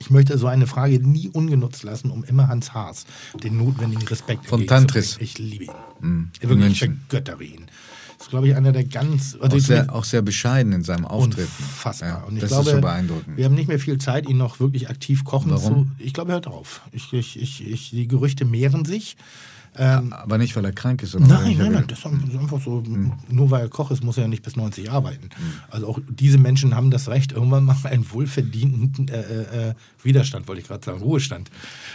Ich 0.00 0.10
möchte 0.10 0.38
so 0.38 0.46
eine 0.46 0.66
Frage 0.66 1.00
nie 1.00 1.28
ungenutzt 1.28 1.82
lassen, 1.82 2.10
um 2.10 2.24
immer 2.24 2.48
Hans 2.48 2.72
Haas 2.74 3.06
den 3.42 3.56
notwendigen 3.56 4.06
Respekt 4.06 4.46
Von. 4.46 4.66
Tantris. 4.66 5.16
Ich 5.20 5.38
liebe 5.38 5.64
ihn. 5.64 5.70
in 6.40 6.48
Wirklich, 6.48 6.72
ich 6.72 6.78
vergöttere 6.78 7.44
ihn. 7.44 7.66
Das 8.18 8.26
ist, 8.26 8.30
glaube 8.30 8.48
ich, 8.48 8.56
einer 8.56 8.72
der 8.72 8.84
ganz... 8.84 9.36
Auch 9.36 9.44
Also 9.44 9.58
sehr, 9.60 9.94
auch 9.94 10.02
sehr 10.02 10.22
bescheiden 10.22 10.72
in 10.72 10.82
seinem 10.82 11.04
Auftreten. 11.04 11.48
Unfassbar. 11.60 12.08
Ja, 12.08 12.24
und 12.24 12.34
ich 12.34 12.40
das 12.40 12.50
glaube, 12.50 12.68
ist 12.68 12.74
so 12.74 12.80
beeindruckend. 12.80 13.36
wir 13.36 13.44
haben 13.44 13.54
nicht 13.54 13.68
mehr 13.68 13.78
viel 13.78 13.98
Zeit, 13.98 14.28
ihn 14.28 14.36
noch 14.38 14.58
wirklich 14.58 14.90
aktiv 14.90 15.22
kochen 15.24 15.52
Warum? 15.52 15.94
zu. 15.96 16.04
Ich 16.04 16.14
glaube, 16.14 16.32
er 16.32 16.34
hört 16.34 16.48
auf. 16.48 16.82
Ich, 16.90 17.12
ich, 17.12 17.40
ich, 17.40 17.66
ich, 17.66 17.90
die 17.90 18.08
Gerüchte 18.08 18.44
mehren 18.44 18.84
sich. 18.84 19.16
Ähm, 19.78 20.12
Aber 20.12 20.38
nicht, 20.38 20.56
weil 20.56 20.64
er 20.64 20.72
krank 20.72 21.02
ist, 21.02 21.12
sondern 21.12 21.30
er 21.30 21.40
Nein, 21.40 21.56
nein, 21.58 21.72
nein, 21.72 21.84
das 21.86 22.00
ist 22.00 22.06
einfach 22.06 22.60
so. 22.60 22.82
Hm. 22.84 23.12
Nur 23.28 23.50
weil 23.50 23.62
er 23.62 23.68
Koch 23.68 23.90
ist, 23.90 24.02
muss 24.02 24.16
er 24.16 24.24
ja 24.24 24.28
nicht 24.28 24.42
bis 24.42 24.56
90 24.56 24.90
arbeiten. 24.90 25.28
Also 25.70 25.86
auch 25.86 26.00
diese 26.08 26.38
Menschen 26.38 26.74
haben 26.74 26.90
das 26.90 27.08
Recht, 27.08 27.32
irgendwann 27.32 27.64
mal 27.64 27.76
einen 27.84 28.10
wohlverdienten 28.10 29.08
äh, 29.08 29.68
äh, 29.70 29.74
Widerstand, 30.02 30.48
wollte 30.48 30.62
ich 30.62 30.68
gerade 30.68 30.84
sagen, 30.84 31.00
Ruhestand. 31.00 31.50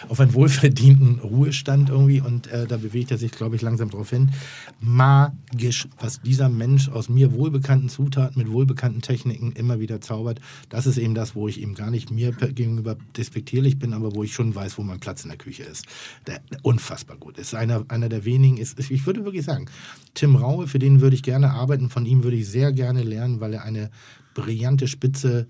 Auf 0.07 0.19
einen 0.19 0.33
wohlverdienten 0.33 1.19
Ruhestand 1.19 1.89
irgendwie 1.89 2.21
und 2.21 2.47
äh, 2.47 2.67
da 2.67 2.77
bewegt 2.77 3.11
er 3.11 3.17
sich, 3.17 3.31
glaube 3.31 3.55
ich, 3.55 3.61
langsam 3.61 3.89
drauf 3.89 4.09
hin. 4.09 4.31
Magisch, 4.79 5.87
was 5.99 6.21
dieser 6.21 6.49
Mensch 6.49 6.89
aus 6.89 7.09
mir 7.09 7.33
wohlbekannten 7.33 7.89
Zutaten 7.89 8.41
mit 8.41 8.51
wohlbekannten 8.51 9.01
Techniken 9.01 9.51
immer 9.51 9.79
wieder 9.79 10.01
zaubert. 10.01 10.39
Das 10.69 10.85
ist 10.85 10.97
eben 10.97 11.15
das, 11.15 11.35
wo 11.35 11.47
ich 11.47 11.61
ihm 11.61 11.75
gar 11.75 11.91
nicht 11.91 12.11
mir 12.11 12.31
gegenüber 12.31 12.95
despektierlich 13.17 13.79
bin, 13.79 13.93
aber 13.93 14.15
wo 14.15 14.23
ich 14.23 14.33
schon 14.33 14.55
weiß, 14.55 14.77
wo 14.77 14.83
mein 14.83 14.99
Platz 14.99 15.23
in 15.23 15.29
der 15.29 15.37
Küche 15.37 15.63
ist. 15.63 15.85
Der, 16.27 16.41
unfassbar 16.61 17.17
gut. 17.17 17.37
Ist 17.37 17.53
einer, 17.73 17.85
einer 17.89 18.09
der 18.09 18.25
wenigen, 18.25 18.57
ist, 18.57 18.79
ich 18.79 19.05
würde 19.05 19.25
wirklich 19.25 19.45
sagen, 19.45 19.69
Tim 20.13 20.35
Raue, 20.35 20.67
für 20.67 20.79
den 20.79 21.01
würde 21.01 21.15
ich 21.15 21.23
gerne 21.23 21.51
arbeiten, 21.51 21.89
von 21.89 22.05
ihm 22.05 22.23
würde 22.23 22.37
ich 22.37 22.47
sehr 22.47 22.71
gerne 22.71 23.03
lernen, 23.03 23.39
weil 23.39 23.53
er 23.53 23.63
eine 23.63 23.89
brillante 24.33 24.87
Spitze 24.87 25.47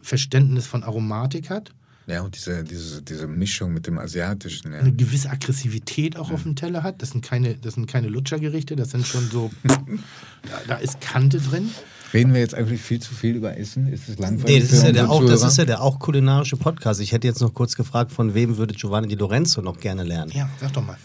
Verständnis 0.00 0.66
von 0.66 0.84
Aromatik 0.84 1.50
hat. 1.50 1.72
Ja, 2.06 2.22
und 2.22 2.36
diese, 2.36 2.62
diese, 2.62 3.02
diese 3.02 3.26
Mischung 3.26 3.72
mit 3.72 3.88
dem 3.88 3.98
Asiatischen. 3.98 4.72
Ja. 4.72 4.78
eine 4.78 4.92
gewisse 4.92 5.28
Aggressivität 5.28 6.16
auch 6.16 6.30
auf 6.30 6.44
dem 6.44 6.54
Teller 6.54 6.84
hat. 6.84 7.02
Das 7.02 7.10
sind 7.10 7.24
keine, 7.24 7.56
das 7.56 7.74
sind 7.74 7.86
keine 7.86 8.08
Lutschergerichte, 8.08 8.76
das 8.76 8.90
sind 8.90 9.04
schon 9.04 9.28
so, 9.28 9.50
da, 9.64 10.60
da 10.68 10.76
ist 10.76 11.00
Kante 11.00 11.40
drin. 11.40 11.70
Reden 12.14 12.32
wir 12.32 12.40
jetzt 12.40 12.54
eigentlich 12.54 12.80
viel 12.80 13.00
zu 13.00 13.12
viel 13.12 13.34
über 13.34 13.58
Essen? 13.58 13.88
Ist 13.92 14.08
es 14.08 14.18
langweilig? 14.18 14.44
Nee, 14.46 14.60
das 14.60 14.72
ist, 14.72 14.80
für 14.82 14.86
ja 14.86 14.92
der 14.92 15.10
auch, 15.10 15.26
das 15.26 15.42
ist 15.42 15.58
ja 15.58 15.64
der 15.64 15.82
auch 15.82 15.98
kulinarische 15.98 16.56
Podcast. 16.56 17.00
Ich 17.00 17.10
hätte 17.10 17.26
jetzt 17.26 17.40
noch 17.40 17.52
kurz 17.52 17.74
gefragt, 17.74 18.12
von 18.12 18.34
wem 18.34 18.56
würde 18.56 18.74
Giovanni 18.74 19.08
Di 19.08 19.16
Lorenzo 19.16 19.60
noch 19.60 19.80
gerne 19.80 20.04
lernen? 20.04 20.30
Ja, 20.32 20.48
sag 20.60 20.72
doch 20.72 20.86
mal. 20.86 20.96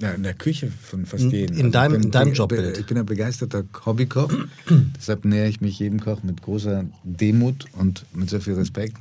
Ja, 0.00 0.12
in 0.12 0.22
der 0.22 0.34
Küche 0.34 0.70
von 0.70 1.06
fast 1.06 1.24
jedem. 1.24 1.56
in 1.58 1.66
ich 1.66 1.72
deinem- 1.72 1.92
bin- 1.94 2.02
in 2.04 2.10
deinem 2.12 2.32
Jobbild. 2.32 2.78
Ich 2.78 2.86
bin 2.86 2.98
ein 2.98 3.06
begeisterter 3.06 3.64
Hobbykoch. 3.84 4.32
Deshalb 4.96 5.24
nähere 5.24 5.48
ich 5.48 5.60
mich 5.60 5.78
jedem 5.78 5.98
Koch 6.00 6.22
mit 6.22 6.40
großer 6.42 6.84
Demut 7.02 7.66
und 7.72 8.04
mit 8.14 8.30
sehr 8.30 8.40
viel 8.40 8.54
Respekt. 8.54 8.96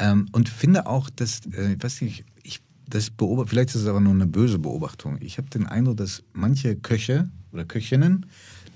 Ähm, 0.00 0.26
und 0.32 0.48
finde 0.48 0.86
auch, 0.86 1.08
dass, 1.10 1.42
äh, 1.56 1.74
ich 1.74 1.82
weiß 1.82 2.00
nicht, 2.02 2.24
ich, 2.42 2.60
das 2.88 3.12
vielleicht 3.46 3.68
ist 3.70 3.76
es 3.82 3.86
aber 3.86 4.00
nur 4.00 4.12
eine 4.12 4.26
böse 4.26 4.58
Beobachtung. 4.58 5.18
Ich 5.20 5.38
habe 5.38 5.48
den 5.50 5.66
Eindruck, 5.66 5.98
dass 5.98 6.22
manche 6.32 6.74
Köche 6.74 7.28
oder 7.52 7.64
Köchinnen, 7.64 8.26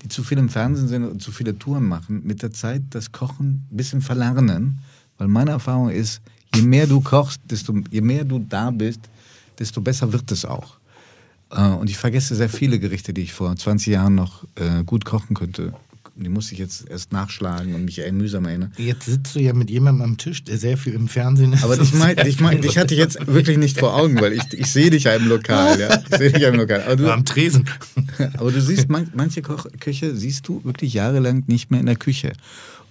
die 0.03 0.07
zu 0.07 0.23
viel 0.23 0.37
im 0.37 0.47
Fernsehen 0.47 0.87
sind 0.87 1.03
und 1.03 1.21
zu 1.21 1.31
viele 1.33 1.57
Touren 1.59 1.85
machen, 1.85 2.21
mit 2.23 2.41
der 2.41 2.51
Zeit 2.51 2.83
das 2.91 3.11
Kochen 3.11 3.65
ein 3.69 3.75
bisschen 3.77 4.01
verlernen. 4.01 4.79
Weil 5.17 5.27
meine 5.27 5.51
Erfahrung 5.51 5.89
ist, 5.89 6.21
je 6.55 6.61
mehr 6.61 6.87
du 6.87 7.01
kochst, 7.01 7.41
desto, 7.49 7.73
je 7.91 8.01
mehr 8.01 8.23
du 8.23 8.39
da 8.39 8.71
bist, 8.71 9.01
desto 9.59 9.81
besser 9.81 10.13
wird 10.13 10.31
es 10.31 10.45
auch. 10.45 10.76
Äh, 11.51 11.61
Und 11.61 11.89
ich 11.89 11.97
vergesse 11.97 12.35
sehr 12.35 12.49
viele 12.49 12.79
Gerichte, 12.79 13.13
die 13.13 13.21
ich 13.21 13.33
vor 13.33 13.55
20 13.55 13.87
Jahren 13.93 14.15
noch 14.15 14.43
äh, 14.55 14.83
gut 14.83 15.05
kochen 15.05 15.35
könnte. 15.35 15.73
Die 16.19 16.29
muss 16.29 16.51
ich 16.51 16.57
jetzt 16.57 16.89
erst 16.89 17.11
nachschlagen 17.11 17.75
und 17.75 17.85
mich 17.85 17.99
eher 17.99 18.11
mühsam 18.11 18.45
erinnern. 18.45 18.73
Jetzt 18.77 19.05
sitzt 19.05 19.35
du 19.35 19.39
ja 19.39 19.53
mit 19.53 19.69
jemandem 19.69 20.01
am 20.03 20.17
Tisch, 20.17 20.43
der 20.43 20.57
sehr 20.57 20.75
viel 20.75 20.93
im 20.93 21.07
Fernsehen 21.07 21.53
ist. 21.53 21.63
Aber 21.63 21.79
ich 21.79 21.93
meine, 21.93 22.27
ich 22.27 22.39
mein, 22.39 22.59
dich 22.59 22.79
hatte 22.79 22.95
ich 22.95 22.99
jetzt 22.99 23.27
wirklich 23.27 23.59
nicht 23.59 23.77
vor 23.77 23.95
Augen, 23.95 24.19
weil 24.19 24.33
ich, 24.33 24.41
ich 24.53 24.65
sehe 24.65 24.89
dich 24.89 25.03
ja 25.03 25.13
im 25.13 25.27
Lokal. 25.27 25.79
Ja? 25.79 26.01
Ich 26.09 26.17
sehe 26.17 26.31
dich 26.31 26.41
ja 26.41 26.49
im 26.49 26.55
Lokal. 26.55 26.81
Aber 26.81 26.95
du, 26.95 27.13
am 27.13 27.23
Tresen. 27.23 27.69
aber 28.37 28.51
du 28.51 28.59
siehst, 28.59 28.89
man, 28.89 29.11
manche 29.13 29.43
Koch, 29.43 29.67
Köche 29.79 30.15
siehst 30.15 30.47
du 30.47 30.63
wirklich 30.63 30.95
jahrelang 30.95 31.43
nicht 31.45 31.69
mehr 31.69 31.81
in 31.81 31.85
der 31.85 31.97
Küche. 31.97 32.33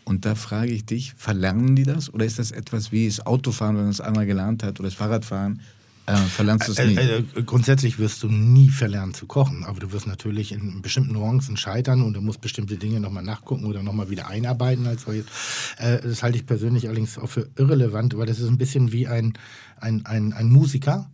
Und 0.05 0.25
da 0.25 0.37
frage 0.37 0.71
ich 0.71 0.85
dich, 0.85 1.15
verlernen 1.17 1.75
die 1.75 1.83
das? 1.83 2.15
Oder 2.15 2.27
ist 2.27 2.39
das 2.39 2.53
etwas 2.53 2.93
wie 2.93 3.09
das 3.09 3.27
Autofahren, 3.27 3.75
wenn 3.75 3.83
man 3.85 3.91
es 3.91 4.01
einmal 4.01 4.27
gelernt 4.27 4.63
hat, 4.63 4.79
oder 4.79 4.89
das 4.89 4.95
Fahrradfahren? 4.95 5.61
Äh, 6.07 6.17
verlernst 6.17 6.69
du 6.69 6.73
es 6.73 6.79
Äh, 6.79 6.87
nie? 6.87 6.97
äh, 6.97 7.23
grundsätzlich 7.45 7.99
wirst 7.99 8.23
du 8.23 8.29
nie 8.29 8.69
verlernen 8.69 9.15
zu 9.15 9.27
kochen, 9.27 9.65
aber 9.65 9.81
du 9.81 9.91
wirst 9.93 10.07
natürlich 10.07 10.53
in 10.53 10.83
bestimmten 10.83 11.13
Nuancen 11.15 11.57
scheitern 11.57 12.03
und 12.03 12.15
du 12.15 12.21
musst 12.21 12.41
bestimmte 12.41 12.77
Dinge 12.77 13.01
nochmal 13.01 13.25
nachgucken 13.25 13.65
oder 13.65 13.83
nochmal 13.83 14.09
wieder 14.11 14.29
einarbeiten 14.29 14.87
als 14.87 15.03
solches. 15.03 15.27
Äh, 15.79 16.01
das 16.01 16.23
halte 16.23 16.39
ich 16.39 16.47
persönlich 16.47 16.87
allerdings 16.87 17.19
auch 17.19 17.29
für 17.29 17.49
irrelevant, 17.57 18.17
weil 18.17 18.27
das 18.27 18.39
ist 18.39 18.49
ein 18.49 18.59
bisschen 18.59 18.93
wie 18.93 19.09
ein, 19.09 19.33
ein, 19.81 20.07
ein, 20.07 20.33
ein 20.33 20.49
Musiker, 20.49 21.11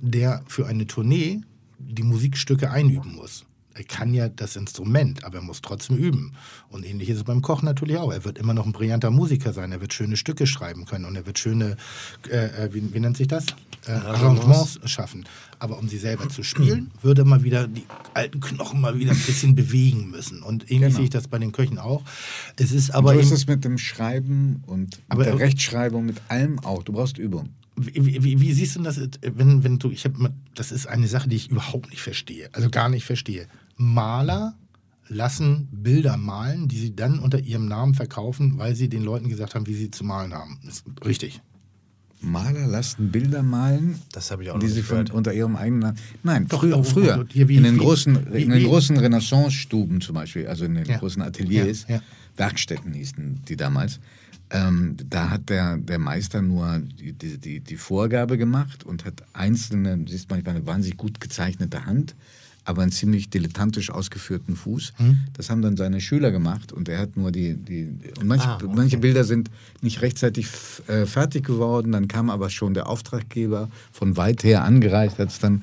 der 0.00 0.42
für 0.46 0.66
eine 0.66 0.86
Tournee 0.86 1.40
die 1.78 2.02
Musikstücke 2.04 2.70
einüben 2.70 3.14
muss. 3.16 3.45
Er 3.76 3.84
kann 3.84 4.14
ja 4.14 4.28
das 4.30 4.56
Instrument, 4.56 5.22
aber 5.24 5.36
er 5.36 5.42
muss 5.42 5.60
trotzdem 5.60 5.98
üben. 5.98 6.32
Und 6.70 6.86
ähnlich 6.86 7.10
ist 7.10 7.18
es 7.18 7.24
beim 7.24 7.42
Kochen 7.42 7.66
natürlich 7.66 7.98
auch. 7.98 8.10
Er 8.10 8.24
wird 8.24 8.38
immer 8.38 8.54
noch 8.54 8.64
ein 8.64 8.72
brillanter 8.72 9.10
Musiker 9.10 9.52
sein. 9.52 9.70
Er 9.70 9.82
wird 9.82 9.92
schöne 9.92 10.16
Stücke 10.16 10.46
schreiben 10.46 10.86
können 10.86 11.04
und 11.04 11.14
er 11.14 11.26
wird 11.26 11.38
schöne, 11.38 11.76
äh, 12.30 12.64
äh, 12.64 12.74
wie, 12.74 12.94
wie 12.94 13.00
nennt 13.00 13.18
sich 13.18 13.28
das? 13.28 13.44
Äh, 13.86 13.92
Arrangements 13.92 14.80
schaffen. 14.86 15.26
Aber 15.58 15.78
um 15.78 15.88
sie 15.88 15.98
selber 15.98 16.28
zu 16.30 16.42
spielen, 16.42 16.90
würde 17.02 17.24
man 17.26 17.44
wieder 17.44 17.68
die 17.68 17.84
alten 18.14 18.40
Knochen 18.40 18.80
mal 18.80 18.98
wieder 18.98 19.12
ein 19.12 19.18
bisschen 19.18 19.54
bewegen 19.54 20.10
müssen. 20.10 20.42
Und 20.42 20.70
ähnlich 20.70 20.86
Genau. 20.88 20.96
sehe 20.96 21.04
ich 21.04 21.10
das 21.10 21.28
bei 21.28 21.38
den 21.38 21.52
Köchen 21.52 21.78
auch. 21.78 22.02
Es 22.56 22.72
ist 22.72 22.90
Aber 22.92 23.10
aber 23.10 23.14
so 23.14 23.20
ist 23.20 23.32
es 23.32 23.46
mit 23.46 23.64
dem 23.64 23.76
Schreiben 23.76 24.62
und 24.66 25.00
mit 25.14 25.26
der 25.26 25.38
Rechtschreibung, 25.38 26.06
mit 26.06 26.22
allem 26.28 26.58
auch. 26.60 26.82
Du 26.82 26.92
brauchst 26.92 27.18
Übung. 27.18 27.50
Wie, 27.78 28.22
wie, 28.24 28.40
wie 28.40 28.52
siehst 28.54 28.76
du 28.76 28.82
das, 28.82 28.98
wenn, 29.20 29.62
wenn 29.62 29.78
du, 29.78 29.90
ich 29.90 30.06
habe, 30.06 30.32
das 30.54 30.72
ist 30.72 30.86
eine 30.86 31.08
Sache, 31.08 31.28
die 31.28 31.36
ich 31.36 31.50
überhaupt 31.50 31.90
nicht 31.90 32.00
verstehe, 32.00 32.48
also 32.54 32.70
gar 32.70 32.88
nicht 32.88 33.04
verstehe. 33.04 33.48
Maler 33.76 34.54
lassen 35.08 35.68
Bilder 35.70 36.16
malen, 36.16 36.68
die 36.68 36.78
sie 36.78 36.96
dann 36.96 37.18
unter 37.18 37.38
ihrem 37.38 37.66
Namen 37.68 37.94
verkaufen, 37.94 38.58
weil 38.58 38.74
sie 38.74 38.88
den 38.88 39.04
Leuten 39.04 39.28
gesagt 39.28 39.54
haben, 39.54 39.66
wie 39.66 39.74
sie 39.74 39.90
zu 39.90 40.02
malen 40.04 40.34
haben. 40.34 40.58
Das 40.64 40.76
ist 40.76 40.84
richtig. 41.04 41.40
Maler 42.20 42.66
lassen 42.66 43.12
Bilder 43.12 43.42
malen, 43.42 44.00
Das 44.12 44.30
habe 44.30 44.42
ich 44.42 44.50
auch 44.50 44.58
die 44.58 44.68
sie 44.68 44.82
von, 44.82 45.08
unter 45.10 45.32
ihrem 45.34 45.54
eigenen 45.54 45.80
Namen. 45.80 45.98
Nein, 46.22 46.48
Doch, 46.48 46.60
früher, 46.60 46.82
früher 46.82 47.26
hier, 47.30 47.46
wie- 47.48 47.56
in 47.58 47.62
den 47.64 47.74
wie- 47.76 47.78
großen, 47.80 48.32
wie- 48.32 48.42
in 48.42 48.50
den 48.50 48.60
wie- 48.60 48.64
großen 48.64 48.96
Renaissance-Stuben 48.96 50.00
zum 50.00 50.14
Beispiel, 50.14 50.46
also 50.48 50.64
in 50.64 50.74
den 50.74 50.86
Ja. 50.86 50.96
großen 50.98 51.20
Ateliers, 51.22 51.84
Ja, 51.88 51.96
ja. 51.96 52.02
Werkstätten 52.36 52.94
hießen 52.94 53.42
die 53.48 53.56
damals. 53.56 54.00
Ähm, 54.50 54.96
da 55.10 55.28
hat 55.30 55.50
der, 55.50 55.76
der 55.76 55.98
Meister 55.98 56.40
nur 56.40 56.78
die, 56.80 57.12
die, 57.12 57.36
die, 57.38 57.60
die 57.60 57.76
Vorgabe 57.76 58.38
gemacht 58.38 58.84
und 58.84 59.04
hat 59.04 59.22
einzelne, 59.34 59.98
du 59.98 60.10
siehst 60.10 60.30
manchmal 60.30 60.56
eine 60.56 60.66
wahnsinnig 60.66 60.96
gut 60.96 61.20
gezeichnete 61.20 61.84
Hand, 61.84 62.14
aber 62.66 62.82
einen 62.82 62.92
ziemlich 62.92 63.30
dilettantisch 63.30 63.90
ausgeführten 63.90 64.56
Fuß. 64.56 64.92
Hm. 64.96 65.18
Das 65.34 65.48
haben 65.50 65.62
dann 65.62 65.76
seine 65.76 66.00
Schüler 66.00 66.30
gemacht 66.30 66.72
und 66.72 66.88
er 66.88 66.98
hat 66.98 67.16
nur 67.16 67.32
die, 67.32 67.54
die 67.54 67.88
und 68.20 68.26
manche, 68.26 68.48
Ah, 68.48 68.56
okay. 68.56 68.68
manche 68.74 68.98
Bilder 68.98 69.24
sind 69.24 69.50
nicht 69.80 70.02
rechtzeitig 70.02 70.48
äh, 70.88 71.06
fertig 71.06 71.44
geworden, 71.46 71.92
dann 71.92 72.08
kam 72.08 72.28
aber 72.28 72.50
schon 72.50 72.74
der 72.74 72.88
Auftraggeber 72.88 73.70
von 73.92 74.16
weit 74.16 74.44
her 74.44 74.64
angereist, 74.64 75.18
hat 75.18 75.30
es 75.30 75.38
dann 75.38 75.62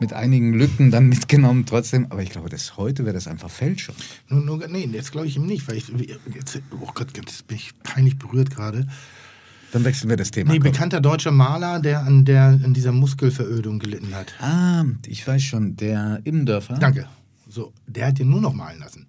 mit 0.00 0.12
einigen 0.12 0.54
Lücken 0.54 0.90
dann 0.90 1.08
mitgenommen 1.14 1.66
trotzdem, 1.66 2.06
aber 2.10 2.22
ich 2.22 2.30
glaube, 2.30 2.48
das 2.48 2.76
heute 2.76 3.04
wäre 3.04 3.14
das 3.14 3.26
einfach 3.28 3.50
Fälschung. 3.50 3.94
Nur, 4.28 4.40
nur, 4.40 4.68
nee, 4.68 4.88
jetzt 4.92 5.12
glaube 5.12 5.26
ich 5.26 5.36
ihm 5.36 5.46
nicht, 5.46 5.68
weil 5.68 5.76
ich, 5.76 5.88
jetzt, 6.34 6.60
oh 6.80 6.90
Gott, 6.94 7.16
jetzt 7.16 7.46
bin 7.46 7.56
ich 7.56 7.72
peinlich 7.82 8.18
berührt 8.18 8.50
gerade. 8.50 8.86
Dann 9.74 9.84
wechseln 9.84 10.08
wir 10.08 10.16
das 10.16 10.30
Thema. 10.30 10.52
Nee, 10.52 10.60
Komm. 10.60 10.70
bekannter 10.70 11.00
deutscher 11.00 11.32
Maler, 11.32 11.80
der 11.80 12.04
an, 12.04 12.24
der 12.24 12.44
an 12.62 12.72
dieser 12.74 12.92
Muskelverödung 12.92 13.80
gelitten 13.80 14.14
hat. 14.14 14.32
Ah, 14.40 14.84
ich 15.04 15.26
weiß 15.26 15.42
schon, 15.42 15.74
der 15.76 16.20
Immendörfer. 16.22 16.74
Danke. 16.78 17.08
So, 17.48 17.72
der 17.86 18.06
hat 18.06 18.18
den 18.20 18.30
nur 18.30 18.40
noch 18.40 18.52
malen 18.54 18.78
lassen. 18.78 19.00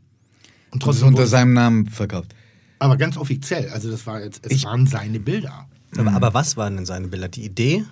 Und 0.71 0.73
Und 0.73 0.79
trotzdem 0.83 1.09
unter 1.09 1.19
wurde, 1.19 1.27
seinem 1.29 1.53
Namen 1.53 1.85
verkauft. 1.87 2.33
aber 2.79 2.97
ganz 2.97 3.15
offiziell, 3.15 3.69
also 3.69 3.91
das 3.91 4.05
war 4.07 4.21
jetzt, 4.23 4.43
es 4.45 4.51
Ich- 4.51 4.63
waren 4.65 4.87
seine 4.87 5.19
Bilder. 5.19 5.67
Aber, 5.97 6.11
aber 6.13 6.33
was 6.33 6.57
waren 6.57 6.75
denn 6.75 6.85
seine 6.87 7.07
Bilder? 7.07 7.29
Die 7.29 7.45
Idee, 7.45 7.85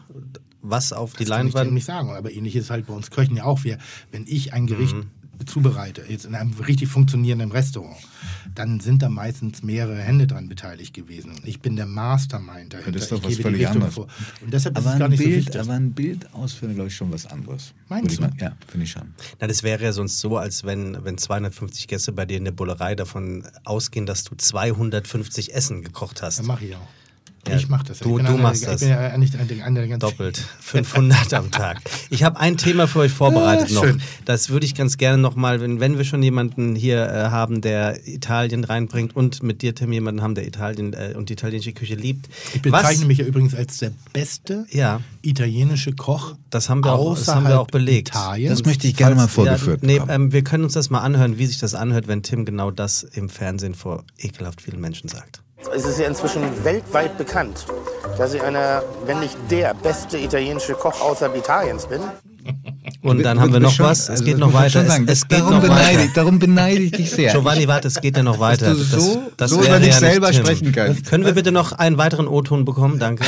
was 0.64 0.92
auf 0.94 1.14
die 1.14 1.26
Das 1.26 1.38
kann 1.38 1.46
ich 1.48 1.54
dir 1.54 1.60
Leinwand? 1.60 1.74
nicht 1.76 1.86
sagen, 1.86 2.10
aber 2.10 2.32
ähnlich 2.34 2.56
ist 2.56 2.70
halt 2.72 2.88
bei 2.88 2.94
uns 2.94 3.12
Köchen 3.12 3.38
ja 3.38 3.44
auch. 3.46 3.64
Wir, 3.64 3.78
wenn 4.12 4.26
ich 4.28 4.52
ein 4.54 4.66
Gericht 4.68 4.96
Mhm. 4.96 5.06
Zubereite, 5.46 6.04
jetzt 6.08 6.26
in 6.26 6.36
einem 6.36 6.54
richtig 6.54 6.88
funktionierenden 6.90 7.52
Restaurant, 7.52 7.98
dann 8.56 8.80
sind 8.80 9.02
da 9.02 9.10
meistens 9.10 9.64
mehrere 9.64 9.98
Hände 10.00 10.28
dran 10.28 10.48
beteiligt 10.48 10.94
gewesen. 10.94 11.34
Ich 11.44 11.60
bin 11.60 11.76
der 11.76 11.86
Mastermind 11.86 12.74
dahinter. 12.74 12.92
das 12.92 13.04
ist 13.04 13.12
doch 13.12 13.18
ich 13.30 13.38
was 13.38 13.44
völlig 13.44 13.68
anderes. 13.68 13.96
vor. 13.96 14.08
Und 14.42 14.54
deshalb 14.54 14.78
ist 14.78 14.84
Aber 14.86 14.94
es 14.94 15.00
gar 15.00 15.08
ein, 15.08 15.12
nicht 15.12 15.20
so 15.20 15.26
Bild, 15.26 15.38
wichtig. 15.46 15.62
aber 15.62 15.74
ein 15.74 15.92
Bild 15.94 16.34
ausführen, 16.34 16.76
glaube 16.76 16.88
ich, 16.90 16.96
schon 16.96 17.12
was 17.12 17.26
anderes. 17.26 17.74
Meinst 17.90 18.20
du? 18.20 18.30
Ja, 18.40 18.56
finde 18.68 18.86
ich 18.86 18.92
schon. 18.92 19.14
Na, 19.40 19.48
das 19.48 19.64
wäre 19.64 19.84
ja 19.84 19.92
sonst 19.92 20.20
so, 20.20 20.38
als 20.38 20.64
wenn, 20.64 21.04
wenn 21.04 21.18
250 21.18 21.88
Gäste 21.88 22.12
bei 22.12 22.26
dir 22.26 22.38
in 22.38 22.46
der 22.46 22.52
Bullerei 22.52 22.96
davon 22.96 23.44
ausgehen, 23.64 24.06
dass 24.06 24.24
du 24.24 24.36
250 24.36 25.54
Essen 25.54 25.82
gekocht 25.82 26.22
hast. 26.22 26.40
Das 26.40 26.46
mache 26.46 26.66
ich 26.66 26.76
auch. 26.76 26.88
Ja, 27.48 27.58
ich 27.58 27.68
mache 27.68 27.84
das. 27.86 28.00
du- 28.00 28.18
ich 28.18 28.24
bin 28.26 28.36
du 28.38 28.42
machst 28.42 28.62
ich 28.64 28.68
das. 28.70 28.80
bin 28.80 28.90
ja 28.90 29.18
nicht 29.18 29.36
einer 29.36 29.44
der, 29.46 29.66
einer 29.66 29.86
der 29.86 29.98
Doppelt. 29.98 30.42
500 30.62 31.34
am 31.34 31.52
Tag. 31.52 31.82
Ich 32.10 32.24
habe 32.24 32.40
ein 32.40 32.56
Thema 32.56 32.88
für 32.88 33.00
euch 33.00 33.12
vorbereitet 33.12 33.68
Ah, 33.72 33.74
noch. 33.74 33.84
schön. 33.84 34.02
Das 34.24 34.50
würde 34.50 34.66
ich 34.66 34.76
ganz 34.76 34.96
gerne 34.98 35.18
nochmal, 35.18 35.60
wenn, 35.60 35.80
wenn 35.82 35.98
wir 35.98 36.06
schon 36.06 36.24
jemanden 36.24 36.74
hier 36.76 37.04
äh, 37.06 37.24
haben, 37.30 37.60
der 37.62 38.08
Italien 38.08 38.64
reinbringt 38.64 39.14
und 39.16 39.44
mit 39.44 39.62
dir, 39.62 39.76
Tim, 39.76 39.92
jemanden 39.92 40.22
haben, 40.22 40.36
der 40.36 40.48
Italien 40.48 40.94
äh, 40.94 41.16
und 41.18 41.28
die 41.30 41.34
italienische 41.34 41.74
Küche 41.74 41.96
liebt. 41.96 42.30
Ich 42.54 42.62
bezeichne 42.62 43.06
mich 43.06 43.18
ja 43.18 43.26
übrigens 43.26 43.54
als 43.56 43.78
der 43.80 43.92
beste 44.14 44.66
Ja. 44.72 45.02
italienische 45.22 45.92
Koch 45.94 46.36
Das 46.50 46.70
haben 46.70 46.84
wir 46.84 46.94
auch- 46.94 47.18
das 47.18 47.28
haben 47.28 47.48
wir 47.48 47.60
auch 47.60 47.68
belegt. 47.68 48.10
Italiens. 48.10 48.52
Das 48.60 48.66
möchte 48.66 48.88
ich 48.88 48.96
gerne 48.96 49.16
mal 49.16 49.28
vorgeführt 49.28 49.82
Ja, 49.82 49.88
nee, 49.88 50.00
haben. 50.00 50.10
ähm, 50.10 50.32
wir 50.32 50.44
können 50.44 50.64
uns 50.64 50.74
das 50.74 50.90
mal 50.90 51.00
anhören, 51.02 51.38
wie 51.38 51.46
sich 51.46 51.58
das 51.60 51.76
anhört, 51.76 52.08
wenn 52.08 52.24
Tim 52.24 52.46
genau 52.46 52.72
das 52.72 53.04
im 53.04 53.30
Fernsehen 53.30 53.74
vor 53.76 54.04
ekelhaft 54.18 54.62
vielen 54.62 54.80
Menschen 54.80 55.10
sagt. 55.10 55.42
Es 55.76 55.86
ist 55.86 56.00
ja 56.00 56.08
inzwischen 56.08 56.42
weltweit 56.64 57.18
bekannt, 57.18 57.66
dass 58.18 58.34
ich 58.34 58.42
einer, 58.42 58.84
wenn 59.06 59.20
nicht 59.20 59.38
der 59.50 59.74
beste 59.74 60.18
italienische 60.18 60.74
Koch 60.74 61.00
außerhalb 61.02 61.36
Italiens 61.38 61.86
bin. 61.88 62.02
Und 63.02 63.24
dann 63.24 63.40
haben 63.40 63.54
wir 63.54 63.60
noch 63.60 63.78
was. 63.80 64.02
Es 64.04 64.10
also 64.10 64.24
geht 64.26 64.34
das 64.34 64.40
noch 64.42 64.54
weiter. 64.54 64.86
Es, 65.08 65.28
geht 65.28 65.40
darum, 65.40 65.56
noch 65.56 65.62
beneide 65.62 65.98
weiter. 65.98 66.06
ich, 66.06 66.14
darum 66.14 66.40
beneide 66.40 66.82
ich 66.82 66.92
dich 66.92 67.12
sehr. 67.12 67.32
Giovanni, 67.32 67.68
warte, 67.68 67.88
es 67.88 68.00
geht 68.02 68.18
ja 68.18 68.24
noch 68.24 68.40
weiter. 68.40 68.72
du 68.74 68.76
so- 68.76 69.22
so 69.46 69.58
wäre 69.62 69.68
über 69.70 69.80
dich 69.80 69.88
ja 69.94 70.00
selber 70.00 70.32
Tim. 70.32 70.46
sprechen 70.46 70.72
kannst. 70.72 71.06
Können 71.06 71.26
wir 71.26 71.34
bitte 71.34 71.52
noch 71.52 71.72
einen 71.74 71.98
weiteren 71.98 72.28
O-Ton 72.28 72.66
bekommen? 72.66 73.00
Danke. 73.00 73.26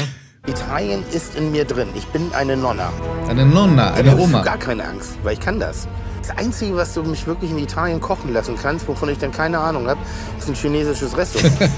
Italien 0.47 1.03
ist 1.11 1.35
in 1.35 1.51
mir 1.51 1.65
drin. 1.65 1.87
Ich 1.95 2.05
bin 2.07 2.31
eine 2.33 2.55
Nonna. 2.55 2.91
Eine 3.27 3.45
Nonna, 3.45 3.93
eine 3.93 4.11
hast 4.11 4.17
du 4.19 4.23
Oma. 4.23 4.43
gar 4.43 4.57
keine 4.57 4.83
Angst, 4.85 5.11
weil 5.23 5.33
ich 5.33 5.39
kann 5.39 5.59
das. 5.59 5.87
Das 6.27 6.37
Einzige, 6.37 6.75
was 6.75 6.93
du 6.93 7.03
mich 7.03 7.27
wirklich 7.27 7.51
in 7.51 7.59
Italien 7.59 8.01
kochen 8.01 8.33
lassen 8.33 8.55
kannst, 8.59 8.87
wovon 8.87 9.09
ich 9.09 9.19
dann 9.19 9.31
keine 9.31 9.59
Ahnung 9.59 9.87
habe, 9.87 9.99
ist 10.39 10.47
ein 10.47 10.55
chinesisches 10.55 11.15
Restaurant. 11.15 11.53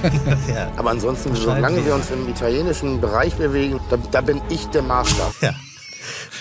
Ja. 0.48 0.72
Aber 0.78 0.92
ansonsten, 0.92 1.36
solange 1.36 1.86
wir 1.86 1.94
uns 1.94 2.10
im 2.10 2.28
italienischen 2.30 3.02
Bereich 3.02 3.36
bewegen, 3.36 3.80
da, 3.90 3.98
da 4.12 4.22
bin 4.22 4.42
ich 4.50 4.66
der 4.68 4.82
Maßstab. 4.82 5.34
Ja. 5.42 5.54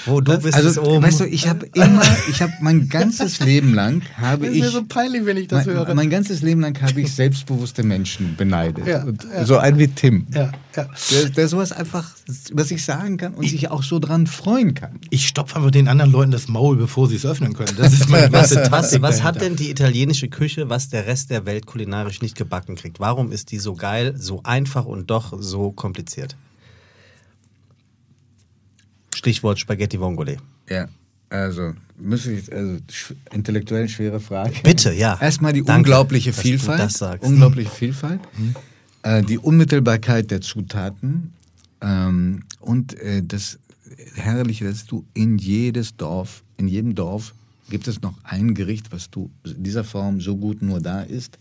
Wo 0.06 0.20
du 0.20 0.38
bist, 0.38 0.54
Also, 0.54 0.68
ist 0.68 0.78
oben. 0.78 1.02
weißt 1.02 1.20
du, 1.20 1.24
ich 1.26 1.48
habe 1.48 1.66
immer, 1.74 2.02
ich 2.30 2.40
habe 2.40 2.52
mein 2.60 2.88
ganzes 2.88 3.40
Leben 3.40 3.74
lang 3.74 4.02
habe 4.16 4.46
Das 4.46 4.50
ist 4.50 4.56
ich 4.56 4.62
mir 4.62 4.70
so 4.70 4.84
peinlich, 4.84 5.26
wenn 5.26 5.36
ich 5.36 5.48
das 5.48 5.66
mein, 5.66 5.74
höre. 5.76 5.94
mein 5.94 6.10
ganzes 6.10 6.42
Leben 6.42 6.60
lang 6.60 6.80
habe 6.80 7.00
ich 7.00 7.12
selbstbewusste 7.12 7.82
Menschen 7.82 8.36
beneidet. 8.36 8.86
Ja, 8.86 9.04
und 9.04 9.24
ja. 9.24 9.44
So 9.44 9.58
ein 9.58 9.78
wie 9.78 9.88
Tim. 9.88 10.26
ja, 10.32 10.52
ja. 10.76 10.86
Der, 11.10 11.28
der 11.30 11.48
sowas 11.48 11.72
einfach 11.72 12.10
über 12.50 12.64
sich 12.64 12.84
sagen 12.84 13.16
kann 13.16 13.34
und 13.34 13.48
sich 13.48 13.70
auch 13.70 13.82
so 13.82 13.98
dran 13.98 14.26
freuen 14.26 14.74
kann. 14.74 15.00
Ich 15.10 15.26
stopfe 15.26 15.56
einfach 15.56 15.70
den 15.70 15.88
anderen 15.88 16.12
Leuten 16.12 16.30
das 16.30 16.48
Maul, 16.48 16.76
bevor 16.76 17.08
sie 17.08 17.16
es 17.16 17.26
öffnen 17.26 17.54
können. 17.54 17.76
Das 17.76 17.92
ist 17.92 18.08
meine 18.08 18.32
was, 18.32 18.50
ganze 18.54 18.70
was, 18.72 19.02
was 19.02 19.22
hat 19.22 19.40
denn 19.40 19.56
die 19.56 19.70
italienische 19.70 20.28
Küche, 20.28 20.68
was 20.68 20.88
der 20.88 21.06
Rest 21.06 21.30
der 21.30 21.46
Welt 21.46 21.66
kulinarisch 21.66 22.22
nicht 22.22 22.36
gebacken 22.36 22.76
kriegt? 22.76 23.00
Warum 23.00 23.32
ist 23.32 23.50
die 23.52 23.58
so 23.58 23.74
geil, 23.74 24.14
so 24.18 24.42
einfach 24.44 24.84
und 24.84 25.10
doch 25.10 25.34
so 25.40 25.72
kompliziert? 25.72 26.36
Stichwort 29.26 29.58
Spaghetti 29.58 29.98
Vongole. 29.98 30.36
Ja, 30.70 30.86
also 31.30 31.74
müsste 31.98 32.30
ich, 32.30 32.52
also 32.52 32.78
intellektuell 33.32 33.88
schwere 33.88 34.20
Frage. 34.20 34.52
Bitte, 34.62 34.92
ja. 34.92 35.18
Erstmal 35.20 35.52
die 35.52 35.64
Danke, 35.64 35.90
unglaubliche 35.90 36.32
Vielfalt. 36.32 36.78
das 36.78 36.94
sagst. 36.94 37.24
Unglaubliche 37.24 37.70
Vielfalt. 37.70 38.20
Äh, 39.02 39.24
die 39.24 39.38
Unmittelbarkeit 39.38 40.30
der 40.30 40.42
Zutaten 40.42 41.32
ähm, 41.80 42.44
und 42.60 42.96
äh, 43.00 43.20
das 43.24 43.58
Herrliche, 44.14 44.66
dass 44.66 44.86
du 44.86 45.04
in 45.12 45.38
jedes 45.38 45.96
Dorf, 45.96 46.44
in 46.56 46.68
jedem 46.68 46.94
Dorf 46.94 47.34
gibt 47.68 47.88
es 47.88 48.02
noch 48.02 48.14
ein 48.22 48.54
Gericht, 48.54 48.92
was 48.92 49.10
du 49.10 49.28
in 49.44 49.64
dieser 49.64 49.82
Form 49.82 50.20
so 50.20 50.36
gut 50.36 50.62
nur 50.62 50.80
da 50.80 51.02
isst. 51.02 51.36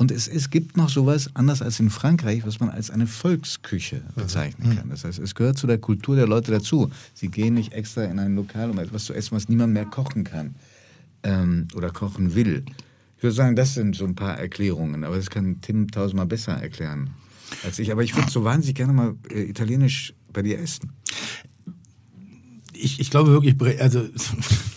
Und 0.00 0.10
es, 0.10 0.28
es 0.28 0.48
gibt 0.48 0.78
noch 0.78 0.88
sowas, 0.88 1.28
anders 1.34 1.60
als 1.60 1.78
in 1.78 1.90
Frankreich, 1.90 2.46
was 2.46 2.58
man 2.58 2.70
als 2.70 2.88
eine 2.88 3.06
Volksküche 3.06 4.00
bezeichnen 4.16 4.74
kann. 4.74 4.88
Das 4.88 5.04
heißt, 5.04 5.18
es 5.18 5.34
gehört 5.34 5.58
zu 5.58 5.66
der 5.66 5.76
Kultur 5.76 6.16
der 6.16 6.26
Leute 6.26 6.50
dazu. 6.50 6.90
Sie 7.12 7.28
gehen 7.28 7.52
nicht 7.52 7.74
extra 7.74 8.04
in 8.04 8.18
ein 8.18 8.34
Lokal, 8.34 8.70
um 8.70 8.78
etwas 8.78 9.04
zu 9.04 9.12
essen, 9.12 9.32
was 9.32 9.50
niemand 9.50 9.74
mehr 9.74 9.84
kochen 9.84 10.24
kann 10.24 10.54
ähm, 11.22 11.68
oder 11.74 11.90
kochen 11.90 12.34
will. 12.34 12.64
Ich 13.18 13.22
würde 13.22 13.36
sagen, 13.36 13.56
das 13.56 13.74
sind 13.74 13.94
so 13.94 14.06
ein 14.06 14.14
paar 14.14 14.38
Erklärungen, 14.38 15.04
aber 15.04 15.16
das 15.16 15.28
kann 15.28 15.60
Tim 15.60 15.90
tausendmal 15.90 16.24
besser 16.24 16.52
erklären 16.52 17.10
als 17.62 17.78
ich. 17.78 17.92
Aber 17.92 18.02
ich 18.02 18.16
würde 18.16 18.30
so 18.30 18.42
wahnsinnig 18.42 18.76
gerne 18.76 18.94
mal 18.94 19.16
äh, 19.30 19.42
italienisch 19.42 20.14
bei 20.32 20.40
dir 20.40 20.60
essen. 20.60 20.94
Ich, 22.72 23.00
ich 23.00 23.10
glaube 23.10 23.32
wirklich, 23.32 23.82
also 23.82 24.08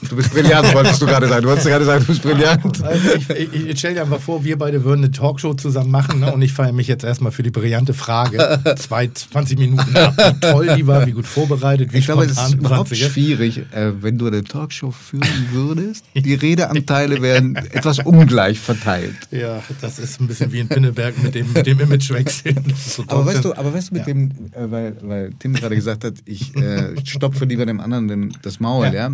Du 0.10 0.16
bist 0.16 0.32
brillant, 0.34 0.74
wolltest 0.74 1.02
du 1.02 1.06
gerade 1.06 1.28
sagen. 1.28 1.44
Du 1.44 1.50
wolltest 1.50 1.68
gerade 1.68 1.86
sagen, 1.86 2.02
du 2.02 2.08
bist 2.08 2.22
brillant. 2.22 2.84
Also 2.84 3.14
ich, 3.16 3.30
ich, 3.30 3.68
ich 3.68 3.80
stell 3.80 3.94
dir 3.94 4.02
einfach 4.02 4.20
vor, 4.20 4.44
wir 4.44 4.58
beide 4.58 4.84
würden 4.84 5.04
eine 5.04 5.12
Talkshow 5.12 5.54
zusammen 5.54 5.92
machen 5.92 6.20
ne? 6.20 6.34
und 6.34 6.42
ich 6.42 6.54
feiere 6.54 6.74
mich 6.74 6.88
jetzt 6.88 7.04
erstmal 7.04 7.32
für 7.32 7.44
die 7.44 7.52
brillante 7.52 7.94
Frage. 7.94 8.60
Zwei, 8.78 9.08
20 9.08 9.58
Minuten 9.60 9.92
nach, 9.94 10.16
wie 10.18 10.40
toll 10.40 10.76
die 10.76 10.88
war, 10.88 11.06
wie 11.06 11.12
gut 11.12 11.26
vorbereitet, 11.28 11.94
wie 11.94 11.98
Ich 12.00 12.06
glaube, 12.06 12.26
es 12.26 12.32
ist 12.32 12.54
überhaupt 12.56 12.90
20 12.90 13.02
ist. 13.02 13.12
schwierig, 13.14 13.58
äh, 13.72 13.92
wenn 14.02 14.18
du 14.18 14.28
eine 14.28 14.44
Talkshow 14.44 14.92
führen 14.92 15.28
würdest. 15.52 16.06
Die 16.16 16.34
Redeanteile 16.34 17.22
werden 17.22 17.56
etwas 17.56 18.00
ungleich 18.00 18.60
verteilt. 18.60 19.16
Ja, 19.32 19.62
das 19.82 20.00
ist 20.00 20.20
ein 20.22 20.28
bisschen 20.28 20.52
wie 20.52 20.60
in 20.60 20.68
Pinneberg 20.68 21.22
mit 21.24 21.36
dem, 21.36 21.52
mit 21.54 21.66
dem 21.66 21.80
Imagewechsel. 21.80 22.56
So 22.86 23.04
Aber 23.08 23.26
weißt 23.26 23.46
du, 23.46 23.56
aber 23.56 23.74
weißt 23.74 23.90
du 23.92 23.94
mit 23.96 24.02
Ja. 24.08 24.14
dem, 24.14 24.32
äh, 24.52 24.72
weil, 24.72 24.96
weil 25.02 25.32
Tim 25.40 25.54
gerade 25.54 25.76
gesagt 25.76 26.04
hat, 26.04 26.16
ich 26.26 26.56
äh, 26.56 26.94
stopfe 27.06 27.46
lieber 27.46 27.66
dem 27.66 27.80
anderen 27.80 28.36
das 28.42 28.60
Maul, 28.60 28.86
ja. 28.88 28.94
Ja. 28.94 29.12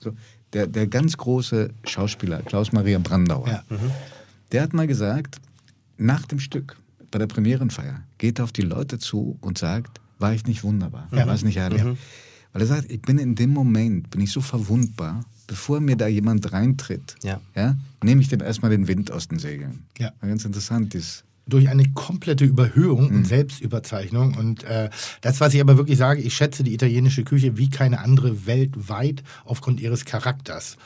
So, 0.00 0.12
der, 0.52 0.66
der 0.66 0.86
ganz 0.86 1.16
große 1.16 1.70
Schauspieler, 1.84 2.42
Klaus-Maria 2.42 2.98
Brandauer, 2.98 3.48
Ja. 3.48 3.62
der 4.52 4.62
hat 4.62 4.72
mal 4.72 4.86
gesagt, 4.86 5.36
nach 5.96 6.24
dem 6.26 6.40
Stück, 6.40 6.76
bei 7.10 7.18
der 7.18 7.26
Premierenfeier, 7.26 8.02
geht 8.18 8.38
er 8.38 8.44
auf 8.44 8.52
die 8.52 8.62
Leute 8.62 8.98
zu 8.98 9.36
und 9.40 9.58
sagt, 9.58 10.00
war 10.18 10.32
ich 10.34 10.46
nicht 10.46 10.64
wunderbar, 10.64 11.08
war 11.10 11.28
es 11.34 11.42
nicht 11.44 11.56
herrlich. 11.56 11.82
Weil 12.52 12.62
er 12.62 12.66
sagt, 12.66 12.90
ich 12.90 13.02
bin 13.02 13.18
in 13.18 13.34
dem 13.34 13.50
Moment, 13.50 14.10
bin 14.10 14.20
ich 14.22 14.32
so 14.32 14.40
verwundbar, 14.40 15.24
bevor 15.46 15.80
mir 15.80 15.96
da 15.96 16.06
jemand 16.08 16.50
reintritt, 16.52 17.14
Ja. 17.22 17.40
Ja, 17.54 17.76
nehme 18.02 18.20
ich 18.22 18.28
dem 18.28 18.40
erstmal 18.40 18.70
den 18.70 18.88
Wind 18.88 19.10
aus 19.10 19.28
den 19.28 19.38
Segeln. 19.38 19.84
Ja. 19.98 20.12
War 20.20 20.28
ganz 20.28 20.44
interessant 20.44 20.94
ist. 20.94 21.24
Durch 21.48 21.68
eine 21.68 21.88
komplette 21.92 22.44
Überhöhung 22.44 23.08
Mhm. 23.10 23.16
und 23.16 23.24
Selbstüberzeichnung. 23.26 24.34
Und 24.36 24.64
äh, 24.64 24.90
das, 25.20 25.40
was 25.40 25.54
ich 25.54 25.60
aber 25.60 25.76
wirklich 25.76 25.98
sage, 25.98 26.20
ich 26.20 26.34
schätze 26.34 26.62
die 26.62 26.74
italienische 26.74 27.24
Küche 27.24 27.56
wie 27.56 27.70
keine 27.70 28.00
andere 28.00 28.46
weltweit 28.46 29.22
aufgrund 29.44 29.80
ihres 29.80 30.04
Charakters. 30.04 30.76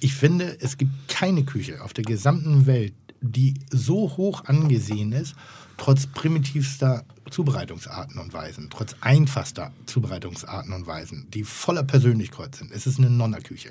Ich 0.00 0.14
finde, 0.14 0.56
es 0.60 0.76
gibt 0.78 0.92
keine 1.08 1.44
Küche 1.44 1.82
auf 1.82 1.92
der 1.92 2.04
gesamten 2.04 2.66
Welt, 2.66 2.94
die 3.20 3.54
so 3.70 4.16
hoch 4.16 4.44
angesehen 4.46 5.12
ist, 5.12 5.34
trotz 5.76 6.06
primitivster 6.06 7.04
Zubereitungsarten 7.30 8.18
und 8.20 8.32
Weisen, 8.32 8.68
trotz 8.70 8.96
einfachster 9.00 9.72
Zubereitungsarten 9.86 10.72
und 10.72 10.86
Weisen, 10.86 11.26
die 11.32 11.42
voller 11.44 11.82
Persönlichkeit 11.82 12.54
sind. 12.54 12.70
Es 12.70 12.86
ist 12.86 12.98
eine 12.98 13.10
Nonnerküche. 13.10 13.70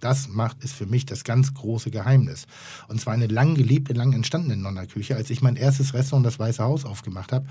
Das 0.00 0.28
macht 0.28 0.62
es 0.62 0.72
für 0.72 0.86
mich 0.86 1.06
das 1.06 1.24
ganz 1.24 1.54
große 1.54 1.90
Geheimnis. 1.90 2.46
Und 2.88 3.00
zwar 3.00 3.14
eine 3.14 3.26
lang 3.26 3.54
gelebte, 3.54 3.92
lang 3.92 4.12
entstandene 4.12 4.56
Nonnerküche. 4.56 5.16
Als 5.16 5.30
ich 5.30 5.42
mein 5.42 5.56
erstes 5.56 5.94
Restaurant, 5.94 6.26
das 6.26 6.38
Weiße 6.38 6.62
Haus, 6.62 6.84
aufgemacht 6.84 7.32
habe, 7.32 7.46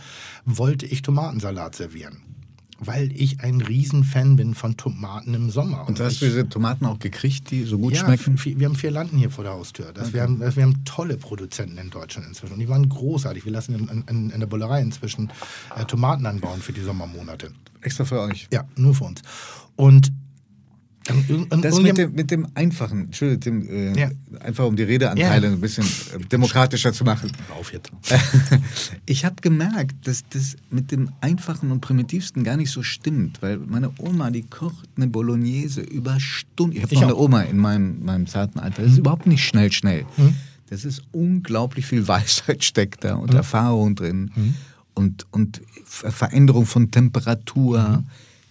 wollte 0.45 0.85
ich 0.85 1.01
Tomatensalat 1.01 1.75
servieren. 1.75 2.21
Weil 2.77 3.13
ich 3.13 3.39
ein 3.39 3.61
Riesenfan 3.61 4.35
bin 4.35 4.53
von 4.53 4.75
Tomaten 4.75 5.33
im 5.33 5.49
Sommer. 5.49 5.87
Und 5.87 5.99
hast 6.01 6.13
ich, 6.13 6.19
du 6.19 6.25
diese 6.25 6.49
Tomaten 6.49 6.85
auch 6.85 6.99
gekriegt, 6.99 7.49
die 7.49 7.63
so 7.63 7.79
gut 7.79 7.93
ja, 7.93 8.03
schmecken? 8.03 8.37
wir 8.43 8.67
haben 8.67 8.75
vier 8.75 8.91
Landen 8.91 9.17
hier 9.17 9.31
vor 9.31 9.45
der 9.45 9.53
Haustür. 9.53 9.93
Das, 9.93 10.11
wir, 10.11 10.21
haben, 10.21 10.39
das, 10.39 10.57
wir 10.57 10.63
haben 10.63 10.83
tolle 10.83 11.15
Produzenten 11.15 11.77
in 11.77 11.89
Deutschland 11.89 12.27
inzwischen. 12.27 12.53
Und 12.53 12.59
die 12.59 12.67
waren 12.67 12.89
großartig. 12.89 13.45
Wir 13.45 13.53
lassen 13.53 13.75
in, 13.75 14.03
in, 14.09 14.29
in 14.29 14.39
der 14.39 14.47
Bullerei 14.47 14.81
inzwischen 14.81 15.31
äh, 15.73 15.85
Tomaten 15.85 16.25
anbauen 16.25 16.61
für 16.61 16.73
die 16.73 16.81
Sommermonate. 16.81 17.51
Extra 17.81 18.03
für 18.03 18.19
euch. 18.19 18.49
Ja, 18.51 18.65
nur 18.75 18.93
für 18.93 19.05
uns. 19.05 19.21
Und 19.77 19.95
und 19.95 20.11
Das 21.61 21.79
mit 21.79 21.97
dem, 21.99 22.13
mit 22.13 22.31
dem 22.31 22.47
Einfachen, 22.55 23.05
Entschuldigung, 23.05 23.39
Tim, 23.63 23.69
äh, 23.69 23.99
Ja. 23.99 24.09
einfach 24.39 24.65
um 24.65 24.75
die 24.75 24.83
Redeanteile 24.83 25.47
Ja. 25.47 25.53
ein 25.53 25.61
bisschen 25.61 25.85
äh, 25.85 26.19
demokratischer 26.31 26.93
zu 26.93 27.03
machen. 27.03 27.31
Auf 27.59 27.71
jetzt. 27.73 27.91
Ich 29.05 29.23
habe 29.23 29.35
gemerkt, 29.41 30.07
dass 30.07 30.23
das 30.29 30.55
mit 30.71 30.91
dem 30.91 31.09
Einfachen 31.21 31.71
und 31.71 31.81
Primitivsten 31.81 32.43
gar 32.43 32.57
nicht 32.57 32.71
so 32.71 32.81
stimmt, 32.81 33.41
weil 33.41 33.57
meine 33.57 33.91
Oma, 33.99 34.31
die 34.31 34.41
kocht 34.43 34.89
eine 34.97 35.07
Bolognese 35.07 35.81
über 35.81 36.19
Stunden. 36.19 36.75
Ich 36.75 36.83
habe 36.83 36.95
noch 36.95 37.01
eine 37.03 37.13
auch. 37.13 37.17
Mhm. 37.19 37.23
Oma 37.23 37.41
in 37.43 37.57
meinem, 37.57 38.03
meinem 38.03 38.25
zarten 38.27 38.59
Alter. 38.59 38.81
Das 38.81 38.93
ist 38.93 38.97
überhaupt 38.97 39.27
nicht 39.27 39.43
schnell, 39.43 39.71
schnell. 39.71 40.05
Das 40.69 40.85
ist 40.85 41.03
unglaublich 41.11 41.85
viel 41.85 42.07
Weisheit 42.07 42.63
steckt 42.63 43.03
da 43.03 43.15
Mhm. 43.15 43.21
und 43.21 43.33
Erfahrung 43.35 43.93
drin 43.95 44.31
und, 44.95 45.27
und 45.31 45.61
Ver- 45.83 46.11
Veränderung 46.11 46.65
von 46.65 46.89
Temperatur. 46.89 47.79
Mhm. 48.01 48.05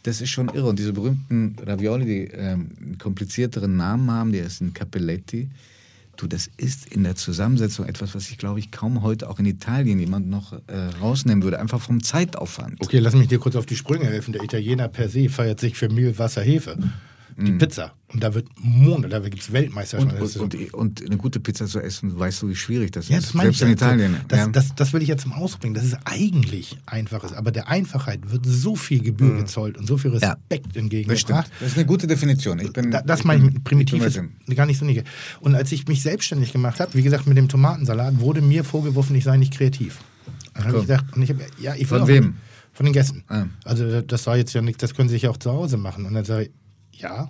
Das 0.05 0.21
ist 0.21 0.31
schon 0.31 0.49
irre. 0.51 0.69
Und 0.69 0.79
diese 0.79 0.93
berühmten 0.93 1.57
Ravioli, 1.67 2.05
die 2.05 2.25
ähm, 2.35 2.99
komplizierteren 2.99 3.77
Namen 3.77 4.11
haben, 4.11 4.33
die 4.33 4.43
heißen 4.43 4.73
Capelletti. 4.73 5.49
Du, 6.17 6.27
das 6.27 6.49
ist 6.59 6.87
in 6.93 7.03
der 7.03 7.17
Zusammensetzung 7.17 7.87
etwas, 7.87 8.15
was 8.15 8.31
ich 8.31 8.39
glaube 8.39 8.61
ich 8.61 8.71
kaum 8.71 9.03
heute 9.03 9.29
auch 9.29 9.41
in 9.41 9.47
Italien 9.47 9.99
jemand 9.99 10.29
noch 10.29 10.53
äh, 10.53 10.77
rausnehmen 11.01 11.43
würde, 11.43 11.59
einfach 11.59 11.81
vom 11.81 12.03
Zeitaufwand. 12.03 12.81
Okay, 12.81 12.99
lass 12.99 13.15
mich 13.15 13.29
dir 13.29 13.39
kurz 13.39 13.57
auf 13.57 13.67
die 13.67 13.77
Sprünge 13.77 14.05
helfen. 14.05 14.33
Der 14.33 14.43
Italiener 14.43 14.89
per 14.89 15.09
se 15.09 15.29
feiert 15.29 15.59
sich 15.59 15.75
für 15.77 15.89
Mehl, 15.89 16.17
Wasser, 16.19 16.43
Hefe. 16.43 16.79
Die 17.37 17.53
Pizza. 17.53 17.93
Und 18.13 18.23
da 18.23 18.33
wird 18.33 18.47
Monate, 18.61 19.09
da 19.09 19.19
gibt 19.19 19.43
es 19.43 19.49
Und, 19.49 19.55
Weltmeisterschaften. 19.55 20.19
Das 20.21 20.37
und, 20.37 20.55
ist 20.55 20.71
so- 20.71 20.77
und, 20.79 21.01
und 21.01 21.07
eine 21.07 21.17
gute 21.17 21.41
Pizza 21.41 21.67
zu 21.67 21.81
essen, 21.81 22.17
weißt 22.17 22.43
du, 22.43 22.49
wie 22.49 22.55
schwierig 22.55 22.93
das 22.93 23.09
ja, 23.09 23.19
ist. 23.19 23.35
das 23.35 23.41
Selbst 23.41 23.57
ich. 23.57 23.63
in 23.63 23.69
ja. 23.69 23.73
Italien. 23.75 24.17
Das, 24.29 24.39
ja. 24.39 24.47
das, 24.49 24.75
das 24.77 24.93
will 24.93 25.03
ich 25.03 25.09
jetzt 25.09 25.23
zum 25.23 25.33
Ausdruck 25.33 25.63
bringen. 25.63 25.75
Das 25.75 25.85
ist 25.85 25.97
eigentlich 26.05 26.79
einfaches. 26.87 27.33
Aber 27.33 27.51
der 27.51 27.69
Einfachheit 27.69 28.31
wird 28.31 28.47
so 28.47 28.77
viel 28.77 29.01
Gebühr 29.03 29.37
gezollt 29.37 29.77
und 29.79 29.87
so 29.87 29.97
viel 29.99 30.13
Ja. 30.13 30.19
Respekt 30.19 30.45
das 30.51 30.59
stimmt. 30.59 30.77
entgegengebracht. 30.77 31.51
Das 31.61 31.69
ist 31.71 31.77
eine 31.77 31.87
gute 31.87 32.07
Definition. 32.07 32.59
Ich 32.61 32.73
bin, 32.73 32.91
Da, 32.91 33.03
das 33.03 33.21
ich 33.21 33.25
meine 33.25 33.47
ich 33.47 33.53
mit 33.55 33.65
primitiv 33.65 34.01
ich 34.07 34.17
ist 34.17 34.57
gar 34.57 34.67
nicht 34.67 34.79
so 34.79 34.85
niedrig. 34.85 35.07
Und 35.41 35.55
als 35.57 35.73
ich 35.73 35.89
mich 35.89 36.03
selbstständig 36.03 36.53
gemacht 36.53 36.79
habe, 36.81 36.95
wie 36.95 37.03
gesagt 37.03 37.27
mit 37.27 37.37
dem 37.37 37.49
Tomatensalat, 37.49 38.21
wurde 38.21 38.43
mir 38.43 38.63
vorgeworfen, 38.65 39.17
ich 39.17 39.25
sei 39.25 39.37
nicht 39.37 39.55
kreativ. 39.55 39.99
Dann 40.55 40.65
habe 40.67 40.77
ich 40.79 40.83
gedacht, 40.83 41.07
und 41.17 41.23
ich 41.23 41.31
hab, 41.31 41.37
ja, 41.61 41.75
ich 41.75 41.89
Von 41.89 42.07
wem? 42.07 42.37
Von 42.73 42.87
den 42.87 42.93
Gästen. 42.93 43.23
Ah. 43.29 43.45
Also 43.65 44.01
das 44.03 44.27
war 44.27 44.37
jetzt 44.37 44.53
ja 44.53 44.61
nichts, 44.63 44.81
das 44.81 44.95
können 44.95 45.09
Sie 45.09 45.15
sich 45.15 45.29
auch 45.29 45.37
zu 45.37 45.51
Hause 45.53 45.77
machen. 45.77 46.07
Und 46.07 46.15
dann 46.15 46.25
sage 46.25 46.45
ich, 46.45 46.51
ja, 46.99 47.29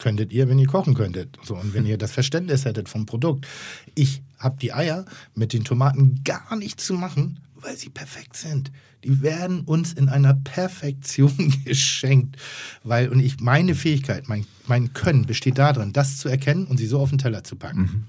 könntet 0.00 0.32
ihr, 0.32 0.48
wenn 0.48 0.58
ihr 0.58 0.66
kochen 0.66 0.94
könntet. 0.94 1.38
So, 1.44 1.54
und 1.54 1.74
wenn 1.74 1.86
ihr 1.86 1.98
das 1.98 2.12
Verständnis 2.12 2.64
hättet 2.64 2.88
vom 2.88 3.06
Produkt. 3.06 3.46
Ich 3.94 4.22
habe 4.38 4.56
die 4.60 4.72
Eier 4.72 5.04
mit 5.34 5.52
den 5.52 5.64
Tomaten 5.64 6.22
gar 6.24 6.56
nicht 6.56 6.80
zu 6.80 6.94
machen, 6.94 7.38
weil 7.54 7.76
sie 7.76 7.90
perfekt 7.90 8.36
sind. 8.36 8.72
Die 9.04 9.22
werden 9.22 9.60
uns 9.62 9.92
in 9.92 10.08
einer 10.08 10.34
Perfektion 10.34 11.54
geschenkt. 11.64 12.36
Weil, 12.82 13.08
und 13.08 13.20
ich, 13.20 13.40
meine 13.40 13.74
Fähigkeit, 13.74 14.28
mein, 14.28 14.46
mein 14.66 14.92
Können 14.92 15.26
besteht 15.26 15.58
darin, 15.58 15.92
das 15.92 16.18
zu 16.18 16.28
erkennen 16.28 16.66
und 16.66 16.78
sie 16.78 16.86
so 16.86 17.00
auf 17.00 17.10
den 17.10 17.18
Teller 17.18 17.44
zu 17.44 17.56
packen. 17.56 18.06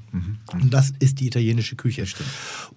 Und 0.54 0.74
das 0.74 0.94
ist 1.00 1.20
die 1.20 1.28
italienische 1.28 1.76
Küche. 1.76 2.06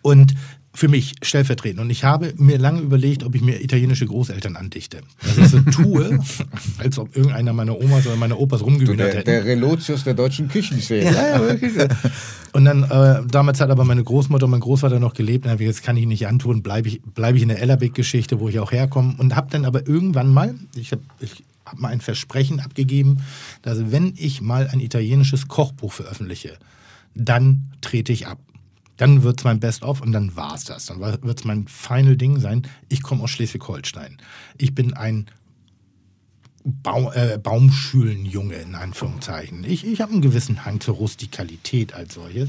Und 0.03 0.35
für 0.75 0.89
mich 0.89 1.15
stellvertretend. 1.23 1.81
Und 1.81 1.91
ich 1.91 2.03
habe 2.03 2.35
mir 2.37 2.59
lange 2.59 2.81
überlegt, 2.81 3.23
ob 3.23 3.37
ich 3.37 3.43
mir 3.43 3.63
italienische 3.63 4.07
Großeltern 4.07 4.57
andichte. 4.57 5.01
Ich 5.23 5.49
so 5.49 5.61
tue, 5.61 6.19
als 6.79 6.99
ob 6.99 7.17
irgendeiner 7.17 7.53
meiner 7.53 7.81
Omas 7.81 8.07
oder 8.07 8.17
meiner 8.17 8.39
Opas 8.39 8.61
der, 8.61 9.07
hätte. 9.07 9.23
der 9.23 9.45
Relotius 9.45 10.03
der 10.03 10.15
deutschen 10.15 10.49
Küchenszene. 10.49 11.05
Ja, 11.05 11.29
ja, 11.29 11.41
wirklich. 11.41 11.73
Und 12.53 12.65
dann, 12.65 12.83
äh, 12.83 13.23
damals 13.31 13.61
hat 13.61 13.71
aber 13.71 13.85
meine 13.85 14.03
Großmutter 14.03 14.47
und 14.47 14.51
mein 14.51 14.61
Großvater 14.61 14.99
noch 14.99 15.15
gelebt. 15.15 15.45
Und 15.45 15.47
dann 15.47 15.53
hab 15.53 15.61
ich, 15.61 15.67
jetzt 15.69 15.85
kann 15.85 15.97
ich 15.97 16.07
nicht 16.07 16.27
antun, 16.27 16.63
bleibe 16.63 16.89
ich, 16.89 17.01
bleib 17.03 17.37
ich 17.37 17.43
in 17.43 17.49
der 17.49 17.63
Ellerbeck-Geschichte, 17.63 18.41
wo 18.41 18.49
ich 18.49 18.59
auch 18.59 18.73
herkomme. 18.73 19.15
Und 19.19 19.37
habe 19.37 19.47
dann 19.51 19.65
aber 19.65 19.87
irgendwann 19.87 20.29
mal, 20.29 20.57
ich, 20.75 20.91
hab, 20.91 20.99
ich 21.21 21.45
habe 21.67 21.81
mal 21.81 21.89
ein 21.89 22.01
Versprechen 22.01 22.59
abgegeben, 22.59 23.19
dass 23.63 23.93
wenn 23.93 24.15
ich 24.17 24.41
mal 24.41 24.69
ein 24.73 24.81
italienisches 24.81 25.47
Kochbuch 25.47 25.93
veröffentliche, 25.93 26.59
dann 27.15 27.71
trete 27.81 28.13
ich 28.13 28.27
ab. 28.27 28.39
Dann 28.97 29.23
wird 29.23 29.41
es 29.41 29.45
mein 29.45 29.61
Best-of 29.61 30.01
und 30.01 30.13
dann 30.13 30.37
war 30.37 30.55
es 30.55 30.65
das. 30.65 30.87
Dann 30.87 31.01
wird 31.01 31.39
es 31.39 31.45
mein 31.45 31.67
Final 31.67 32.17
Ding 32.17 32.39
sein. 32.39 32.63
Ich 32.89 33.03
komme 33.03 33.23
aus 33.23 33.31
Schleswig-Holstein. 33.31 34.19
Ich 34.59 34.75
bin 34.75 34.95
ein 34.95 35.27
Baum, 36.67 37.11
äh, 37.13 37.37
Baumschulenjunge 37.37 38.55
in 38.55 38.75
Anführungszeichen. 38.75 39.65
Ich, 39.65 39.87
ich 39.87 40.01
habe 40.01 40.13
einen 40.13 40.23
gewissen 40.23 40.65
Hang 40.65 40.81
zur 40.81 40.95
Rustikalität 40.95 41.93
als 41.93 42.15
solches. 42.15 42.49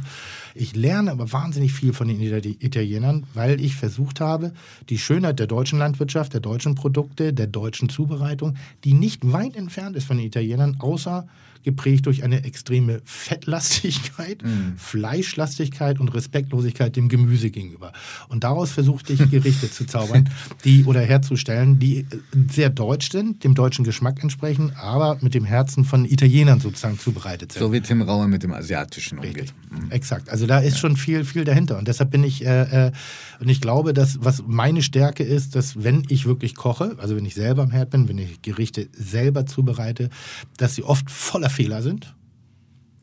Ich 0.53 0.73
lerne 0.73 1.11
aber 1.11 1.33
wahnsinnig 1.33 1.73
viel 1.73 1.91
von 1.91 2.07
den 2.07 2.21
Ita- 2.21 2.63
Italienern, 2.63 3.25
weil 3.33 3.59
ich 3.59 3.75
versucht 3.75 4.21
habe, 4.21 4.53
die 4.87 4.99
Schönheit 4.99 5.39
der 5.39 5.47
deutschen 5.47 5.79
Landwirtschaft, 5.79 6.31
der 6.31 6.39
deutschen 6.39 6.75
Produkte, 6.75 7.33
der 7.33 7.47
deutschen 7.47 7.89
Zubereitung, 7.89 8.55
die 8.85 8.93
nicht 8.93 9.33
weit 9.33 9.57
entfernt 9.57 9.97
ist 9.97 10.05
von 10.05 10.15
den 10.15 10.27
Italienern, 10.27 10.77
außer 10.79 11.27
geprägt 11.65 12.05
durch 12.05 12.23
eine 12.23 12.45
extreme 12.45 13.01
Fettlastigkeit, 13.03 14.41
Fleischlastigkeit 14.77 15.99
und 15.99 16.13
Respektlosigkeit 16.13 16.95
dem 16.95 17.09
Gemüse 17.09 17.49
gegenüber. 17.49 17.91
Und 18.29 18.45
daraus 18.45 18.71
versuchte 18.71 19.11
ich 19.11 19.29
Gerichte 19.29 19.69
zu 19.69 19.85
zaubern, 19.85 20.29
die 20.63 20.85
oder 20.85 21.01
herzustellen, 21.01 21.79
die 21.79 21.97
äh, 21.97 22.05
sehr 22.49 22.69
deutsch 22.69 23.11
sind, 23.11 23.43
dem 23.43 23.55
deutschen 23.55 23.83
Geschmack 23.83 24.21
entsprechen, 24.23 24.71
aber 24.79 25.17
mit 25.21 25.33
dem 25.33 25.43
Herzen 25.43 25.83
von 25.83 26.05
Italienern 26.05 26.59
sozusagen 26.59 26.99
zubereitet 26.99 27.51
sind. 27.51 27.59
So 27.59 27.73
wie 27.73 27.81
Tim 27.81 28.01
Rauer 28.01 28.27
mit 28.27 28.43
dem 28.43 28.53
Asiatischen 28.53 29.17
umgeht. 29.17 29.35
Richtig. 29.35 29.55
Exakt. 29.89 30.29
Also 30.29 30.45
da 30.47 30.59
ist 30.59 30.77
schon 30.77 30.95
viel, 30.95 31.25
viel 31.25 31.43
dahinter. 31.43 31.77
Und 31.77 31.87
deshalb 31.87 32.11
bin 32.11 32.23
ich, 32.23 32.45
äh, 32.45 32.87
äh, 32.87 32.91
und 33.39 33.49
ich 33.49 33.59
glaube, 33.59 33.93
dass 33.93 34.23
was 34.23 34.43
meine 34.45 34.81
Stärke 34.81 35.23
ist, 35.23 35.55
dass 35.55 35.83
wenn 35.83 36.03
ich 36.09 36.25
wirklich 36.25 36.55
koche, 36.55 36.95
also 36.99 37.15
wenn 37.15 37.25
ich 37.25 37.35
selber 37.35 37.63
am 37.63 37.71
Herd 37.71 37.89
bin, 37.89 38.07
wenn 38.07 38.17
ich 38.17 38.41
Gerichte 38.41 38.87
selber 38.93 39.45
zubereite, 39.45 40.09
dass 40.57 40.75
sie 40.75 40.83
oft 40.83 41.09
voller 41.09 41.49
Fehler 41.55 41.81
sind. 41.81 42.15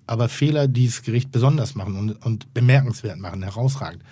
Aber 0.06 0.28
Fehler, 0.28 0.68
die 0.68 0.86
das 0.86 1.02
Gericht 1.02 1.32
besonders 1.32 1.74
machen 1.74 1.96
und, 1.96 2.24
und 2.24 2.52
bemerkenswert 2.54 3.18
machen, 3.18 3.42
herausragend. 3.42 4.02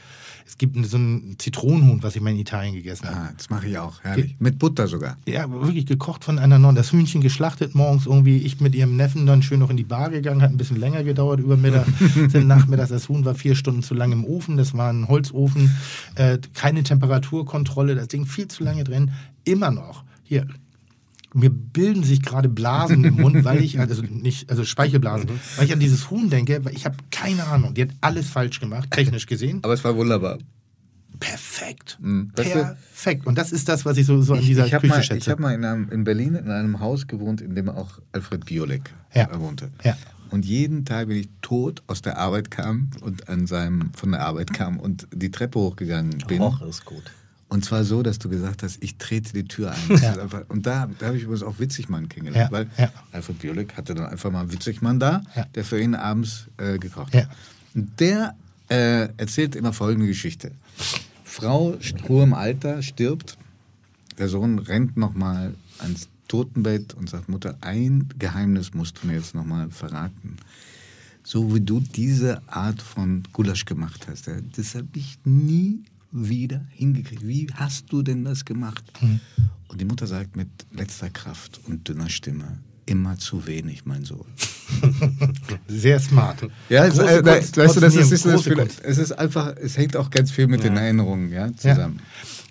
Es 0.51 0.59
gibt 0.59 0.85
so 0.85 0.97
ein 0.97 1.37
Zitronenhuhn, 1.39 2.03
was 2.03 2.17
ich 2.17 2.23
mal 2.23 2.31
in 2.31 2.39
Italien 2.39 2.75
gegessen 2.75 3.07
habe. 3.07 3.17
Ah, 3.17 3.33
das 3.37 3.51
mache 3.51 3.69
ich 3.69 3.79
auch. 3.79 4.03
Herrlich. 4.03 4.35
Mit 4.41 4.59
Butter 4.59 4.89
sogar. 4.89 5.17
Ja, 5.29 5.49
wirklich 5.49 5.87
gekocht 5.87 6.25
von 6.25 6.41
einer 6.41 6.59
Nonne. 6.59 6.79
Das 6.79 6.91
Hühnchen 6.91 7.21
geschlachtet 7.21 7.77
morgens 7.77 8.07
irgendwie. 8.07 8.39
Ich 8.39 8.61
mit 8.61 8.75
ihrem 8.75 8.97
Neffen 8.97 9.27
dann 9.27 9.45
schön 9.45 9.61
noch 9.61 9.71
in 9.71 9.77
die 9.77 9.85
Bar 9.85 10.11
gegangen. 10.11 10.43
Hat 10.43 10.51
ein 10.51 10.57
bisschen 10.57 10.81
länger 10.81 11.05
gedauert 11.05 11.39
über 11.39 11.57
Mittag. 11.57 11.87
Sind 12.29 12.49
nachmittags. 12.49 12.91
Das 12.91 13.09
Huhn 13.09 13.25
war 13.25 13.37
vier 13.37 13.55
Stunden 13.55 13.85
zu 13.85 13.95
lang 13.95 14.11
im 14.11 14.25
Ofen. 14.25 14.57
Das 14.57 14.75
war 14.75 14.93
ein 14.93 15.07
Holzofen. 15.07 15.71
Äh, 16.17 16.39
keine 16.53 16.83
Temperaturkontrolle. 16.83 17.95
Das 17.95 18.09
Ding 18.09 18.27
viel 18.27 18.49
zu 18.49 18.65
lange 18.65 18.83
drin. 18.83 19.13
Immer 19.45 19.71
noch. 19.71 20.03
Hier. 20.25 20.49
Mir 21.33 21.51
bilden 21.51 22.03
sich 22.03 22.23
gerade 22.23 22.49
Blasen 22.49 23.05
im 23.05 23.15
Mund, 23.15 23.45
weil 23.45 23.63
ich, 23.63 23.79
also 23.81 24.03
nicht, 24.03 24.51
also 24.51 24.65
Speichelblasen, 24.65 25.29
weil 25.57 25.65
ich 25.67 25.73
an 25.73 25.79
dieses 25.81 26.11
Huhn 26.11 26.29
denke, 26.31 26.65
weil 26.65 26.75
ich 26.75 26.85
habe 26.87 26.97
keine 27.11 27.45
Ahnung. 27.45 27.75
Die 27.75 27.83
hat 27.83 27.91
alles 28.01 28.29
falsch 28.29 28.59
gemacht, 28.61 28.91
technisch 28.91 29.27
gesehen. 29.27 29.61
Aber 29.63 29.73
es 29.75 29.85
war 29.85 29.95
wunderbar. 29.97 30.39
Perfekt. 31.19 31.99
Mhm. 32.01 32.31
Perfekt. 32.35 33.27
Und 33.27 33.37
das 33.37 33.53
ist 33.53 33.69
das, 33.69 33.85
was 33.85 33.97
ich 33.99 34.07
so, 34.07 34.23
so 34.23 34.33
an 34.35 34.41
Ich, 34.41 34.47
dieser 34.47 34.67
ich 34.67 34.75
habe 34.75 34.83
Küche 34.83 34.95
mal, 34.95 35.03
schätze. 35.03 35.19
ich 35.19 35.29
hab 35.29 35.39
mal 35.39 35.55
in, 35.55 35.65
einem, 35.65 35.89
in 35.91 36.05
Berlin 36.05 36.35
in 36.35 36.51
einem 36.51 36.81
Haus 36.81 37.07
gewohnt, 37.07 37.41
in 37.41 37.55
dem 37.55 37.69
auch 37.69 37.99
Alfred 38.13 38.47
Biolek 38.47 38.91
Ja. 39.15 39.29
wohnte. 39.39 39.71
Ja. 39.85 39.97
Und 40.31 40.45
jeden 40.47 40.85
Tag, 40.85 41.09
wenn 41.09 41.17
ich 41.17 41.29
tot 41.43 41.83
aus 41.89 42.03
der 42.03 42.17
Arbeit 42.17 42.51
kam 42.51 42.91
und 43.03 43.29
an 43.29 43.47
seinem, 43.47 43.93
von 43.95 44.13
der 44.13 44.23
Arbeit 44.23 44.53
kam 44.53 44.79
und 44.79 45.09
die 45.13 45.31
Treppe 45.31 45.59
hochgegangen 45.59 46.23
bin. 46.29 46.41
Och, 46.41 46.63
ist 46.63 46.85
gut. 46.85 47.03
Und 47.51 47.65
zwar 47.65 47.85
so, 47.85 48.03
dass 48.03 48.19
du 48.21 48.29
gesagt 48.29 48.63
hast, 48.63 48.83
ich 48.83 48.97
trete 48.97 49.33
die 49.33 49.45
Tür 49.45 49.73
ein. 49.73 49.91
Ist 49.97 50.05
einfach, 50.05 50.45
und 50.49 50.67
da, 50.67 50.89
da 50.99 51.07
habe 51.07 51.17
ich 51.17 51.25
übrigens 51.25 51.43
auch 51.43 51.59
Witzigmann 51.59 52.09
kennengelernt, 52.09 52.51
Ja, 52.53 52.57
weil 52.57 52.71
ja. 52.79 52.93
Alfred 53.13 53.39
Biolek 53.41 53.77
hatte 53.77 53.95
dann 53.95 54.07
einfach 54.07 54.31
mal 54.31 54.41
einen 54.43 54.53
Witzigmann 54.53 55.01
da, 55.01 55.23
Ja. 55.35 55.45
der 55.55 55.65
für 55.65 55.81
ihn 55.81 55.95
abends 55.97 56.47
äh, 56.59 56.79
gekocht 56.79 57.13
Ja. 57.13 57.23
hat. 57.23 57.31
Und 57.75 57.99
der 58.01 58.35
äh, 58.69 59.09
erzählt 59.17 59.57
immer 59.57 59.73
folgende 59.73 60.07
Geschichte. 60.07 60.53
Frau 61.25 61.77
hohem 62.09 62.35
Alter 62.35 62.83
stirbt, 62.83 63.37
der 64.19 64.29
Sohn 64.29 64.59
rennt 64.61 64.97
nochmal 64.97 65.55
ans 65.81 66.09
Totenbett 66.29 66.95
und 66.95 67.11
sagt, 67.11 67.29
Mutter, 67.29 67.57
ein 67.63 68.09
Geheimnis 68.19 68.75
musst 68.75 69.03
du 69.03 69.09
mir 69.09 69.15
jetzt 69.15 69.35
nochmal 69.35 69.71
verraten. 69.71 70.37
So 71.25 71.53
wie 71.55 71.61
du 71.61 71.81
diese 71.81 72.43
Art 72.47 72.81
von 72.81 73.25
Gulasch 73.33 73.65
gemacht 73.65 74.07
hast, 74.09 74.27
ja, 74.29 74.35
das 74.57 74.77
habe 74.77 74.87
ich 74.95 75.19
nie 75.25 75.81
wieder 76.13 76.67
hingekriegt. 76.71 77.27
Wie 77.27 77.47
hast 77.55 77.93
du 77.93 78.03
denn 78.03 78.25
das 78.25 78.45
gemacht? 78.45 78.85
Und 79.69 79.81
die 79.81 79.85
Mutter 79.85 80.07
sagt 80.07 80.37
mit 80.37 80.49
letzter 80.73 81.11
Kraft 81.11 81.61
und 81.67 81.89
dünner 81.89 82.11
Stimme, 82.11 82.59
immer 82.87 83.19
zu 83.19 83.47
wenig, 83.47 83.85
mein 83.85 84.05
Sohn. 84.05 84.27
Sehr 85.69 86.01
smart. 86.01 86.47
Ja, 86.69 86.87
es, 86.87 86.99
äh, 86.99 87.25
weißt 87.25 87.57
du, 87.57 87.81
das 87.81 87.95
ist, 87.95 88.25
das 88.25 88.47
es 88.83 88.99
ist 88.99 89.13
einfach, 89.13 89.55
es 89.57 89.77
hängt 89.77 89.97
auch 89.97 90.11
ganz 90.11 90.31
viel 90.31 90.47
mit 90.47 90.65
den 90.65 90.77
Erinnerungen 90.77 91.33
ja, 91.33 91.53
zusammen. 91.57 92.01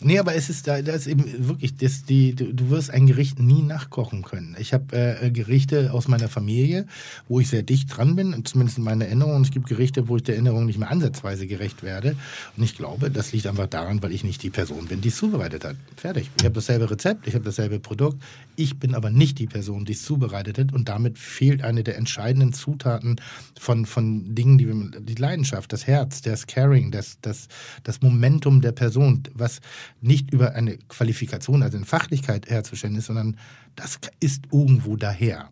Nee, 0.02 0.18
aber 0.18 0.34
es 0.34 0.50
ist 0.50 0.66
da, 0.66 0.82
da 0.82 0.94
ist 0.94 1.08
eben 1.08 1.26
wirklich, 1.48 1.76
das, 1.76 2.06
die, 2.06 2.34
du, 2.34 2.54
du 2.54 2.70
wirst 2.70 2.90
ein 2.90 3.06
Gericht 3.06 3.40
nie 3.40 3.62
nachkochen 3.62 4.24
können. 4.24 4.56
Ich 4.58 4.74
habe 4.74 4.96
äh, 4.96 5.30
Gerichte 5.30 5.92
aus 5.92 6.08
meiner 6.08 6.30
Familie, 6.30 6.86
wo 7.28 7.42
ich 7.42 7.50
sehr 7.50 7.64
dicht 7.64 7.98
dran 7.98 8.16
bin, 8.16 8.46
zumindest 8.46 8.78
in 8.78 8.86
meiner 8.86 9.06
Erinnerung. 9.06 9.36
Und 9.36 9.42
es 9.42 9.52
gibt 9.52 9.68
Gerichte, 9.68 10.08
wo 10.08 10.16
ich 10.16 10.24
der 10.24 10.36
Erinnerung 10.36 10.66
nicht 10.66 10.80
mehr 10.80 10.90
ansatzweise 10.90 11.48
gerecht 11.48 11.84
werde. 11.84 12.16
Und 12.56 12.64
ich 12.64 12.78
glaube, 12.78 13.12
das 13.12 13.34
liegt 13.34 13.46
einfach 13.48 13.68
daran, 13.68 14.02
weil 14.02 14.14
ich 14.14 14.24
nicht 14.24 14.42
die 14.42 14.50
Person 14.50 14.86
bin, 14.86 15.02
die 15.02 15.10
es 15.10 15.18
zubereitet 15.18 15.66
hat. 15.66 15.76
Fertig. 15.98 16.30
Ich 16.40 16.46
habe 16.46 16.56
dasselbe 16.56 16.90
Rezept, 16.90 17.28
ich 17.28 17.34
habe 17.34 17.44
dasselbe 17.44 17.80
Produkt. 17.80 18.24
Ich 18.56 18.80
bin 18.80 18.96
aber 18.96 19.10
nicht 19.10 19.38
die 19.38 19.48
Person, 19.48 19.84
die 19.84 19.94
es 19.94 20.04
zubereitet 20.04 20.58
hat. 20.58 20.72
Und 20.72 20.88
damit 20.88 21.18
fehlt 21.18 21.62
eine 21.62 21.84
der 21.84 21.98
entscheidenden 22.10 22.54
Zutaten 22.54 23.22
von, 23.60 23.86
von 23.86 24.34
Dingen, 24.34 24.58
die 24.58 24.68
wir, 24.68 25.02
die 25.02 25.16
Leidenschaft, 25.16 25.72
das 25.72 25.86
Herz, 25.86 26.22
das 26.22 26.48
Caring, 26.48 26.92
das, 26.92 27.20
das, 27.22 27.48
das 27.84 28.02
Momentum 28.02 28.62
der 28.62 28.72
Person, 28.72 29.24
was 29.34 29.62
nicht 30.02 30.34
über 30.34 30.56
eine 30.56 30.78
Qualifikation, 30.90 31.62
also 31.62 31.78
eine 31.78 31.86
Fachlichkeit 31.86 32.50
herzustellen 32.50 32.96
ist, 32.96 33.06
sondern 33.06 33.38
das 33.76 34.00
ist 34.20 34.46
irgendwo 34.52 34.96
daher. 34.96 35.50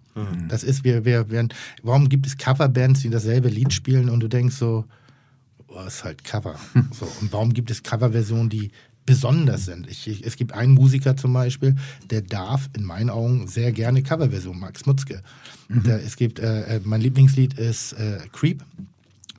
Das 0.47 0.63
ist, 0.63 0.83
wir, 0.83 1.05
wir, 1.05 1.29
wir, 1.29 1.47
warum 1.83 2.09
gibt 2.09 2.25
es 2.25 2.37
Coverbands, 2.37 3.01
die 3.01 3.11
dasselbe 3.11 3.49
Lied 3.49 3.71
spielen 3.71 4.09
und 4.09 4.19
du 4.19 4.27
denkst 4.27 4.55
so, 4.55 4.85
oh, 5.67 5.83
ist 5.85 6.03
halt 6.03 6.23
Cover. 6.23 6.55
So, 6.91 7.05
und 7.21 7.31
warum 7.31 7.53
gibt 7.53 7.69
es 7.69 7.83
Coverversionen, 7.83 8.49
die 8.49 8.71
besonders 9.07 9.65
sind? 9.65 9.89
Ich, 9.89 10.07
ich, 10.07 10.23
es 10.23 10.35
gibt 10.35 10.53
einen 10.53 10.73
Musiker 10.73 11.17
zum 11.17 11.33
Beispiel, 11.33 11.75
der 12.11 12.21
darf 12.21 12.69
in 12.77 12.83
meinen 12.83 13.09
Augen 13.09 13.47
sehr 13.47 13.71
gerne 13.71 14.03
Coverversionen, 14.03 14.59
Max 14.59 14.85
Mutzke. 14.85 15.23
Der, 15.69 16.03
es 16.03 16.15
gibt, 16.15 16.37
äh, 16.37 16.75
äh, 16.75 16.81
mein 16.83 17.01
Lieblingslied 17.01 17.55
ist 17.55 17.93
äh, 17.93 18.19
Creep 18.31 18.63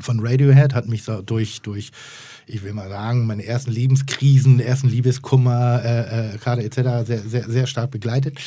von 0.01 0.21
Radiohead, 0.21 0.75
hat 0.75 0.89
mich 0.89 1.05
so 1.05 1.23
durch, 1.23 1.61
durch, 1.63 1.93
ich 2.47 2.63
will 2.65 2.73
mal 2.73 2.89
sagen, 2.89 3.27
meine 3.27 3.45
ersten 3.45 3.71
Lebenskrisen, 3.71 4.59
ersten 4.59 4.89
Liebeskummer, 4.89 5.83
äh, 5.85 6.35
äh, 6.35 6.39
gerade 6.39 6.65
etc. 6.65 7.07
Sehr, 7.07 7.21
sehr, 7.21 7.49
sehr 7.49 7.67
stark 7.67 7.91
begleitet. 7.91 8.39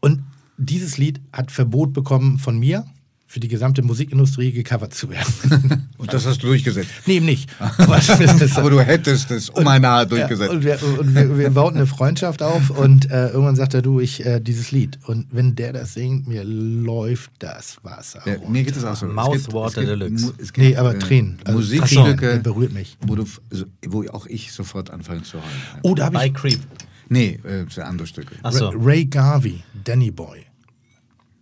Und 0.00 0.22
dieses 0.56 0.98
Lied 0.98 1.20
hat 1.32 1.50
Verbot 1.50 1.92
bekommen 1.92 2.38
von 2.38 2.58
mir, 2.58 2.84
für 3.32 3.40
die 3.40 3.48
gesamte 3.48 3.80
Musikindustrie 3.80 4.52
gecovert 4.52 4.92
zu 4.92 5.08
werden. 5.08 5.88
Und 5.96 6.12
das 6.12 6.26
hast 6.26 6.42
du 6.42 6.48
durchgesetzt. 6.48 6.90
nee, 7.06 7.14
eben 7.14 7.24
nicht. 7.24 7.48
Aber, 7.58 7.96
Aber 8.56 8.68
du 8.70 8.78
hättest 8.82 9.30
es 9.30 9.48
um 9.48 9.66
ein 9.66 9.86
Haar 9.86 10.04
durchgesetzt. 10.04 10.50
Ja, 10.52 10.56
und 10.58 10.64
wir, 10.64 10.78
und 11.00 11.14
wir, 11.14 11.38
wir 11.38 11.50
bauten 11.50 11.78
eine 11.78 11.86
Freundschaft 11.86 12.42
auf 12.42 12.68
und 12.68 13.10
äh, 13.10 13.28
irgendwann 13.28 13.56
sagt 13.56 13.72
er, 13.72 13.80
du, 13.80 14.00
ich, 14.00 14.26
äh, 14.26 14.38
dieses 14.38 14.70
Lied. 14.70 14.98
Und 15.06 15.28
wenn 15.30 15.54
der 15.54 15.72
das 15.72 15.94
singt, 15.94 16.28
mir 16.28 16.44
läuft 16.44 17.30
das 17.38 17.78
Wasser. 17.82 18.20
Ja, 18.26 18.34
runter. 18.34 18.50
mir 18.50 18.64
geht 18.64 18.76
es 18.76 18.84
auch 18.84 18.96
so. 18.96 19.06
Mouthwater 19.06 19.82
Deluxe. 19.82 20.34
Es 20.36 20.52
gibt, 20.52 20.66
Nee, 20.68 20.76
aber 20.76 20.98
Tränen. 20.98 21.38
Also 21.44 21.58
Musikstücke, 21.58 22.38
berührt 22.42 22.74
mich. 22.74 22.98
wo, 23.00 23.14
du, 23.14 23.24
also, 23.50 23.64
wo 23.88 24.06
auch 24.10 24.26
ich 24.26 24.52
sofort 24.52 24.90
anfange 24.90 25.22
zu 25.22 25.38
heulen. 25.38 25.80
Oh, 25.82 25.94
da 25.94 26.04
habe 26.04 26.26
ich 26.26 26.34
Creep. 26.34 26.60
Nee, 27.08 27.40
äh, 27.44 27.80
andere 27.80 28.06
Stücke. 28.06 28.34
Ach 28.42 28.52
so. 28.52 28.68
Ra- 28.68 28.74
Ray 28.76 29.06
Garvey, 29.06 29.62
Danny 29.84 30.10
Boy. 30.10 30.44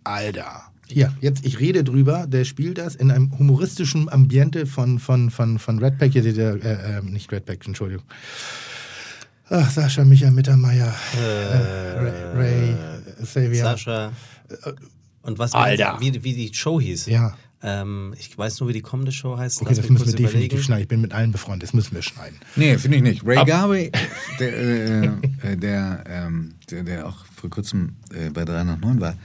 Alter. 0.05 0.70
Hier, 0.91 1.13
jetzt, 1.21 1.45
ich 1.45 1.59
rede 1.59 1.83
drüber, 1.83 2.27
der 2.27 2.43
spielt 2.43 2.77
das 2.77 2.95
in 2.95 3.11
einem 3.11 3.37
humoristischen 3.37 4.09
Ambiente 4.09 4.65
von, 4.65 4.99
von, 4.99 5.29
von, 5.31 5.57
von 5.57 5.79
Redback, 5.79 6.11
hier, 6.11 6.33
der, 6.33 6.63
äh, 6.63 6.97
äh, 6.97 7.01
nicht 7.01 7.31
Redback, 7.31 7.65
Entschuldigung. 7.65 8.03
Ach, 9.49 9.69
Sascha 9.69 10.05
Michael 10.05 10.31
Mittermeier, 10.31 10.93
äh, 11.17 11.99
Ray, 11.99 12.35
Ray 12.35 12.75
Xavier. 13.21 13.63
Sascha. 13.63 14.11
Und 15.23 15.39
was 15.39 15.53
Alter. 15.53 15.97
wie, 15.99 16.23
wie 16.23 16.33
die 16.33 16.53
Show 16.53 16.79
hieß. 16.79 17.05
Ja. 17.07 17.35
Ähm, 17.63 18.15
ich 18.17 18.35
weiß 18.35 18.59
nur, 18.59 18.69
wie 18.69 18.73
die 18.73 18.81
kommende 18.81 19.11
Show 19.11 19.37
heißt. 19.37 19.61
Okay, 19.61 19.69
Lass 19.69 19.77
das 19.77 19.89
müssen 19.89 20.07
wir 20.07 20.13
definitiv 20.13 20.31
überlegen. 20.31 20.63
schneiden. 20.63 20.81
Ich 20.81 20.87
bin 20.87 21.01
mit 21.01 21.13
allen 21.13 21.31
befreundet, 21.31 21.63
das 21.69 21.73
müssen 21.73 21.93
wir 21.93 22.01
schneiden. 22.01 22.37
Nee, 22.55 22.77
finde 22.77 22.97
ich 22.97 23.03
nicht. 23.03 23.25
Ray 23.25 23.45
Garvey, 23.45 23.91
der, 24.39 24.57
äh, 24.57 25.05
äh, 25.43 25.57
der, 25.57 26.03
ähm, 26.07 26.55
der, 26.71 26.83
der 26.83 27.07
auch 27.07 27.25
vor 27.35 27.49
kurzem 27.49 27.97
äh, 28.13 28.29
bei 28.31 28.45
3 28.45 28.63
nach 28.63 28.79
9 28.79 28.99
war, 28.99 29.15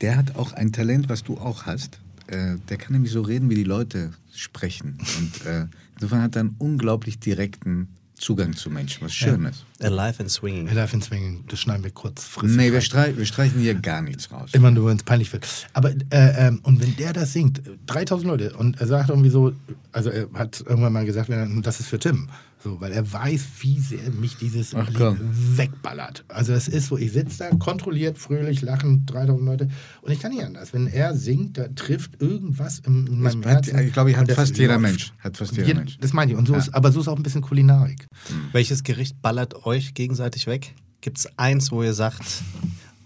der 0.00 0.16
hat 0.16 0.36
auch 0.36 0.52
ein 0.52 0.72
Talent, 0.72 1.08
was 1.08 1.22
du 1.22 1.38
auch 1.38 1.64
hast. 1.64 2.00
Äh, 2.26 2.56
der 2.68 2.76
kann 2.76 2.92
nämlich 2.92 3.12
so 3.12 3.22
reden, 3.22 3.50
wie 3.50 3.54
die 3.54 3.64
Leute 3.64 4.12
sprechen. 4.34 4.98
Und 5.18 5.46
äh, 5.46 5.66
insofern 5.94 6.22
hat 6.22 6.36
er 6.36 6.40
einen 6.40 6.56
unglaublich 6.58 7.18
direkten 7.18 7.88
Zugang 8.18 8.54
zu 8.54 8.70
Menschen, 8.70 9.04
was 9.04 9.14
Schönes. 9.14 9.64
Alive 9.78 10.20
and 10.20 10.30
Swinging. 10.30 10.68
Alive 10.70 10.94
and 10.94 11.04
Swinging, 11.04 11.44
das 11.48 11.60
schneiden 11.60 11.84
wir 11.84 11.90
kurz 11.90 12.24
frissig 12.24 12.56
Nee, 12.56 12.72
wir, 12.72 12.80
streich, 12.80 13.16
wir 13.16 13.26
streichen 13.26 13.60
hier 13.60 13.74
gar 13.74 14.00
nichts 14.00 14.32
raus. 14.32 14.50
Immer 14.54 14.70
nur, 14.70 14.88
wenn 14.88 14.96
es 14.96 15.02
peinlich 15.02 15.30
wird. 15.34 15.46
Aber, 15.74 15.90
äh, 15.90 15.94
ähm, 16.10 16.60
und 16.62 16.80
wenn 16.80 16.96
der 16.96 17.12
das 17.12 17.34
singt, 17.34 17.60
3000 17.86 18.26
Leute, 18.26 18.56
und 18.56 18.80
er 18.80 18.86
sagt 18.86 19.10
irgendwie 19.10 19.28
so, 19.28 19.52
also 19.92 20.08
er 20.08 20.28
hat 20.32 20.64
irgendwann 20.66 20.94
mal 20.94 21.04
gesagt, 21.04 21.30
das 21.62 21.80
ist 21.80 21.88
für 21.88 21.98
Tim. 21.98 22.28
So, 22.64 22.80
weil 22.80 22.90
er 22.92 23.12
weiß, 23.12 23.44
wie 23.60 23.78
sehr 23.78 24.10
mich 24.10 24.36
dieses 24.38 24.74
Ach, 24.74 24.88
wegballert. 24.90 26.24
Also 26.28 26.52
es 26.52 26.68
ist 26.68 26.88
so, 26.88 26.96
ich 26.98 27.12
sitze 27.12 27.38
da, 27.38 27.50
kontrolliert, 27.56 28.18
fröhlich, 28.18 28.62
lachend, 28.62 29.10
3000 29.12 29.46
Leute, 29.46 29.68
und 30.02 30.12
ich 30.12 30.20
kann 30.20 30.32
nicht 30.32 30.42
anders. 30.44 30.72
Wenn 30.72 30.86
er 30.86 31.14
singt, 31.14 31.58
da 31.58 31.68
trifft 31.68 32.20
irgendwas 32.20 32.80
in, 32.80 33.06
in 33.06 33.20
meinem 33.20 33.44
hat- 33.44 33.66
Herzen. 33.66 33.78
ich 33.86 33.92
glaube, 33.92 34.16
hat 34.16 34.30
fast 34.32 34.56
jeder 34.58 34.74
läuft. 34.74 34.82
Mensch. 34.82 35.12
Hat 35.18 35.36
fast 35.36 35.52
jeder 35.52 35.66
Jeder- 35.66 35.78
Mensch. 35.80 35.98
Das 36.00 36.12
meine 36.12 36.32
ich. 36.32 36.38
Und 36.38 36.48
so 36.48 36.54
ist, 36.54 36.74
aber 36.74 36.90
so 36.92 37.00
ist 37.00 37.08
auch 37.08 37.16
ein 37.16 37.22
bisschen 37.22 37.42
Kulinarik. 37.42 38.06
Welches 38.52 38.82
Gericht 38.82 39.20
ballert 39.22 39.66
euch 39.66 39.94
gegenseitig 39.94 40.46
weg? 40.46 40.74
Gibt 41.02 41.18
es 41.18 41.28
eins, 41.38 41.70
wo 41.70 41.82
ihr 41.82 41.92
sagt, 41.94 42.22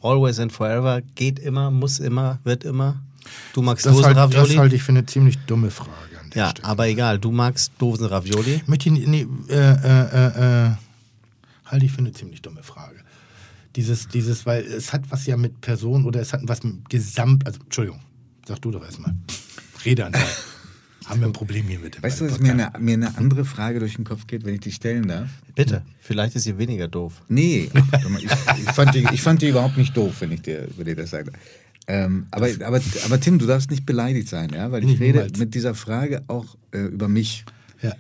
always 0.00 0.38
and 0.38 0.52
forever, 0.52 1.02
geht 1.16 1.38
immer, 1.38 1.70
muss 1.70 1.98
immer, 1.98 2.38
wird 2.44 2.64
immer? 2.64 3.02
Du 3.52 3.60
magst 3.62 3.84
Das, 3.84 4.02
halt, 4.02 4.16
das 4.16 4.56
halte 4.56 4.74
ich 4.76 4.82
für 4.82 4.92
eine 4.92 5.04
ziemlich 5.04 5.38
dumme 5.46 5.70
Frage. 5.70 5.90
An 6.34 6.38
ja, 6.38 6.50
Stelle. 6.50 6.68
aber 6.68 6.88
egal, 6.88 7.18
du 7.18 7.30
magst 7.30 7.72
Dosenravioli. 7.78 8.62
Möchte 8.66 8.88
ich, 8.88 9.06
nee, 9.06 9.26
äh, 9.48 9.54
äh, 9.54 9.56
äh, 9.56 10.66
äh, 10.66 10.70
halte 11.66 11.86
ich 11.86 11.92
für 11.92 11.98
eine 11.98 12.12
ziemlich 12.12 12.42
dumme 12.42 12.62
Frage. 12.62 12.96
Dieses, 13.76 14.08
dieses, 14.08 14.46
weil 14.46 14.64
es 14.64 14.92
hat 14.92 15.02
was 15.10 15.26
ja 15.26 15.36
mit 15.36 15.60
Person 15.60 16.04
oder 16.04 16.20
es 16.20 16.32
hat 16.32 16.40
was 16.44 16.62
mit 16.62 16.88
Gesamt, 16.88 17.46
also 17.46 17.60
Entschuldigung, 17.60 18.00
sag 18.46 18.60
du 18.62 18.70
doch 18.70 18.84
erstmal. 18.84 19.14
Redeanteil. 19.84 20.22
Haben 21.06 21.20
wir 21.20 21.26
ein 21.26 21.32
Problem 21.32 21.66
hier 21.66 21.80
mit 21.80 21.96
dem 21.96 22.04
Weißt 22.04 22.20
du, 22.20 22.28
dass 22.28 22.38
mir 22.38 22.52
eine, 22.52 22.70
mir 22.78 22.94
eine 22.94 23.16
andere 23.16 23.44
Frage 23.44 23.80
durch 23.80 23.96
den 23.96 24.04
Kopf 24.04 24.28
geht, 24.28 24.44
wenn 24.44 24.54
ich 24.54 24.60
die 24.60 24.70
stellen 24.70 25.08
darf? 25.08 25.28
Bitte, 25.56 25.82
vielleicht 26.00 26.36
ist 26.36 26.44
sie 26.44 26.56
weniger 26.56 26.86
doof. 26.86 27.22
Nee, 27.28 27.68
ach, 27.74 28.04
ich, 28.16 28.24
ich, 28.24 28.70
fand 28.72 28.94
die, 28.94 29.06
ich 29.12 29.20
fand 29.20 29.42
die 29.42 29.48
überhaupt 29.48 29.76
nicht 29.76 29.96
doof, 29.96 30.14
wenn 30.20 30.30
ich 30.30 30.42
dir, 30.42 30.68
wenn 30.76 30.86
ich 30.86 30.96
das 30.96 31.10
sage. 31.10 31.32
Ähm, 31.92 32.26
aber, 32.30 32.48
aber, 32.64 32.80
aber 33.04 33.20
Tim, 33.20 33.38
du 33.40 33.46
darfst 33.46 33.68
nicht 33.70 33.84
beleidigt 33.84 34.28
sein, 34.28 34.50
ja? 34.54 34.70
weil 34.70 34.82
ich 34.84 34.90
Nicht 34.90 35.00
rede 35.00 35.18
niemals. 35.18 35.38
mit 35.40 35.54
dieser 35.54 35.74
Frage 35.74 36.22
auch 36.28 36.56
äh, 36.70 36.82
über 36.84 37.08
mich. 37.08 37.44
Ja. 37.82 37.94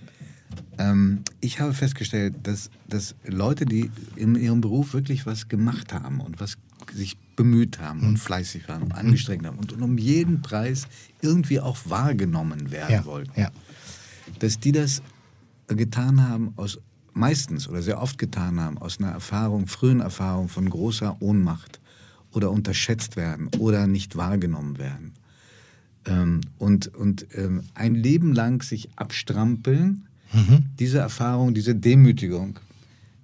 Ähm, 0.78 1.22
ich 1.40 1.58
habe 1.58 1.74
festgestellt, 1.74 2.34
dass, 2.44 2.70
dass 2.88 3.16
Leute, 3.26 3.64
die 3.66 3.90
in 4.14 4.36
ihrem 4.36 4.60
Beruf 4.60 4.94
wirklich 4.94 5.26
was 5.26 5.48
gemacht 5.48 5.92
haben 5.92 6.20
und 6.20 6.38
was 6.40 6.56
sich 6.94 7.16
bemüht 7.34 7.80
haben 7.80 8.02
Hm. 8.02 8.08
und 8.10 8.16
fleißig 8.18 8.68
waren 8.68 8.82
und 8.82 8.92
angestrengt 8.92 9.44
haben 9.44 9.58
und, 9.58 9.72
um 9.72 9.98
jeden 9.98 10.40
Preis 10.40 10.86
irgendwie 11.20 11.58
auch 11.58 11.76
wahrgenommen 11.86 12.70
werden 12.70 12.92
Ja. 12.94 13.04
wollten, 13.04 13.32
ja. 13.40 13.50
dass 14.38 14.60
die 14.60 14.70
das 14.72 15.02
getan 15.66 16.28
haben 16.28 16.52
aus 16.56 16.78
meistens 17.12 17.68
oder 17.68 17.82
sehr 17.82 18.00
oft 18.00 18.18
getan 18.18 18.60
haben 18.60 18.78
aus 18.78 19.00
einer 19.00 19.10
Erfahrung, 19.10 19.66
frühen 19.66 19.98
Erfahrung 20.00 20.48
von 20.48 20.70
großer 20.70 21.16
Ohnmacht 21.20 21.79
oder 22.32 22.50
unterschätzt 22.50 23.16
werden 23.16 23.48
oder 23.58 23.86
nicht 23.86 24.16
wahrgenommen 24.16 24.78
werden. 24.78 25.12
Ähm, 26.06 26.40
und 26.58 26.94
und 26.94 27.26
ähm, 27.34 27.62
ein 27.74 27.94
Leben 27.94 28.32
lang 28.32 28.62
sich 28.62 28.88
abstrampeln, 28.96 30.06
diese 30.78 30.98
Erfahrung, 30.98 31.54
diese 31.54 31.74
Demütigung 31.74 32.60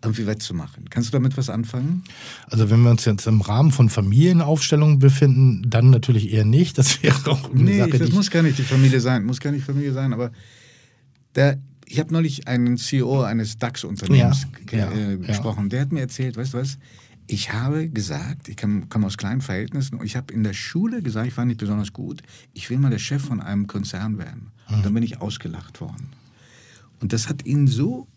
irgendwie 0.02 0.26
wettzumachen. 0.26 0.90
Kannst 0.90 1.08
du 1.08 1.12
damit 1.12 1.36
was 1.36 1.48
anfangen? 1.48 2.02
Also 2.50 2.68
wenn 2.68 2.82
wir 2.82 2.90
uns 2.90 3.04
jetzt 3.04 3.26
im 3.28 3.40
Rahmen 3.40 3.70
von 3.70 3.88
Familienaufstellungen 3.88 4.98
befinden, 4.98 5.62
dann 5.70 5.90
natürlich 5.90 6.32
eher 6.32 6.44
nicht. 6.44 6.78
Das 6.78 7.02
wäre 7.02 7.30
auch 7.30 7.50
eine 7.52 7.62
Nee, 7.62 7.78
Sache, 7.78 7.98
das 7.98 8.10
muss 8.10 8.30
gar 8.30 8.42
nicht 8.42 8.58
die 8.58 8.62
Familie 8.64 9.00
sein, 9.00 9.24
muss 9.24 9.38
gar 9.40 9.52
nicht 9.52 9.64
Familie 9.64 9.92
sein, 9.92 10.12
aber 10.12 10.32
der, 11.36 11.58
ich 11.86 11.98
habe 12.00 12.12
neulich 12.12 12.48
einen 12.48 12.76
CEO 12.76 13.22
eines 13.22 13.56
DAX-Unternehmens 13.58 14.46
Ja, 14.72 14.78
ja, 14.78 14.90
äh, 14.90 15.10
ja. 15.12 15.16
gesprochen. 15.18 15.68
Der 15.68 15.82
hat 15.82 15.92
mir 15.92 16.00
erzählt, 16.00 16.36
weißt 16.36 16.54
du 16.54 16.58
was? 16.58 16.78
Ich 17.26 17.52
habe 17.52 17.88
gesagt, 17.88 18.48
ich 18.48 18.56
komme 18.56 18.84
komm 18.88 19.04
aus 19.04 19.16
kleinen 19.16 19.40
Verhältnissen 19.40 19.96
und 19.96 20.06
ich 20.06 20.16
habe 20.16 20.32
in 20.32 20.44
der 20.44 20.52
Schule 20.52 21.02
gesagt, 21.02 21.26
ich 21.26 21.36
war 21.36 21.44
nicht 21.44 21.58
besonders 21.58 21.92
gut, 21.92 22.22
ich 22.52 22.70
will 22.70 22.78
mal 22.78 22.90
der 22.90 22.98
Chef 22.98 23.22
von 23.22 23.40
einem 23.40 23.66
Konzern 23.66 24.18
werden. 24.18 24.52
Und 24.68 24.84
dann 24.84 24.94
bin 24.94 25.02
ich 25.02 25.20
ausgelacht 25.20 25.80
worden. 25.80 26.08
Und 27.00 27.12
das 27.12 27.28
hat 27.28 27.44
ihn 27.46 27.66
so 27.66 28.08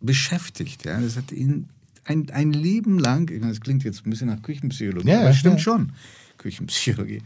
beschäftigt, 0.00 0.84
ja, 0.84 1.00
das 1.00 1.16
hat 1.16 1.32
ihn 1.32 1.66
ein, 2.04 2.30
ein 2.30 2.52
Leben 2.52 2.98
lang, 2.98 3.30
das 3.40 3.60
klingt 3.60 3.84
jetzt 3.84 4.06
ein 4.06 4.10
bisschen 4.10 4.28
nach 4.28 4.42
Küchenpsychologie, 4.42 5.08
Ja, 5.08 5.20
aber 5.20 5.30
es 5.30 5.38
stimmt 5.38 5.56
ja. 5.56 5.62
schon, 5.62 5.92
Küchenpsychologie, 6.38 7.22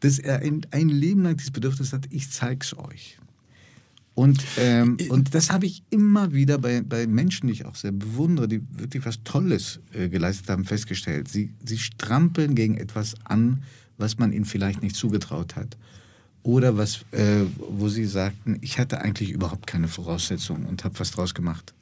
dass 0.00 0.18
er 0.18 0.40
ein, 0.40 0.66
ein 0.70 0.88
Leben 0.88 1.22
lang 1.22 1.36
dieses 1.36 1.52
Bedürfnis 1.52 1.92
hat, 1.92 2.06
ich 2.10 2.30
zeig's 2.30 2.76
euch. 2.76 3.18
Und, 4.14 4.44
ähm, 4.58 4.98
und 5.08 5.34
das 5.34 5.50
habe 5.50 5.64
ich 5.64 5.84
immer 5.88 6.32
wieder 6.32 6.58
bei, 6.58 6.82
bei 6.82 7.06
Menschen, 7.06 7.46
die 7.46 7.54
ich 7.54 7.64
auch 7.64 7.76
sehr 7.76 7.92
bewundere, 7.92 8.46
die 8.46 8.62
wirklich 8.70 9.06
was 9.06 9.22
Tolles 9.24 9.80
äh, 9.94 10.08
geleistet 10.08 10.50
haben, 10.50 10.64
festgestellt. 10.64 11.28
Sie, 11.28 11.54
sie 11.64 11.78
strampeln 11.78 12.54
gegen 12.54 12.76
etwas 12.76 13.14
an, 13.24 13.62
was 13.96 14.18
man 14.18 14.32
ihnen 14.32 14.44
vielleicht 14.44 14.82
nicht 14.82 14.96
zugetraut 14.96 15.56
hat. 15.56 15.78
Oder 16.42 16.76
was, 16.76 17.04
äh, 17.12 17.44
wo 17.70 17.88
sie 17.88 18.04
sagten, 18.04 18.58
ich 18.60 18.78
hatte 18.78 19.00
eigentlich 19.00 19.30
überhaupt 19.30 19.66
keine 19.66 19.88
Voraussetzungen 19.88 20.66
und 20.66 20.84
habe 20.84 20.98
was 20.98 21.12
draus 21.12 21.34
gemacht. 21.34 21.72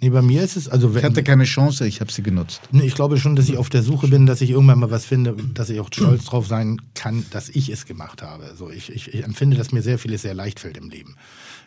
Nee, 0.00 0.08
bei 0.08 0.22
mir 0.22 0.42
ist 0.42 0.56
es, 0.56 0.68
also 0.68 0.96
Ich 0.96 1.04
hatte 1.04 1.22
keine 1.22 1.44
Chance, 1.44 1.86
ich 1.86 2.00
habe 2.00 2.10
sie 2.10 2.22
genutzt. 2.22 2.62
Nee, 2.72 2.84
ich 2.84 2.94
glaube 2.94 3.18
schon, 3.18 3.36
dass 3.36 3.48
ich 3.48 3.58
auf 3.58 3.68
der 3.68 3.82
Suche 3.82 4.08
bin, 4.08 4.24
dass 4.24 4.40
ich 4.40 4.50
irgendwann 4.50 4.78
mal 4.78 4.90
was 4.90 5.04
finde, 5.04 5.36
dass 5.54 5.68
ich 5.68 5.80
auch 5.80 5.88
stolz 5.92 6.24
drauf 6.24 6.46
sein 6.46 6.80
kann, 6.94 7.26
dass 7.30 7.50
ich 7.50 7.68
es 7.68 7.84
gemacht 7.84 8.22
habe. 8.22 8.54
So, 8.56 8.70
ich, 8.70 8.90
ich, 8.90 9.12
ich 9.12 9.22
empfinde, 9.22 9.58
dass 9.58 9.72
mir 9.72 9.82
sehr 9.82 9.98
vieles 9.98 10.22
sehr 10.22 10.34
leicht 10.34 10.60
fällt 10.60 10.78
im 10.78 10.88
Leben. 10.88 11.16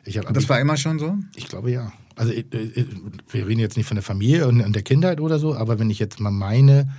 Hab, 0.06 0.34
Das 0.34 0.50
war 0.50 0.60
immer 0.60 0.78
schon 0.78 1.00
so? 1.00 1.18
ich 1.36 1.48
glaube 1.48 1.72
ja. 1.72 1.94
Also 2.16 2.32
ich, 2.32 2.46
ich, 2.54 2.86
wir 3.32 3.48
reden 3.48 3.60
jetzt 3.60 3.78
nicht 3.78 3.88
von 3.88 3.96
der 3.96 4.04
Familie 4.04 4.48
und, 4.48 4.62
und 4.62 4.76
der 4.76 4.84
Kindheit 4.84 5.20
oder 5.20 5.40
so, 5.40 5.56
aber 5.56 5.80
wenn 5.80 5.90
ich 5.90 6.00
jetzt 6.00 6.20
mal 6.20 6.32
meine 6.32 6.90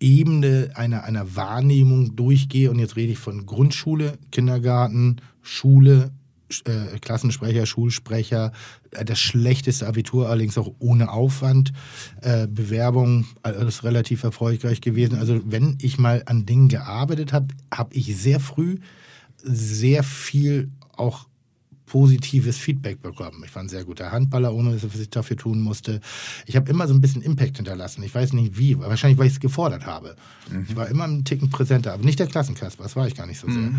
Ebene 0.00 0.70
einer, 0.74 1.04
einer 1.04 1.34
Wahrnehmung 1.34 2.14
durchgehe 2.14 2.70
und 2.70 2.78
jetzt 2.78 2.96
rede 2.96 3.12
ich 3.12 3.18
von 3.18 3.46
Grundschule, 3.46 4.18
Kindergarten, 4.30 5.20
Schule, 5.40 6.12
äh, 6.64 6.98
Klassensprecher, 7.00 7.64
Schulsprecher, 7.64 8.52
äh, 8.90 9.04
das 9.04 9.18
schlechteste 9.18 9.86
Abitur, 9.86 10.28
allerdings 10.28 10.58
auch 10.58 10.72
ohne 10.78 11.10
Aufwand, 11.10 11.72
äh, 12.20 12.46
Bewerbung, 12.46 13.26
alles 13.42 13.82
relativ 13.82 14.22
erfolgreich 14.24 14.80
gewesen. 14.80 15.18
Also 15.18 15.40
wenn 15.44 15.78
ich 15.80 15.98
mal 15.98 16.22
an 16.26 16.44
Dingen 16.44 16.68
gearbeitet 16.68 17.32
habe, 17.32 17.48
habe 17.72 17.94
ich 17.94 18.16
sehr 18.16 18.40
früh 18.40 18.78
sehr 19.42 20.02
viel 20.02 20.70
auch 20.98 21.26
positives 21.86 22.56
Feedback 22.56 23.02
bekommen. 23.02 23.42
Ich 23.44 23.54
war 23.54 23.62
ein 23.62 23.68
sehr 23.68 23.84
guter 23.84 24.10
Handballer, 24.10 24.54
ohne 24.54 24.76
dass 24.76 24.98
ich 24.98 25.10
dafür 25.10 25.36
tun 25.36 25.60
musste. 25.60 26.00
Ich 26.46 26.56
habe 26.56 26.70
immer 26.70 26.88
so 26.88 26.94
ein 26.94 27.00
bisschen 27.00 27.22
Impact 27.22 27.56
hinterlassen. 27.56 28.02
Ich 28.02 28.14
weiß 28.14 28.32
nicht 28.32 28.56
wie, 28.58 28.78
wahrscheinlich 28.78 29.18
weil 29.18 29.26
ich 29.26 29.34
es 29.34 29.40
gefordert 29.40 29.86
habe. 29.86 30.16
Ich 30.68 30.76
war 30.76 30.88
immer 30.88 31.04
einen 31.04 31.24
Ticken 31.24 31.50
präsenter, 31.50 31.92
aber 31.92 32.04
nicht 32.04 32.18
der 32.18 32.26
Klassenkasper, 32.26 32.82
das 32.84 32.96
war 32.96 33.06
ich 33.06 33.14
gar 33.14 33.26
nicht 33.26 33.38
so 33.38 33.50
sehr. 33.50 33.70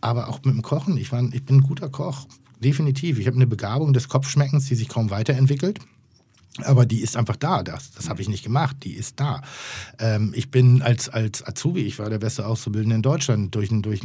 Aber 0.00 0.28
auch 0.28 0.44
mit 0.44 0.54
dem 0.54 0.62
Kochen, 0.62 0.96
ich, 0.96 1.10
war, 1.10 1.22
ich 1.32 1.44
bin 1.44 1.56
ein 1.56 1.62
guter 1.62 1.88
Koch, 1.88 2.26
definitiv. 2.62 3.18
Ich 3.18 3.26
habe 3.26 3.36
eine 3.36 3.46
Begabung 3.46 3.92
des 3.92 4.08
Kopfschmeckens, 4.08 4.66
die 4.66 4.74
sich 4.74 4.88
kaum 4.88 5.10
weiterentwickelt. 5.10 5.80
Aber 6.64 6.86
die 6.86 7.00
ist 7.00 7.16
einfach 7.16 7.36
da. 7.36 7.62
Das, 7.62 7.90
das 7.92 8.08
habe 8.08 8.22
ich 8.22 8.28
nicht 8.28 8.44
gemacht. 8.44 8.76
Die 8.84 8.92
ist 8.92 9.18
da. 9.18 9.42
Ähm, 9.98 10.32
ich 10.34 10.50
bin 10.50 10.80
als, 10.82 11.08
als 11.08 11.46
Azubi, 11.46 11.80
ich 11.80 11.98
war 11.98 12.08
der 12.08 12.18
beste 12.18 12.46
Auszubildende 12.46 12.94
in 12.96 13.02
Deutschland 13.02 13.54
durch 13.54 13.70
einen, 13.70 13.82
durch 13.82 14.00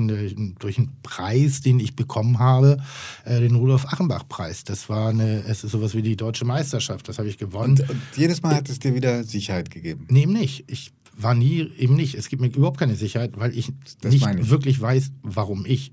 durch 0.59 0.77
einen 0.77 0.91
Preis, 1.03 1.61
den 1.61 1.79
ich 1.79 1.95
bekommen 1.95 2.39
habe, 2.39 2.77
äh, 3.25 3.39
den 3.39 3.55
Rudolf-Achenbach-Preis. 3.55 4.63
Das 4.63 4.89
war 4.89 5.09
eine, 5.09 5.43
es 5.43 5.63
ist 5.63 5.71
sowas 5.71 5.93
wie 5.93 6.01
die 6.01 6.15
deutsche 6.15 6.45
Meisterschaft. 6.45 7.07
Das 7.07 7.19
habe 7.19 7.29
ich 7.29 7.37
gewonnen. 7.37 7.79
Und, 7.79 7.89
und 7.89 8.01
jedes 8.15 8.41
Mal 8.41 8.55
hat 8.55 8.69
es 8.69 8.79
dir 8.79 8.95
wieder 8.95 9.23
Sicherheit 9.23 9.69
gegeben. 9.69 10.07
Nee, 10.09 10.23
eben 10.23 10.33
nicht. 10.33 10.63
Ich 10.67 10.91
war 11.15 11.35
nie, 11.35 11.69
eben 11.77 11.95
nicht. 11.95 12.15
Es 12.15 12.29
gibt 12.29 12.41
mir 12.41 12.47
überhaupt 12.47 12.79
keine 12.79 12.95
Sicherheit, 12.95 13.33
weil 13.35 13.55
ich 13.57 13.71
Das 14.01 14.11
nicht 14.11 14.25
ich. 14.25 14.49
wirklich 14.49 14.81
weiß, 14.81 15.11
warum 15.21 15.65
ich. 15.65 15.91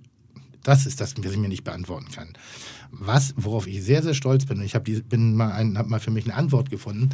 Das 0.63 0.87
ist 0.87 1.01
das, 1.01 1.15
was 1.17 1.33
ich 1.33 1.39
mir 1.39 1.49
nicht 1.49 1.65
beantworten 1.65 2.07
kann. 2.15 2.29
Was, 2.93 3.35
worauf 3.37 3.69
ich 3.69 3.85
sehr, 3.85 4.03
sehr 4.03 4.15
stolz 4.15 4.47
bin, 4.47 4.59
und 4.59 4.65
ich 4.65 4.75
habe 4.75 4.85
die- 4.85 5.01
bin 5.01 5.37
mal, 5.37 5.53
ein, 5.53 5.79
hab 5.79 5.87
mal 5.87 6.01
für 6.01 6.11
mich 6.11 6.25
eine 6.25 6.35
Antwort 6.35 6.71
gefunden. 6.71 7.11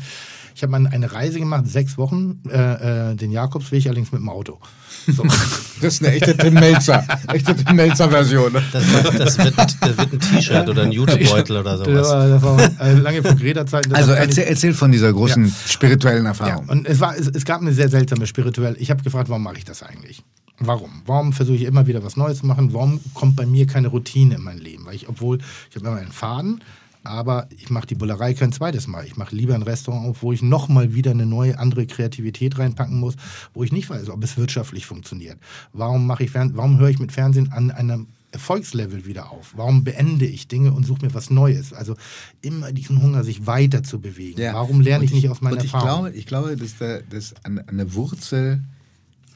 Ich 0.55 0.63
habe 0.63 0.71
mal 0.71 0.87
eine 0.87 1.13
Reise 1.13 1.39
gemacht, 1.39 1.67
sechs 1.69 1.99
Wochen, 1.99 2.41
äh, 2.49 3.11
äh, 3.13 3.15
den 3.15 3.31
Jakobsweg, 3.31 3.85
allerdings 3.85 4.11
mit 4.11 4.23
dem 4.23 4.29
Auto. 4.31 4.59
So. 5.07 5.23
Das 5.83 5.93
ist 5.93 6.03
eine 6.03 6.15
echte 6.15 6.35
Tim 6.35 6.55
Melzer, 6.55 7.07
echte 7.31 7.55
Tim 7.55 7.77
Melzer-Version. 7.77 8.55
Das, 8.73 8.83
wird- 9.05 9.21
das, 9.21 9.37
wird, 9.37 9.55
das 9.59 9.99
wird 9.99 10.13
ein 10.15 10.21
T-Shirt 10.21 10.67
oder 10.71 10.85
ein 10.85 10.93
Jutebeutel 10.93 11.59
oder 11.59 11.77
Das 11.77 11.87
sowas. 11.87 12.09
war, 12.43 12.59
das 12.67 12.79
war 12.79 12.93
lange 12.95 13.23
vor 13.23 13.35
Greta-Zeiten. 13.35 13.95
Also 13.95 14.13
erzähl, 14.13 14.45
erzähl 14.45 14.73
von 14.73 14.91
dieser 14.91 15.13
großen 15.13 15.55
spirituellen 15.67 16.23
Ja, 16.25 16.31
Erfahrung. 16.31 16.67
und 16.71 16.87
es, 16.89 16.99
war, 17.01 17.15
es, 17.15 17.29
es 17.29 17.45
gab 17.45 17.61
eine 17.61 17.75
sehr 17.75 17.91
seltsame 17.91 18.27
spirituelle. 18.27 18.79
Ich 18.79 18.91
habe 18.91 19.03
gefragt, 19.03 19.29
warum 19.29 19.43
mache 19.43 19.59
ich 19.59 19.67
das 19.67 19.83
eigentlich? 19.83 20.23
Warum? 20.59 21.03
Warum 21.05 21.33
versuche 21.33 21.57
ich 21.57 21.63
immer 21.65 21.87
wieder 21.87 22.03
was 22.03 22.17
Neues 22.17 22.39
zu 22.39 22.47
machen? 22.47 22.73
Warum 22.73 23.01
kommt 23.15 23.37
bei 23.37 23.47
mir 23.47 23.67
keine 23.67 23.89
Routine 23.89 24.37
in 24.37 24.43
mein 24.43 24.59
Leben? 24.59 24.87
Weil 24.87 24.95
ich, 24.95 25.09
obwohl, 25.09 25.39
ich 25.71 25.77
habe 25.77 25.87
immer 25.87 25.97
einen 25.97 26.13
Faden, 26.13 26.63
aber 27.07 27.49
ich 27.57 27.71
mache 27.71 27.87
die 27.87 27.95
Bullerei 27.95 28.35
kein 28.35 28.53
zweites 28.53 28.87
Mal. 28.87 29.05
Ich 29.05 29.17
mache 29.17 29.35
lieber 29.35 29.55
ein 29.55 29.63
Restaurant 29.63 30.09
auf, 30.09 30.23
wo 30.23 30.33
ich 30.33 30.43
nochmal 30.43 30.95
wieder 30.95 31.13
eine 31.13 31.27
neue, 31.27 31.59
andere 31.59 31.87
Kreativität 31.87 32.59
reinpacken 32.59 32.99
muss, 32.99 33.17
wo 33.55 33.63
ich 33.63 33.73
nicht 33.73 33.89
weiß, 33.89 34.09
ob 34.11 34.23
es 34.25 34.37
wirtschaftlich 34.37 34.87
funktioniert. 34.87 35.39
Warum 35.73 36.07
mache 36.07 36.25
ich 36.25 36.35
warum 36.35 36.79
höre 36.79 36.89
ich 36.89 36.99
mit 36.99 37.13
Fernsehen 37.13 37.53
an 37.53 37.71
einer 37.71 38.01
Erfolgslevel 38.33 39.07
wieder 39.07 39.31
auf? 39.31 39.55
Warum 39.57 39.85
beende 39.85 40.27
ich 40.27 40.49
Dinge 40.49 40.73
und 40.73 40.85
suche 40.85 41.07
mir 41.07 41.15
was 41.15 41.31
Neues? 41.31 41.73
Also 41.73 41.95
immer 42.43 42.73
diesen 42.73 43.01
Hunger, 43.03 43.25
sich 43.25 43.47
weiter 43.47 43.83
zu 43.83 44.01
bewegen. 44.01 44.41
Ja. 44.41 44.55
Warum 44.55 44.81
lerne 44.81 45.01
Und 45.01 45.05
ich 45.05 45.13
nicht 45.13 45.29
aus 45.29 45.41
meinen 45.41 45.59
und 45.59 45.65
ich 45.65 45.73
glaube, 45.73 46.11
ich 46.11 46.27
glaube, 46.27 46.57
dass 46.57 46.77
da 46.79 46.99
dass 47.09 47.35
an, 47.45 47.59
an 47.67 47.77
der 47.77 47.95
Wurzel, 47.95 48.63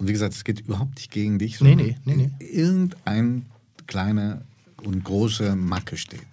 und 0.00 0.08
wie 0.08 0.12
gesagt, 0.12 0.32
es 0.34 0.44
geht 0.44 0.60
überhaupt 0.60 0.96
nicht 0.96 1.10
gegen 1.10 1.38
dich, 1.38 1.60
Nee, 1.60 1.76
sondern 1.76 1.94
nee, 2.04 2.30
nee, 2.40 2.46
irgendein 2.46 3.44
kleiner 3.86 4.40
und 4.82 5.04
große 5.04 5.54
Macke 5.54 5.98
steht. 5.98 6.26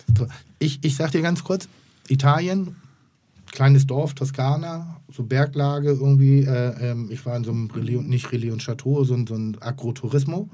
Ich, 0.57 0.80
ich 0.81 0.95
sag 0.95 1.11
dir 1.11 1.22
ganz 1.22 1.44
kurz, 1.44 1.68
Italien, 2.07 2.77
kleines 3.52 3.85
Dorf, 3.85 4.14
Toskana, 4.14 5.02
so 5.11 5.23
Berglage 5.23 5.89
irgendwie. 5.89 6.44
Äh, 6.44 6.91
ähm, 6.91 7.10
ich 7.11 7.26
war 7.26 7.35
in 7.35 7.44
so 7.44 7.52
einem 7.52 7.69
Relais 7.69 7.98
und 7.98 8.07
nicht 8.07 8.31
Relais 8.31 8.52
und 8.52 8.61
Chateau, 8.61 9.03
so, 9.03 9.18
so 9.27 9.35
ein 9.35 9.57
Agrotourismo. 9.61 10.49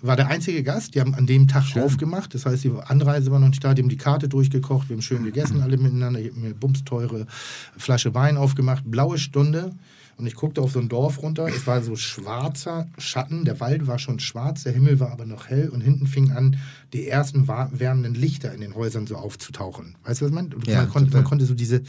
War 0.00 0.14
der 0.14 0.28
einzige 0.28 0.62
Gast, 0.62 0.94
die 0.94 1.00
haben 1.00 1.14
an 1.14 1.26
dem 1.26 1.48
Tag 1.48 1.76
aufgemacht. 1.76 2.32
Das 2.34 2.46
heißt, 2.46 2.62
die 2.62 2.72
Anreise 2.86 3.30
war 3.32 3.40
noch 3.40 3.48
nicht 3.48 3.64
da, 3.64 3.74
die 3.74 3.82
haben 3.82 3.88
die 3.88 3.96
Karte 3.96 4.28
durchgekocht, 4.28 4.88
wir 4.88 4.96
haben 4.96 5.02
schön 5.02 5.24
gegessen, 5.24 5.60
alle 5.60 5.76
miteinander. 5.76 6.20
Ich 6.20 6.30
habe 6.30 6.40
mir 6.40 6.54
bumsteure 6.54 7.26
Flasche 7.76 8.14
Wein 8.14 8.36
aufgemacht, 8.36 8.84
blaue 8.86 9.18
Stunde. 9.18 9.72
Und 10.16 10.26
ich 10.26 10.34
guckte 10.34 10.60
auf 10.60 10.72
so 10.72 10.80
ein 10.80 10.88
Dorf 10.88 11.22
runter. 11.22 11.46
Es 11.46 11.68
war 11.68 11.80
so 11.80 11.94
schwarzer 11.94 12.88
Schatten. 12.98 13.44
Der 13.44 13.60
Wald 13.60 13.86
war 13.86 14.00
schon 14.00 14.18
schwarz, 14.18 14.64
der 14.64 14.72
Himmel 14.72 14.98
war 14.98 15.12
aber 15.12 15.26
noch 15.26 15.48
hell. 15.48 15.68
Und 15.68 15.80
hinten 15.80 16.08
fingen 16.08 16.32
an, 16.32 16.56
die 16.92 17.06
ersten 17.06 17.46
wärmenden 17.46 18.14
Lichter 18.14 18.52
in 18.52 18.60
den 18.60 18.74
Häusern 18.74 19.06
so 19.06 19.14
aufzutauchen. 19.14 19.94
Weißt 20.04 20.20
du, 20.20 20.24
was 20.24 20.30
ich 20.30 20.34
meine? 20.34 20.50
Ja, 20.66 20.78
man, 20.78 20.88
konnte, 20.88 21.12
man 21.12 21.24
konnte 21.24 21.44
so 21.44 21.54
diese, 21.54 21.82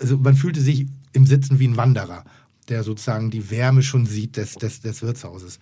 also 0.00 0.18
man 0.18 0.36
fühlte 0.36 0.60
sich 0.60 0.86
im 1.12 1.26
Sitzen 1.26 1.58
wie 1.58 1.66
ein 1.66 1.76
Wanderer, 1.76 2.24
der 2.68 2.84
sozusagen 2.84 3.30
die 3.30 3.50
Wärme 3.50 3.82
schon 3.82 4.06
sieht 4.06 4.36
des, 4.36 4.54
des, 4.54 4.80
des 4.80 5.02
Wirtshauses. 5.02 5.58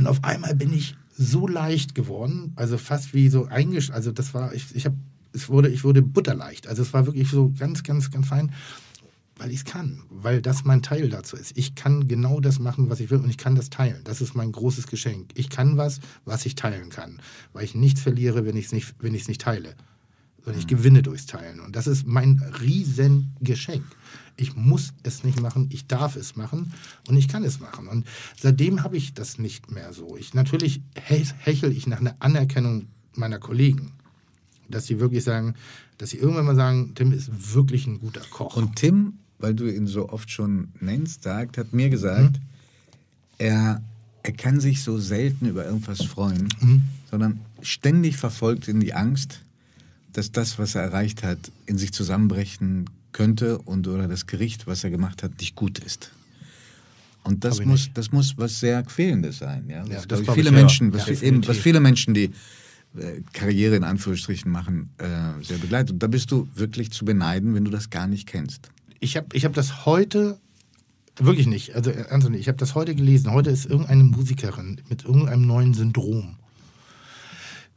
Und 0.00 0.06
auf 0.06 0.24
einmal 0.24 0.54
bin 0.54 0.72
ich 0.72 0.96
so 1.16 1.46
leicht 1.46 1.94
geworden, 1.94 2.52
also 2.56 2.78
fast 2.78 3.12
wie 3.12 3.28
so 3.28 3.44
eingesch... 3.44 3.90
Also 3.90 4.12
das 4.12 4.32
war, 4.32 4.54
ich, 4.54 4.74
ich 4.74 4.86
habe, 4.86 4.96
es 5.34 5.50
wurde, 5.50 5.68
ich 5.68 5.84
wurde 5.84 6.00
butterleicht. 6.00 6.66
Also 6.66 6.80
es 6.80 6.94
war 6.94 7.04
wirklich 7.04 7.28
so 7.30 7.52
ganz, 7.58 7.82
ganz, 7.82 8.10
ganz 8.10 8.26
fein, 8.26 8.50
weil 9.36 9.50
ich 9.50 9.58
es 9.58 9.64
kann, 9.66 10.02
weil 10.08 10.40
das 10.40 10.64
mein 10.64 10.80
Teil 10.80 11.10
dazu 11.10 11.36
ist. 11.36 11.56
Ich 11.58 11.74
kann 11.74 12.08
genau 12.08 12.40
das 12.40 12.58
machen, 12.58 12.88
was 12.88 13.00
ich 13.00 13.10
will 13.10 13.18
und 13.18 13.28
ich 13.28 13.36
kann 13.36 13.54
das 13.56 13.68
teilen. 13.68 14.00
Das 14.04 14.22
ist 14.22 14.34
mein 14.34 14.52
großes 14.52 14.86
Geschenk. 14.86 15.32
Ich 15.34 15.50
kann 15.50 15.76
was, 15.76 16.00
was 16.24 16.46
ich 16.46 16.54
teilen 16.54 16.88
kann, 16.88 17.18
weil 17.52 17.64
ich 17.64 17.74
nichts 17.74 18.00
verliere, 18.00 18.46
wenn 18.46 18.56
ich 18.56 18.66
es 18.66 18.72
nicht, 18.72 18.94
wenn 19.00 19.14
ich 19.14 19.22
es 19.22 19.28
nicht 19.28 19.42
teile 19.42 19.74
sondern 20.44 20.60
ich 20.60 20.66
gewinne 20.66 21.02
durchs 21.02 21.26
Teilen. 21.26 21.60
Und 21.60 21.76
das 21.76 21.86
ist 21.86 22.06
mein 22.06 22.38
Riesengeschenk. 22.60 23.84
Ich 24.36 24.56
muss 24.56 24.92
es 25.02 25.22
nicht 25.24 25.40
machen, 25.40 25.68
ich 25.70 25.86
darf 25.86 26.16
es 26.16 26.34
machen 26.36 26.72
und 27.08 27.16
ich 27.16 27.28
kann 27.28 27.44
es 27.44 27.60
machen. 27.60 27.88
Und 27.88 28.06
seitdem 28.40 28.82
habe 28.82 28.96
ich 28.96 29.12
das 29.12 29.38
nicht 29.38 29.70
mehr 29.70 29.92
so. 29.92 30.16
Ich, 30.16 30.32
natürlich 30.34 30.80
he 31.08 31.24
hechel 31.38 31.72
ich 31.72 31.86
nach 31.86 32.00
einer 32.00 32.16
Anerkennung 32.20 32.86
meiner 33.14 33.38
Kollegen, 33.38 33.92
dass 34.70 34.86
sie 34.86 34.98
wirklich 34.98 35.24
sagen, 35.24 35.54
dass 35.98 36.10
sie 36.10 36.16
irgendwann 36.16 36.46
mal 36.46 36.56
sagen, 36.56 36.92
Tim 36.94 37.12
ist 37.12 37.54
wirklich 37.54 37.86
ein 37.86 38.00
guter 38.00 38.22
Koch. 38.30 38.56
Und 38.56 38.76
Tim, 38.76 39.14
weil 39.38 39.52
du 39.54 39.66
ihn 39.68 39.86
so 39.86 40.08
oft 40.08 40.30
schon 40.30 40.68
nennst, 40.80 41.22
sagt, 41.24 41.58
hat 41.58 41.72
mir 41.74 41.90
gesagt, 41.90 42.38
Mhm. 42.38 42.42
er, 43.38 43.82
er 44.22 44.32
kann 44.32 44.60
sich 44.60 44.82
so 44.82 44.98
selten 44.98 45.46
über 45.46 45.66
irgendwas 45.66 46.02
freuen, 46.02 46.48
Mhm. 46.60 46.82
sondern 47.10 47.40
ständig 47.60 48.16
verfolgt 48.16 48.68
ihn 48.68 48.80
die 48.80 48.94
Angst, 48.94 49.44
dass 50.12 50.32
das, 50.32 50.58
was 50.58 50.74
er 50.74 50.82
erreicht 50.82 51.22
hat, 51.22 51.38
in 51.66 51.78
sich 51.78 51.92
zusammenbrechen 51.92 52.88
könnte 53.12 53.58
und 53.58 53.86
oder 53.88 54.08
das 54.08 54.26
Gericht, 54.26 54.66
was 54.66 54.84
er 54.84 54.90
gemacht 54.90 55.22
hat, 55.22 55.38
nicht 55.40 55.54
gut 55.56 55.78
ist. 55.78 56.12
Und 57.22 57.44
das 57.44 57.64
muss, 57.64 57.84
nicht. 57.84 57.98
das 57.98 58.12
muss 58.12 58.38
was 58.38 58.60
sehr 58.60 58.82
Quälendes 58.82 59.38
sein. 59.38 59.64
Ja? 59.68 59.84
Ja, 59.84 59.96
Was, 59.96 60.08
das 60.08 60.22
glaub 60.22 60.36
viele. 60.36 60.52
Menschen, 60.52 60.92
was, 60.92 61.06
Ja, 61.06 61.20
eben, 61.22 61.46
was 61.46 61.58
viele 61.58 61.80
Menschen, 61.80 62.14
die 62.14 62.30
äh, 62.96 63.20
Karriere 63.32 63.76
in 63.76 63.84
Anführungsstrichen 63.84 64.50
machen, 64.50 64.90
äh, 64.98 65.44
sehr 65.44 65.58
begleitet. 65.58 65.92
Und 65.92 66.02
da 66.02 66.06
bist 66.06 66.30
du 66.30 66.48
wirklich 66.54 66.90
zu 66.92 67.04
beneiden, 67.04 67.54
wenn 67.54 67.64
du 67.64 67.70
das 67.70 67.90
gar 67.90 68.06
nicht 68.06 68.26
kennst. 68.26 68.70
ich 69.00 69.16
habe 69.16 69.28
ich 69.34 69.44
hab 69.44 69.52
das 69.54 69.84
heute 69.84 70.38
wirklich 71.18 71.46
nicht, 71.46 71.74
also 71.74 71.90
äh, 71.90 72.06
Anthony, 72.10 72.38
ich 72.38 72.48
habe 72.48 72.58
das 72.58 72.74
heute 72.74 72.94
gelesen. 72.94 73.30
Heute 73.30 73.50
ist 73.50 73.66
irgendeine 73.66 74.04
Musikerin 74.04 74.80
mit 74.88 75.04
irgendeinem 75.04 75.46
neuen 75.46 75.74
Syndrom 75.74 76.36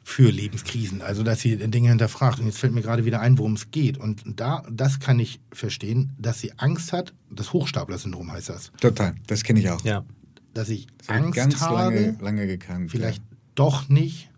für 0.03 0.29
Lebenskrisen, 0.29 1.01
also 1.01 1.23
dass 1.23 1.39
sie 1.39 1.55
Dinge 1.57 1.89
hinterfragt. 1.89 2.39
Und 2.39 2.45
jetzt 2.45 2.59
fällt 2.59 2.73
mir 2.73 2.81
gerade 2.81 3.05
wieder 3.05 3.21
ein, 3.21 3.37
worum 3.37 3.53
es 3.53 3.71
geht. 3.71 3.97
Und 3.97 4.23
da, 4.35 4.63
das 4.69 4.99
kann 4.99 5.19
ich 5.19 5.39
verstehen, 5.51 6.11
dass 6.19 6.39
sie 6.39 6.51
Angst 6.57 6.91
hat. 6.91 7.13
Das 7.31 7.53
Hochstapler-Syndrom 7.53 8.31
heißt 8.31 8.49
das. 8.49 8.71
Total, 8.81 9.15
das 9.27 9.43
kenne 9.43 9.61
ich 9.61 9.69
auch. 9.69 9.83
Ja. 9.85 10.03
Dass 10.53 10.69
ich 10.69 10.87
Das 10.97 11.09
Angst 11.09 11.35
ganz 11.35 11.61
habe, 11.61 11.95
lange, 11.95 12.17
lange 12.21 12.47
gekannt. 12.47 12.91
vielleicht 12.91 13.23
doch 13.55 13.89
nicht, 13.89 14.29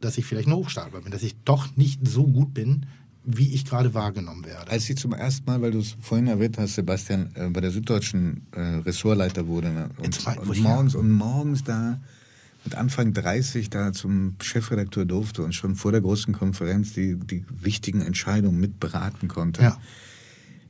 dass 0.00 0.18
ich 0.18 0.24
vielleicht 0.24 0.48
ein 0.48 0.54
Hochstapler 0.54 1.02
bin, 1.02 1.12
dass 1.12 1.22
ich 1.22 1.36
doch 1.44 1.76
nicht 1.76 2.06
so 2.06 2.26
gut 2.26 2.54
bin, 2.54 2.86
wie 3.24 3.54
ich 3.54 3.64
gerade 3.64 3.94
wahrgenommen 3.94 4.44
werde. 4.44 4.70
Als 4.70 4.86
sie 4.86 4.94
zum 4.94 5.12
ersten 5.12 5.44
Mal, 5.48 5.62
weil 5.62 5.70
du 5.70 5.78
es 5.78 5.94
vorhin 6.00 6.26
erwähnt 6.26 6.58
hast, 6.58 6.74
Sebastian, 6.74 7.30
äh, 7.34 7.48
bei 7.50 7.60
der 7.60 7.70
Süddeutschen 7.70 8.46
äh, 8.52 8.60
Ressortleiter 8.60 9.46
wurde 9.46 9.70
ne? 9.70 9.90
Und, 9.98 10.24
mal, 10.24 10.38
und, 10.38 10.58
morgens, 10.58 10.94
und 10.94 11.10
morgens 11.12 11.62
da 11.62 12.00
mit 12.64 12.74
Anfang 12.74 13.12
30 13.12 13.70
da 13.70 13.92
zum 13.92 14.36
Chefredakteur 14.40 15.04
durfte 15.04 15.42
und 15.42 15.52
schon 15.54 15.74
vor 15.74 15.92
der 15.92 16.00
großen 16.00 16.32
Konferenz 16.32 16.92
die, 16.92 17.16
die 17.16 17.44
wichtigen 17.60 18.00
Entscheidungen 18.02 18.60
mitberaten 18.60 19.28
konnte. 19.28 19.62
Ja. 19.62 19.78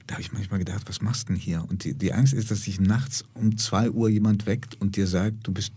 Da 0.06 0.14
habe 0.14 0.22
ich 0.22 0.32
manchmal 0.32 0.58
gedacht, 0.58 0.82
was 0.86 1.00
machst 1.00 1.28
du 1.28 1.32
denn 1.34 1.40
hier? 1.40 1.64
Und 1.68 1.84
die, 1.84 1.94
die 1.94 2.12
Angst 2.12 2.32
ist, 2.32 2.50
dass 2.50 2.62
dich 2.62 2.80
nachts 2.80 3.24
um 3.34 3.56
2 3.56 3.90
Uhr 3.90 4.08
jemand 4.08 4.46
weckt 4.46 4.80
und 4.80 4.96
dir 4.96 5.06
sagt, 5.06 5.46
du 5.46 5.52
bist 5.52 5.72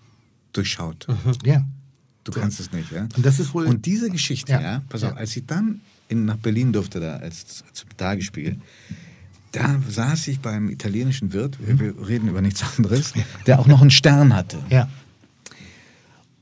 durchschaut. 0.54 1.08
ja. 1.44 1.66
Du 2.24 2.32
kannst 2.32 2.60
es 2.60 2.72
nicht, 2.72 2.92
ja? 2.92 3.08
Und 3.16 3.24
das 3.24 3.40
ist 3.40 3.54
wohl. 3.54 3.68
Und 3.68 3.86
diese 3.86 4.10
Geschichte, 4.10 4.54
ja, 4.54 4.62
Ja, 4.62 4.84
pass 4.90 5.02
ja. 5.04 5.12
auf, 5.12 5.18
als 5.18 5.32
sie 5.32 5.46
dann 5.46 5.82
in, 6.08 6.26
nach 6.26 6.38
Berlin 6.38 6.74
durfte, 6.74 7.00
da 7.00 7.18
als 7.18 7.64
zum 7.72 7.88
Tagesspiegel, 7.98 8.58
da 9.52 9.80
saß 9.88 10.28
ich 10.30 10.40
beim 10.40 10.70
italienischen 10.72 11.34
Wirt, 11.34 11.58
wir, 11.66 11.80
wir 11.80 12.08
reden 12.08 12.28
über 12.28 12.42
nichts 12.42 12.64
anderes, 12.78 13.14
der 13.46 13.60
auch 13.60 13.68
noch 13.68 13.82
einen 13.82 13.92
Stern 13.92 14.34
hatte. 14.34 14.58
ja. 14.70 14.90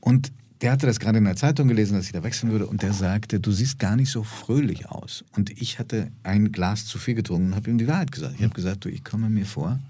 Und 0.04 0.32
der 0.60 0.70
hatte 0.70 0.86
das 0.86 1.00
gerade 1.00 1.16
in 1.16 1.24
der 1.24 1.34
Zeitung 1.34 1.66
gelesen, 1.66 1.94
dass 1.96 2.04
ich 2.04 2.12
da 2.12 2.22
wechseln 2.22 2.52
würde, 2.52 2.66
und 2.66 2.82
der 2.82 2.92
sagte, 2.92 3.40
du 3.40 3.52
siehst 3.52 3.78
gar 3.78 3.96
nicht 3.96 4.10
so 4.10 4.22
fröhlich 4.22 4.86
aus. 4.86 5.24
Und 5.34 5.50
ich 5.50 5.78
hatte 5.78 6.08
ein 6.22 6.52
Glas 6.52 6.84
zu 6.84 6.98
viel 6.98 7.14
getrunken 7.14 7.48
und 7.48 7.54
habe 7.54 7.70
ihm 7.70 7.78
die 7.78 7.88
Wahrheit 7.88 8.12
gesagt. 8.12 8.34
Ich 8.36 8.42
habe 8.42 8.52
gesagt, 8.52 8.84
du, 8.84 8.90
ich 8.90 9.02
komme 9.02 9.30
mir 9.30 9.46
vor 9.46 9.80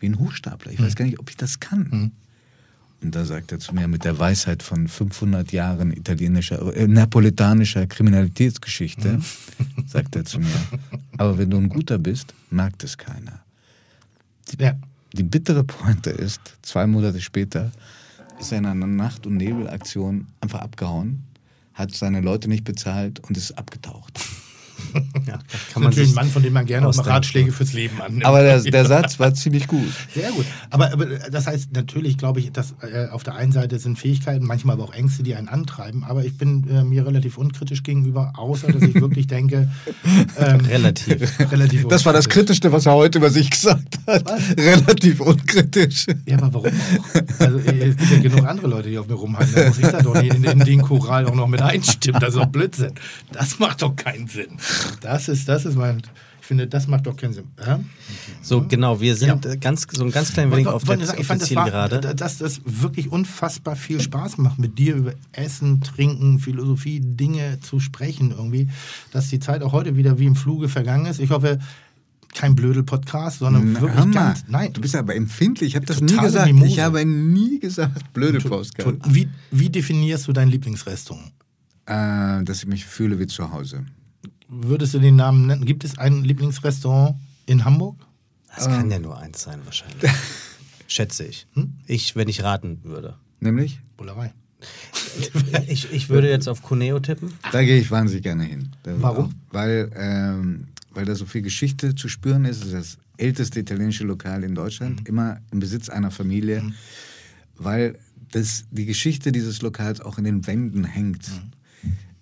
wie 0.00 0.06
ein 0.06 0.18
Hochstapler. 0.18 0.72
Ich 0.72 0.82
weiß 0.82 0.96
gar 0.96 1.04
nicht, 1.04 1.20
ob 1.20 1.30
ich 1.30 1.36
das 1.36 1.60
kann. 1.60 2.10
Und 3.00 3.14
da 3.14 3.24
sagt 3.24 3.52
er 3.52 3.60
zu 3.60 3.72
mir 3.76 3.86
mit 3.86 4.04
der 4.04 4.18
Weisheit 4.18 4.64
von 4.64 4.88
500 4.88 5.52
Jahren 5.52 5.92
italienischer, 5.92 6.74
äh, 6.74 6.88
napoletanischer 6.88 7.86
Kriminalitätsgeschichte, 7.86 9.20
sagt 9.86 10.16
er 10.16 10.24
zu 10.24 10.40
mir, 10.40 10.60
aber 11.16 11.38
wenn 11.38 11.50
du 11.50 11.58
ein 11.58 11.68
Guter 11.68 11.98
bist, 11.98 12.34
merkt 12.50 12.82
es 12.82 12.98
keiner. 12.98 13.44
ja. 14.58 14.74
Die 15.12 15.22
bittere 15.22 15.62
Pointe 15.62 16.10
ist, 16.10 16.40
zwei 16.62 16.88
Monate 16.88 17.20
später 17.20 17.70
ist 18.38 18.52
er 18.52 18.58
in 18.58 18.66
einer 18.66 18.86
Nacht- 18.86 19.26
und 19.26 19.36
Nebelaktion 19.36 20.26
einfach 20.40 20.60
abgehauen, 20.60 21.24
hat 21.72 21.92
seine 21.92 22.20
Leute 22.20 22.48
nicht 22.48 22.64
bezahlt 22.64 23.20
und 23.20 23.36
ist 23.36 23.52
abgetaucht. 23.52 24.20
Ja, 25.26 25.38
kann 25.72 25.82
man 25.82 25.84
natürlich 25.84 26.10
ein 26.10 26.14
Mann, 26.14 26.28
von 26.28 26.42
dem 26.42 26.52
man 26.52 26.66
gerne 26.66 26.86
auch 26.86 26.94
mal. 26.94 27.02
Ratschläge 27.02 27.50
fürs 27.50 27.72
Leben 27.72 28.02
annimmt. 28.02 28.26
Aber 28.26 28.42
der, 28.42 28.60
der 28.62 28.84
Satz 28.84 29.18
war 29.18 29.32
ziemlich 29.32 29.66
gut. 29.66 29.90
Sehr 30.12 30.30
gut. 30.32 30.44
Aber, 30.68 30.92
aber 30.92 31.06
das 31.06 31.46
heißt, 31.46 31.72
natürlich 31.72 32.18
glaube 32.18 32.40
ich, 32.40 32.52
dass 32.52 32.74
äh, 32.82 33.08
auf 33.08 33.22
der 33.22 33.34
einen 33.36 33.52
Seite 33.52 33.78
sind 33.78 33.98
Fähigkeiten, 33.98 34.44
manchmal 34.44 34.74
aber 34.74 34.84
auch 34.84 34.92
Ängste, 34.92 35.22
die 35.22 35.34
einen 35.34 35.48
antreiben. 35.48 36.04
Aber 36.04 36.24
ich 36.24 36.36
bin 36.36 36.68
äh, 36.68 36.84
mir 36.84 37.06
relativ 37.06 37.38
unkritisch 37.38 37.82
gegenüber, 37.82 38.34
außer 38.36 38.70
dass 38.70 38.82
ich 38.82 38.94
wirklich 38.96 39.26
denke, 39.26 39.70
ähm, 40.38 40.60
relativ. 40.60 41.40
relativ 41.50 41.88
Das 41.88 42.04
war 42.04 42.12
das. 42.12 42.28
Kritischste, 42.28 42.72
was 42.72 42.86
er 42.86 42.94
heute 42.94 43.18
über 43.18 43.30
sich 43.30 43.50
gesagt 43.50 43.98
hat. 44.06 44.24
Relativ 44.58 45.20
unkritisch. 45.20 46.06
Ja, 46.26 46.38
aber 46.38 46.52
warum 46.54 46.72
auch? 46.72 47.40
Also 47.40 47.58
äh, 47.58 47.88
es 47.90 47.96
gibt 47.96 48.10
ja 48.10 48.18
genug 48.18 48.46
andere 48.46 48.66
Leute, 48.66 48.90
die 48.90 48.98
auf 48.98 49.06
mir 49.06 49.14
rumhalten. 49.14 49.54
Da 49.54 49.68
muss 49.68 49.78
ich 49.78 49.86
da 49.86 50.02
doch 50.02 50.20
nicht 50.20 50.34
in, 50.34 50.44
in 50.44 50.58
den 50.60 50.82
Choral 50.82 51.26
auch 51.26 51.34
noch 51.34 51.46
mit 51.46 51.62
einstimmen. 51.62 52.20
Das 52.20 52.30
ist 52.30 52.40
doch 52.40 52.46
Blödsinn. 52.46 52.92
Das 53.32 53.58
macht 53.58 53.82
doch 53.82 53.94
keinen 53.94 54.26
Sinn. 54.26 54.58
Das 55.00 55.28
ist, 55.28 55.48
das 55.48 55.64
ist 55.64 55.76
mein. 55.76 56.02
Ich 56.40 56.46
finde, 56.46 56.66
das 56.66 56.86
macht 56.88 57.06
doch 57.06 57.16
keinen 57.16 57.32
Sinn. 57.32 57.46
Ja? 57.58 57.80
So, 58.42 58.66
genau, 58.68 59.00
wir 59.00 59.16
sind 59.16 59.46
Ja. 59.46 59.54
ganz, 59.54 59.86
so 59.90 60.04
ein 60.04 60.10
ganz 60.10 60.30
klein 60.34 60.50
wenig 60.52 60.66
auf, 60.66 60.84
der, 60.84 60.98
sagen, 61.06 61.18
ich 61.18 61.26
fand, 61.26 61.40
der 61.40 61.44
das, 61.44 61.48
Ziel 61.48 61.56
war, 61.56 61.70
gerade. 61.70 62.14
dass 62.14 62.36
das 62.36 62.60
wirklich 62.66 63.10
unfassbar 63.10 63.76
viel 63.76 63.98
Spaß 63.98 64.36
macht, 64.36 64.58
mit 64.58 64.78
dir 64.78 64.94
über 64.96 65.14
Essen, 65.32 65.80
Trinken, 65.80 66.38
Philosophie, 66.40 67.00
Dinge 67.00 67.60
zu 67.60 67.80
sprechen 67.80 68.30
irgendwie. 68.30 68.68
Dass 69.10 69.28
die 69.28 69.38
Zeit 69.38 69.62
auch 69.62 69.72
heute 69.72 69.96
wieder 69.96 70.18
wie 70.18 70.26
im 70.26 70.36
Fluge 70.36 70.68
vergangen 70.68 71.06
ist. 71.06 71.18
Ich 71.18 71.30
hoffe, 71.30 71.60
kein 72.34 72.54
Blödel-Podcast, 72.54 73.38
sondern 73.38 73.72
Na, 73.72 73.80
wirklich 73.80 74.12
ganz. 74.12 74.44
Nein, 74.46 74.70
du 74.72 74.82
bist 74.82 74.94
aber 74.96 75.14
empfindlich. 75.14 75.70
Ich 75.70 75.76
habe 75.76 75.86
das 75.86 76.02
nie 76.02 76.16
gesagt. 76.16 76.46
Mimose. 76.46 76.66
Ich 76.66 76.80
habe 76.80 77.06
nie 77.06 77.58
gesagt, 77.58 78.12
blöde 78.12 78.40
Postcard. 78.40 78.96
Wie, 79.08 79.28
wie 79.50 79.70
definierst 79.70 80.28
du 80.28 80.32
dein 80.34 80.48
Lieblingsrestaurant? 80.48 81.32
Äh, 81.86 82.44
dass 82.44 82.58
ich 82.58 82.66
mich 82.66 82.84
fühle 82.84 83.18
wie 83.18 83.26
zu 83.26 83.50
Hause. 83.50 83.86
Würdest 84.62 84.94
du 84.94 84.98
den 84.98 85.16
Namen 85.16 85.46
nennen? 85.46 85.64
Gibt 85.64 85.84
es 85.84 85.98
ein 85.98 86.22
Lieblingsrestaurant 86.24 87.16
in 87.46 87.64
Hamburg? 87.64 87.96
Das 88.54 88.66
kann 88.66 88.90
ja 88.90 88.98
nur 89.00 89.18
eins 89.18 89.42
sein, 89.42 89.60
wahrscheinlich. 89.64 90.10
Schätze 90.86 91.24
ich. 91.24 91.46
Ich, 91.86 92.14
wenn 92.14 92.28
ich 92.28 92.42
raten 92.44 92.80
würde. 92.84 93.16
Nämlich? 93.40 93.80
Bullerei. 93.96 94.32
Ich, 95.68 95.92
ich 95.92 96.08
würde 96.08 96.28
jetzt 96.28 96.48
auf 96.48 96.62
Cuneo 96.62 96.98
tippen. 96.98 97.32
Da 97.52 97.62
gehe 97.62 97.78
ich 97.78 97.90
wahnsinnig 97.90 98.24
gerne 98.24 98.42
hin. 98.44 98.70
Da, 98.82 98.94
Warum? 99.00 99.32
Weil, 99.52 99.90
ähm, 99.94 100.66
weil 100.92 101.04
da 101.04 101.14
so 101.14 101.24
viel 101.26 101.42
Geschichte 101.42 101.94
zu 101.94 102.08
spüren 102.08 102.44
ist. 102.44 102.58
Es 102.58 102.66
ist 102.66 102.74
das 102.74 102.98
älteste 103.16 103.60
italienische 103.60 104.02
Lokal 104.04 104.42
in 104.42 104.54
Deutschland, 104.56 105.00
Mhm. 105.02 105.06
immer 105.06 105.40
im 105.52 105.60
Besitz 105.60 105.88
einer 105.88 106.10
Familie, 106.10 106.72
weil 107.56 107.96
das, 108.32 108.64
die 108.72 108.86
Geschichte 108.86 109.30
dieses 109.30 109.62
Lokals 109.62 110.00
auch 110.00 110.18
in 110.18 110.24
den 110.24 110.46
Wänden 110.48 110.82
hängt. 110.84 111.28
Mhm. 111.28 111.52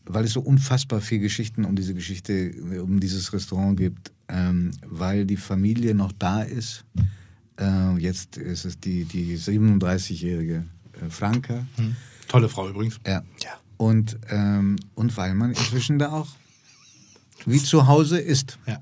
Weil 0.05 0.24
es 0.24 0.33
so 0.33 0.41
unfassbar 0.41 1.01
viel 1.01 1.20
Geschichten 1.20 1.65
um 1.65 1.77
diese 1.77 1.95
Geschichte, 1.95 2.53
um 2.83 2.99
dieses 2.99 3.33
Restaurant 3.33 3.77
gibt, 3.77 4.12
ähm, 4.29 4.73
weil 4.87 5.27
die 5.27 5.37
Familie 5.37 5.95
noch 5.95 6.12
da 6.12 6.43
ist. 6.43 6.85
Äh, 7.59 7.99
jetzt 7.99 8.37
ist 8.37 8.65
es 8.65 8.81
die, 8.81 9.05
die 9.05 9.37
37-jährige 9.37 10.65
äh, 11.01 11.11
Franka. 11.11 11.66
Tolle 12.29 12.49
Frau 12.49 12.69
übrigens. 12.69 12.99
Ja. 13.07 13.23
Und, 13.77 14.19
ähm, 14.29 14.77
und 14.95 15.16
weil 15.16 15.35
man 15.35 15.51
inzwischen 15.51 15.99
da 15.99 16.12
auch 16.12 16.29
wie 17.47 17.59
zu 17.59 17.87
Hause 17.87 18.19
ist. 18.19 18.59
Ja. 18.66 18.81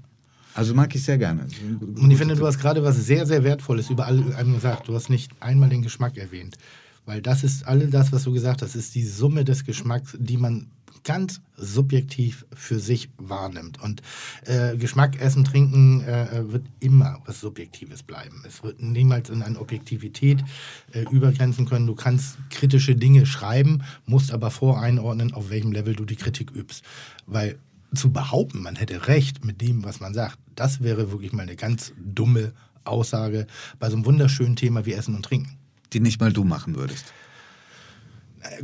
Also 0.55 0.75
mag 0.75 0.95
ich 0.95 1.03
sehr 1.03 1.17
gerne. 1.17 1.47
Und 1.97 2.11
ich 2.11 2.19
finde, 2.19 2.35
du 2.35 2.47
hast 2.47 2.59
gerade 2.59 2.83
was 2.83 2.97
sehr, 2.97 3.25
sehr 3.25 3.45
Wertvolles 3.45 3.89
über 3.89 4.07
allem 4.07 4.55
gesagt. 4.55 4.89
Du 4.89 4.95
hast 4.95 5.09
nicht 5.09 5.31
einmal 5.41 5.69
den 5.69 5.83
Geschmack 5.83 6.17
erwähnt. 6.17 6.59
Weil 7.07 7.23
das 7.23 7.45
ist 7.45 7.67
all 7.67 7.87
das, 7.89 8.13
was 8.13 8.25
du 8.25 8.33
gesagt 8.33 8.63
hast, 8.63 8.75
ist 8.75 8.95
die 8.95 9.05
Summe 9.05 9.45
des 9.45 9.65
Geschmacks, 9.65 10.17
die 10.19 10.37
man 10.37 10.67
ganz 11.05 11.41
subjektiv 11.57 12.47
für 12.53 12.79
sich 12.79 13.11
wahrnimmt. 13.19 13.81
Und 13.83 14.03
äh, 14.47 14.77
Geschmack, 14.77 15.21
Essen, 15.21 15.45
Trinken 15.45 16.03
äh, 16.03 16.51
wird 16.51 16.67
immer 16.81 17.21
was 17.27 17.41
Subjektives 17.41 18.03
bleiben. 18.03 18.43
Es 18.47 18.63
wird 18.63 18.81
niemals 18.83 19.31
in 19.31 19.43
eine 19.43 19.59
Objektivität 19.59 20.43
äh, 20.93 21.03
übergrenzen 21.11 21.67
können. 21.67 21.87
Du 21.87 21.95
kannst 21.95 22.39
kritische 22.51 22.97
Dinge 22.97 23.27
schreiben, 23.27 23.83
musst 24.07 24.33
aber 24.33 24.51
voreinordnen, 24.51 25.33
auf 25.35 25.51
welchem 25.51 25.73
Level 25.73 25.95
du 25.95 26.05
die 26.05 26.17
Kritik 26.17 26.51
übst. 26.51 26.85
Weil 27.27 27.59
zu 27.95 28.13
behaupten, 28.13 28.63
man 28.63 28.77
hätte 28.77 29.09
recht 29.09 29.45
mit 29.45 29.61
dem, 29.61 29.85
was 29.85 30.01
man 30.01 30.15
sagt, 30.15 30.39
das 30.55 30.83
wäre 30.83 31.11
wirklich 31.11 31.33
mal 31.33 31.43
eine 31.43 31.57
ganz 31.57 31.93
dumme 31.99 32.53
Aussage 32.85 33.47
bei 33.79 33.89
so 33.89 33.97
einem 33.97 34.07
wunderschönen 34.07 34.57
Thema 34.57 34.87
wie 34.87 34.93
Essen 34.93 35.15
und 35.15 35.25
Trinken. 35.25 35.59
Die 35.93 36.01
nicht 36.01 36.21
mal 36.21 36.33
du 36.33 36.45
machen 36.45 36.77
würdest. 36.77 37.13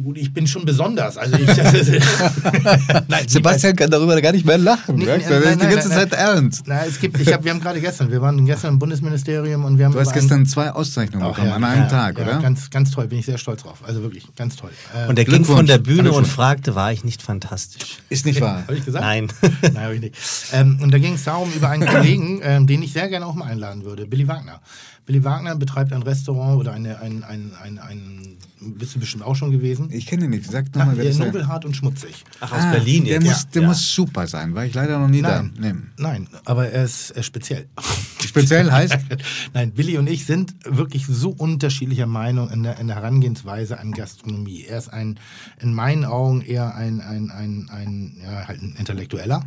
Gut, 0.02 0.16
ich 0.16 0.32
bin 0.32 0.46
schon 0.46 0.64
besonders. 0.64 1.18
Also 1.18 1.36
ich, 1.36 1.46
das 1.46 1.74
ist, 1.74 1.90
nein, 3.08 3.28
Sebastian 3.28 3.76
kann 3.76 3.90
darüber 3.90 4.18
gar 4.22 4.32
nicht 4.32 4.46
mehr 4.46 4.56
lachen. 4.56 4.96
Nee, 4.96 5.04
der 5.04 5.18
nein, 5.18 5.20
ist 5.20 5.28
die 5.28 5.56
nein, 5.58 5.70
ganze 5.70 5.88
nein, 5.88 5.98
Zeit 5.98 6.12
ernst. 6.14 6.64
Na, 6.66 6.86
es 6.86 6.98
gibt, 6.98 7.20
ich 7.20 7.30
hab, 7.30 7.44
wir 7.44 7.50
haben 7.50 7.60
gerade 7.60 7.80
gestern, 7.80 8.10
wir 8.10 8.22
waren 8.22 8.46
gestern 8.46 8.74
im 8.74 8.78
Bundesministerium 8.78 9.64
und 9.66 9.76
wir 9.76 9.84
haben 9.84 9.92
Du 9.92 10.00
hast 10.00 10.14
gestern 10.14 10.46
zwei 10.46 10.70
Auszeichnungen 10.70 11.28
bekommen 11.28 11.48
ja, 11.48 11.56
an 11.56 11.64
einem 11.64 11.82
ja, 11.82 11.88
Tag, 11.88 12.18
ja, 12.18 12.24
oder? 12.24 12.40
Ganz, 12.40 12.70
ganz 12.70 12.90
toll, 12.90 13.06
bin 13.08 13.18
ich 13.18 13.26
sehr 13.26 13.36
stolz 13.36 13.62
drauf. 13.62 13.82
Also 13.86 14.02
wirklich, 14.02 14.26
ganz 14.34 14.56
toll. 14.56 14.70
Äh, 14.94 15.08
Und 15.08 15.18
er 15.18 15.26
ging 15.26 15.44
von 15.44 15.66
der 15.66 15.78
Bühne 15.78 16.10
und 16.10 16.26
fragte, 16.26 16.74
war 16.74 16.92
ich 16.92 17.04
nicht 17.04 17.20
fantastisch? 17.20 17.98
Ist 18.08 18.24
nicht 18.24 18.40
wahr. 18.40 18.62
Habe 18.62 18.76
ich 18.76 18.84
gesagt? 18.84 19.04
Nein. 19.04 19.28
Nein, 19.62 19.78
habe 19.78 19.94
ich 19.94 20.00
nicht. 20.00 20.16
Ähm, 20.52 20.78
und 20.82 20.92
da 20.92 20.98
ging 20.98 21.14
es 21.14 21.24
darum, 21.24 21.52
über 21.52 21.68
einen 21.68 21.86
Kollegen, 21.86 22.40
ähm, 22.42 22.66
den 22.66 22.82
ich 22.82 22.92
sehr 22.94 23.08
gerne 23.08 23.26
auch 23.26 23.34
mal 23.34 23.46
einladen 23.46 23.84
würde, 23.84 24.06
Billy 24.06 24.26
Wagner. 24.26 24.60
Billy 25.06 25.22
Wagner 25.22 25.54
betreibt 25.54 25.92
ein 25.92 26.02
Restaurant 26.02 26.58
oder 26.58 26.72
eine, 26.72 26.98
ein, 27.00 27.22
ein, 27.22 27.52
ein, 27.62 27.78
ein, 27.78 28.36
bist 28.60 28.94
du 28.94 29.00
bestimmt 29.00 29.22
auch 29.24 29.36
schon 29.36 29.50
gewesen? 29.50 29.88
Ich 29.92 30.06
kenne 30.06 30.24
ihn 30.24 30.30
nicht. 30.30 30.50
Sag 30.50 30.74
nochmal, 30.74 30.96
wer 30.96 31.04
ist 31.04 31.18
der? 31.18 31.26
Nobelhart 31.26 31.64
und 31.64 31.76
schmutzig. 31.76 32.24
Ach, 32.40 32.52
aus 32.52 32.70
Berlin 32.72 33.04
der 33.04 33.14
jetzt. 33.14 33.24
Muss, 33.24 33.48
der 33.50 33.62
Ja. 33.62 33.68
muss 33.68 33.94
super 33.94 34.26
sein. 34.26 34.54
War 34.54 34.64
ich 34.64 34.74
leider 34.74 34.98
noch 34.98 35.08
nie 35.08 35.22
Nein, 35.22 35.52
da. 35.54 35.72
Nee. 35.72 35.74
nein, 35.98 36.28
aber 36.44 36.68
er 36.70 36.84
ist, 36.84 37.10
er 37.10 37.18
ist 37.18 37.26
speziell. 37.26 37.66
Speziell 38.26 38.70
heißt? 38.70 38.98
Nein, 39.54 39.72
Billy 39.72 39.98
und 39.98 40.08
ich 40.08 40.26
sind 40.26 40.54
wirklich 40.64 41.06
so 41.06 41.30
unterschiedlicher 41.30 42.06
Meinung 42.06 42.50
in 42.50 42.62
der, 42.64 42.78
in 42.78 42.86
der 42.88 42.96
Herangehensweise 42.96 43.78
an 43.78 43.92
Gastronomie. 43.92 44.64
Er 44.68 44.78
ist 44.78 44.88
ein, 44.88 45.18
in 45.60 45.72
meinen 45.74 46.04
Augen 46.04 46.42
eher 46.42 46.74
ein, 46.74 47.00
ein, 47.00 47.30
ein, 47.30 47.70
ein, 47.70 48.16
ja, 48.22 48.48
halt 48.48 48.60
ein 48.62 48.74
Intellektueller. 48.78 49.44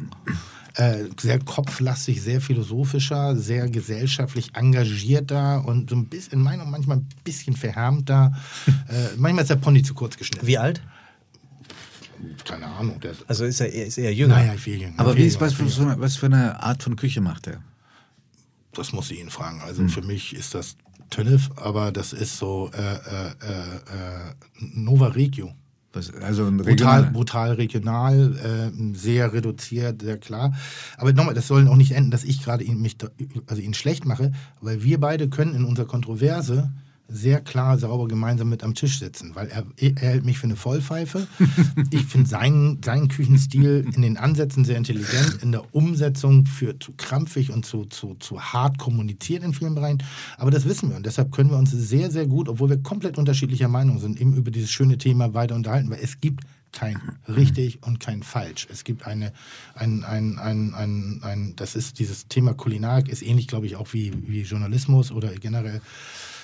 Äh, 0.76 1.06
sehr 1.20 1.40
kopflastig, 1.40 2.22
sehr 2.22 2.42
philosophischer, 2.42 3.36
sehr 3.36 3.70
gesellschaftlich 3.70 4.52
engagierter 4.56 5.66
und 5.66 5.90
so 5.90 5.96
ein 5.96 6.06
bisschen, 6.06 6.34
in 6.34 6.40
meiner 6.42 6.58
Meinung 6.60 6.72
manchmal 6.72 6.98
ein 6.98 7.08
bisschen 7.24 7.56
verhärmter. 7.56 8.34
äh, 8.88 9.16
manchmal 9.18 9.44
ist 9.44 9.50
der 9.50 9.56
Pony 9.56 9.82
zu 9.82 9.94
kurz 9.96 10.16
geschnitten. 10.16 10.46
Wie 10.46 10.58
alt? 10.58 10.82
Keine 12.46 12.68
Ahnung. 12.68 13.00
Also 13.28 13.46
ist 13.46 13.60
er, 13.62 13.72
er 13.74 13.86
ist 13.88 13.98
eher 13.98 14.14
jünger. 14.14 14.36
naja, 14.36 14.54
viel 14.54 14.80
jünger. 14.82 14.94
Aber 15.00 15.14
viel 15.14 15.24
wie 15.24 15.28
ist, 15.28 15.36
jünger, 15.42 15.52
was, 15.68 15.80
eine- 15.80 16.00
was 16.00 16.16
für 16.18 16.26
eine 16.28 16.62
Art 16.62 16.84
von 16.84 16.96
Küche 16.96 17.22
macht 17.22 17.48
er? 17.48 17.62
Das 18.74 18.92
muss 18.94 19.10
ich 19.12 19.20
ihn 19.20 19.30
fragen. 19.30 19.62
Also 19.62 19.88
für 19.88 20.02
mich 20.02 20.36
ist 20.36 20.54
das 20.54 20.76
Tönniff, 21.10 21.50
aber 21.56 21.92
das 21.92 22.14
ist 22.14 22.38
so 22.38 22.70
äh, 22.74 22.78
äh, 22.78 23.30
äh, 23.42 23.76
äh, 23.78 24.34
Nova 24.60 25.08
Regio. 25.08 25.52
Also 26.22 26.46
ein 26.46 26.58
Brutal, 26.58 26.74
regionaler- 26.74 27.12
brutal 27.12 27.52
regional, 27.54 28.36
äh, 28.38 28.96
sehr 28.96 29.34
reduziert, 29.34 30.02
sehr 30.02 30.18
klar. 30.18 30.54
Aber 30.98 31.14
nochmal, 31.14 31.34
das 31.34 31.48
soll 31.48 31.68
auch 31.68 31.76
nicht 31.76 31.94
enden, 31.94 32.12
dass 32.12 32.24
ich 32.24 32.44
gerade 32.44 32.64
ihn, 32.64 32.80
mich, 32.82 32.98
also 33.48 33.62
ihn 33.62 33.74
schlecht 33.74 34.06
mache, 34.06 34.32
weil 34.62 34.84
wir 34.84 35.00
beide 35.00 35.30
können 35.30 35.56
in 35.56 35.66
unserer 35.66 35.88
Kontroverse 35.88 36.70
sehr 37.10 37.42
klar, 37.42 37.78
sauber 37.78 38.08
gemeinsam 38.08 38.50
mit 38.50 38.64
am 38.64 38.76
Tisch 38.76 39.00
sitzen, 39.00 39.36
weil 39.36 39.48
er, 39.48 39.66
er 39.78 39.96
hält 39.96 40.26
mich 40.26 40.38
für 40.38 40.46
eine 40.46 40.56
Vollpfeife. 40.56 41.28
ich 41.92 42.06
finde 42.06 42.30
seinen, 42.30 42.82
seinen 42.84 43.08
Küchenstil 43.08 43.86
in 43.94 44.02
den 44.02 44.18
Ansätzen 44.18 44.64
sehr 44.64 44.78
intelligent, 44.78 45.40
in 45.42 45.52
der 45.52 45.74
Umsetzung 45.74 46.46
für 46.46 46.78
zu 46.80 46.94
krampfig 46.94 47.52
und 47.52 47.66
zu, 47.66 47.86
zu, 47.86 48.16
zu 48.20 48.40
hart 48.40 48.78
kommuniziert 48.78 49.44
in 49.44 49.54
vielen 49.54 49.76
Bereichen. 49.76 50.04
Aber 50.38 50.52
das 50.52 50.66
wissen 50.66 50.90
wir 50.90 50.98
und 50.98 51.06
deshalb 51.06 51.32
können 51.32 51.50
wir 51.50 51.58
uns 51.58 51.72
sehr, 51.72 52.12
sehr 52.12 52.28
gut, 52.28 52.48
obwohl 52.48 52.70
wir 52.70 52.82
komplett 52.82 53.18
unterschiedlicher 53.18 53.68
Meinung 53.68 54.00
sind, 54.00 54.20
eben 54.20 54.36
über 54.36 54.52
dieses 54.52 54.72
schöne 54.72 54.98
Thema 54.98 55.34
weiter 55.34 55.56
unterhalten, 55.56 55.90
weil 55.90 56.00
es 56.02 56.22
gibt 56.22 56.44
kein 56.72 57.00
richtig 57.28 57.82
und 57.84 58.00
kein 58.00 58.24
falsch. 58.24 58.68
Es 58.72 58.84
gibt 58.84 59.06
eine, 59.08 59.34
ein, 59.74 60.04
ein, 60.04 60.38
ein, 60.38 60.74
ein, 60.74 61.20
ein 61.24 61.54
das 61.56 61.76
ist 61.76 62.00
dieses 62.00 62.28
Thema 62.28 62.54
Kulinarik, 62.54 63.10
ist 63.10 63.24
ähnlich, 63.24 63.48
glaube 63.48 63.66
ich, 63.66 63.76
auch 63.76 63.94
wie, 63.94 64.14
wie 64.28 64.42
Journalismus 64.42 65.12
oder 65.12 65.34
generell 65.36 65.82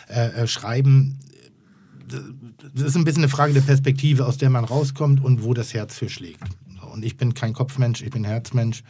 äh, 0.07 0.43
äh, 0.43 0.47
Schreiben. 0.47 1.19
Das 2.73 2.87
ist 2.87 2.95
ein 2.95 3.03
bisschen 3.03 3.23
eine 3.23 3.29
Frage 3.29 3.53
der 3.53 3.61
Perspektive, 3.61 4.25
aus 4.25 4.37
der 4.37 4.49
man 4.49 4.65
rauskommt 4.65 5.23
und 5.23 5.43
wo 5.43 5.53
das 5.53 5.73
Herz 5.73 5.97
für 5.97 6.09
schlägt. 6.09 6.43
Und 6.91 7.03
ich 7.03 7.17
bin 7.17 7.33
kein 7.33 7.53
Kopfmensch, 7.53 8.01
ich 8.01 8.11
bin 8.11 8.23
Herzmensch. 8.23 8.83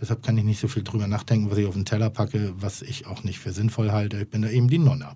Deshalb 0.00 0.24
kann 0.24 0.36
ich 0.36 0.42
nicht 0.42 0.60
so 0.60 0.66
viel 0.66 0.82
drüber 0.82 1.06
nachdenken, 1.06 1.50
was 1.52 1.58
ich 1.58 1.66
auf 1.66 1.74
den 1.74 1.84
Teller 1.84 2.10
packe, 2.10 2.52
was 2.58 2.82
ich 2.82 3.06
auch 3.06 3.22
nicht 3.22 3.38
für 3.38 3.52
sinnvoll 3.52 3.92
halte. 3.92 4.18
Ich 4.22 4.28
bin 4.28 4.42
da 4.42 4.48
eben 4.48 4.68
die 4.68 4.78
Nonna. 4.78 5.14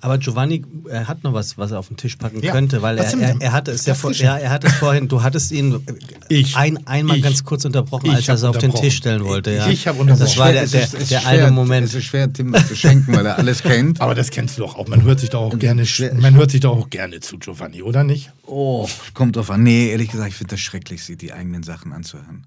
Aber 0.00 0.16
Giovanni 0.16 0.64
er 0.88 1.08
hat 1.08 1.22
noch 1.24 1.34
was, 1.34 1.58
was 1.58 1.72
er 1.72 1.78
auf 1.78 1.88
den 1.88 1.98
Tisch 1.98 2.16
packen 2.16 2.42
Ja, 2.42 2.52
könnte, 2.52 2.80
weil 2.80 2.96
er, 2.96 3.12
er, 3.18 3.38
er 3.38 3.52
hatte 3.52 3.70
es 3.70 3.84
ja, 3.84 3.94
vor, 3.94 4.12
ja, 4.12 4.38
er 4.38 4.48
hatte 4.48 4.68
es 4.68 4.72
vorhin, 4.74 5.08
du 5.08 5.22
hattest 5.22 5.52
ihn 5.52 5.78
Ich. 6.30 6.56
ein, 6.56 6.86
einmal 6.86 7.18
Ich. 7.18 7.22
ganz 7.22 7.44
kurz 7.44 7.66
unterbrochen, 7.66 8.06
Ich 8.06 8.14
als 8.14 8.28
er 8.28 8.34
es 8.36 8.44
auf 8.44 8.56
den. 8.56 8.72
Tisch 8.72 8.96
stellen 8.96 9.24
wollte. 9.24 9.50
Ja. 9.52 9.68
Ich 9.68 9.86
hab 9.86 10.00
unterbrochen. 10.00 10.24
Das 10.24 10.38
war 10.38 10.52
der, 10.52 10.66
der, 10.66 10.86
der 10.86 11.26
eine 11.26 11.50
Moment. 11.50 11.86
Es 11.86 11.94
ist 11.94 12.04
schwer, 12.04 12.32
Tim 12.32 12.54
zu 12.66 12.74
schenken, 12.74 13.14
weil 13.14 13.26
er 13.26 13.36
alles 13.38 13.62
kennt. 13.62 14.00
Aber 14.00 14.14
das 14.14 14.30
kennst 14.30 14.56
du 14.56 14.62
doch 14.62 14.76
auch. 14.76 14.88
Man 14.88 15.02
hört 15.02 15.20
sich 15.20 15.30
doch 15.30 15.42
auch 15.42 15.58
gerne, 15.58 15.84
man 16.18 16.34
hört 16.34 16.50
sich 16.50 16.60
doch 16.60 16.76
auch 16.76 16.88
gerne 16.88 17.20
zu, 17.20 17.38
Giovanni, 17.38 17.82
oder 17.82 18.04
nicht? 18.04 18.32
Oh, 18.46 18.88
kommt 19.12 19.36
drauf 19.36 19.50
an. 19.50 19.62
Nee, 19.62 19.90
ehrlich 19.90 20.10
gesagt, 20.10 20.30
ich 20.30 20.34
finde 20.36 20.52
das 20.52 20.60
schrecklich, 20.60 21.04
sich 21.04 21.18
die 21.18 21.32
eigenen 21.32 21.62
Sachen 21.62 21.92
anzuhören. 21.92 22.46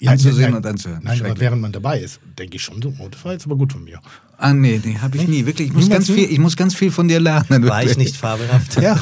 Ja, 0.00 0.10
Anzusehen 0.10 0.50
nein, 0.50 0.54
und 0.56 0.66
anzuhören. 0.66 1.00
Nein, 1.04 1.20
aber 1.24 1.38
während 1.38 1.62
man 1.62 1.72
dabei 1.72 2.00
ist, 2.00 2.20
denke 2.38 2.56
ich 2.56 2.62
schon 2.62 2.82
so, 2.82 2.92
oh, 2.98 3.08
das 3.08 3.24
war 3.24 3.32
jetzt 3.32 3.46
aber 3.46 3.56
gut 3.56 3.72
von 3.72 3.84
mir. 3.84 4.00
Ah, 4.36 4.52
nee, 4.52 4.80
nee, 4.84 4.98
habe 4.98 5.16
ich 5.16 5.28
nie. 5.28 5.46
Wirklich, 5.46 5.68
ich 5.68 5.74
muss, 5.74 5.88
ganz 5.88 6.10
viel, 6.10 6.30
ich 6.30 6.38
muss 6.38 6.56
ganz 6.56 6.74
viel 6.74 6.90
von 6.90 7.06
dir 7.06 7.20
lernen. 7.20 7.66
War 7.68 7.82
ich 7.82 7.90
wirklich. 7.90 8.08
nicht 8.08 8.16
fabelhaft? 8.16 8.76
Ja. 8.82 8.98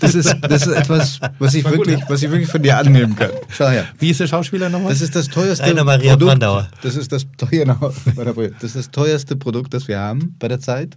Das 0.00 0.14
ist, 0.14 0.36
das 0.40 0.66
ist 0.66 0.72
etwas, 0.72 1.20
was 1.38 1.54
ich, 1.54 1.64
War 1.64 1.72
gut, 1.72 1.86
wirklich, 1.86 2.08
was 2.08 2.22
ich 2.22 2.30
wirklich 2.30 2.48
von 2.48 2.62
dir 2.62 2.78
annehmen 2.78 3.16
kann. 3.16 3.30
Schau 3.48 3.68
her. 3.68 3.86
Wie 3.98 4.10
ist 4.10 4.20
der 4.20 4.28
Schauspieler 4.28 4.68
nochmal? 4.68 4.90
Das 4.90 5.02
ist 5.02 5.14
das 5.14 5.28
teuerste 5.28 5.64
Rainer 5.64 5.84
Maria 5.84 6.12
Produkt. 6.12 6.30
Brandauer. 6.30 6.68
Das 6.82 6.94
ist 6.94 7.10
das, 7.10 7.26
genau, 7.50 7.74
das 8.14 8.62
ist 8.62 8.76
das 8.76 8.90
teuerste 8.90 9.36
Produkt, 9.36 9.74
das 9.74 9.88
wir 9.88 9.98
haben 9.98 10.36
bei 10.38 10.48
der 10.48 10.60
Zeit. 10.60 10.96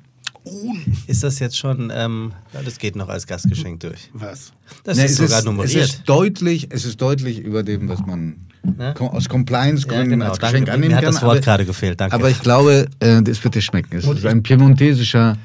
Ist 1.07 1.23
das 1.23 1.39
jetzt 1.39 1.57
schon, 1.57 1.91
ähm, 1.93 2.33
das 2.65 2.77
geht 2.79 2.95
noch 2.95 3.09
als 3.09 3.27
Gastgeschenk 3.27 3.79
durch. 3.81 4.09
Was? 4.13 4.51
Das 4.83 4.97
Nee, 4.97 5.05
ist 5.05 5.11
es 5.11 5.17
sogar 5.17 5.39
es 5.39 5.45
nummeriert. 5.45 5.83
ist 5.85 6.01
deutlich, 6.07 6.67
es 6.71 6.85
ist 6.85 6.99
deutlich 7.01 7.39
über 7.39 7.63
dem, 7.63 7.87
was 7.89 7.99
man 8.05 8.47
Ne? 8.63 8.93
aus 8.99 9.27
Compliance-Gründen 9.27 10.03
Ja, 10.03 10.09
genau. 10.17 10.25
als 10.29 10.37
Danke. 10.39 10.53
Geschenk 10.59 10.69
annehmen 10.69 10.89
Mir 10.91 10.97
hat 10.97 11.03
kann. 11.03 11.13
das 11.13 11.21
Wort 11.23 11.31
aber, 11.37 11.41
gerade 11.41 11.65
gefehlt. 11.65 11.99
Danke. 11.99 12.15
aber 12.15 12.29
ich 12.29 12.41
glaube, 12.41 12.87
äh, 12.99 13.21
das 13.23 13.43
wird 13.43 13.55
dir 13.55 13.61
schmecken. 13.61 13.95
Es 13.97 14.05
ist 14.05 14.25
ein 14.25 14.43
piemontesischer 14.43 15.35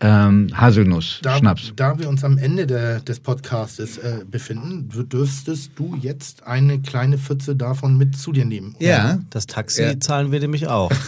ähm, 0.00 0.48
Da, 0.48 0.56
Haselnuss-Schnaps. 0.60 1.72
da 1.76 1.98
wir 1.98 2.08
uns 2.08 2.24
am 2.24 2.38
Ende 2.38 2.66
der, 2.66 3.00
des 3.00 3.20
Podcastes 3.20 3.98
äh, 3.98 4.24
befinden, 4.30 4.88
dürftest 5.08 5.70
du 5.76 5.96
jetzt 6.00 6.46
eine 6.46 6.80
kleine 6.80 7.18
Pfütze 7.18 7.56
davon 7.56 7.96
mit 7.98 8.16
zu 8.16 8.32
dir 8.32 8.44
nehmen. 8.46 8.74
Ja. 8.78 9.18
Das 9.30 9.46
Taxi 9.46 9.82
Ja. 9.82 10.00
zahlen 10.00 10.32
wir 10.32 10.40
nämlich 10.40 10.66
auch. 10.66 10.90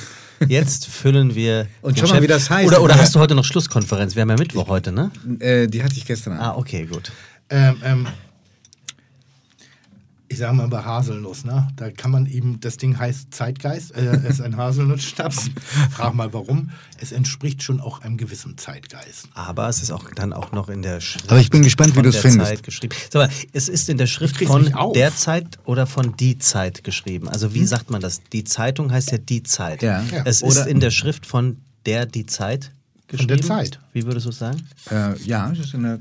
Jetzt 0.46 0.86
füllen 0.86 1.34
wir. 1.34 1.66
Und 1.82 1.98
schau 1.98 2.06
mal, 2.06 2.14
Chef- 2.14 2.22
wie 2.22 2.26
das 2.28 2.48
heißt. 2.50 2.68
Oder, 2.68 2.82
oder 2.82 2.94
Ja. 2.94 3.00
hast 3.00 3.14
du 3.14 3.18
heute 3.20 3.34
noch 3.34 3.44
Schlusskonferenz? 3.44 4.14
Wir 4.14 4.22
haben 4.22 4.30
ja 4.30 4.36
Mittwoch 4.36 4.68
heute, 4.68 4.92
ne? 4.92 5.10
Äh, 5.40 5.66
die 5.66 5.82
hatte 5.82 5.96
ich 5.96 6.04
gestern 6.06 6.34
Abend. 6.34 6.44
Ah, 6.44 6.56
okay, 6.58 6.86
gut. 6.86 7.10
Ähm, 7.50 7.76
ähm, 7.84 8.06
ich 10.30 10.38
sage 10.38 10.54
mal 10.54 10.68
bei 10.68 10.82
Haselnuss, 10.84 11.44
ne? 11.44 11.68
Da 11.76 11.90
kann 11.90 12.10
man 12.10 12.26
eben, 12.26 12.60
das 12.60 12.76
Ding 12.76 12.98
heißt 12.98 13.32
Zeitgeist, 13.34 13.92
äh, 13.96 14.16
es 14.24 14.34
ist 14.34 14.40
ein 14.42 14.56
Haselnussschnaps. 14.56 15.50
Frag 15.90 16.14
mal 16.14 16.32
warum. 16.34 16.70
Es 17.00 17.12
entspricht 17.12 17.62
schon 17.62 17.80
auch 17.80 18.02
einem 18.02 18.16
gewissen 18.18 18.58
Zeitgeist. 18.58 19.28
Aber 19.34 19.68
es 19.68 19.82
ist 19.82 19.90
auch 19.90 20.10
dann 20.14 20.32
auch 20.32 20.52
noch 20.52 20.68
in 20.68 20.82
der 20.82 21.00
Schrift. 21.00 21.30
Aber 21.30 21.40
ich 21.40 21.48
bin 21.50 21.62
gespannt, 21.62 21.90
wie 21.92 21.94
von 21.94 22.02
du 22.02 22.10
es 22.10 22.20
der 22.20 22.30
findest. 22.30 22.50
Zeit 22.50 22.62
geschrieben. 22.62 22.94
Sag 23.10 23.28
mal, 23.30 23.34
es 23.52 23.68
ist 23.68 23.88
in 23.88 23.96
der 23.98 24.06
Schrift 24.06 24.36
von 24.44 24.72
der 24.94 25.14
Zeit 25.16 25.58
oder 25.64 25.86
von 25.86 26.14
die 26.16 26.38
Zeit 26.38 26.84
geschrieben. 26.84 27.28
Also 27.28 27.54
wie 27.54 27.64
sagt 27.64 27.90
man 27.90 28.00
das? 28.00 28.20
Die 28.32 28.44
Zeitung 28.44 28.92
heißt 28.92 29.10
ja 29.12 29.18
die 29.18 29.42
Zeit. 29.42 29.82
Ja. 29.82 30.02
Ja. 30.02 30.22
Es 30.24 30.42
ist 30.42 30.58
Oder- 30.58 30.66
in 30.68 30.80
der 30.80 30.90
Schrift 30.90 31.24
von 31.26 31.56
der 31.86 32.04
die 32.04 32.26
Zeit 32.26 32.70
geschrieben. 33.06 33.28
der 33.28 33.42
Zeit. 33.42 33.78
Wie 33.94 34.04
würdest 34.04 34.26
du 34.26 34.30
es 34.30 34.38
sagen? 34.38 34.66
Äh, 34.90 35.16
ja, 35.22 35.48
das 35.48 35.58
ist 35.60 35.74
in 35.74 35.84
der, 35.84 35.98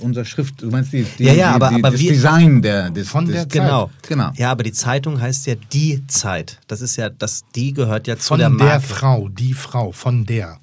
unser 0.00 0.24
Schrift, 0.24 0.62
du 0.62 0.70
meinst 0.70 0.92
die, 0.92 1.04
die, 1.18 1.24
Ja, 1.24 1.32
ja, 1.32 1.48
die, 1.50 1.54
aber- 1.54 1.68
die, 1.70 1.74
aber 1.76 1.90
das 1.90 2.00
wir- 2.00 2.12
Design 2.12 2.62
der, 2.62 2.90
des, 2.90 3.08
Von 3.08 3.24
des, 3.26 3.34
der 3.34 3.42
Zeit. 3.44 3.52
Genau. 3.52 3.90
Genau. 4.08 4.30
Ja, 4.36 4.50
aber 4.50 4.62
die 4.62 4.72
Zeitung 4.72 5.20
heißt 5.20 5.46
ja 5.46 5.54
die 5.72 6.06
Zeit. 6.06 6.58
Das 6.68 6.80
ist 6.80 6.96
ja, 6.96 7.08
das 7.10 7.44
die 7.54 7.72
gehört 7.72 8.06
ja 8.06 8.16
zu 8.16 8.28
Von 8.28 8.38
der 8.38 8.48
der, 8.50 8.56
Marke. 8.66 8.86
Frau, 8.86 9.28
die 9.28 9.52
Frau, 9.54 9.92
von 9.92 10.24
der. 10.26 10.58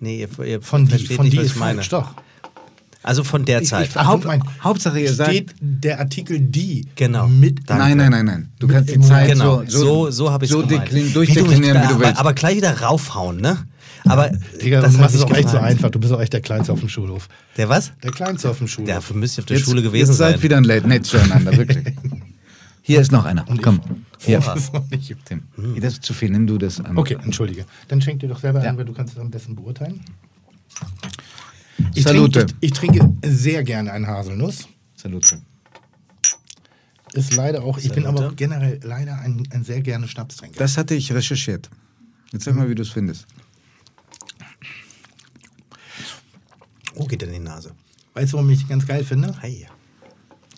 Nee, 0.00 0.20
ihr, 0.20 0.44
ihr 0.44 0.62
Von 0.62 0.86
die, 0.86 1.06
von 1.06 1.24
nicht, 1.24 1.32
die 1.34 1.38
was 1.38 1.44
ist 1.46 1.52
ich 1.52 1.58
meine. 1.58 1.74
falsch, 1.76 1.88
doch. 1.88 2.14
Also 3.02 3.24
von 3.24 3.44
der 3.44 3.62
Zeit. 3.62 3.88
Ich, 3.90 3.96
Haupt- 3.96 4.24
mal, 4.26 4.40
Hauptsache, 4.62 5.00
ihr 5.00 5.12
sagt- 5.14 5.30
steht 5.30 5.54
der 5.60 5.98
Artikel 6.00 6.40
die 6.40 6.86
Genau. 6.96 7.26
mit 7.26 7.60
Danke. 7.68 7.84
Nein, 7.84 7.96
nein, 7.96 8.10
nein, 8.10 8.24
nein. 8.26 8.48
Du 8.58 8.66
kannst 8.68 8.90
die 8.90 8.94
Genau. 8.94 9.06
Zeit 9.06 9.30
Genau, 9.30 9.62
so, 9.66 9.80
so, 10.06 10.10
so, 10.10 10.30
habe 10.32 10.44
ich 10.44 10.50
es 10.50 10.56
so 10.56 10.66
gemeint. 10.66 10.92
durchdeklinieren, 11.14 11.82
wie 11.82 11.86
du 11.86 11.94
aber, 11.94 12.00
willst. 12.00 12.18
Aber 12.18 12.34
gleich 12.34 12.56
wieder 12.56 12.80
raufhauen, 12.80 13.40
ne? 13.40 13.58
Aber 14.04 14.30
Digga, 14.62 14.80
das 14.80 14.92
du 14.92 14.98
machst 14.98 15.14
es 15.14 15.22
ich 15.22 15.26
auch 15.26 15.34
echt 15.36 15.48
so 15.50 15.58
einfach. 15.58 15.90
Du 15.90 15.98
bist 15.98 16.12
auch 16.12 16.20
echt 16.20 16.32
der 16.32 16.40
Kleinste 16.40 16.72
auf 16.72 16.80
dem 16.80 16.88
Schulhof. 16.88 17.28
Der 17.56 17.68
was? 17.68 17.92
Der 18.02 18.10
Kleinste 18.12 18.48
auf 18.50 18.58
dem 18.58 18.68
Schulhof. 18.68 18.88
Dafür 18.90 19.16
müsste 19.16 19.40
ich 19.40 19.44
auf 19.44 19.46
der 19.46 19.56
jetzt, 19.58 19.66
Schule 19.66 19.82
gewesen 19.82 20.08
jetzt 20.10 20.16
seid 20.18 20.34
sein. 20.34 20.42
wieder 20.42 20.56
ein 20.56 20.64
Late 20.64 20.86
Netz 20.88 21.08
zueinander, 21.08 21.56
wirklich. 21.56 21.94
Hier 22.82 23.00
ist 23.00 23.12
noch 23.12 23.24
einer. 23.26 23.44
Komm. 23.62 23.80
Hier. 24.18 24.40
Das 24.40 24.56
ist 24.58 24.72
noch 24.72 24.88
nicht- 24.90 25.14
Tim. 25.26 25.42
Das 25.80 25.94
ist 25.94 26.04
zu 26.04 26.14
viel. 26.14 26.30
Nimm 26.30 26.46
du 26.46 26.56
das 26.58 26.80
an. 26.80 26.96
Okay, 26.96 27.18
entschuldige. 27.22 27.66
Dann 27.88 28.00
schenk 28.00 28.20
dir 28.20 28.28
doch 28.28 28.40
selber 28.40 28.62
Ja. 28.64 28.70
ein, 28.70 28.78
weil 28.78 28.86
du 28.86 28.94
kannst 28.94 29.12
es 29.14 29.20
am 29.20 29.30
besten 29.30 29.54
beurteilen. 29.54 30.00
Ich 31.94 32.02
Salute. 32.04 32.40
Trinke, 32.46 32.54
ich, 32.60 32.70
ich 32.72 32.78
trinke 32.78 33.12
sehr 33.24 33.62
gerne 33.62 33.92
einen 33.92 34.06
Haselnuss. 34.06 34.68
Salute. 34.96 35.40
Ist 37.14 37.34
leider 37.34 37.62
auch, 37.62 37.78
ich 37.78 37.90
bin 37.92 38.06
aber 38.06 38.28
auch 38.28 38.36
generell 38.36 38.80
leider 38.82 39.18
ein, 39.20 39.42
ein 39.50 39.64
sehr 39.64 39.80
gerne 39.80 40.06
Schnapstrinker. 40.08 40.58
Das 40.58 40.76
hatte 40.76 40.94
ich 40.94 41.12
recherchiert. 41.12 41.70
Jetzt 42.32 42.44
sag 42.44 42.54
mal, 42.54 42.68
wie 42.68 42.74
du 42.74 42.82
es 42.82 42.90
findest. 42.90 43.26
Oh, 46.98 47.06
geht 47.06 47.22
in 47.22 47.32
die 47.32 47.38
Nase. 47.38 47.72
weißt 48.14 48.32
du, 48.32 48.36
warum 48.38 48.50
ich 48.50 48.62
ihn 48.62 48.68
ganz 48.68 48.86
geil 48.86 49.04
finde? 49.04 49.34
Hey. 49.40 49.66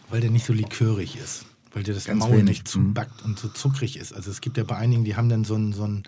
Weil 0.08 0.20
der 0.20 0.30
nicht 0.30 0.46
so 0.46 0.52
likörig 0.52 1.16
ist. 1.16 1.44
Weil 1.72 1.84
der 1.84 1.94
das 1.94 2.06
Ganz 2.06 2.18
Maul 2.18 2.32
wenig. 2.38 2.44
nicht 2.48 2.68
zu 2.68 2.80
Mhm. 2.80 2.94
backt 2.94 3.22
und 3.22 3.38
so 3.38 3.48
zuckrig 3.48 3.96
ist. 3.96 4.12
Also 4.12 4.30
es 4.30 4.40
gibt 4.40 4.56
ja 4.56 4.64
bei 4.64 4.74
einigen, 4.76 5.04
die 5.04 5.14
haben 5.14 5.28
dann 5.28 5.44
so 5.44 5.54
ein, 5.54 5.72
so 5.72 5.84
ein 5.86 6.02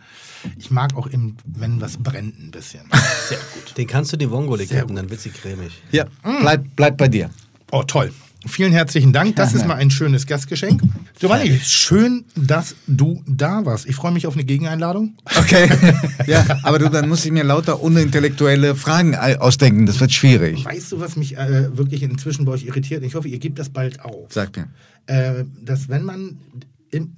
ich 0.59 0.71
mag 0.73 0.97
auch, 0.97 1.07
im, 1.07 1.37
wenn 1.45 1.81
was 1.81 1.99
brennt 1.99 2.37
ein 2.41 2.51
bisschen. 2.51 2.83
Sehr 3.29 3.39
gut. 3.55 3.77
Den 3.77 3.87
kannst 3.87 4.13
du 4.13 4.17
die 4.17 4.29
Vongole 4.29 4.67
Sehr 4.67 4.81
kippen, 4.81 4.97
dann 4.97 5.09
wird 5.11 5.21
sie 5.21 5.31
cremig. 5.31 5.71
Ja, 5.93 6.07
bleib, 6.23 6.65
bleib 6.75 6.97
bei 6.97 7.07
dir. 7.09 7.31
Oh, 7.71 7.85
toll. 7.85 8.13
Vielen 8.47 8.73
herzlichen 8.73 9.13
Dank. 9.13 9.37
Das 9.37 9.55
ist 9.55 9.67
mal 9.67 9.75
ein 9.77 9.91
schönes 9.91 10.27
Gastgeschenk. 10.27 10.83
Giovanni, 11.19 11.61
schön, 11.63 12.25
dass 12.35 12.75
du 12.87 13.23
da 13.27 13.65
warst. 13.65 13.87
Ich 13.87 13.95
freue 13.95 14.13
mich 14.13 14.27
auf 14.27 14.35
eine 14.35 14.45
Gegeneinladung. 14.45 15.17
Okay. 15.39 15.71
ja, 16.27 16.45
aber 16.63 16.79
du, 16.79 16.89
dann 16.89 17.09
muss 17.09 17.25
ich 17.25 17.31
mir 17.31 17.45
lauter 17.45 17.83
unintellektuelle 17.83 18.75
Fragen 18.75 19.15
ausdenken. 19.15 19.87
Das 19.87 20.01
wird 20.01 20.13
schwierig. 20.13 20.65
Weißt 20.65 20.93
du, 20.93 21.01
was 21.01 21.17
mich 21.17 21.37
äh, 21.37 21.77
wirklich 21.77 22.03
inzwischen 22.03 22.45
bei 22.45 22.53
euch 22.53 22.65
irritiert? 22.65 23.05
Ich 23.05 23.15
hoffe, 23.15 23.29
ihr 23.29 23.39
gebt 23.39 23.59
das 23.59 23.69
bald 23.69 24.01
auf. 24.01 24.33
Sag 24.33 24.57
mir. 24.57 24.69
Äh, 25.07 25.45
dass 25.61 25.89
wenn 25.89 26.05
man, 26.05 26.39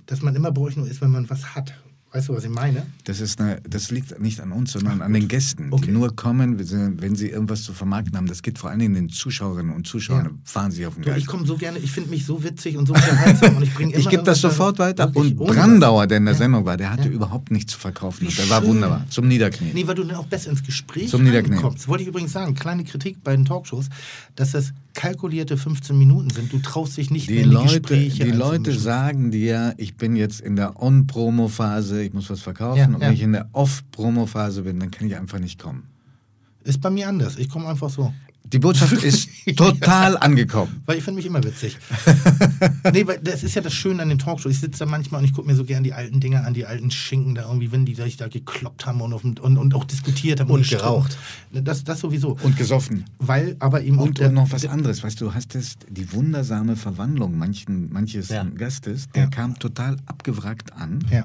dass 0.07 0.23
man 0.23 0.37
immer 0.37 0.53
bei 0.53 0.61
euch 0.61 0.77
nur 0.77 0.87
ist, 0.87 1.01
wenn 1.01 1.11
man 1.11 1.29
was 1.31 1.55
hat. 1.55 1.75
Weißt 2.15 2.28
du, 2.28 2.36
was 2.36 2.45
ich 2.45 2.51
meine? 2.51 2.86
Das, 3.03 3.19
ist 3.19 3.41
eine, 3.41 3.61
das 3.69 3.91
liegt 3.91 4.20
nicht 4.20 4.41
an 4.41 4.53
uns, 4.53 4.70
sondern 4.70 5.03
an 5.03 5.12
den 5.12 5.27
Gästen, 5.27 5.73
Okay. 5.73 5.86
die 5.86 5.91
nur 5.91 6.15
kommen, 6.15 6.61
wenn 6.61 7.15
sie, 7.15 7.16
sie 7.16 7.28
irgendwas 7.31 7.65
zu 7.65 7.73
vermarkten 7.73 8.16
haben. 8.16 8.28
Das 8.28 8.41
geht 8.43 8.57
vor 8.57 8.70
allen 8.70 8.78
Dingen 8.78 8.95
den 8.95 9.09
Zuschauerinnen 9.09 9.74
und 9.74 9.85
Zuschauern, 9.89 10.24
Ja. 10.27 10.31
fahren 10.45 10.70
sich 10.70 10.86
auf 10.86 10.95
den 10.95 11.03
Du, 11.03 11.09
ich 11.11 11.15
Geist. 11.16 11.27
komme 11.27 11.45
so 11.45 11.57
gerne, 11.57 11.81
ich 11.81 11.91
finde 11.91 12.11
mich 12.11 12.24
so 12.24 12.45
witzig 12.45 12.77
und 12.77 12.86
so 12.86 12.95
unterhaltsam 12.95 13.57
und 13.57 13.65
ich 13.65 13.74
bringe 13.74 13.95
Ich 13.99 14.09
gebe 14.09 14.23
das 14.23 14.41
sofort 14.41 14.78
weiter. 14.78 15.11
Und 15.12 15.36
Brandauer, 15.36 16.07
der 16.07 16.19
in 16.19 16.27
der 16.27 16.36
Sendung 16.36 16.65
war, 16.65 16.77
der 16.77 16.93
hatte 16.93 17.09
überhaupt 17.09 17.51
nichts 17.51 17.73
zu 17.73 17.81
verkaufen. 17.81 18.28
Der 18.39 18.49
war 18.49 18.65
wunderbar. 18.65 19.05
Zum 19.11 19.27
Niederknien. 19.27 19.73
Nee, 19.74 19.85
weil 19.85 19.97
du 19.97 20.05
dann 20.05 20.15
auch 20.16 20.27
besser 20.27 20.51
ins 20.51 20.62
Gespräch 20.62 21.09
Zum 21.11 21.24
Niederknien. 21.24 21.61
kommst. 21.61 21.89
Wollte 21.89 22.03
ich 22.03 22.09
übrigens 22.09 22.31
sagen, 22.32 22.55
kleine 22.55 22.85
Kritik 22.85 23.24
bei 23.24 23.35
den 23.35 23.45
Talkshows, 23.45 23.89
dass 24.36 24.53
das 24.53 24.73
kalkulierte 24.95 25.57
15 25.57 25.99
Minuten 25.99 26.31
sind. 26.31 26.53
Du 26.53 26.59
traust 26.61 26.97
dich 26.97 27.11
nicht 27.11 27.29
Die 27.29 27.35
mehr 27.35 27.45
in 27.45 27.51
die 27.51 27.57
Leute, 27.57 27.81
Gespräche 27.81 28.25
die 28.25 28.31
Leute 28.31 28.73
sagen 28.73 29.31
dir, 29.31 29.75
ich 29.77 29.97
bin 29.97 30.16
jetzt 30.16 30.41
in 30.41 30.57
der 30.57 30.81
On-Promo-Phase, 30.81 32.03
ich 32.03 32.12
muss 32.12 32.31
was 32.31 32.41
verkaufen. 32.41 32.79
Ja, 32.79 32.87
und 32.87 32.95
wenn 32.95 33.09
ja. 33.09 33.12
ich 33.12 33.23
in 33.23 33.33
der 33.33 33.49
Off-Promo-Phase 33.53 34.62
bin, 34.62 34.81
dann 34.81 34.91
kann 34.91 35.07
ich 35.07 35.16
einfach 35.16 35.39
nicht 35.39 35.61
kommen. 35.61 35.85
Ist 36.62 36.81
bei 36.81 36.91
mir 36.91 37.09
anders. 37.09 37.37
Ich 37.37 37.49
komme 37.49 37.69
einfach 37.69 37.91
so. 37.91 38.12
Die 38.55 38.60
Botschaft 38.60 38.93
ist 39.02 39.28
total 39.56 40.16
angekommen. 40.16 40.81
Weil 40.86 40.98
ich 40.98 41.02
finde 41.05 41.16
mich 41.16 41.26
immer 41.26 41.43
witzig. 41.43 41.76
nee, 42.93 43.05
weil 43.06 43.18
das 43.18 43.43
ist 43.43 43.55
ja 43.56 43.62
das 43.62 43.74
Schöne 43.74 44.01
an 44.01 44.09
den 44.09 44.18
Talkshows. 44.18 44.52
Ich 44.52 44.60
sitze 44.60 44.78
da 44.78 44.86
manchmal 44.86 45.18
und 45.20 45.24
ich 45.26 45.32
gucke 45.32 45.48
mir 45.48 45.56
so 45.56 45.64
gern 45.64 45.82
die 45.82 45.93
alten 45.93 46.20
Dinger 46.20 46.47
an, 46.47 46.55
die 46.55 46.64
alten 46.64 46.93
Schinken 46.93 47.35
da 47.35 47.43
irgendwie, 47.48 47.72
wenn 47.72 47.85
die 47.85 47.97
sich 47.97 48.16
da 48.16 48.28
gekloppt 48.28 48.86
haben 48.86 49.01
und, 49.01 49.12
auf, 49.12 49.24
und, 49.24 49.40
und 49.40 49.74
auch 49.74 49.85
diskutiert 49.85 50.39
haben. 50.39 50.51
Und 50.51 50.60
gestritten. 50.60 50.82
geraucht. 50.85 51.18
Das, 51.52 51.82
das 51.82 51.98
sowieso. 51.98 52.36
Und 52.43 52.56
gesoffen. 52.56 53.05
weil 53.18 53.56
aber 53.59 53.82
eben 53.82 53.98
Und, 53.98 54.20
der, 54.20 54.28
und 54.28 54.35
noch 54.35 54.52
was 54.52 54.64
anderes, 54.66 55.02
weißt 55.02 55.20
du, 55.20 55.24
du 55.26 55.35
hast 55.35 55.55
es, 55.56 55.76
die 55.90 56.12
wundersame 56.12 56.76
Verwandlung 56.76 57.36
manchen, 57.36 57.93
manches 57.93 58.28
Ja. 58.28 58.44
Gastes, 58.44 59.09
der 59.10 59.24
Ja. 59.24 59.31
kam 59.31 59.59
total 59.59 59.97
abgewrackt 60.06 60.72
an, 60.74 61.05
Ja. 61.10 61.24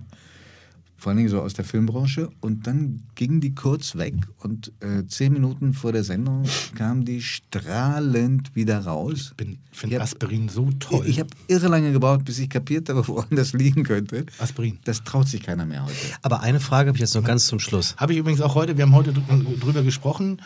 Vor 1.00 1.10
allen 1.12 1.18
Dingen 1.18 1.30
so 1.30 1.42
aus 1.42 1.54
der 1.54 1.64
Filmbranche, 1.66 2.30
und 2.42 2.68
dann 2.68 3.04
ging 3.16 3.40
die 3.40 3.56
kurz 3.56 3.96
weg 3.96 4.16
und 4.40 4.72
äh, 4.82 5.08
zehn 5.08 5.32
Minuten 5.34 5.74
vor 5.74 5.94
der 5.94 6.04
Sendung 6.04 6.44
kam 6.76 7.06
die 7.06 7.22
strahlend 7.22 8.56
wieder 8.56 8.80
raus. 8.80 9.34
Ich 9.40 9.58
finde. 9.78 10.02
Aspirin 10.02 10.50
so 10.50 10.70
toll. 10.80 11.06
Ich 11.08 11.20
habe 11.20 11.30
irre 11.48 11.68
lange 11.70 11.92
gebraucht, 11.92 12.26
bis 12.26 12.38
ich 12.40 12.50
kapiert 12.50 12.90
habe, 12.90 13.08
woran 13.08 13.30
das 13.32 13.54
liegen 13.54 13.84
könnte. 13.84 14.26
Aspirin. 14.40 14.80
Das 14.84 15.04
traut 15.04 15.28
sich 15.28 15.42
keiner 15.42 15.66
mehr 15.66 15.86
heute. 15.86 15.96
Aber 16.22 16.42
eine 16.42 16.60
Frage 16.60 16.90
habe 16.90 16.98
ich 16.98 17.02
jetzt 17.02 17.16
noch 17.16 17.24
ganz 17.24 17.48
zum 17.48 17.60
Schluss. 17.60 17.96
Habe 17.98 18.14
ich 18.14 18.20
übrigens 18.20 18.42
auch 18.42 18.56
heute, 18.56 18.78
wir 18.78 18.84
haben 18.84 18.94
heute 18.96 19.12
drü- 19.12 19.60
drüber 19.60 19.84
gesprochen, 19.84 20.42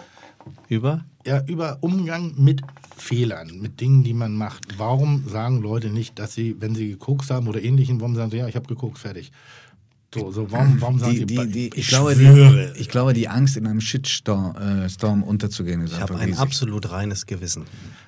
Über? 0.70 1.04
ja, 1.26 1.44
über 1.48 1.78
Umgang 1.82 2.34
mit 2.38 2.62
Fehlern, 2.98 3.60
mit 3.60 3.80
Dingen, 3.82 4.04
die 4.04 4.14
man 4.14 4.36
macht. 4.36 4.78
Warum 4.78 5.28
sagen 5.28 5.62
Leute 5.62 5.90
nicht, 5.90 6.20
dass 6.20 6.34
sie, 6.34 6.56
wenn 6.60 6.76
sie 6.76 6.90
gekokst 6.90 7.32
haben 7.32 7.48
oder 7.48 7.62
ähnlichen, 7.64 8.00
warum 8.00 8.16
sagen 8.16 8.30
sie, 8.30 8.38
ja, 8.38 8.48
ich 8.48 8.56
habe 8.56 8.68
gekokst, 8.68 9.02
fertig. 9.02 9.32
So, 10.14 10.32
so 10.32 10.52
warum, 10.52 10.80
warum 10.80 11.00
sagen 11.00 11.14
Die, 11.16 11.26
die, 11.26 11.48
die, 11.48 11.68
ich, 11.70 11.78
ich 11.78 11.88
glaube, 11.88 12.14
schwöre. 12.14 12.72
die, 12.76 12.82
ich 12.82 12.90
glaube, 12.90 13.14
die 13.14 13.28
Angst, 13.28 13.58
in 13.58 13.66
einem 13.68 13.82
Shitstorm 13.82 14.56
äh, 14.56 14.90
Storm 14.90 15.24
unterzugehen, 15.24 15.82
ist 15.82 15.94
Ich 15.94 15.96
habe 16.00 16.14
einfach 16.14 16.22
ein 16.24 16.30
riesig. 16.30 16.42
absolut 16.42 16.92
reines 16.92 17.26
Gewissen. 17.26 17.64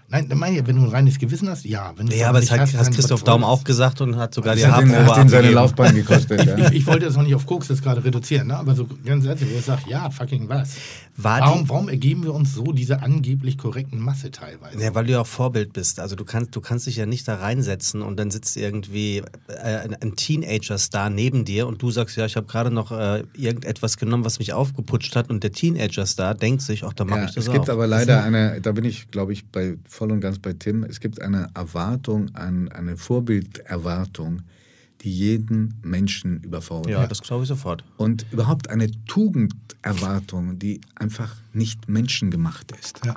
Nein, 0.08 0.30
meine 0.36 0.60
ich, 0.60 0.68
wenn 0.68 0.76
du 0.76 0.84
ein 0.84 0.90
reines 0.90 1.18
Gewissen 1.18 1.50
hast, 1.50 1.66
ja. 1.66 1.92
Wenn 1.96 2.06
du 2.06 2.16
Ja, 2.16 2.30
aber 2.30 2.40
das 2.40 2.52
hat, 2.52 2.60
hast, 2.62 2.94
Christoph 2.94 3.24
Daum 3.24 3.44
auch 3.44 3.64
gesagt 3.64 4.02
und 4.02 4.18
hat 4.18 4.36
sogar 4.36 4.56
die 4.56 4.62
Das 4.62 4.72
hat 4.72 4.84
ihn, 4.84 4.92
Haarprobe 4.92 5.16
hat 5.16 5.26
ihn 5.26 5.30
seine. 5.30 5.50
Laufbahn 5.50 5.96
gekostet. 5.96 6.46
ja. 6.46 6.58
Ich, 6.70 6.74
ich 6.74 6.86
wollte 6.88 7.06
das 7.06 7.16
noch 7.16 7.24
nicht 7.24 7.34
auf 7.34 7.46
Koks 7.48 7.70
jetzt 7.70 7.82
gerade 7.82 8.04
reduzieren, 8.04 8.48
ne? 8.48 8.58
aber 8.58 8.76
so 8.76 8.88
ganz 9.04 9.26
ehrlich, 9.26 9.50
wo 9.52 9.58
ich 9.58 9.66
sage, 9.66 9.82
ja, 9.88 10.10
fucking 10.12 10.48
was. 10.48 10.76
War 11.18 11.40
warum, 11.40 11.64
die- 11.64 11.70
warum 11.70 11.88
ergeben 11.90 12.24
wir 12.24 12.34
uns 12.34 12.54
so 12.54 12.74
diese 12.74 13.02
angeblich 13.02 13.58
korrekten 13.58 14.00
Masse 14.00 14.32
teilweise? 14.32 14.78
Ja, 14.84 14.94
weil 14.96 15.06
du 15.06 15.14
ja 15.14 15.22
auch 15.22 15.28
Vorbild 15.28 15.72
bist. 15.72 16.00
Also 16.02 16.18
du 16.18 16.26
kannst, 16.26 16.54
du 16.56 16.60
kannst 16.60 16.88
dich 16.88 16.98
ja 16.98 17.06
nicht 17.06 17.26
da 17.28 17.36
reinsetzen 17.36 18.02
und 18.02 18.18
dann 18.18 18.32
sitzt 18.32 18.58
irgendwie 18.58 19.24
äh, 19.48 19.88
ein, 20.02 20.16
Teenager-Star 20.18 21.10
neben 21.10 21.46
dir 21.46 21.68
und 21.68 21.82
du 21.82 21.90
sagst, 21.90 22.18
ja, 22.18 22.26
ich 22.26 22.36
habe 22.36 22.48
gerade 22.48 22.70
noch 22.70 22.92
äh, 22.92 23.24
irgendetwas 23.34 23.96
genommen, 23.98 24.26
was 24.26 24.40
mich 24.40 24.52
aufgeputscht 24.52 25.16
hat 25.16 25.30
und 25.30 25.42
der 25.44 25.54
Teenager-Star 25.54 26.36
denkt 26.36 26.62
sich, 26.64 26.84
ach, 26.84 26.92
dann 26.94 27.08
mache 27.08 27.20
Ja, 27.20 27.26
ich 27.26 27.34
das 27.36 27.46
es 27.48 27.52
gibt 27.54 27.70
auch. 27.70 27.74
aber 27.74 27.88
leider 27.88 28.22
eine, 28.22 28.60
da 28.60 28.74
bin 28.74 28.84
ich, 28.84 29.10
glaube 29.10 29.32
ich, 29.32 29.46
bei, 29.48 29.78
voll 29.88 30.12
und 30.12 30.20
ganz 30.20 30.40
bei 30.40 30.52
Tim, 30.52 30.84
es 30.84 31.00
gibt 31.00 31.22
eine 31.22 31.48
Erwartung, 31.56 32.36
an, 32.36 32.68
eine 32.70 32.98
Vorbilderwartung, 32.98 34.42
die 35.02 35.12
jeden 35.12 35.76
Menschen 35.84 36.40
überfordert. 36.42 36.92
ja, 36.92 37.06
das 37.08 37.22
glaube 37.22 37.44
ich 37.44 37.50
sofort. 37.50 37.84
Und 37.98 38.26
überhaupt 38.32 38.70
eine 38.70 38.90
Tugenderwartung, 39.06 40.60
die 40.60 40.82
einfach 40.96 41.36
nicht 41.54 41.88
menschengemacht 41.88 42.72
ist. 42.80 43.02
Ja. 43.06 43.16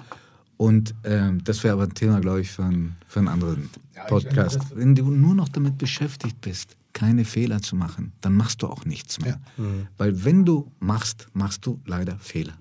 Und 0.57 0.95
ähm, 1.05 1.43
das 1.45 1.63
wäre 1.63 1.75
aber 1.75 1.85
ein 1.85 1.95
Thema, 1.95 2.21
glaube 2.21 2.41
ich, 2.41 2.51
für, 2.51 2.65
einen- 2.65 2.97
für 3.07 3.21
einen 3.21 3.29
anderen 3.29 3.71
Ja, 3.95 4.05
Podcast. 4.05 4.57
das- 4.57 4.77
Wenn 4.77 4.95
du 4.95 5.11
nur 5.11 5.35
noch 5.35 5.49
damit 5.49 5.79
beschäftigt 5.79 6.41
bist, 6.41 6.77
keine 6.93 7.25
Fehler 7.25 7.63
zu 7.63 7.77
machen, 7.77 8.13
dann 8.23 8.35
machst 8.35 8.63
du 8.63 8.67
auch 8.67 8.85
nichts 8.85 9.21
mehr. 9.21 9.39
Weil 9.99 10.25
wenn 10.25 10.45
du 10.45 10.71
machst, 10.81 11.29
machst 11.33 11.65
du 11.65 11.81
leider 11.87 12.19
Fehler. 12.19 12.55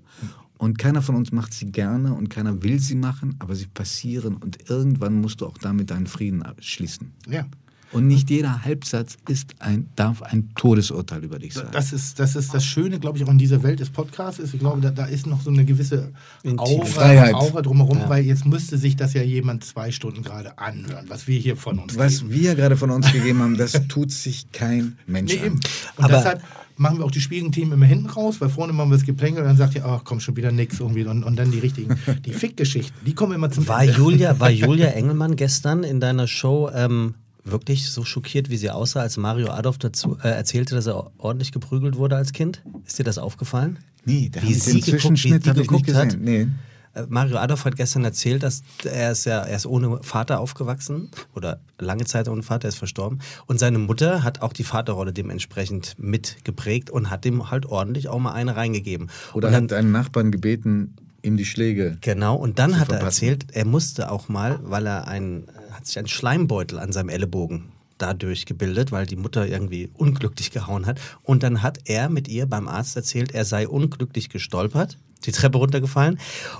Und 0.60 0.77
keiner 0.80 1.02
von 1.02 1.15
uns 1.15 1.31
macht 1.31 1.53
sie 1.53 1.72
gerne 1.72 2.14
und 2.14 2.30
keiner 2.30 2.61
will 2.64 2.80
sie 2.80 2.95
machen, 2.95 3.35
aber 3.39 3.56
sie 3.56 3.68
passieren 3.68 4.38
und 4.38 4.69
irgendwann 4.69 5.22
musst 5.22 5.41
du 5.41 5.45
auch 5.48 5.57
damit 5.60 5.89
deinen 5.91 6.07
Frieden 6.07 6.44
schließen. 6.60 7.14
Ja. 7.30 7.45
Und 7.93 8.05
nicht 8.07 8.30
jeder 8.30 8.65
Halbsatz 8.65 9.18
ist 9.30 9.55
ein, 9.59 9.88
darf 9.95 10.22
ein 10.22 10.49
Todesurteil 10.55 11.23
über 11.23 11.39
dich 11.39 11.53
sein. 11.53 11.68
Das 11.72 11.93
ist, 11.93 12.19
das 12.19 12.35
ist 12.35 12.53
das 12.53 12.65
Schöne, 12.65 12.99
glaube 12.99 13.18
ich, 13.18 13.23
auch 13.23 13.30
in 13.31 13.38
dieser 13.38 13.64
Welt 13.64 13.80
des 13.80 13.89
Podcasts. 13.89 14.39
Ist. 14.39 14.53
Ich 14.53 14.59
glaube, 14.59 14.81
da, 14.81 14.91
da 14.91 15.05
ist 15.05 15.26
noch 15.26 15.41
so 15.41 15.49
eine 15.49 15.64
gewisse 15.64 16.11
Aura, 16.57 16.85
Freiheit. 16.85 17.34
Aura 17.34 17.61
drumherum, 17.61 18.01
weil 18.07 18.26
jetzt 18.26 18.45
müsste 18.45 18.77
sich 18.77 18.95
das 18.97 19.14
ja 19.14 19.22
jemand 19.23 19.64
zwei 19.64 19.91
Stunden 19.91 20.22
gerade 20.22 20.57
anhören, 20.57 21.05
was 21.07 21.27
wir 21.27 21.39
hier 21.39 21.55
von 21.55 21.80
uns 21.80 21.97
Was 21.97 22.19
geben. 22.19 22.34
wir 22.34 22.55
gerade 22.55 22.76
von 22.76 22.91
uns 22.91 23.11
gegeben 23.14 23.39
haben, 23.39 23.55
das 23.57 23.73
tut 23.88 24.11
sich 24.11 24.51
kein 24.51 24.97
Mensch 25.07 25.31
Nee, 25.34 25.39
an. 25.39 25.45
eben. 25.45 25.55
Und 25.95 26.03
Aber- 26.03 26.14
deshalb 26.18 26.41
machen 26.76 26.99
wir 26.99 27.05
auch 27.05 27.11
die 27.11 27.22
schwierigen 27.22 27.51
Themen 27.51 27.72
immer 27.72 27.85
hinten 27.85 28.07
raus, 28.07 28.35
weil 28.39 28.49
vorne 28.49 28.73
machen 28.73 28.91
wir 28.91 28.97
das 28.97 29.05
Geplänkel 29.05 29.41
und 29.43 29.47
dann 29.47 29.57
sagt 29.57 29.76
ihr, 29.76 29.85
ach 29.85 30.01
komm, 30.03 30.19
schon 30.19 30.35
wieder 30.35 30.51
nix 30.51 30.80
irgendwie. 30.80 31.05
Und, 31.05 31.23
und 31.23 31.35
dann 31.38 31.51
die 31.51 31.59
richtigen, 31.59 31.95
die 32.26 32.34
Fickgeschichten, 32.34 32.95
die 33.05 33.14
kommen 33.15 33.34
immer 33.34 33.49
zum 33.49 33.68
War 33.68 33.81
Ende. 33.84 33.93
Julia, 33.93 34.39
war 34.39 34.49
Julia 34.51 34.88
Engelmann 34.89 35.35
gestern 35.38 35.84
in 35.84 35.99
deiner 35.99 36.27
Show 36.27 36.69
ähm, 36.73 37.15
wirklich 37.51 37.89
so 37.91 38.03
schockiert, 38.05 38.49
wie 38.49 38.57
sie 38.57 38.69
aussah, 38.69 39.01
als 39.01 39.17
Mario 39.17 39.49
Adolf 39.49 39.77
dazu 39.77 40.17
äh, 40.23 40.29
erzählte, 40.29 40.75
dass 40.75 40.85
er 40.87 41.11
ordentlich 41.17 41.51
geprügelt 41.51 41.95
wurde 41.97 42.15
als 42.15 42.33
Kind? 42.33 42.61
Ist 42.85 42.99
dir 42.99 43.03
das 43.03 43.17
aufgefallen? 43.17 43.79
Nee, 44.05 44.29
da 44.31 44.41
Wie 44.41 44.53
sie 44.53 44.79
geguckt- 44.81 45.23
wie 45.23 45.39
die 45.39 45.49
habe 45.49 45.61
ich 45.61 45.69
nicht 45.71 45.85
geguckt 45.85 45.93
hat? 45.93 46.17
Nee. 46.19 46.47
Äh, 46.93 47.03
Mario 47.09 47.37
Adolf 47.37 47.65
hat 47.65 47.75
gestern 47.75 48.05
erzählt, 48.05 48.41
dass 48.43 48.63
er 48.85 49.11
ist 49.11 49.25
ja 49.25 49.41
er 49.41 49.55
ist 49.57 49.65
ohne 49.65 49.99
Vater 50.01 50.39
aufgewachsen 50.39 51.09
oder 51.35 51.59
lange 51.79 52.05
Zeit 52.05 52.27
ohne 52.29 52.41
Vater, 52.43 52.65
er 52.65 52.69
ist 52.69 52.77
verstorben. 52.77 53.19
Und 53.45 53.59
seine 53.59 53.77
Mutter 53.79 54.23
hat 54.23 54.41
auch 54.41 54.53
die 54.53 54.63
Vaterrolle 54.63 55.11
dementsprechend 55.13 55.95
mitgeprägt 55.99 56.89
und 56.89 57.09
hat 57.09 57.25
ihm 57.25 57.51
halt 57.51 57.65
ordentlich 57.65 58.07
auch 58.07 58.19
mal 58.19 58.31
eine 58.33 58.55
reingegeben. 58.55 59.09
Oder 59.33 59.51
dann, 59.51 59.63
hat 59.65 59.73
einen 59.73 59.91
Nachbarn 59.91 60.31
gebeten, 60.31 60.95
ihm 61.21 61.35
die 61.37 61.45
Schläge. 61.45 61.97
Genau, 62.01 62.35
und 62.35 62.59
dann 62.59 62.79
hat 62.79 62.89
er 62.89 62.97
verpassen. 62.99 63.25
erzählt, 63.25 63.45
er 63.51 63.65
musste 63.65 64.09
auch 64.11 64.29
mal, 64.29 64.59
weil 64.63 64.87
er 64.87 65.07
ein, 65.07 65.43
hat 65.77 65.87
sich 65.87 65.97
einen 65.97 66.07
Schleimbeutel 66.07 66.79
an 66.79 66.91
seinem 66.91 67.09
Ellenbogen 67.09 67.71
dadurch 67.97 68.45
gebildet, 68.45 68.91
weil 68.91 69.05
die 69.05 69.15
Mutter 69.15 69.47
irgendwie 69.47 69.89
unglücklich 69.93 70.51
gehauen 70.51 70.85
hat. 70.85 70.99
Und 71.23 71.43
dann 71.43 71.61
hat 71.61 71.79
er 71.85 72.09
mit 72.09 72.27
ihr 72.27 72.45
beim 72.45 72.67
Arzt 72.67 72.95
erzählt, 72.95 73.33
er 73.33 73.45
sei 73.45 73.67
unglücklich 73.67 74.29
gestolpert, 74.29 74.97
die 75.25 75.31
Treppe 75.31 75.57
runtergefallen 75.57 76.19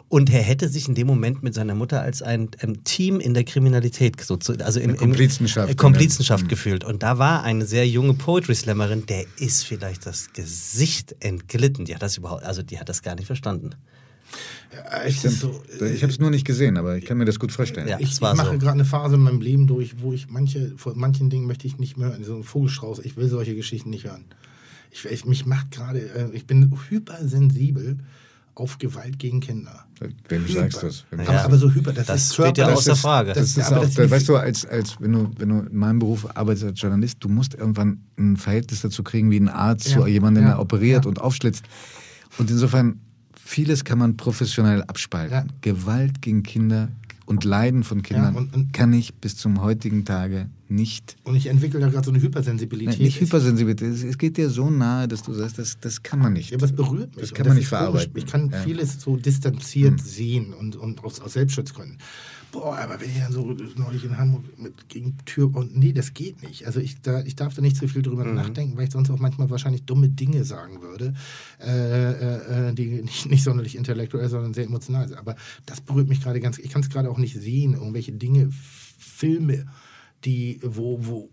und 0.10 0.32
er 0.32 0.42
hätte 0.42 0.68
sich 0.68 0.88
in 0.88 0.96
dem 0.96 1.06
Moment 1.06 1.44
mit 1.44 1.54
seiner 1.54 1.76
Mutter 1.76 2.02
als 2.02 2.24
ein 2.24 2.50
ähm, 2.62 2.84
Team 2.84 3.20
in 3.20 3.36
der 3.36 3.44
Kriminalität, 3.44 4.20
so 4.20 4.36
zu, 4.36 4.54
also 4.54 4.80
im, 4.80 4.98
Komplizenschaft. 4.98 5.68
im, 5.68 5.74
äh, 5.74 5.76
Komplizenschaft 5.76 6.50
gefühlt. 6.50 6.84
Und 6.84 7.04
da 7.04 7.20
war 7.20 7.44
eine 7.44 7.66
sehr 7.66 7.88
junge 7.88 8.16
Poetry 8.16 8.56
Slammerin, 8.56 9.06
der 9.06 9.26
ist 9.38 9.64
vielleicht 9.64 10.08
das 10.08 10.34
Gesicht 10.34 11.16
entglitten. 11.20 11.86
Die 11.86 11.94
hat 11.94 12.02
das 12.02 12.18
überhaupt, 12.18 12.44
also 12.44 12.64
die 12.64 12.80
hat 12.80 12.90
das 12.90 13.04
gar 13.04 13.16
nicht 13.16 13.28
verstanden. 13.28 13.76
Ja, 14.74 14.98
ist 15.02 15.22
so, 15.22 15.62
Ich 15.94 16.04
habe 16.04 16.12
es 16.12 16.20
nur 16.20 16.30
nicht 16.30 16.46
gesehen, 16.46 16.78
aber 16.78 16.98
ich 16.98 17.06
kann 17.06 17.18
mir 17.18 17.26
das 17.26 17.40
gut 17.40 17.52
vorstellen. 17.52 17.88
Ja. 17.88 18.00
Ich, 18.00 18.12
ich 18.14 18.22
mache 18.22 18.36
so. 18.38 18.52
gerade 18.58 18.72
eine 18.72 18.86
Phase 18.86 19.16
in 19.16 19.22
meinem 19.22 19.42
Leben 19.42 19.66
durch, 19.68 20.02
wo 20.02 20.14
ich 20.14 20.30
manche, 20.30 20.74
von 20.78 20.98
manchen 20.98 21.30
Dingen 21.30 21.48
möchte 21.48 21.66
ich 21.68 21.78
nicht 21.78 21.98
mehr 21.98 22.10
hören. 22.10 22.24
So 22.24 22.36
ein 22.36 22.44
Vogelstrauß, 22.44 23.00
ich 23.00 23.16
will 23.18 23.30
solche 23.30 23.56
Geschichten 23.56 23.90
nicht 23.90 24.06
hören. 24.06 24.26
Ich, 24.92 25.06
ich, 25.06 25.26
mich 25.26 25.46
macht 25.46 25.72
gerade, 25.72 26.00
äh, 26.00 26.30
ich 26.34 26.46
bin 26.46 26.72
hypersensibel 26.90 27.98
auf 28.56 28.80
Gewalt 28.80 29.20
gegen 29.20 29.40
Kinder. 29.40 29.86
Wenn 30.30 30.46
du 30.46 30.52
sagst 30.52 30.82
das. 30.82 31.06
Du 31.12 31.18
Ja. 31.18 31.28
Aber, 31.28 31.42
aber 31.44 31.58
so 31.58 31.72
hyper, 31.72 31.94
das, 31.94 32.08
Das 32.08 32.24
ist 32.24 32.34
steht 32.34 32.58
ja 32.58 32.66
Körper- 32.66 32.78
außer 32.80 32.96
Frage. 32.96 33.34
Das 33.34 33.56
ja, 33.56 33.62
ist 33.64 33.68
aber 33.72 33.82
auch, 33.82 33.86
das 33.86 33.94
da, 33.94 34.04
ist- 34.04 34.12
weißt 34.12 34.30
du, 34.30 34.36
als, 34.36 34.66
als 34.66 34.96
wenn 35.00 35.12
du, 35.14 35.32
wenn 35.38 35.50
du 35.50 35.60
in 35.60 35.78
meinem 35.78 36.00
Beruf 36.00 36.28
arbeitest 36.36 36.66
als 36.66 36.82
Journalist, 36.82 37.18
du 37.20 37.30
musst 37.30 37.54
irgendwann 37.54 38.02
ein 38.18 38.36
Verhältnis 38.38 38.82
dazu 38.82 39.04
kriegen, 39.04 39.30
wie 39.32 39.40
ein 39.40 39.50
Arzt 39.50 39.90
Ja, 39.90 40.02
zu 40.02 40.08
jemandem, 40.08 40.44
ja, 40.46 40.50
der 40.52 40.60
operiert 40.60 41.06
ja. 41.06 41.10
und 41.10 41.22
aufschlitzt. 41.22 41.66
Und 42.40 42.50
insofern, 42.50 43.00
vieles 43.48 43.84
kann 43.84 44.00
man 44.00 44.18
professionell 44.18 44.84
abspalten. 44.84 45.32
Ja. 45.34 45.46
Gewalt 45.62 46.22
gegen 46.22 46.44
Kinder 46.44 46.90
und 47.26 47.44
Leiden 47.44 47.84
von 47.84 48.04
Kindern 48.04 48.36
und- 48.36 48.54
und- 48.54 48.74
kann 48.74 48.94
ich 48.94 49.14
bis 49.16 49.36
zum 49.38 49.62
heutigen 49.62 50.06
Tage 50.06 50.50
nicht. 50.70 51.16
Und 51.24 51.36
ich 51.36 51.48
entwickle 51.48 51.80
da 51.80 51.88
gerade 51.90 52.06
so 52.06 52.12
eine 52.12 52.20
Nein, 52.20 52.28
Hypersensibilität. 52.28 53.00
nicht 53.00 53.20
Hypersensibilität. 53.20 53.94
Es, 53.94 54.04
es 54.04 54.18
geht 54.18 54.38
dir 54.38 54.50
so 54.50 54.70
nahe, 54.70 55.08
dass 55.08 55.24
du 55.24 55.34
sagst, 55.34 55.58
das, 55.58 55.78
das 55.80 56.04
kann 56.04 56.20
man 56.20 56.34
nicht. 56.34 56.52
Ja, 56.52 56.58
aber 56.58 56.66
es 56.66 56.74
berührt 56.74 57.16
mich. 57.16 57.22
Das 57.30 57.34
kann 57.34 57.48
man 57.48 57.56
nicht 57.56 57.66
ist 57.66 57.70
komisch. 57.72 57.84
verarbeiten. 57.86 58.18
Ich 58.18 58.26
kann 58.26 58.50
Ja. 58.50 58.58
Hm. 58.60 58.64
vieles 58.66 59.00
so 59.02 59.16
distanziert 59.18 60.00
sehen 60.02 60.54
und, 60.54 60.76
und 60.76 61.04
aus, 61.04 61.20
aus 61.22 61.34
Selbstschutzgründen. 61.34 61.98
Boah, 62.58 62.76
aber 62.76 63.00
wenn 63.00 63.10
ich 63.12 63.20
dann 63.20 63.32
so 63.32 63.56
neulich 63.76 64.04
in 64.04 64.18
Hamburg 64.18 64.44
mit 64.58 64.90
gegen 64.90 65.16
Tür 65.26 65.56
und 65.56 65.78
nee, 65.78 65.94
das 65.94 66.16
geht 66.16 66.42
nicht. 66.42 66.66
Also 66.66 66.80
ich, 66.80 67.00
da, 67.02 67.22
ich 67.22 67.36
darf 67.36 67.54
da 67.54 67.62
nicht 67.62 67.78
so 67.78 67.88
viel 67.88 68.02
drüber 68.02 68.26
Mhm. 68.26 68.34
nachdenken, 68.34 68.76
weil 68.78 68.86
ich 68.86 68.92
sonst 68.92 69.12
auch 69.12 69.20
manchmal 69.20 69.52
wahrscheinlich 69.52 69.84
dumme 69.84 70.10
Dinge 70.10 70.44
sagen 70.44 70.82
würde, 70.82 71.14
äh, 71.60 71.70
äh, 71.70 72.70
äh, 72.70 72.74
die 72.74 73.04
nicht, 73.04 73.30
nicht 73.30 73.44
sonderlich 73.44 73.76
intellektuell, 73.76 74.28
sondern 74.28 74.56
sehr 74.56 74.66
emotional 74.66 75.08
sind. 75.08 75.20
Aber 75.20 75.36
das 75.68 75.82
berührt 75.82 76.10
mich 76.10 76.20
gerade 76.20 76.40
ganz. 76.40 76.58
Ich 76.58 76.72
kann 76.72 76.82
es 76.82 76.90
gerade 76.90 77.12
auch 77.12 77.20
nicht 77.20 77.40
sehen, 77.40 77.74
irgendwelche 77.74 78.14
Dinge, 78.14 78.50
Filme, 78.98 79.66
die, 80.26 80.60
wo, 80.64 81.06
wo 81.06 81.30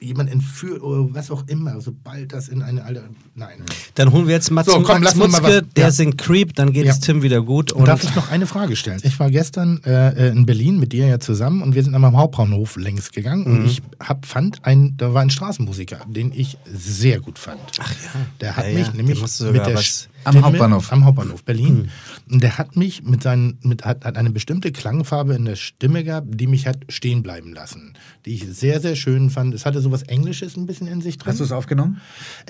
jemand 0.00 0.30
entführt 0.30 0.82
oder 0.82 1.14
was 1.14 1.30
auch 1.30 1.46
immer, 1.46 1.80
sobald 1.80 2.32
das 2.32 2.48
in 2.48 2.60
eine 2.60 2.82
alte. 2.82 3.08
Nein. 3.36 3.58
Dann 3.96 4.12
holen 4.12 4.28
wir 4.28 4.34
jetzt 4.34 4.50
Mats, 4.52 4.68
So, 4.70 4.80
komm, 4.82 5.02
mal 5.02 5.12
Mutzke, 5.16 5.42
was- 5.42 5.62
der 5.74 5.84
ja. 5.84 5.90
singt 5.90 6.18
Creep, 6.18 6.54
dann 6.54 6.72
geht 6.72 6.84
Ja. 6.86 6.92
es 6.92 7.00
Tim 7.00 7.22
wieder 7.22 7.42
gut. 7.42 7.72
Und 7.72 7.86
Darf 7.88 8.04
ich 8.04 8.14
noch 8.14 8.30
eine 8.30 8.46
Frage 8.46 8.76
stellen? 8.76 9.00
Ich 9.02 9.18
war 9.18 9.28
gestern 9.30 9.82
äh, 9.84 10.28
in 10.28 10.46
Berlin 10.46 10.78
mit 10.78 10.92
dir 10.92 11.06
ja 11.08 11.18
zusammen 11.18 11.60
und 11.62 11.74
wir 11.74 11.82
sind 11.82 11.94
einmal 11.96 12.10
am 12.10 12.16
Hauptbahnhof 12.16 12.76
längs 12.76 13.10
gegangen 13.10 13.44
Mhm. 13.50 13.58
und 13.58 13.66
ich 13.66 13.82
hab, 13.98 14.24
fand, 14.26 14.64
ein, 14.64 14.96
da 14.96 15.14
war 15.14 15.22
ein 15.22 15.30
Straßenmusiker, 15.30 15.98
den 16.08 16.32
ich 16.32 16.58
sehr 16.72 17.18
gut 17.20 17.38
fand. 17.40 17.58
Ach 17.80 17.90
ja. 17.92 18.20
Der 18.40 18.56
hat 18.56 18.68
Ja, 18.68 18.74
mich 18.78 18.92
nämlich 18.94 19.20
mit 19.20 19.40
der 19.66 19.74
was- 19.74 20.08
Am 20.26 20.42
Hauptbahnhof. 20.42 20.90
Am 20.90 21.04
Hauptbahnhof 21.04 21.44
Berlin. 21.44 21.90
Und 22.30 22.42
der 22.42 22.56
hat 22.56 22.76
mich 22.76 23.02
mit 23.02 23.22
seinen, 23.22 23.58
mit, 23.62 23.84
hat, 23.84 24.06
hat 24.06 24.16
eine 24.16 24.30
bestimmte 24.30 24.72
Klangfarbe 24.72 25.34
in 25.34 25.44
der 25.44 25.56
Stimme 25.56 26.02
gehabt, 26.02 26.28
die 26.30 26.46
mich 26.46 26.66
hat 26.66 26.78
stehen 26.88 27.22
bleiben 27.22 27.52
lassen. 27.52 27.92
Die 28.24 28.32
ich 28.36 28.46
sehr, 28.48 28.80
sehr 28.80 28.96
schön 28.96 29.28
fand. 29.28 29.52
Es 29.52 29.66
hatte 29.66 29.82
sowas 29.82 30.02
Englisches 30.04 30.56
ein 30.56 30.64
bisschen 30.64 30.86
in 30.86 31.02
sich 31.02 31.18
drin. 31.18 31.30
Hast 31.32 31.40
du 31.40 31.44
es 31.44 31.52
aufgenommen? 31.52 32.00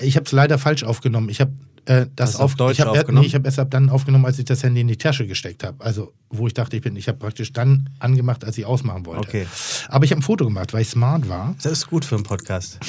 Ich 0.01 0.15
habe 0.15 0.25
es 0.25 0.31
leider 0.31 0.57
falsch 0.57 0.74
aufgenommen. 0.83 1.29
Ich 1.29 1.41
habe 1.41 1.51
äh, 1.85 2.07
das 2.15 2.35
auf 2.35 2.41
auf, 2.41 2.55
Deutsch 2.55 2.79
ich 2.79 2.81
hab, 2.81 2.89
aufgenommen? 2.89 3.21
Nee, 3.21 3.27
ich 3.27 3.35
habe 3.35 3.45
erst 3.45 3.59
ab 3.59 3.69
dann 3.71 3.89
aufgenommen, 3.89 4.25
als 4.25 4.39
ich 4.39 4.45
das 4.45 4.63
Handy 4.63 4.81
in 4.81 4.87
die 4.87 4.97
Tasche 4.97 5.27
gesteckt 5.27 5.63
habe. 5.63 5.83
Also 5.83 6.13
wo 6.29 6.47
ich 6.47 6.53
dachte, 6.53 6.75
ich 6.75 6.81
bin, 6.81 6.95
ich 6.95 7.07
habe 7.07 7.17
praktisch 7.17 7.53
dann 7.53 7.89
angemacht, 7.99 8.43
als 8.43 8.57
ich 8.57 8.65
ausmachen 8.65 9.05
wollte. 9.05 9.27
Okay. 9.27 9.47
Aber 9.87 10.05
ich 10.05 10.11
habe 10.11 10.21
ein 10.21 10.23
Foto 10.23 10.45
gemacht, 10.45 10.73
weil 10.73 10.81
ich 10.81 10.89
smart 10.89 11.29
war. 11.29 11.55
das 11.61 11.71
ist 11.71 11.87
gut 11.87 12.03
für 12.03 12.15
einen 12.15 12.23
Podcast. 12.23 12.79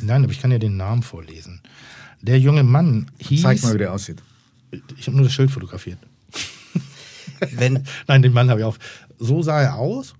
Nein, 0.00 0.24
aber 0.24 0.32
ich 0.32 0.40
kann 0.40 0.50
ja 0.50 0.58
den 0.58 0.76
Namen 0.76 1.02
vorlesen. 1.02 1.60
Der 2.22 2.38
junge 2.38 2.62
Mann 2.62 3.10
hieß. 3.18 3.42
Zeig 3.42 3.62
mal, 3.62 3.74
wie 3.74 3.78
der 3.78 3.92
aussieht. 3.92 4.22
Ich 4.96 5.06
habe 5.06 5.16
nur 5.16 5.24
das 5.24 5.34
Schild 5.34 5.50
fotografiert. 5.50 5.98
Wenn, 7.50 7.84
Nein, 8.06 8.22
den 8.22 8.32
Mann 8.32 8.48
habe 8.48 8.60
ich 8.60 8.64
auf. 8.64 8.78
So 9.18 9.42
sah 9.42 9.60
er 9.60 9.76
aus. 9.76 10.14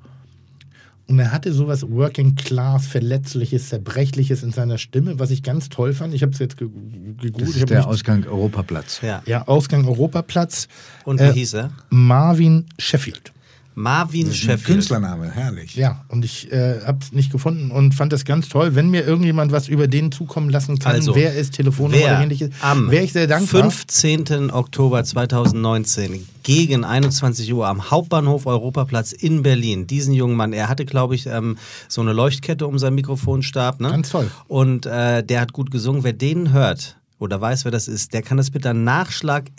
Und 1.08 1.18
er 1.18 1.32
hatte 1.32 1.52
sowas 1.52 1.82
Working 1.90 2.36
Class, 2.36 2.86
Verletzliches, 2.86 3.68
Zerbrechliches 3.68 4.42
in 4.42 4.52
seiner 4.52 4.78
Stimme, 4.78 5.18
was 5.18 5.30
ich 5.30 5.42
ganz 5.42 5.68
toll 5.68 5.92
fand. 5.92 6.14
Ich 6.14 6.22
habe 6.22 6.32
es 6.32 6.38
jetzt 6.38 6.56
ge- 6.56 6.68
gegoogelt. 6.68 7.40
Das 7.40 7.48
Ich 7.50 7.56
ist 7.62 7.70
der 7.70 7.86
Ausgang 7.86 8.24
Europaplatz. 8.24 9.00
ja. 9.02 9.22
Ja, 9.26 9.46
Ausgang 9.48 9.86
Europaplatz. 9.86 10.68
Und 11.04 11.20
wie 11.20 11.24
Äh, 11.24 11.32
hieß 11.32 11.54
er? 11.54 11.70
Marvin 11.90 12.66
Sheffield. 12.78 13.32
Marvin 13.74 14.28
Ein 14.28 14.34
Sheffield. 14.34 14.64
Künstlername, 14.64 15.30
herrlich. 15.30 15.74
Ja, 15.74 16.04
und 16.08 16.24
ich 16.24 16.52
äh, 16.52 16.80
habe 16.84 16.98
es 17.00 17.12
nicht 17.12 17.32
gefunden 17.32 17.70
und 17.70 17.94
fand 17.94 18.12
das 18.12 18.24
ganz 18.24 18.48
toll. 18.48 18.74
Wenn 18.74 18.90
mir 18.90 19.06
irgendjemand 19.06 19.52
was 19.52 19.68
über 19.68 19.88
den 19.88 20.12
zukommen 20.12 20.50
lassen 20.50 20.78
kann, 20.78 20.92
Also, 20.92 21.14
wer 21.14 21.34
ist 21.34 21.54
Telefonnummer 21.54 22.02
oder 22.02 22.20
ähnliches, 22.20 22.50
am 22.60 22.90
wäre 22.90 23.04
ich 23.04 23.12
sehr 23.12 23.26
dankbar. 23.26 23.62
15. 23.62 24.50
Oktober 24.50 25.02
2019 25.04 26.26
gegen 26.42 26.84
21 26.84 27.52
Uhr 27.54 27.66
am 27.66 27.90
Hauptbahnhof 27.90 28.46
Europaplatz 28.46 29.12
in 29.12 29.42
Berlin 29.42 29.86
diesen 29.86 30.12
jungen 30.12 30.36
Mann, 30.36 30.52
er 30.52 30.68
hatte, 30.68 30.84
glaube 30.84 31.14
ich, 31.14 31.26
ähm, 31.26 31.56
so 31.88 32.00
eine 32.00 32.12
Leuchtkette 32.12 32.66
um 32.66 32.78
seinen 32.78 32.94
Mikrofonstab. 32.94 33.80
Ne? 33.80 33.90
Ganz 33.90 34.10
toll. 34.10 34.30
Und 34.48 34.86
äh, 34.86 35.22
der 35.22 35.40
hat 35.40 35.52
gut 35.52 35.70
gesungen. 35.70 36.04
Wer 36.04 36.12
den 36.12 36.52
hört 36.52 36.96
oder 37.22 37.40
weiß, 37.40 37.64
wer 37.64 37.70
das 37.72 37.86
ist, 37.88 38.12
der 38.12 38.22
kann 38.22 38.36
das 38.36 38.50
bitte 38.50 38.70
an 38.70 38.82
nachschlag 38.84 39.50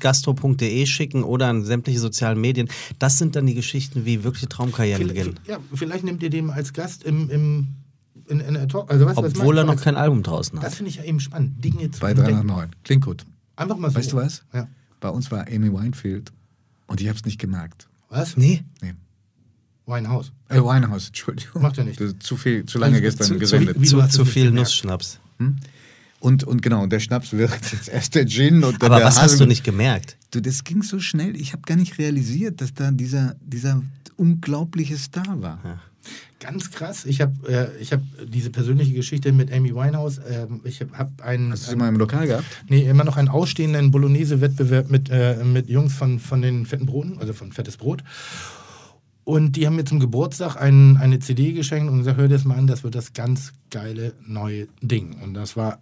gastro.de 0.00 0.86
schicken 0.86 1.22
oder 1.24 1.48
an 1.48 1.64
sämtliche 1.64 1.98
sozialen 1.98 2.40
Medien. 2.40 2.68
Das 2.98 3.18
sind 3.18 3.36
dann 3.36 3.46
die 3.46 3.54
Geschichten, 3.54 4.04
wie 4.04 4.24
wirkliche 4.24 4.48
Traumkarrieren 4.48 5.06
beginnen. 5.08 5.38
Ja, 5.46 5.58
vielleicht 5.74 6.04
nehmt 6.04 6.22
ihr 6.22 6.30
den 6.30 6.50
als 6.50 6.72
Gast 6.72 7.02
im, 7.02 7.28
im, 7.30 7.66
in, 8.28 8.40
in 8.40 8.54
der 8.54 8.68
Talk. 8.68 8.90
Also, 8.90 9.06
weißt, 9.06 9.18
Obwohl 9.18 9.58
er 9.58 9.64
noch 9.64 9.80
kein 9.80 9.96
Album 9.96 10.22
draußen 10.22 10.56
Das 10.56 10.64
hat. 10.66 10.74
finde 10.74 10.90
ich 10.90 10.96
ja 10.96 11.04
eben 11.04 11.20
spannend. 11.20 11.62
Dinge 11.64 11.90
zu 11.90 11.98
2, 12.00 12.14
3 12.14 12.20
nach 12.22 12.28
entdecken. 12.28 12.46
9. 12.46 12.70
Klingt 12.84 13.04
gut. 13.04 13.24
Einfach 13.56 13.76
mal 13.76 13.90
so. 13.90 13.96
Weißt 13.96 14.12
du 14.12 14.16
was? 14.16 14.44
Ja. 14.54 14.68
Bei 15.00 15.08
uns 15.10 15.30
war 15.30 15.46
Amy 15.48 15.72
Winefield 15.72 16.32
und 16.86 17.00
ich 17.00 17.08
habe 17.08 17.18
es 17.18 17.24
nicht 17.24 17.38
gemerkt. 17.40 17.88
Was? 18.08 18.36
Nee. 18.36 18.62
Nee. 18.80 18.94
Weinhaus. 19.86 20.32
Äh, 20.48 20.60
Winehouse, 20.60 21.08
Entschuldigung. 21.08 21.62
Macht 21.62 21.78
ja 21.78 21.84
nichts. 21.84 21.98
Das 21.98 22.08
ist 22.12 22.22
Zu 22.22 22.36
viel, 22.36 22.64
zu 22.66 22.78
lange 22.78 22.94
Also, 22.96 23.02
gestern 23.02 23.26
zu- 23.26 23.32
zu- 23.34 23.38
gesendet. 23.40 23.80
wie- 23.80 23.86
Zu, 23.86 23.96
du 23.96 24.02
hast 24.02 24.12
zu 24.12 24.22
nicht 24.22 24.32
viel. 24.32 24.50
Nussschnaps. 24.50 25.18
Und, 26.20 26.44
und 26.44 26.62
genau, 26.62 26.86
der 26.86 27.00
Schnaps 27.00 27.32
wird 27.32 27.50
jetzt 27.72 27.88
erst 27.88 28.14
der 28.14 28.26
Gin 28.26 28.64
und 28.64 28.82
dann 28.82 28.90
Aber 28.90 29.00
der 29.00 29.06
was 29.06 29.20
hast 29.20 29.40
du 29.40 29.46
nicht 29.46 29.64
gemerkt? 29.64 30.16
Du, 30.30 30.40
das 30.40 30.64
ging 30.64 30.82
so 30.82 30.98
schnell. 30.98 31.36
Ich 31.36 31.52
habe 31.52 31.62
gar 31.62 31.76
nicht 31.76 31.98
realisiert, 31.98 32.60
dass 32.60 32.74
da 32.74 32.90
dieser, 32.90 33.36
dieser 33.40 33.82
unglaubliche 34.16 34.96
Star 34.96 35.40
war. 35.40 35.80
Ganz 36.40 36.70
krass. 36.70 37.04
Ich 37.04 37.20
habe 37.20 37.34
äh, 37.48 37.82
ich 37.82 37.92
hab 37.92 38.00
diese 38.26 38.50
persönliche 38.50 38.92
Geschichte 38.92 39.32
mit 39.32 39.52
Amy 39.52 39.74
Winehouse. 39.74 40.20
Ähm, 40.28 40.60
ich 40.64 40.80
habe 40.80 40.96
hab 40.96 41.22
einen. 41.22 41.52
Hast 41.52 41.66
du 41.66 41.70
sie 41.70 41.76
mal 41.76 41.88
im 41.88 41.96
Lokal 41.96 42.26
gehabt? 42.26 42.44
Nee, 42.68 42.88
immer 42.88 43.04
noch 43.04 43.16
einen 43.16 43.28
ausstehenden 43.28 43.90
Bolognese-Wettbewerb 43.90 44.90
mit, 44.90 45.10
äh, 45.10 45.42
mit 45.44 45.68
Jungs 45.68 45.94
von, 45.94 46.20
von 46.20 46.40
den 46.40 46.64
Fetten 46.64 46.86
Broten, 46.86 47.18
also 47.18 47.32
von 47.32 47.52
Fettes 47.52 47.76
Brot. 47.76 48.04
Und 49.24 49.56
die 49.56 49.66
haben 49.66 49.76
mir 49.76 49.84
zum 49.84 50.00
Geburtstag 50.00 50.56
ein, 50.56 50.96
eine 50.96 51.18
CD 51.18 51.52
geschenkt 51.52 51.90
und 51.90 51.98
gesagt, 51.98 52.16
hör 52.16 52.28
dir 52.28 52.36
das 52.36 52.44
mal 52.44 52.56
an, 52.56 52.66
das 52.66 52.82
wird 52.82 52.94
das 52.94 53.12
ganz 53.12 53.52
geile 53.70 54.14
neue 54.26 54.68
Ding. 54.80 55.16
Und 55.22 55.34
das 55.34 55.56
war 55.56 55.80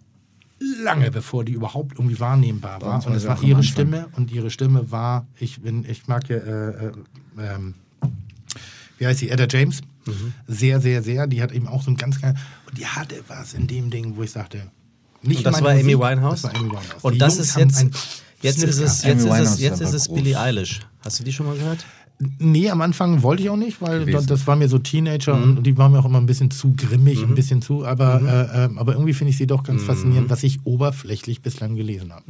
lange 0.59 1.11
bevor 1.11 1.43
die 1.43 1.53
überhaupt 1.53 1.97
irgendwie 1.97 2.19
wahrnehmbar 2.19 2.81
war. 2.81 3.05
Und 3.05 3.15
es 3.15 3.25
war 3.25 3.41
ihre 3.41 3.57
Anfang. 3.57 3.63
Stimme 3.63 4.07
und 4.15 4.31
ihre 4.31 4.49
Stimme 4.49 4.91
war, 4.91 5.27
ich 5.39 5.61
bin, 5.61 5.85
ich 5.87 6.07
mag 6.07 6.27
ja, 6.29 6.37
äh, 6.37 6.87
äh, 6.87 6.91
ähm, 7.39 7.75
wie 8.97 9.07
heißt 9.07 9.19
sie, 9.19 9.29
Edda 9.29 9.47
James. 9.49 9.81
Mhm. 10.05 10.33
Sehr, 10.47 10.79
sehr, 10.81 11.03
sehr. 11.03 11.27
Die 11.27 11.41
hat 11.41 11.51
eben 11.51 11.67
auch 11.67 11.83
so 11.83 11.91
ein 11.91 11.97
ganz 11.97 12.21
geil, 12.21 12.33
und 12.67 12.77
die 12.77 12.85
hatte 12.85 13.15
was 13.27 13.53
in 13.53 13.67
dem 13.67 13.89
Ding, 13.89 14.15
wo 14.15 14.23
ich 14.23 14.31
sagte, 14.31 14.71
nicht 15.21 15.39
Und 15.39 15.43
das 15.45 15.61
war 15.61 15.71
Amy 15.71 15.95
Musik, 15.95 15.99
Winehouse? 15.99 16.41
Das 16.41 16.53
war 16.53 16.59
Amy 16.59 16.69
Winehouse. 16.69 17.03
Und 17.03 17.13
Die 17.13 17.17
das 17.17 17.35
Jungs 17.37 17.49
ist 17.49 17.57
jetzt, 17.57 17.81
jetzt 18.41 18.63
ist 18.63 18.79
es, 18.79 19.03
jetzt 19.03 19.27
Amy 19.27 19.41
ist 19.41 19.49
es, 19.49 19.59
jetzt 19.59 19.81
ist 19.81 19.93
es. 19.93 20.07
Billie 20.07 20.39
Eilish. 20.39 20.81
Hast 21.03 21.19
du 21.19 21.23
die 21.23 21.33
schon 21.33 21.45
mal 21.45 21.55
gehört? 21.55 21.85
Nee, 22.39 22.69
am 22.71 22.81
Anfang 22.81 23.21
wollte 23.21 23.43
ich 23.43 23.49
auch 23.51 23.57
nicht, 23.57 23.79
weil 23.79 23.99
Gewesen. 24.05 24.25
das, 24.25 24.47
war 24.47 24.55
mir 24.55 24.67
so 24.69 24.79
Teenager 24.79 25.35
Mhm. 25.35 25.57
und 25.57 25.63
die 25.63 25.77
waren 25.77 25.91
mir 25.91 25.99
auch 25.99 26.05
immer 26.05 26.17
ein 26.19 26.25
bisschen 26.25 26.49
zu 26.49 26.73
grimmig, 26.75 27.21
ein 27.21 27.35
bisschen 27.35 27.61
zu, 27.61 27.85
aber, 27.85 28.21
äh, 28.21 28.65
äh, 28.65 28.69
aber 28.75 28.93
irgendwie 28.93 29.13
finde 29.13 29.29
ich 29.29 29.37
sie 29.37 29.45
doch 29.45 29.61
ganz 29.61 29.83
Mhm. 29.83 29.85
faszinierend, 29.85 30.29
was 30.31 30.41
ich 30.41 30.59
oberflächlich 30.63 31.43
bislang 31.43 31.75
gelesen 31.75 32.11
habe. 32.11 32.23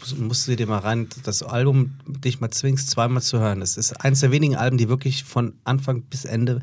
Muss- 0.00 0.16
Musst 0.18 0.48
du 0.48 0.56
dir 0.56 0.66
mal 0.66 0.78
rein, 0.78 1.06
das 1.22 1.44
Album 1.44 1.92
dich 2.06 2.40
mal 2.40 2.50
zwingst, 2.50 2.90
zweimal 2.90 3.22
zu 3.22 3.38
hören. 3.38 3.62
Es 3.62 3.76
ist 3.76 3.92
eines 4.04 4.20
der 4.20 4.32
wenigen 4.32 4.56
Alben, 4.56 4.76
die 4.76 4.88
wirklich 4.88 5.22
von 5.22 5.52
Anfang 5.62 6.02
bis 6.02 6.24
Ende 6.24 6.60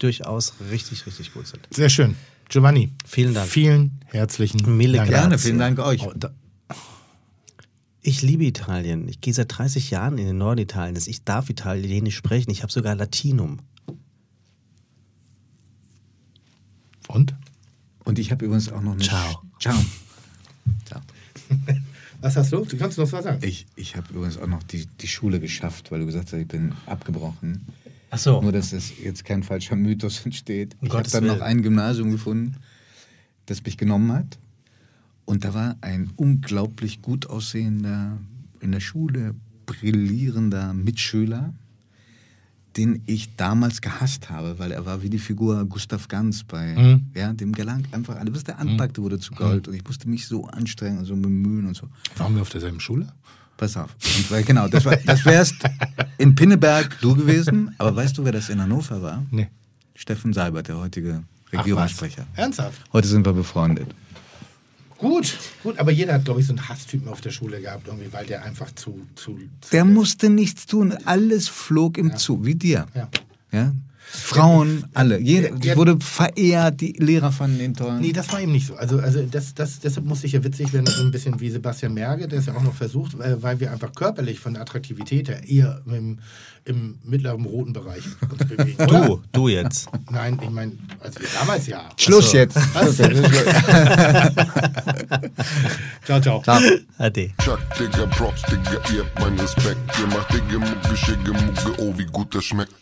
durchaus 0.00 0.54
richtig, 0.72 1.06
richtig 1.06 1.32
gut 1.32 1.46
sind. 1.46 1.60
Sehr 1.70 1.88
schön. 1.90 2.16
Giovanni. 2.48 2.90
Vielen 3.06 3.34
Dank. 3.34 3.48
Vielen 3.48 4.00
herzlichen 4.06 4.76
Mille 4.76 4.98
Dank. 4.98 5.10
Gerne, 5.10 5.38
vielen 5.38 5.58
Dank 5.58 5.78
euch. 5.78 6.02
Oh, 6.04 6.12
da, 6.16 6.30
Ich 8.06 8.22
liebe 8.22 8.44
Italien. 8.44 9.08
Ich 9.08 9.20
gehe 9.20 9.34
seit 9.34 9.58
30 9.58 9.90
Jahren 9.90 10.16
in 10.16 10.26
den 10.26 10.38
Norden 10.38 10.60
Italiens. 10.60 11.08
Ich 11.08 11.24
darf 11.24 11.50
Italienisch 11.50 12.14
sprechen. 12.14 12.52
Ich 12.52 12.62
habe 12.62 12.70
sogar 12.70 12.94
Latinum. 12.94 13.58
und? 17.08 17.34
Und 18.04 18.20
ich 18.20 18.30
habe 18.30 18.44
übrigens 18.44 18.70
auch 18.70 18.80
noch 18.80 18.92
eine. 18.92 19.02
Ciao. 19.02 19.42
Ciao. 19.58 19.74
Ciao. 20.84 21.00
Was 22.20 22.36
hast 22.36 22.52
du? 22.52 22.64
Du 22.64 22.76
kannst 22.76 22.96
noch 22.96 23.10
was 23.10 23.24
sagen. 23.24 23.40
Ich, 23.42 23.66
ich 23.74 23.96
habe 23.96 24.12
übrigens 24.12 24.38
auch 24.38 24.46
noch 24.46 24.62
die, 24.62 24.86
die 24.86 25.08
Schule 25.08 25.38
geschafft, 25.38 25.90
weil 25.90 26.00
du 26.00 26.06
gesagt 26.06 26.32
hast, 26.32 26.38
ich 26.38 26.48
bin 26.48 26.74
abgebrochen. 26.86 27.66
Ach 28.10 28.18
so. 28.18 28.40
Nur, 28.40 28.52
dass 28.52 28.72
es 28.72 28.98
jetzt 29.02 29.24
kein 29.24 29.42
falscher 29.42 29.76
Mythos 29.76 30.24
entsteht. 30.24 30.76
Um 30.80 30.86
ich 30.86 30.94
habe 30.94 31.10
dann 31.10 31.24
noch 31.24 31.34
Willen. 31.34 31.42
ein 31.42 31.62
Gymnasium 31.62 32.12
gefunden, 32.12 32.56
das 33.44 33.62
mich 33.64 33.76
genommen 33.76 34.12
hat. 34.12 34.38
Und 35.26 35.44
da 35.44 35.52
war 35.54 35.76
ein 35.82 36.10
unglaublich 36.16 37.02
gut 37.02 37.26
aussehender, 37.26 38.16
in 38.60 38.72
der 38.72 38.80
Schule 38.80 39.34
brillierender 39.66 40.72
Mitschüler, 40.72 41.52
den 42.76 43.02
ich 43.06 43.34
damals 43.36 43.80
gehasst 43.80 44.28
habe, 44.30 44.58
weil 44.58 44.70
er 44.70 44.84
war 44.86 45.02
wie 45.02 45.08
die 45.10 45.18
Figur 45.18 45.64
Gustav 45.64 46.08
Ganz 46.08 46.44
bei, 46.44 46.74
Mhm. 46.74 47.06
ja, 47.14 47.32
dem 47.32 47.52
gelang 47.52 47.84
einfach 47.90 48.16
alles, 48.16 48.34
was 48.34 48.44
der 48.44 48.58
anpackte, 48.58 49.02
wurde 49.02 49.18
zu 49.18 49.32
Gold. 49.34 49.66
Und 49.66 49.74
ich 49.74 49.84
musste 49.84 50.08
mich 50.08 50.26
so 50.26 50.44
anstrengen 50.46 50.98
und 50.98 51.04
so 51.06 51.16
bemühen 51.16 51.66
und 51.66 51.74
so. 51.74 51.88
Waren 52.18 52.34
wir 52.34 52.42
auf 52.42 52.50
derselben 52.50 52.78
Schule? 52.80 53.08
Pass 53.56 53.76
auf. 53.78 53.96
Und 54.18 54.30
weil, 54.30 54.44
genau, 54.44 54.68
das, 54.68 54.84
war, 54.84 54.96
das 54.96 55.24
wärst 55.24 55.56
in 56.18 56.34
Pinneberg 56.34 56.98
du 57.00 57.14
gewesen, 57.16 57.74
aber 57.78 57.96
weißt 57.96 58.18
du, 58.18 58.24
wer 58.24 58.32
das 58.32 58.50
in 58.50 58.60
Hannover 58.60 59.00
war? 59.00 59.24
Nee. 59.30 59.48
Steffen 59.94 60.34
Seibert, 60.34 60.68
der 60.68 60.76
heutige 60.76 61.22
Regierungssprecher. 61.52 62.26
Ernsthaft? 62.34 62.78
Heute 62.92 63.08
sind 63.08 63.24
wir 63.24 63.32
befreundet. 63.32 63.94
Gut, 64.98 65.38
gut, 65.62 65.78
aber 65.78 65.90
jeder 65.90 66.14
hat, 66.14 66.24
glaube 66.24 66.40
ich, 66.40 66.46
so 66.46 66.52
einen 66.52 66.68
Hasstypen 66.68 67.08
auf 67.08 67.20
der 67.20 67.30
Schule 67.30 67.60
gehabt, 67.60 67.86
irgendwie, 67.86 68.12
weil 68.12 68.26
der 68.26 68.44
einfach 68.44 68.72
zu. 68.74 69.06
zu, 69.14 69.38
zu 69.60 69.70
Der 69.70 69.84
musste 69.84 70.30
nichts 70.30 70.66
tun, 70.66 70.96
alles 71.04 71.48
flog 71.48 71.98
ihm 71.98 72.16
zu, 72.16 72.44
wie 72.44 72.54
dir. 72.54 72.86
Ja. 72.94 73.08
Ja? 73.52 73.72
Frauen, 74.08 74.84
alle. 74.94 75.18
Jeder 75.20 75.48
der- 75.50 75.58
der- 75.58 75.76
wurde 75.76 75.98
verehrt, 76.00 76.80
die 76.80 76.92
Lehrer 76.92 77.32
fanden 77.32 77.60
ihn 77.60 77.74
toll. 77.74 77.98
Nee, 78.00 78.12
das 78.12 78.32
war 78.32 78.40
eben 78.40 78.52
nicht 78.52 78.66
so. 78.66 78.76
Also, 78.76 78.98
also 79.00 79.20
das, 79.22 79.52
das, 79.54 79.80
deshalb 79.80 80.06
musste 80.06 80.26
ich 80.26 80.32
ja 80.32 80.42
witzig 80.44 80.72
werden, 80.72 80.86
so 80.86 81.02
ein 81.02 81.10
bisschen 81.10 81.38
wie 81.40 81.50
Sebastian 81.50 81.92
Merge, 81.94 82.28
der 82.28 82.38
es 82.38 82.46
ja 82.46 82.54
auch 82.54 82.62
noch 82.62 82.74
versucht, 82.74 83.18
weil, 83.18 83.42
weil 83.42 83.58
wir 83.60 83.72
einfach 83.72 83.92
körperlich 83.94 84.38
von 84.40 84.54
der 84.54 84.62
Attraktivität 84.62 85.28
her 85.28 85.42
eher 85.46 85.82
im, 85.86 86.18
im 86.64 86.98
mittleren 87.04 87.44
roten 87.44 87.72
Bereich 87.72 88.04
uns 88.30 88.38
bewegen. 88.48 88.76
Du, 88.86 88.94
oder? 88.96 89.22
du 89.32 89.48
jetzt. 89.48 89.88
Nein, 90.10 90.38
ich 90.42 90.50
meine, 90.50 90.72
also 91.00 91.18
damals 91.38 91.66
ja. 91.66 91.88
Schluss 91.96 92.32
jetzt. 92.32 92.56
Ciao, 96.04 96.20
ciao. 96.20 96.42
Ade. 96.98 97.32
Chuck, 97.42 97.58
Digga, 97.78 98.06
Props, 98.06 98.42
Digga, 98.42 98.78
ihr 98.94 99.04
habt 99.04 99.20
meinen 99.20 99.38
Respekt. 99.40 99.78
Ihr 100.00 100.06
macht 100.06 100.32
Digga, 100.32 100.58
Mucke, 100.58 100.96
Schicke, 100.96 101.32
Mucke, 101.32 101.74
oh, 101.82 101.92
wie 101.98 102.06
gut 102.06 102.34
das 102.34 102.44
schmeckt. 102.44 102.72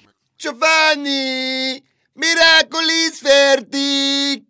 Giovanni! 0.44 1.82
Miracoli 2.16 3.10
fertig! 3.10 4.44